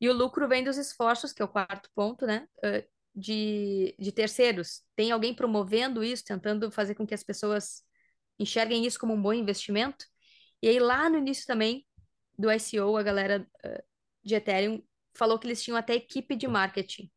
E 0.00 0.08
o 0.08 0.12
lucro 0.14 0.48
vem 0.48 0.64
dos 0.64 0.78
esforços, 0.78 1.32
que 1.32 1.42
é 1.42 1.44
o 1.44 1.48
quarto 1.48 1.90
ponto, 1.94 2.26
né? 2.26 2.48
eh, 2.64 2.86
De, 3.14 3.94
de 3.98 4.12
terceiros. 4.12 4.82
Tem 4.96 5.10
alguém 5.12 5.34
promovendo 5.34 6.02
isso, 6.04 6.24
tentando 6.24 6.70
fazer 6.70 6.94
com 6.94 7.06
que 7.06 7.14
as 7.14 7.24
pessoas 7.24 7.82
enxerguem 8.38 8.86
isso 8.86 8.98
como 8.98 9.14
um 9.14 9.22
bom 9.22 9.32
investimento. 9.32 10.06
E 10.62 10.68
aí, 10.68 10.78
lá 10.80 11.08
no 11.10 11.18
início 11.18 11.46
também 11.46 11.86
do 12.38 12.50
ICO, 12.52 12.96
a 12.96 13.02
galera 13.02 13.46
eh, 13.64 13.84
de 14.24 14.34
Ethereum 14.36 14.82
falou 15.14 15.38
que 15.38 15.46
eles 15.46 15.62
tinham 15.62 15.76
até 15.76 15.94
equipe 15.94 16.36
de 16.36 16.46
marketing. 16.48 17.10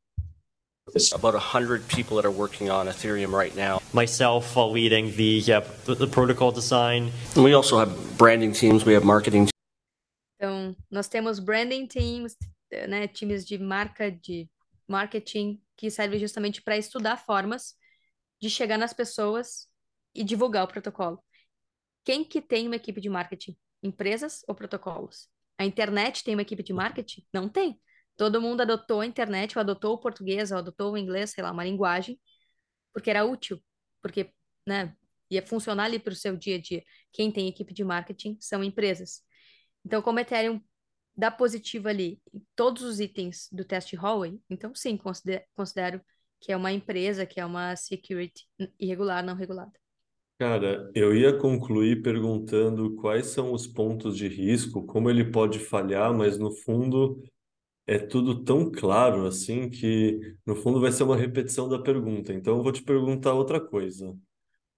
about 1.13 1.33
100 1.33 1.87
people 1.87 2.17
that 2.17 2.25
are 2.25 2.31
working 2.31 2.69
on 2.69 2.87
Ethereum 2.87 3.33
right 3.33 3.55
now. 3.55 3.81
Myself 3.93 4.57
uh, 4.57 4.67
leading 4.67 5.15
the, 5.15 5.41
yeah, 5.45 5.61
the, 5.85 5.95
the 5.95 6.07
protocol 6.07 6.51
design. 6.51 7.09
And 7.35 7.43
we 7.43 7.53
also 7.53 7.79
have 7.79 8.17
branding 8.17 8.51
teams, 8.51 8.85
we 8.85 8.93
have 8.93 9.05
marketing 9.05 9.47
Então, 10.43 10.75
nós 10.91 11.07
temos 11.07 11.39
branding 11.39 11.87
teams, 11.87 12.35
né, 12.69 13.07
times 13.07 13.45
de 13.45 13.57
marca, 13.57 14.11
de 14.11 14.49
marketing, 14.85 15.61
que 15.77 15.89
servem 15.89 16.19
justamente 16.19 16.61
para 16.61 16.77
estudar 16.77 17.15
formas 17.15 17.75
de 18.41 18.49
chegar 18.49 18.77
nas 18.77 18.93
pessoas 18.93 19.69
e 20.13 20.21
divulgar 20.21 20.65
o 20.65 20.67
protocolo. 20.67 21.23
Quem 22.03 22.25
que 22.25 22.41
tem 22.41 22.67
uma 22.67 22.75
equipe 22.75 22.99
de 22.99 23.07
marketing? 23.07 23.55
Empresas 23.81 24.43
ou 24.45 24.53
protocolos? 24.53 25.29
A 25.57 25.65
internet 25.65 26.23
tem 26.23 26.35
uma 26.35 26.41
equipe 26.41 26.63
de 26.63 26.73
marketing? 26.73 27.25
Não 27.33 27.49
tem. 27.49 27.79
Todo 28.17 28.41
mundo 28.41 28.61
adotou 28.61 29.01
a 29.01 29.05
internet, 29.05 29.57
ou 29.57 29.61
adotou 29.61 29.93
o 29.93 29.97
português, 29.99 30.51
ou 30.51 30.57
adotou 30.59 30.93
o 30.93 30.97
inglês, 30.97 31.31
sei 31.31 31.43
lá, 31.43 31.51
uma 31.51 31.63
linguagem, 31.63 32.19
porque 32.93 33.09
era 33.09 33.25
útil, 33.25 33.61
porque, 34.01 34.31
né, 34.67 34.95
ia 35.29 35.45
funcionar 35.45 35.85
ali 35.85 35.99
para 35.99 36.13
o 36.13 36.15
seu 36.15 36.37
dia 36.37 36.57
a 36.57 36.61
dia. 36.61 36.83
Quem 37.11 37.31
tem 37.31 37.47
equipe 37.47 37.73
de 37.73 37.83
marketing 37.83 38.37
são 38.39 38.63
empresas. 38.63 39.21
Então, 39.85 40.01
como 40.01 40.19
Ethereum 40.19 40.61
dá 41.17 41.31
positivo 41.31 41.89
ali 41.89 42.21
em 42.33 42.41
todos 42.55 42.83
os 42.83 42.99
itens 42.99 43.49
do 43.51 43.65
teste 43.65 43.95
hallway, 43.95 44.39
então 44.49 44.73
sim, 44.75 44.97
consider- 44.97 45.47
considero 45.55 46.01
que 46.41 46.51
é 46.51 46.57
uma 46.57 46.71
empresa, 46.71 47.25
que 47.25 47.39
é 47.39 47.45
uma 47.45 47.75
security 47.75 48.47
irregular, 48.79 49.23
não 49.25 49.35
regulada. 49.35 49.73
Cara, 50.43 50.91
eu 50.93 51.15
ia 51.15 51.31
concluir 51.37 52.01
perguntando 52.01 52.95
quais 52.97 53.27
são 53.27 53.53
os 53.53 53.65
pontos 53.65 54.17
de 54.17 54.27
risco, 54.27 54.85
como 54.85 55.09
ele 55.09 55.31
pode 55.31 55.57
falhar, 55.57 56.13
mas 56.13 56.37
no 56.37 56.51
fundo 56.51 57.23
é 57.87 57.97
tudo 57.97 58.43
tão 58.43 58.71
claro 58.71 59.25
assim 59.25 59.69
que 59.69 60.35
no 60.45 60.55
fundo 60.55 60.81
vai 60.81 60.91
ser 60.91 61.03
uma 61.03 61.17
repetição 61.17 61.69
da 61.69 61.79
pergunta. 61.79 62.33
Então 62.33 62.57
eu 62.57 62.63
vou 62.63 62.71
te 62.73 62.83
perguntar 62.83 63.33
outra 63.33 63.59
coisa, 63.61 64.15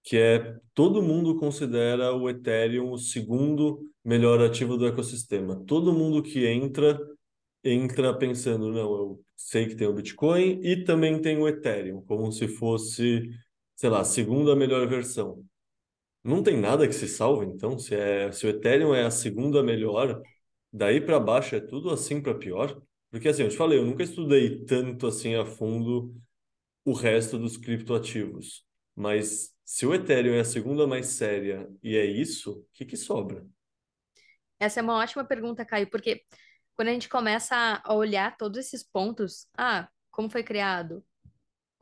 que 0.04 0.16
é 0.16 0.58
todo 0.74 1.02
mundo 1.02 1.36
considera 1.36 2.14
o 2.14 2.30
Ethereum 2.30 2.92
o 2.92 2.98
segundo 2.98 3.80
melhor 4.04 4.40
ativo 4.42 4.76
do 4.76 4.86
ecossistema. 4.86 5.64
Todo 5.66 5.92
mundo 5.92 6.22
que 6.22 6.46
entra 6.46 6.98
entra 7.64 8.16
pensando, 8.16 8.72
não, 8.72 8.96
eu 8.96 9.24
sei 9.36 9.66
que 9.66 9.74
tem 9.76 9.86
o 9.88 9.94
Bitcoin 9.94 10.60
e 10.62 10.84
também 10.84 11.20
tem 11.20 11.38
o 11.38 11.48
Ethereum, 11.48 12.02
como 12.02 12.32
se 12.32 12.48
fosse, 12.48 13.30
sei 13.76 13.90
lá, 13.90 14.04
segunda 14.04 14.56
melhor 14.56 14.86
versão. 14.88 15.44
Não 16.26 16.42
tem 16.42 16.56
nada 16.56 16.88
que 16.88 16.92
se 16.92 17.06
salve, 17.06 17.46
então, 17.46 17.78
se 17.78 17.94
é, 17.94 18.32
se 18.32 18.44
o 18.44 18.50
Ethereum 18.50 18.92
é 18.92 19.04
a 19.04 19.10
segunda 19.12 19.62
melhor, 19.62 20.20
daí 20.72 21.00
para 21.00 21.20
baixo 21.20 21.54
é 21.54 21.60
tudo 21.60 21.88
assim 21.88 22.20
para 22.20 22.34
pior? 22.34 22.82
Porque 23.12 23.28
assim, 23.28 23.44
eu 23.44 23.48
te 23.48 23.56
falei, 23.56 23.78
eu 23.78 23.84
nunca 23.84 24.02
estudei 24.02 24.64
tanto 24.64 25.06
assim 25.06 25.36
a 25.36 25.46
fundo 25.46 26.12
o 26.84 26.92
resto 26.92 27.38
dos 27.38 27.56
criptoativos. 27.56 28.64
Mas 28.96 29.54
se 29.64 29.86
o 29.86 29.94
Ethereum 29.94 30.34
é 30.34 30.40
a 30.40 30.44
segunda 30.44 30.84
mais 30.84 31.06
séria 31.06 31.68
e 31.80 31.96
é 31.96 32.04
isso, 32.04 32.58
o 32.58 32.66
que 32.74 32.84
que 32.84 32.96
sobra? 32.96 33.46
Essa 34.58 34.80
é 34.80 34.82
uma 34.82 34.96
ótima 34.96 35.24
pergunta, 35.24 35.64
Caio, 35.64 35.88
porque 35.88 36.24
quando 36.74 36.88
a 36.88 36.92
gente 36.92 37.08
começa 37.08 37.80
a 37.84 37.94
olhar 37.94 38.36
todos 38.36 38.58
esses 38.58 38.82
pontos, 38.82 39.46
ah, 39.56 39.88
como 40.10 40.28
foi 40.28 40.42
criado, 40.42 41.04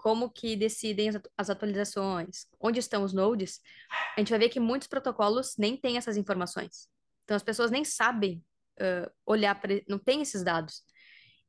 como 0.05 0.29
que 0.29 0.55
decidem 0.55 1.09
as 1.09 1.17
atu- 1.17 1.31
as 1.35 1.49
atualizações, 1.49 2.47
onde 2.61 2.79
estão 2.79 3.03
os 3.05 3.15
nodes, 3.15 3.59
a 4.15 4.21
gente 4.21 4.29
vai 4.29 4.39
ver 4.39 4.51
que 4.51 4.61
muitos 4.61 4.87
protocolos 4.87 5.57
nem 5.57 5.79
têm 5.79 5.97
essas 5.97 6.19
informações. 6.19 6.91
Então 7.25 7.35
as 7.35 7.43
pessoas 7.43 7.71
nem 7.71 7.87
sabem 7.87 8.45
ah, 8.79 9.11
olhar 9.25 9.59
para, 9.59 9.81
não 9.89 9.99
tem 9.99 10.21
esses 10.21 10.45
dados. 10.45 10.83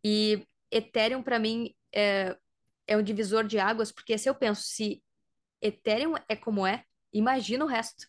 E 0.01 0.47
Ethereum 0.71 1.21
para 1.21 1.37
mim 1.37 1.75
é, 1.93 2.37
é 2.87 2.95
um 2.95 3.03
divisor 3.03 3.43
de 3.43 3.59
águas, 3.59 3.91
porque 3.91 4.17
se 4.17 4.29
eu 4.29 4.33
penso 4.33 4.61
se 4.63 5.03
Ethereum 5.61 6.13
é 6.29 6.35
como 6.37 6.65
é, 6.65 6.85
imagina 7.11 7.65
o 7.65 7.67
resto. 7.67 8.07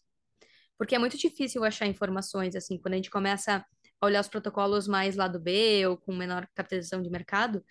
Porque 0.79 0.95
é 0.95 0.99
muito 0.99 1.19
difícil 1.19 1.65
achar 1.65 1.87
informações 1.87 2.55
assim, 2.55 2.79
quando 2.79 2.95
a 2.95 2.99
gente 2.99 3.11
começa 3.11 3.67
a 4.01 4.07
olhar 4.07 4.21
os 4.21 4.29
protocolos 4.29 4.87
mais 4.87 5.17
lado 5.17 5.41
B 5.41 5.89
ou 5.89 5.97
com 5.97 6.15
menor 6.15 6.47
capitalização 6.55 7.03
de 7.03 7.11
mercado, 7.11 7.65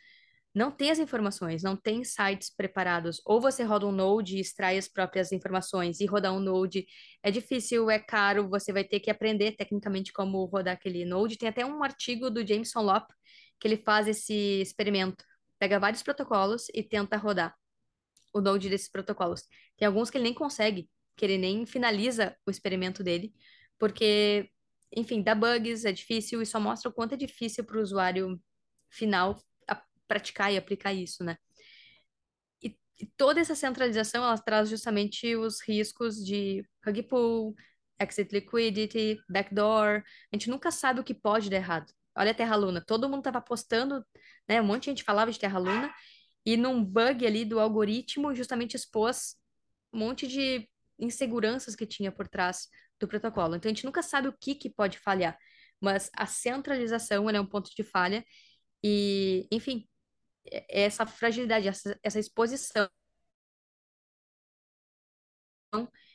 não 0.55 0.71
tem 0.71 0.89
as 0.89 0.99
informações, 0.99 1.61
não 1.61 1.75
tem 1.75 2.01
sites 2.05 2.49
preparados. 2.49 3.21
Ou 3.25 3.41
você 3.41 3.61
roda 3.63 3.85
um 3.85 3.91
node 3.91 4.37
e 4.37 4.39
extrai 4.39 4.77
as 4.77 4.87
próprias 4.87 5.33
informações, 5.33 5.99
e 5.99 6.05
rodar 6.05 6.33
um 6.33 6.39
node 6.39 6.87
é 7.21 7.29
difícil, 7.29 7.89
é 7.91 7.99
caro, 7.99 8.47
você 8.49 8.71
vai 8.71 8.85
ter 8.85 9.01
que 9.01 9.11
aprender 9.11 9.51
tecnicamente 9.57 10.13
como 10.13 10.45
rodar 10.45 10.75
aquele 10.75 11.03
node. 11.03 11.37
Tem 11.37 11.49
até 11.49 11.65
um 11.65 11.83
artigo 11.83 12.29
do 12.29 12.47
Jameson 12.47 12.81
Lopp 12.81 13.11
que 13.59 13.67
ele 13.67 13.77
faz 13.77 14.07
esse 14.07 14.61
experimento. 14.61 15.25
Pega 15.59 15.77
vários 15.77 16.01
protocolos 16.01 16.67
e 16.73 16.81
tenta 16.81 17.17
rodar 17.17 17.53
o 18.33 18.39
node 18.39 18.69
desses 18.69 18.89
protocolos. 18.89 19.43
Tem 19.77 19.85
alguns 19.85 20.09
que 20.09 20.17
ele 20.17 20.23
nem 20.25 20.33
consegue, 20.33 20.89
que 21.17 21.25
ele 21.25 21.37
nem 21.37 21.65
finaliza 21.65 22.33
o 22.45 22.51
experimento 22.51 23.03
dele, 23.03 23.33
porque, 23.77 24.49
enfim, 24.95 25.21
dá 25.21 25.35
bugs, 25.35 25.83
é 25.83 25.91
difícil 25.91 26.41
e 26.41 26.45
só 26.45 26.61
mostra 26.61 26.89
o 26.89 26.93
quanto 26.93 27.13
é 27.13 27.17
difícil 27.17 27.65
para 27.65 27.77
o 27.77 27.81
usuário 27.81 28.41
final 28.89 29.37
praticar 30.07 30.51
e 30.53 30.57
aplicar 30.57 30.93
isso, 30.93 31.23
né? 31.23 31.37
E, 32.61 32.77
e 32.99 33.05
toda 33.17 33.39
essa 33.39 33.55
centralização, 33.55 34.23
ela 34.23 34.37
traz 34.37 34.69
justamente 34.69 35.35
os 35.35 35.61
riscos 35.61 36.23
de 36.23 36.65
rug 36.85 37.03
pull, 37.03 37.55
exit 37.99 38.31
liquidity, 38.33 39.17
backdoor. 39.29 40.03
A 40.31 40.35
gente 40.35 40.49
nunca 40.49 40.71
sabe 40.71 40.99
o 40.99 41.03
que 41.03 41.13
pode 41.13 41.49
dar 41.49 41.57
errado. 41.57 41.91
Olha 42.17 42.31
a 42.31 42.33
Terra 42.33 42.55
Luna, 42.55 42.83
todo 42.85 43.09
mundo 43.09 43.19
estava 43.19 43.39
apostando, 43.39 44.05
né? 44.47 44.61
Um 44.61 44.65
monte 44.65 44.83
de 44.83 44.91
gente 44.91 45.03
falava 45.03 45.31
de 45.31 45.39
Terra 45.39 45.59
Luna, 45.59 45.93
e 46.45 46.55
num 46.55 46.83
bug 46.83 47.25
ali 47.25 47.43
do 47.43 47.59
algoritmo, 47.59 48.33
justamente 48.33 48.75
expôs 48.75 49.35
um 49.91 49.99
monte 49.99 50.27
de 50.27 50.69
inseguranças 50.99 51.75
que 51.75 51.85
tinha 51.85 52.11
por 52.11 52.27
trás 52.27 52.67
do 52.99 53.07
protocolo. 53.07 53.55
Então 53.55 53.69
a 53.69 53.73
gente 53.73 53.85
nunca 53.85 54.01
sabe 54.01 54.27
o 54.27 54.37
que 54.39 54.55
que 54.55 54.69
pode 54.69 54.99
falhar, 54.99 55.37
mas 55.81 56.09
a 56.15 56.25
centralização 56.25 57.29
é 57.29 57.41
um 57.41 57.45
ponto 57.45 57.69
de 57.75 57.83
falha 57.83 58.23
e, 58.83 59.47
enfim, 59.51 59.87
essa 60.69 61.05
fragilidade, 61.05 61.67
essa, 61.67 61.99
essa 62.03 62.19
exposição 62.19 62.89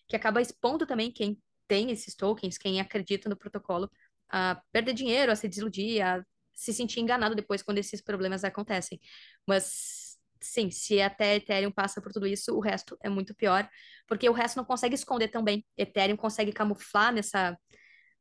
que 0.08 0.16
acaba 0.16 0.42
expondo 0.42 0.86
também 0.86 1.10
quem 1.12 1.40
tem 1.68 1.90
esses 1.90 2.14
tokens, 2.14 2.58
quem 2.58 2.80
acredita 2.80 3.28
no 3.28 3.36
protocolo, 3.36 3.90
a 4.28 4.60
perder 4.72 4.92
dinheiro, 4.92 5.30
a 5.30 5.36
se 5.36 5.48
desiludir, 5.48 6.04
a 6.04 6.24
se 6.52 6.72
sentir 6.72 7.00
enganado 7.00 7.34
depois 7.34 7.62
quando 7.62 7.78
esses 7.78 8.02
problemas 8.02 8.44
acontecem. 8.44 9.00
Mas, 9.46 10.18
sim, 10.40 10.70
se 10.70 11.00
até 11.00 11.36
Ethereum 11.36 11.70
passa 11.70 12.00
por 12.02 12.12
tudo 12.12 12.26
isso, 12.26 12.54
o 12.56 12.60
resto 12.60 12.96
é 13.02 13.08
muito 13.08 13.34
pior, 13.34 13.68
porque 14.06 14.28
o 14.28 14.32
resto 14.32 14.56
não 14.56 14.64
consegue 14.64 14.94
esconder 14.94 15.28
tão 15.28 15.42
bem. 15.44 15.64
Ethereum 15.76 16.16
consegue 16.16 16.52
camuflar 16.52 17.12
nessa, 17.12 17.56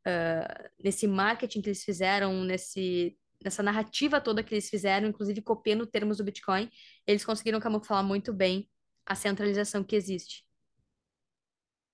ah, 0.06 0.70
nesse 0.84 1.08
marketing 1.08 1.62
que 1.62 1.70
eles 1.70 1.84
fizeram, 1.84 2.44
nesse, 2.44 3.18
nessa 3.44 3.64
narrativa 3.64 4.20
toda 4.22 4.44
que 4.44 4.54
eles 4.54 4.70
fizeram, 4.70 5.08
inclusive 5.08 5.42
copiando 5.42 5.86
termos 5.86 6.18
do 6.18 6.24
Bitcoin, 6.24 6.70
eles 7.06 7.26
conseguiram 7.26 7.60
camuflar 7.60 8.04
muito 8.04 8.34
bem 8.34 8.70
a 9.06 9.16
centralização 9.16 9.84
que 9.84 9.96
existe. 9.96 10.44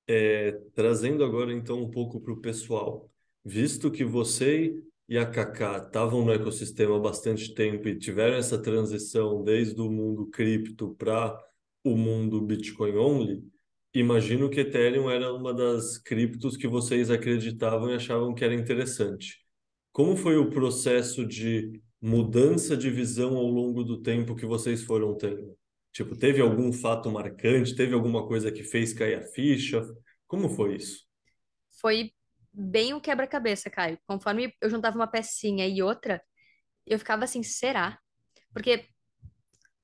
É, 0.07 0.51
trazendo 0.73 1.23
agora 1.23 1.51
então 1.51 1.81
um 1.81 1.89
pouco 1.89 2.19
para 2.19 2.33
o 2.33 2.41
pessoal, 2.41 3.09
visto 3.43 3.89
que 3.89 4.03
você 4.03 4.75
e 5.07 5.17
a 5.17 5.25
Kaká 5.25 5.77
estavam 5.77 6.25
no 6.25 6.31
ecossistema 6.31 6.97
há 6.97 6.99
bastante 6.99 7.53
tempo 7.53 7.87
e 7.87 7.97
tiveram 7.97 8.35
essa 8.35 8.59
transição 8.59 9.43
desde 9.43 9.79
o 9.79 9.89
mundo 9.89 10.27
cripto 10.27 10.95
para 10.95 11.39
o 11.83 11.95
mundo 11.95 12.41
Bitcoin 12.41 12.97
only, 12.97 13.43
imagino 13.93 14.49
que 14.49 14.61
Ethereum 14.61 15.09
era 15.09 15.31
uma 15.31 15.53
das 15.53 15.97
criptos 15.99 16.57
que 16.57 16.67
vocês 16.67 17.11
acreditavam 17.11 17.91
e 17.91 17.95
achavam 17.95 18.33
que 18.33 18.43
era 18.43 18.55
interessante. 18.55 19.44
Como 19.95 20.17
foi 20.17 20.35
o 20.35 20.49
processo 20.49 21.25
de 21.25 21.81
mudança 22.01 22.75
de 22.75 22.89
visão 22.89 23.37
ao 23.37 23.45
longo 23.45 23.81
do 23.81 24.01
tempo 24.01 24.35
que 24.35 24.45
vocês 24.45 24.83
foram 24.83 25.15
tendo? 25.17 25.57
Tipo, 25.93 26.17
teve 26.17 26.41
algum 26.41 26.73
fato 26.73 27.09
marcante? 27.09 27.73
Teve 27.73 27.93
alguma 27.93 28.27
coisa 28.27 28.51
que 28.51 28.61
fez 28.61 28.91
cair 28.91 29.15
a 29.15 29.21
ficha? 29.21 29.81
Como 30.27 30.49
foi 30.49 30.75
isso? 30.75 31.05
Foi 31.79 32.11
bem 32.51 32.93
um 32.93 32.99
quebra-cabeça, 32.99 33.69
Caio. 33.69 33.97
Conforme 34.05 34.53
eu 34.59 34.69
juntava 34.69 34.97
uma 34.97 35.07
pecinha 35.07 35.65
e 35.65 35.81
outra, 35.81 36.21
eu 36.85 36.99
ficava 36.99 37.23
assim, 37.23 37.41
será? 37.41 37.97
Porque 38.51 38.89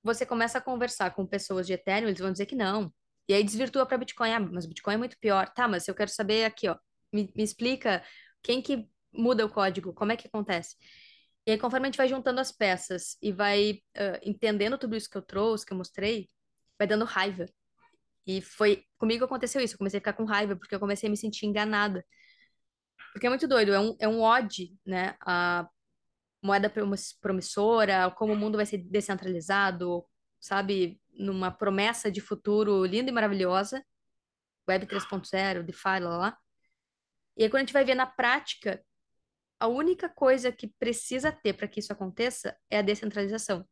você 0.04 0.26
começa 0.26 0.58
a 0.58 0.62
conversar 0.62 1.12
com 1.12 1.26
pessoas 1.26 1.66
de 1.66 1.72
Ethereum, 1.72 2.10
eles 2.10 2.20
vão 2.20 2.34
dizer 2.34 2.48
que 2.48 2.56
não. 2.56 2.94
E 3.30 3.34
aí 3.34 3.46
desvirtua 3.46 3.86
para 3.86 3.98
Bitcoin. 3.98 4.34
Ah, 4.34 4.42
mas 4.42 4.66
Bitcoin 4.66 4.96
é 4.96 4.98
muito 4.98 5.18
pior. 5.20 5.48
Tá, 5.54 5.70
mas 5.70 5.88
eu 5.88 5.96
quero 5.96 6.12
saber 6.12 6.44
aqui, 6.44 6.68
ó. 6.68 6.76
Me, 7.14 7.32
me 7.34 7.44
explica 7.44 8.04
quem 8.44 8.62
que 8.62 8.92
muda 9.14 9.46
o 9.46 9.50
código, 9.50 9.94
como 9.94 10.12
é 10.12 10.18
que 10.18 10.28
acontece? 10.28 10.76
E 11.46 11.52
aí, 11.52 11.58
conforme 11.58 11.88
a 11.88 11.90
gente 11.90 11.98
vai 11.98 12.08
juntando 12.08 12.40
as 12.40 12.52
peças 12.52 13.18
e 13.22 13.32
vai 13.32 13.82
uh, 13.98 14.20
entendendo 14.24 14.78
tudo 14.78 14.96
isso 14.96 15.10
que 15.10 15.18
eu 15.18 15.22
trouxe, 15.22 15.66
que 15.66 15.74
eu 15.74 15.78
mostrei, 15.78 16.30
vai 16.78 16.88
dando 16.88 17.06
raiva. 17.06 17.46
E 18.26 18.42
foi 18.42 18.86
comigo 18.98 19.26
aconteceu 19.26 19.62
isso. 19.62 19.74
Eu 19.76 19.78
comecei 19.80 19.98
a 19.98 20.02
ficar 20.02 20.14
com 20.14 20.26
raiva 20.26 20.56
porque 20.56 20.76
eu 20.76 20.80
comecei 20.80 21.08
a 21.08 21.10
me 21.12 21.18
sentir 21.18 21.46
enganada. 21.48 22.06
Porque 23.14 23.26
é 23.28 23.30
muito 23.30 23.48
doido, 23.48 23.74
é 23.74 23.80
um, 23.80 23.96
é 24.00 24.08
um 24.08 24.22
ode, 24.22 24.78
né? 24.86 25.16
A 25.22 25.68
moeda 26.44 26.72
promissora, 27.22 28.12
como 28.12 28.34
o 28.34 28.38
mundo 28.38 28.58
vai 28.58 28.66
ser 28.66 28.78
descentralizado, 28.80 30.06
sabe? 30.40 31.00
Numa 31.14 31.52
promessa 31.52 32.12
de 32.12 32.22
futuro 32.22 32.86
linda 32.86 33.10
e 33.12 33.14
maravilhosa. 33.14 33.84
Web 34.70 34.86
3.0, 34.88 35.64
DeFi, 35.64 36.00
lá, 36.00 36.18
lá. 36.18 36.38
E 37.38 37.44
aí, 37.44 37.50
quando 37.50 37.62
a 37.62 37.66
gente 37.66 37.74
vai 37.74 37.86
ver 37.86 37.96
na 37.96 38.06
prática, 38.06 38.84
a 39.62 39.68
única 39.68 40.10
coisa 40.10 40.52
que 40.52 40.68
precisa 40.80 41.32
ter 41.32 41.54
para 41.54 41.68
que 41.68 41.80
isso 41.80 41.94
aconteça 41.94 42.58
é 42.68 42.80
a 42.80 42.82
descentralização. 42.82 43.64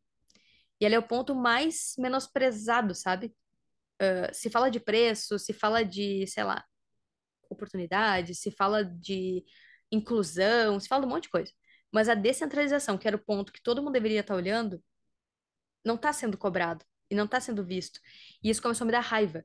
E 0.80 0.86
ela 0.86 0.94
é 0.94 0.98
o 1.00 1.06
ponto 1.06 1.34
mais 1.34 1.94
menosprezado, 1.98 2.94
sabe? 2.94 3.34
Uh, 4.00 4.32
se 4.32 4.48
fala 4.48 4.70
de 4.70 4.78
preço, 4.78 5.36
se 5.36 5.52
fala 5.52 5.84
de, 5.84 6.24
sei 6.28 6.44
lá, 6.44 6.64
oportunidade, 7.50 8.36
se 8.36 8.52
fala 8.52 8.84
de 8.84 9.44
inclusão, 9.90 10.78
se 10.78 10.86
fala 10.86 11.02
de 11.02 11.08
um 11.08 11.10
monte 11.10 11.24
de 11.24 11.30
coisa. 11.30 11.52
Mas 11.92 12.08
a 12.08 12.14
descentralização, 12.14 12.96
que 12.96 13.08
era 13.08 13.16
o 13.16 13.24
ponto 13.24 13.52
que 13.52 13.60
todo 13.60 13.82
mundo 13.82 13.94
deveria 13.94 14.20
estar 14.20 14.36
olhando, 14.36 14.80
não 15.84 15.96
está 15.96 16.12
sendo 16.12 16.38
cobrado 16.38 16.84
e 17.10 17.16
não 17.16 17.24
está 17.24 17.40
sendo 17.40 17.64
visto. 17.64 18.00
E 18.44 18.48
isso 18.48 18.62
começou 18.62 18.84
a 18.84 18.86
me 18.86 18.92
dar 18.92 19.00
raiva. 19.00 19.44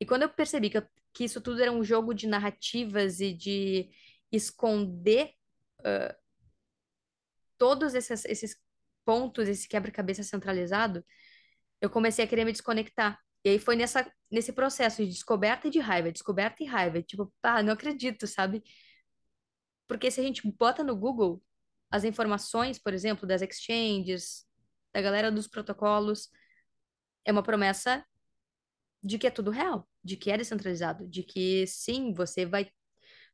E 0.00 0.04
quando 0.04 0.22
eu 0.22 0.28
percebi 0.30 0.68
que, 0.68 0.78
eu, 0.78 0.86
que 1.14 1.24
isso 1.24 1.40
tudo 1.40 1.62
era 1.62 1.70
um 1.70 1.84
jogo 1.84 2.12
de 2.12 2.26
narrativas 2.26 3.20
e 3.20 3.32
de 3.32 3.88
esconder 4.32 5.35
todos 7.58 7.94
esses, 7.94 8.24
esses 8.24 8.56
pontos, 9.04 9.48
esse 9.48 9.68
quebra-cabeça 9.68 10.22
centralizado, 10.22 11.04
eu 11.80 11.90
comecei 11.90 12.24
a 12.24 12.28
querer 12.28 12.44
me 12.44 12.52
desconectar. 12.52 13.18
E 13.44 13.50
aí 13.50 13.58
foi 13.58 13.76
nessa, 13.76 14.10
nesse 14.30 14.52
processo 14.52 15.04
de 15.04 15.10
descoberta 15.10 15.68
e 15.68 15.70
de 15.70 15.78
raiva, 15.78 16.10
descoberta 16.10 16.62
e 16.62 16.66
raiva. 16.66 17.02
Tipo, 17.02 17.32
pá, 17.40 17.62
não 17.62 17.72
acredito, 17.72 18.26
sabe? 18.26 18.62
Porque 19.86 20.10
se 20.10 20.20
a 20.20 20.24
gente 20.24 20.46
bota 20.58 20.82
no 20.82 20.96
Google 20.96 21.42
as 21.90 22.04
informações, 22.04 22.78
por 22.78 22.92
exemplo, 22.92 23.26
das 23.26 23.42
exchanges, 23.42 24.44
da 24.92 25.00
galera 25.00 25.30
dos 25.30 25.46
protocolos, 25.46 26.28
é 27.24 27.30
uma 27.30 27.42
promessa 27.42 28.04
de 29.02 29.18
que 29.18 29.26
é 29.26 29.30
tudo 29.30 29.50
real, 29.50 29.88
de 30.02 30.16
que 30.16 30.30
é 30.30 30.36
descentralizado, 30.36 31.06
de 31.06 31.22
que 31.22 31.66
sim, 31.66 32.12
você 32.12 32.44
vai 32.44 32.68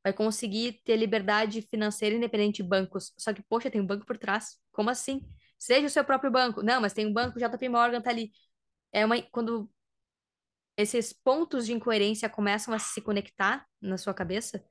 vai 0.03 0.12
conseguir 0.12 0.81
ter 0.85 0.97
liberdade 0.97 1.62
financeira 1.62 2.16
independente 2.16 2.62
de 2.62 2.69
bancos. 2.69 3.12
Só 3.19 3.33
que, 3.33 3.43
poxa, 3.43 3.70
tem 3.70 3.81
um 3.81 3.87
banco 3.87 4.07
por 4.07 4.19
trás. 4.19 4.59
Como 4.73 4.91
assim? 4.91 5.20
Seja 5.59 5.87
o 5.87 5.91
seu 5.91 6.05
próprio 6.05 6.31
banco. 6.31 6.62
Não, 6.62 6.81
mas 6.81 6.93
tem 6.93 7.07
um 7.07 7.12
banco, 7.12 7.39
JP 7.39 7.69
Morgan 7.69 8.01
tá 8.01 8.11
ali. 8.11 8.33
É 8.93 9.05
uma 9.05 9.20
quando 9.23 9.70
esses 10.77 11.12
pontos 11.12 11.66
de 11.66 11.73
incoerência 11.73 12.29
começam 12.29 12.73
a 12.74 12.79
se 12.79 13.01
conectar 13.01 13.66
na 13.81 13.99
sua 13.99 14.15
cabeça, 14.15 14.65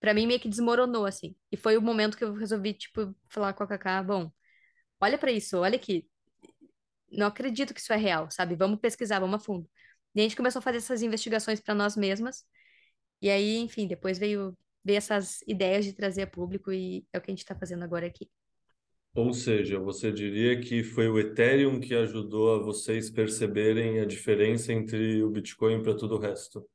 para 0.00 0.14
mim 0.14 0.26
meio 0.26 0.40
que 0.40 0.48
desmoronou 0.48 1.06
assim. 1.06 1.36
E 1.52 1.56
foi 1.56 1.76
o 1.76 1.82
momento 1.82 2.16
que 2.16 2.24
eu 2.24 2.34
resolvi 2.34 2.74
tipo 2.74 3.14
falar 3.28 3.54
com 3.54 3.64
a 3.64 3.66
Kaká, 3.68 4.02
bom, 4.02 4.30
olha 5.00 5.18
para 5.18 5.32
isso, 5.32 5.58
olha 5.58 5.76
aqui. 5.76 6.08
Não 7.10 7.26
acredito 7.28 7.72
que 7.74 7.80
isso 7.80 7.92
é 7.92 7.96
real, 7.96 8.30
sabe? 8.30 8.56
Vamos 8.56 8.80
pesquisar, 8.80 9.20
vamos 9.20 9.36
a 9.40 9.44
fundo. 9.44 9.68
E 10.14 10.20
a 10.20 10.22
gente 10.22 10.36
começou 10.36 10.58
a 10.60 10.62
fazer 10.62 10.78
essas 10.78 11.02
investigações 11.02 11.60
para 11.60 11.74
nós 11.74 11.96
mesmas. 11.96 12.44
E 13.24 13.30
aí, 13.30 13.56
enfim, 13.56 13.86
depois 13.86 14.18
veio 14.18 14.54
veio 14.84 14.98
essas 14.98 15.40
ideias 15.48 15.82
de 15.82 15.94
trazer 15.94 16.20
a 16.20 16.26
público 16.26 16.70
e 16.70 17.06
é 17.10 17.16
o 17.16 17.22
que 17.22 17.30
a 17.30 17.32
gente 17.32 17.38
está 17.38 17.54
fazendo 17.54 17.82
agora 17.82 18.06
aqui. 18.06 18.30
Ou 19.14 19.32
seja, 19.32 19.78
você 19.78 20.12
diria 20.12 20.60
que 20.60 20.84
foi 20.84 21.08
o 21.08 21.18
Ethereum 21.18 21.80
que 21.80 21.94
ajudou 21.94 22.54
a 22.54 22.62
vocês 22.62 23.10
perceberem 23.10 23.98
a 23.98 24.04
diferença 24.04 24.74
entre 24.74 25.22
o 25.22 25.30
Bitcoin 25.30 25.82
para 25.82 25.96
todo 25.96 26.16
o 26.16 26.18
resto? 26.18 26.68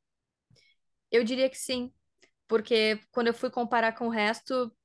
Eu 1.11 1.23
diria 1.23 1.47
que 1.47 1.57
sim, 1.57 1.93
porque 2.47 2.99
quando 3.11 3.27
eu 3.27 3.34
fui 3.35 3.51
comparar 3.51 3.91
com 3.91 4.07
o 4.07 4.11
resto, 4.11 4.76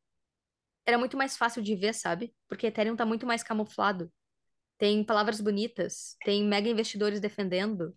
era 0.84 0.98
muito 0.98 1.16
mais 1.16 1.34
fácil 1.34 1.62
de 1.62 1.74
ver, 1.74 1.94
sabe? 1.94 2.34
Porque 2.46 2.66
Ethereum 2.66 2.92
está 2.92 3.06
muito 3.06 3.26
mais 3.26 3.42
camuflado. 3.42 4.12
Tem 4.76 5.02
palavras 5.02 5.40
bonitas, 5.40 6.14
tem 6.26 6.44
mega 6.44 6.68
investidores 6.68 7.20
defendendo, 7.20 7.96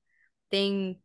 tem, 0.49 1.03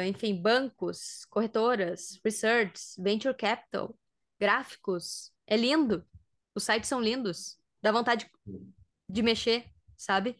enfim, 0.00 0.40
bancos, 0.40 1.24
corretoras, 1.26 2.18
research, 2.24 2.94
venture 2.98 3.34
capital, 3.36 3.98
gráficos. 4.40 5.32
É 5.46 5.56
lindo. 5.56 6.06
Os 6.54 6.64
sites 6.64 6.88
são 6.88 7.00
lindos, 7.00 7.58
dá 7.82 7.92
vontade 7.92 8.30
de 9.08 9.22
mexer, 9.22 9.66
sabe? 9.96 10.36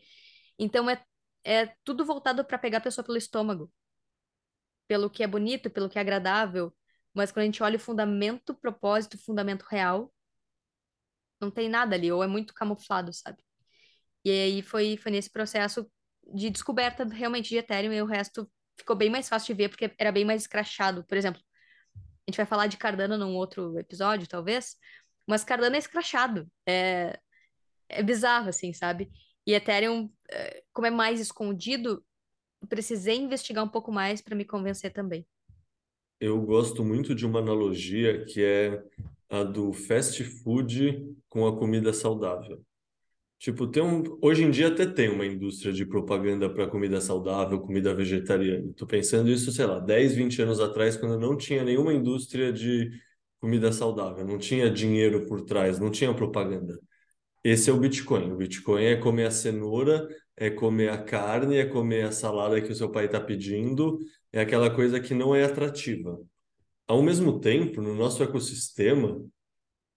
Então 0.59 0.89
é, 0.89 1.03
é 1.45 1.66
tudo 1.85 2.05
voltado 2.05 2.45
para 2.45 2.59
pegar 2.59 2.79
a 2.79 2.81
pessoa 2.83 3.05
pelo 3.05 3.19
estômago, 3.19 3.73
pelo 4.87 5.11
que 5.11 5.23
é 5.23 5.27
bonito, 5.27 5.70
pelo 5.70 5.89
que 5.89 5.99
é 5.99 6.01
agradável. 6.01 6.74
Mas 7.15 7.31
quando 7.33 7.43
a 7.43 7.47
gente 7.47 7.62
olha 7.62 7.77
o 7.77 7.81
fundamento, 7.81 8.55
propósito, 8.55 9.19
fundamento 9.19 9.65
real, 9.65 10.12
não 11.41 11.51
tem 11.51 11.69
nada 11.69 11.95
ali, 11.97 12.11
ou 12.12 12.23
é 12.23 12.27
muito 12.27 12.55
camuflado, 12.55 13.12
sabe? 13.12 13.39
E 14.24 14.31
aí 14.31 14.62
foi, 14.62 14.97
foi 14.97 15.12
nesse 15.12 15.31
processo 15.31 15.91
de 16.35 16.51
descoberta 16.51 17.05
realmente 17.05 17.49
de 17.49 17.57
Ethereum 17.57 17.93
e 17.93 18.03
o 18.03 18.07
resto 18.07 18.51
ficou 18.77 18.97
bem 18.97 19.11
mais 19.11 19.28
fácil 19.28 19.55
de 19.55 19.62
ver 19.62 19.69
porque 19.69 19.93
era 19.99 20.12
bem 20.12 20.24
mais 20.24 20.43
escrachado. 20.43 21.05
Por 21.05 21.16
exemplo, 21.16 21.40
a 21.94 22.31
gente 22.31 22.36
vai 22.36 22.47
falar 22.47 22.66
de 22.66 22.77
Cardano 22.77 23.16
num 23.19 23.35
outro 23.35 23.78
episódio, 23.78 24.28
talvez, 24.28 24.77
mas 25.27 25.44
Cardano 25.44 25.77
é 25.77 25.78
escrachado. 25.78 26.47
É, 26.66 27.19
é 27.89 28.03
bizarro, 28.03 28.49
assim, 28.49 28.73
sabe? 28.73 29.11
E 29.47 29.55
Ethereum, 29.55 30.11
é, 30.31 30.62
como 30.73 30.86
é 30.86 30.90
mais 30.90 31.20
escondido, 31.20 32.05
precisei 32.69 33.16
investigar 33.16 33.65
um 33.65 33.69
pouco 33.69 33.93
mais 33.93 34.20
para 34.20 34.36
me 34.36 34.44
convencer 34.44 34.93
também. 34.93 35.27
Eu 36.20 36.40
gosto 36.40 36.85
muito 36.85 37.15
de 37.15 37.27
uma 37.27 37.40
analogia 37.40 38.24
que 38.24 38.43
é 38.43 38.82
a 39.28 39.43
do 39.43 39.73
fast 39.73 40.23
food 40.23 41.16
com 41.28 41.47
a 41.47 41.59
comida 41.59 41.93
saudável. 41.93 42.65
Tipo, 43.43 43.66
tem 43.66 43.82
um, 43.82 44.05
hoje 44.23 44.44
em 44.44 44.52
dia 44.52 44.69
até 44.69 44.86
tem 44.86 45.09
uma 45.09 45.27
indústria 45.27 45.73
de 45.73 45.85
propaganda 45.85 46.48
para 46.48 46.69
comida 46.69 47.01
saudável, 47.01 47.59
comida 47.60 47.93
vegetariana. 47.93 48.73
Tô 48.77 48.86
pensando 48.86 49.28
isso, 49.28 49.51
sei 49.51 49.66
lá, 49.66 49.81
10, 49.81 50.14
20 50.14 50.43
anos 50.43 50.60
atrás, 50.60 50.97
quando 50.97 51.19
não 51.19 51.36
tinha 51.36 51.64
nenhuma 51.64 51.93
indústria 51.93 52.52
de 52.52 52.89
comida 53.40 53.73
saudável, 53.73 54.24
não 54.24 54.39
tinha 54.39 54.70
dinheiro 54.70 55.27
por 55.27 55.43
trás, 55.43 55.81
não 55.81 55.90
tinha 55.90 56.14
propaganda. 56.14 56.78
Esse 57.43 57.69
é 57.69 57.73
o 57.73 57.81
Bitcoin. 57.81 58.31
O 58.32 58.36
Bitcoin 58.36 58.85
é 58.85 58.97
comer 58.97 59.27
a 59.27 59.32
cenoura, 59.32 60.09
é 60.36 60.48
comer 60.48 60.90
a 60.90 60.98
carne, 61.02 61.56
é 61.56 61.66
comer 61.66 62.05
a 62.05 62.12
salada 62.12 62.60
que 62.60 62.70
o 62.70 62.77
seu 62.77 62.90
pai 62.93 63.06
está 63.06 63.20
pedindo, 63.20 63.98
é 64.32 64.40
aquela 64.40 64.70
coisa 64.70 65.01
que 65.01 65.14
não 65.14 65.35
é 65.35 65.43
atrativa. 65.44 66.16
Ao 66.86 67.02
mesmo 67.02 67.40
tempo, 67.40 67.82
no 67.82 67.94
nosso 67.97 68.23
ecossistema, 68.23 69.20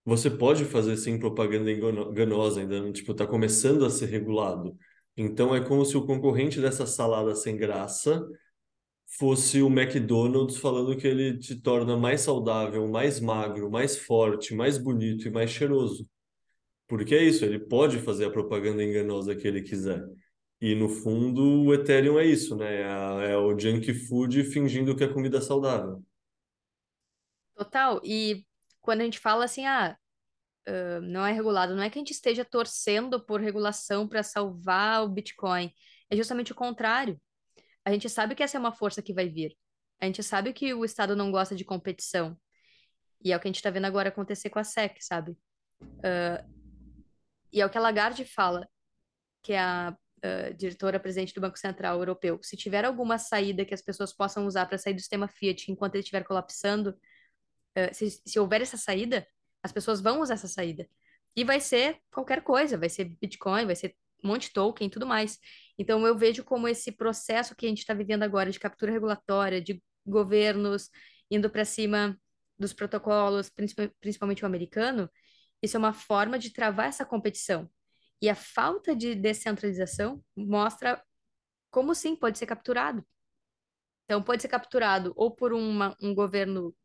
você 0.06 0.30
pode 0.30 0.66
fazer 0.66 0.96
sim 0.98 1.18
propaganda 1.20 1.72
enganosa, 1.72 2.62
ainda 2.62 2.92
tipo 2.92 3.12
está 3.12 3.26
começando 3.26 3.84
a 3.86 3.90
ser 3.90 4.06
regulado. 4.06 4.78
Então 5.18 5.56
é 5.56 5.62
como 5.62 5.84
se 5.84 5.98
o 5.98 6.06
concorrente 6.06 6.62
dessa 6.62 6.86
salada 6.86 7.36
sem 7.36 7.58
graça 7.58 8.24
fosse 9.18 9.62
o 9.62 9.68
McDonald's 9.68 10.58
falando 10.58 10.96
que 10.96 11.08
ele 11.08 11.38
te 11.40 11.56
torna 11.60 11.98
mais 11.98 12.22
saudável, 12.22 12.88
mais 12.88 13.20
magro, 13.20 13.72
mais 13.72 13.98
forte, 13.98 14.54
mais 14.54 14.78
bonito 14.78 15.28
e 15.28 15.32
mais 15.32 15.50
cheiroso. 15.50 16.08
Porque 16.88 17.16
é 17.16 17.24
isso, 17.24 17.44
ele 17.44 17.60
pode 17.60 18.00
fazer 18.00 18.26
a 18.26 18.32
propaganda 18.32 18.84
enganosa 18.84 19.36
que 19.36 19.48
ele 19.48 19.62
quiser. 19.64 20.06
E 20.62 20.76
no 20.76 20.88
fundo, 20.88 21.42
o 21.66 21.74
Ethereum 21.74 22.20
é 22.20 22.26
isso, 22.26 22.56
né? 22.56 22.82
É, 22.82 23.32
é 23.32 23.38
o 23.38 23.58
junk 23.58 23.94
food 24.08 24.44
fingindo 24.44 24.96
que 24.96 25.04
é 25.04 25.08
comida 25.08 25.42
saudável. 25.42 26.04
Total. 27.56 28.02
E 28.04 28.46
quando 28.86 29.02
a 29.02 29.04
gente 29.04 29.20
fala 29.20 29.46
assim, 29.46 29.66
ah, 29.66 29.98
uh, 30.70 31.02
não 31.02 31.26
é 31.26 31.32
regulado, 31.32 31.76
não 31.76 31.82
é 31.82 31.90
que 31.90 31.98
a 31.98 32.02
gente 32.02 32.12
esteja 32.12 32.46
torcendo 32.46 33.20
por 33.26 33.42
regulação 33.42 34.08
para 34.08 34.22
salvar 34.22 35.04
o 35.04 35.10
Bitcoin. 35.10 35.74
É 36.08 36.16
justamente 36.16 36.52
o 36.52 36.56
contrário. 36.56 37.20
A 37.84 37.92
gente 37.92 38.08
sabe 38.08 38.36
que 38.36 38.44
essa 38.44 38.58
é 38.58 38.60
uma 38.60 38.72
força 38.72 39.02
que 39.02 39.14
vai 39.14 39.28
vir. 39.28 39.58
A 40.00 40.06
gente 40.06 40.22
sabe 40.22 40.54
que 40.54 40.72
o 40.72 40.86
Estado 40.86 41.16
não 41.16 41.32
gosta 41.32 41.56
de 41.56 41.66
competição. 41.66 42.38
E 43.24 43.32
é 43.32 43.38
o 43.38 43.40
que 43.40 43.48
a 43.48 43.50
gente 43.50 43.56
está 43.56 43.72
vendo 43.72 43.86
agora 43.86 44.10
acontecer 44.10 44.52
com 44.52 44.60
a 44.60 44.64
SEC, 44.64 45.02
sabe? 45.02 45.32
Uh, 45.82 46.56
e 47.52 47.60
é 47.60 47.66
o 47.66 47.70
que 47.70 47.78
a 47.78 47.82
Lagarde 47.82 48.24
fala, 48.24 48.70
que 49.42 49.54
é 49.54 49.60
a 49.60 49.98
uh, 50.18 50.54
diretora-presidente 50.54 51.34
do 51.34 51.42
Banco 51.42 51.58
Central 51.58 51.98
Europeu. 51.98 52.40
Se 52.44 52.56
tiver 52.56 52.86
alguma 52.86 53.18
saída 53.18 53.66
que 53.66 53.74
as 53.74 53.82
pessoas 53.82 54.14
possam 54.14 54.46
usar 54.46 54.68
para 54.68 54.78
sair 54.78 54.94
do 54.94 55.00
sistema 55.00 55.28
Fiat 55.28 55.72
enquanto 55.72 55.96
ele 55.96 56.04
estiver 56.04 56.24
colapsando, 56.24 56.96
uh, 57.78 57.94
se, 57.94 58.22
se 58.26 58.40
houver 58.40 58.62
essa 58.62 58.78
saída, 58.78 59.28
as 59.64 59.72
pessoas 59.72 60.02
vão 60.02 60.22
usar 60.22 60.36
essa 60.36 60.48
saída. 60.48 60.88
E 61.36 61.44
vai 61.44 61.60
ser 61.60 62.00
qualquer 62.12 62.44
coisa, 62.44 62.78
vai 62.78 62.90
ser 62.90 63.06
Bitcoin, 63.22 63.66
vai 63.66 63.76
ser 63.76 63.96
um 64.24 64.30
monte 64.30 64.44
de 64.48 64.54
token 64.54 64.88
e 64.88 64.90
tudo 64.90 65.06
mais. 65.06 65.38
Então 65.78 66.06
eu 66.08 66.18
vejo 66.18 66.44
como 66.44 66.68
esse 66.68 66.92
processo 66.92 67.56
que 67.56 67.66
a 67.66 67.70
gente 67.70 67.80
está 67.80 67.94
vivendo 67.94 68.24
agora 68.24 68.52
de 68.52 68.60
captura 68.60 68.92
regulatória, 68.92 69.62
de 69.62 69.82
governos 70.06 70.90
indo 71.30 71.50
para 71.50 71.66
cima 71.66 72.18
dos 72.58 72.74
protocolos, 72.74 73.52
principalmente 74.00 74.44
o 74.44 74.46
americano, 74.46 75.10
isso 75.62 75.76
é 75.78 75.80
uma 75.80 75.94
forma 75.94 76.40
de 76.40 76.52
travar 76.52 76.88
essa 76.88 77.06
competição. 77.06 77.70
E 78.22 78.30
a 78.30 78.36
falta 78.36 78.96
de 78.96 79.16
descentralização 79.16 80.24
mostra 80.36 81.04
como 81.70 81.94
sim 81.94 82.16
pode 82.16 82.38
ser 82.38 82.46
capturado. 82.46 83.06
Então, 84.06 84.22
pode 84.22 84.42
ser 84.42 84.48
capturado 84.48 85.12
ou 85.16 85.32
por 85.32 85.52
uma, 85.54 85.96
um 86.02 86.14
governo 86.14 86.76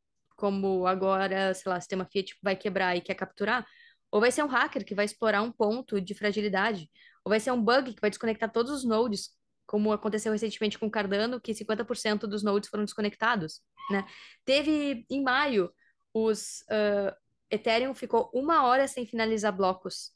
como 0.41 0.87
agora, 0.87 1.53
sei 1.53 1.71
lá, 1.71 1.79
sistema 1.79 2.07
Fiat 2.11 2.35
vai 2.43 2.57
quebrar 2.57 2.97
e 2.97 3.03
quer 3.03 3.15
capturar, 3.15 3.67
ou 4.11 4.21
vai 4.21 4.33
ser 4.33 4.43
um 4.43 4.47
hacker 4.47 4.85
que 4.85 4.95
vai 4.95 5.05
explorar 5.05 5.43
um 5.43 5.53
ponto 5.53 6.01
de 6.01 6.15
fragilidade, 6.15 6.91
ou 7.23 7.29
vai 7.31 7.39
ser 7.39 7.53
um 7.53 7.63
bug 7.63 7.93
que 7.93 8.01
vai 8.01 8.09
desconectar 8.09 8.51
todos 8.51 8.73
os 8.73 8.83
nodes, 8.83 9.31
como 9.67 9.93
aconteceu 9.93 10.33
recentemente 10.33 10.79
com 10.79 10.87
o 10.87 10.91
Cardano, 10.91 11.39
que 11.41 11.55
50% 11.55 12.21
dos 12.21 12.43
nodes 12.43 12.71
foram 12.71 12.85
desconectados, 12.85 13.61
né? 13.91 14.05
Teve, 14.45 15.05
em 15.11 15.23
maio, 15.23 15.71
os 16.15 16.63
uh, 16.63 17.15
Ethereum 17.51 17.95
ficou 17.95 18.31
uma 18.35 18.65
hora 18.67 18.89
sem 18.89 19.07
finalizar 19.07 19.55
blocos. 19.55 20.13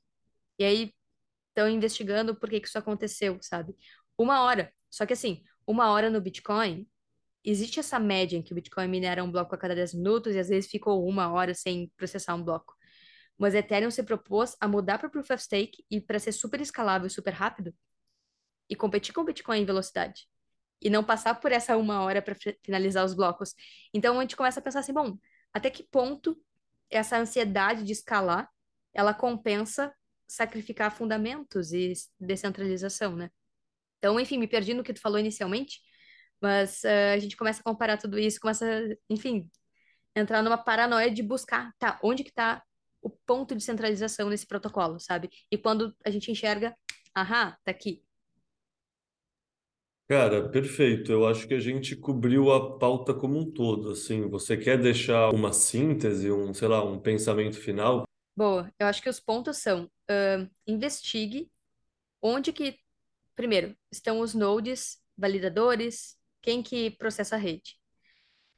E 0.58 0.64
aí 0.64 0.94
estão 1.50 1.68
investigando 1.68 2.34
por 2.34 2.48
que, 2.48 2.60
que 2.60 2.68
isso 2.68 2.78
aconteceu, 2.78 3.38
sabe? 3.42 3.76
Uma 4.18 4.42
hora. 4.42 4.72
Só 4.90 5.04
que 5.06 5.12
assim, 5.12 5.44
uma 5.66 5.90
hora 5.92 6.08
no 6.10 6.20
Bitcoin, 6.20 6.88
existe 7.44 7.80
essa 7.80 7.98
média 7.98 8.36
em 8.36 8.42
que 8.42 8.52
o 8.52 8.54
Bitcoin 8.54 8.88
minera 8.88 9.22
um 9.22 9.30
bloco 9.30 9.54
a 9.54 9.58
cada 9.58 9.74
10 9.74 9.94
minutos 9.94 10.34
e 10.34 10.38
às 10.38 10.48
vezes 10.48 10.70
ficou 10.70 11.06
uma 11.06 11.30
hora 11.32 11.54
sem 11.54 11.90
processar 11.96 12.34
um 12.34 12.42
bloco. 12.42 12.74
Mas 13.36 13.54
Ethereum 13.54 13.90
se 13.90 14.02
propôs 14.02 14.56
a 14.60 14.68
mudar 14.68 14.98
para 14.98 15.08
Proof 15.08 15.30
of 15.30 15.42
Stake 15.42 15.84
e 15.90 16.00
para 16.00 16.18
ser 16.18 16.32
super 16.32 16.60
escalável 16.60 17.06
e 17.06 17.10
super 17.10 17.32
rápido 17.32 17.74
e 18.68 18.76
competir 18.76 19.12
com 19.12 19.20
o 19.22 19.24
Bitcoin 19.24 19.60
em 19.60 19.64
velocidade. 19.64 20.26
E 20.80 20.88
não 20.88 21.04
passar 21.04 21.34
por 21.40 21.52
essa 21.52 21.76
uma 21.76 22.02
hora 22.02 22.22
para 22.22 22.36
finalizar 22.62 23.04
os 23.04 23.14
blocos. 23.14 23.54
Então 23.92 24.18
a 24.18 24.22
gente 24.22 24.36
começa 24.36 24.60
a 24.60 24.62
pensar 24.62 24.80
assim, 24.80 24.92
bom, 24.92 25.18
até 25.52 25.70
que 25.70 25.82
ponto 25.82 26.40
essa 26.90 27.18
ansiedade 27.18 27.82
de 27.84 27.92
escalar 27.92 28.48
ela 28.92 29.12
compensa 29.12 29.92
sacrificar 30.26 30.94
fundamentos 30.94 31.72
e 31.72 31.92
descentralização, 32.18 33.16
né? 33.16 33.30
Então, 33.98 34.18
enfim, 34.20 34.38
me 34.38 34.46
perdi 34.46 34.74
no 34.74 34.84
que 34.84 34.92
tu 34.92 35.00
falou 35.00 35.18
inicialmente, 35.18 35.80
mas 36.44 36.82
uh, 36.84 37.14
a 37.14 37.18
gente 37.18 37.38
começa 37.38 37.60
a 37.60 37.64
comparar 37.64 37.96
tudo 37.96 38.18
isso, 38.18 38.38
começa, 38.38 38.66
enfim, 39.08 39.50
entrar 40.14 40.42
numa 40.42 40.58
paranoia 40.58 41.10
de 41.10 41.22
buscar, 41.22 41.72
tá, 41.78 41.98
onde 42.02 42.22
que 42.22 42.30
tá 42.30 42.62
o 43.00 43.08
ponto 43.08 43.56
de 43.56 43.64
centralização 43.64 44.28
nesse 44.28 44.46
protocolo, 44.46 45.00
sabe? 45.00 45.30
E 45.50 45.56
quando 45.56 45.96
a 46.04 46.10
gente 46.10 46.30
enxerga, 46.30 46.76
ahá, 47.14 47.56
tá 47.64 47.70
aqui. 47.70 48.04
Cara, 50.06 50.46
perfeito. 50.50 51.10
Eu 51.10 51.26
acho 51.26 51.48
que 51.48 51.54
a 51.54 51.60
gente 51.60 51.96
cobriu 51.96 52.52
a 52.52 52.78
pauta 52.78 53.14
como 53.14 53.38
um 53.38 53.50
todo, 53.50 53.92
assim. 53.92 54.28
Você 54.28 54.54
quer 54.54 54.78
deixar 54.78 55.30
uma 55.30 55.50
síntese, 55.50 56.30
um, 56.30 56.52
sei 56.52 56.68
lá, 56.68 56.84
um 56.84 57.00
pensamento 57.00 57.58
final? 57.58 58.04
Boa, 58.36 58.70
eu 58.78 58.86
acho 58.86 59.02
que 59.02 59.08
os 59.08 59.18
pontos 59.18 59.56
são, 59.56 59.84
uh, 59.84 60.50
investigue 60.66 61.50
onde 62.20 62.52
que, 62.52 62.78
primeiro, 63.34 63.74
estão 63.90 64.20
os 64.20 64.34
nodes, 64.34 65.02
validadores, 65.16 66.18
quem 66.44 66.62
que 66.62 66.90
processa 66.90 67.36
a 67.36 67.38
rede, 67.38 67.78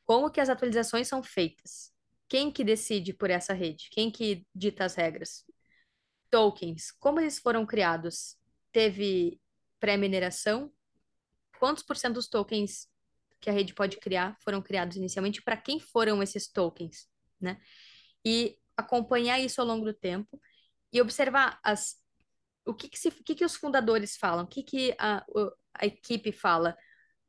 como 0.05 0.29
que 0.29 0.41
as 0.41 0.49
atualizações 0.49 1.07
são 1.07 1.23
feitas, 1.23 1.93
quem 2.29 2.51
que 2.51 2.65
decide 2.65 3.13
por 3.13 3.31
essa 3.31 3.55
rede, 3.55 3.89
quem 3.93 4.11
que 4.11 4.45
dita 4.53 4.85
as 4.85 4.97
regras, 4.97 5.45
tokens, 6.29 6.91
como 6.91 7.21
eles 7.21 7.39
foram 7.39 7.65
criados, 7.65 8.37
teve 8.73 9.41
pré-mineração, 9.79 10.73
quantos 11.61 11.85
por 11.85 11.97
cento 11.97 12.15
dos 12.15 12.29
tokens 12.29 12.89
que 13.41 13.49
a 13.49 13.53
rede 13.53 13.73
pode 13.73 13.99
criar 13.99 14.37
foram 14.43 14.61
criados 14.61 14.97
inicialmente, 14.97 15.41
para 15.41 15.57
quem 15.57 15.79
foram 15.79 16.21
esses 16.21 16.49
tokens, 16.49 17.09
né? 17.41 17.57
E 18.25 18.59
acompanhar 18.77 19.39
isso 19.39 19.61
ao 19.61 19.67
longo 19.67 19.85
do 19.85 19.95
tempo 19.95 20.41
e 20.93 21.01
observar 21.01 21.61
as, 21.63 21.95
o 22.67 22.75
que 22.75 22.89
que, 22.89 22.99
se, 22.99 23.13
que, 23.13 23.37
que 23.37 23.45
os 23.45 23.55
fundadores 23.55 24.17
falam, 24.17 24.45
o 24.45 24.49
que, 24.49 24.65
que 24.65 24.93
a, 24.99 25.25
a 25.73 25.87
equipe 25.87 26.33
fala. 26.33 26.77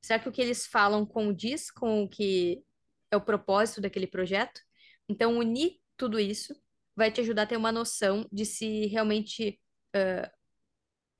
Será 0.08 0.20
que 0.20 0.30
o 0.30 0.32
que 0.32 0.42
eles 0.42 0.66
falam 0.66 1.06
condiz 1.06 1.70
com 1.70 2.04
o 2.04 2.08
que 2.08 2.64
é 3.12 3.18
o 3.18 3.22
propósito 3.22 3.82
daquele 3.82 4.08
projeto? 4.08 4.62
Então, 5.10 5.38
unir 5.38 5.82
tudo 5.98 6.18
isso 6.18 6.56
vai 6.96 7.12
te 7.12 7.20
ajudar 7.20 7.42
a 7.42 7.46
ter 7.46 7.58
uma 7.58 7.74
noção 7.74 8.26
de 8.32 8.46
se 8.46 8.86
realmente 8.86 9.60
uh, 9.94 10.32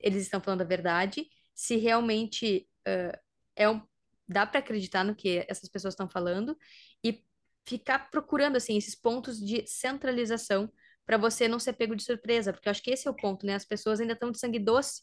eles 0.00 0.22
estão 0.22 0.40
falando 0.40 0.62
a 0.62 0.64
verdade, 0.64 1.28
se 1.54 1.76
realmente 1.76 2.66
uh, 2.88 3.18
é 3.54 3.68
um, 3.68 3.82
dá 4.26 4.46
para 4.46 4.60
acreditar 4.60 5.04
no 5.04 5.14
que 5.14 5.44
essas 5.46 5.68
pessoas 5.68 5.92
estão 5.92 6.08
falando 6.08 6.56
e 7.04 7.22
ficar 7.66 8.10
procurando 8.10 8.56
assim 8.56 8.78
esses 8.78 8.94
pontos 8.94 9.38
de 9.38 9.66
centralização 9.66 10.72
para 11.04 11.18
você 11.18 11.46
não 11.46 11.58
ser 11.58 11.74
pego 11.74 11.94
de 11.94 12.04
surpresa, 12.04 12.54
porque 12.54 12.66
eu 12.66 12.70
acho 12.70 12.82
que 12.82 12.90
esse 12.90 13.06
é 13.06 13.10
o 13.10 13.14
ponto, 13.14 13.44
né? 13.44 13.54
As 13.54 13.66
pessoas 13.66 14.00
ainda 14.00 14.14
estão 14.14 14.30
de 14.30 14.38
sangue 14.38 14.58
doce. 14.58 15.02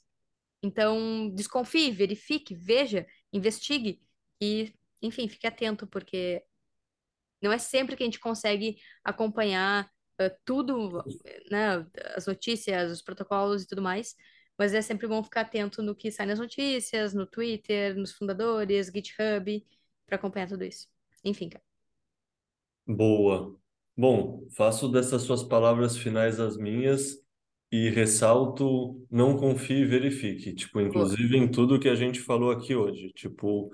Então, 0.63 1.29
desconfie, 1.35 1.91
verifique, 1.91 2.55
veja, 2.55 3.05
investigue 3.35 4.01
e, 4.41 4.73
enfim, 5.01 5.27
fique 5.27 5.47
atento, 5.47 5.85
porque 5.87 6.43
não 7.41 7.51
é 7.51 7.57
sempre 7.57 7.95
que 7.95 8.03
a 8.03 8.05
gente 8.05 8.19
consegue 8.19 8.77
acompanhar 9.03 9.89
uh, 10.21 10.31
tudo, 10.43 11.03
né, 11.51 11.85
as 12.15 12.25
notícias, 12.25 12.91
os 12.91 13.01
protocolos 13.01 13.63
e 13.63 13.67
tudo 13.67 13.81
mais, 13.81 14.15
mas 14.57 14.73
é 14.73 14.81
sempre 14.81 15.07
bom 15.07 15.23
ficar 15.23 15.41
atento 15.41 15.81
no 15.81 15.95
que 15.95 16.11
sai 16.11 16.25
nas 16.25 16.39
notícias, 16.39 17.13
no 17.13 17.25
Twitter, 17.25 17.95
nos 17.95 18.13
fundadores, 18.13 18.87
GitHub, 18.87 19.65
para 20.05 20.15
acompanhar 20.15 20.47
tudo 20.47 20.63
isso. 20.63 20.87
Enfim, 21.23 21.49
cara. 21.49 21.63
Boa. 22.87 23.59
Bom, 23.97 24.47
faço 24.51 24.89
dessas 24.89 25.23
suas 25.23 25.43
palavras 25.43 25.97
finais 25.97 26.39
as 26.39 26.57
minhas 26.57 27.24
e 27.71 27.89
ressalto, 27.89 29.05
não 29.11 29.37
confie 29.37 29.81
e 29.81 29.85
verifique. 29.85 30.53
Tipo, 30.53 30.81
inclusive 30.81 31.37
em 31.37 31.49
tudo 31.49 31.79
que 31.79 31.89
a 31.89 31.95
gente 31.95 32.19
falou 32.19 32.51
aqui 32.51 32.75
hoje. 32.75 33.11
Tipo, 33.13 33.71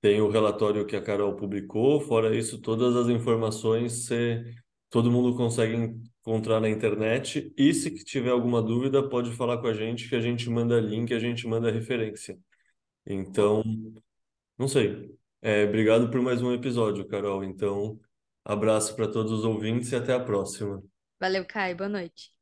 tem 0.00 0.20
o 0.20 0.28
relatório 0.30 0.86
que 0.86 0.96
a 0.96 1.02
Carol 1.02 1.36
publicou, 1.36 2.00
fora 2.00 2.36
isso, 2.36 2.60
todas 2.60 2.96
as 2.96 3.08
informações 3.08 4.06
você, 4.06 4.44
todo 4.90 5.10
mundo 5.10 5.36
consegue 5.36 5.74
encontrar 5.74 6.60
na 6.60 6.68
internet. 6.68 7.52
E 7.56 7.74
se 7.74 7.92
tiver 8.04 8.30
alguma 8.30 8.62
dúvida, 8.62 9.08
pode 9.08 9.32
falar 9.32 9.58
com 9.58 9.66
a 9.68 9.74
gente, 9.74 10.08
que 10.08 10.16
a 10.16 10.20
gente 10.20 10.48
manda 10.50 10.80
link, 10.80 11.12
a 11.14 11.18
gente 11.18 11.46
manda 11.46 11.70
referência. 11.70 12.38
Então, 13.06 13.62
não 14.58 14.68
sei. 14.68 15.16
É, 15.40 15.64
obrigado 15.64 16.10
por 16.10 16.20
mais 16.20 16.42
um 16.42 16.52
episódio, 16.52 17.06
Carol. 17.06 17.44
Então. 17.44 17.98
Abraço 18.48 18.96
para 18.96 19.06
todos 19.06 19.30
os 19.30 19.44
ouvintes 19.44 19.92
e 19.92 19.96
até 19.96 20.14
a 20.14 20.20
próxima. 20.20 20.82
Valeu, 21.20 21.44
Kai. 21.44 21.74
Boa 21.74 21.90
noite. 21.90 22.37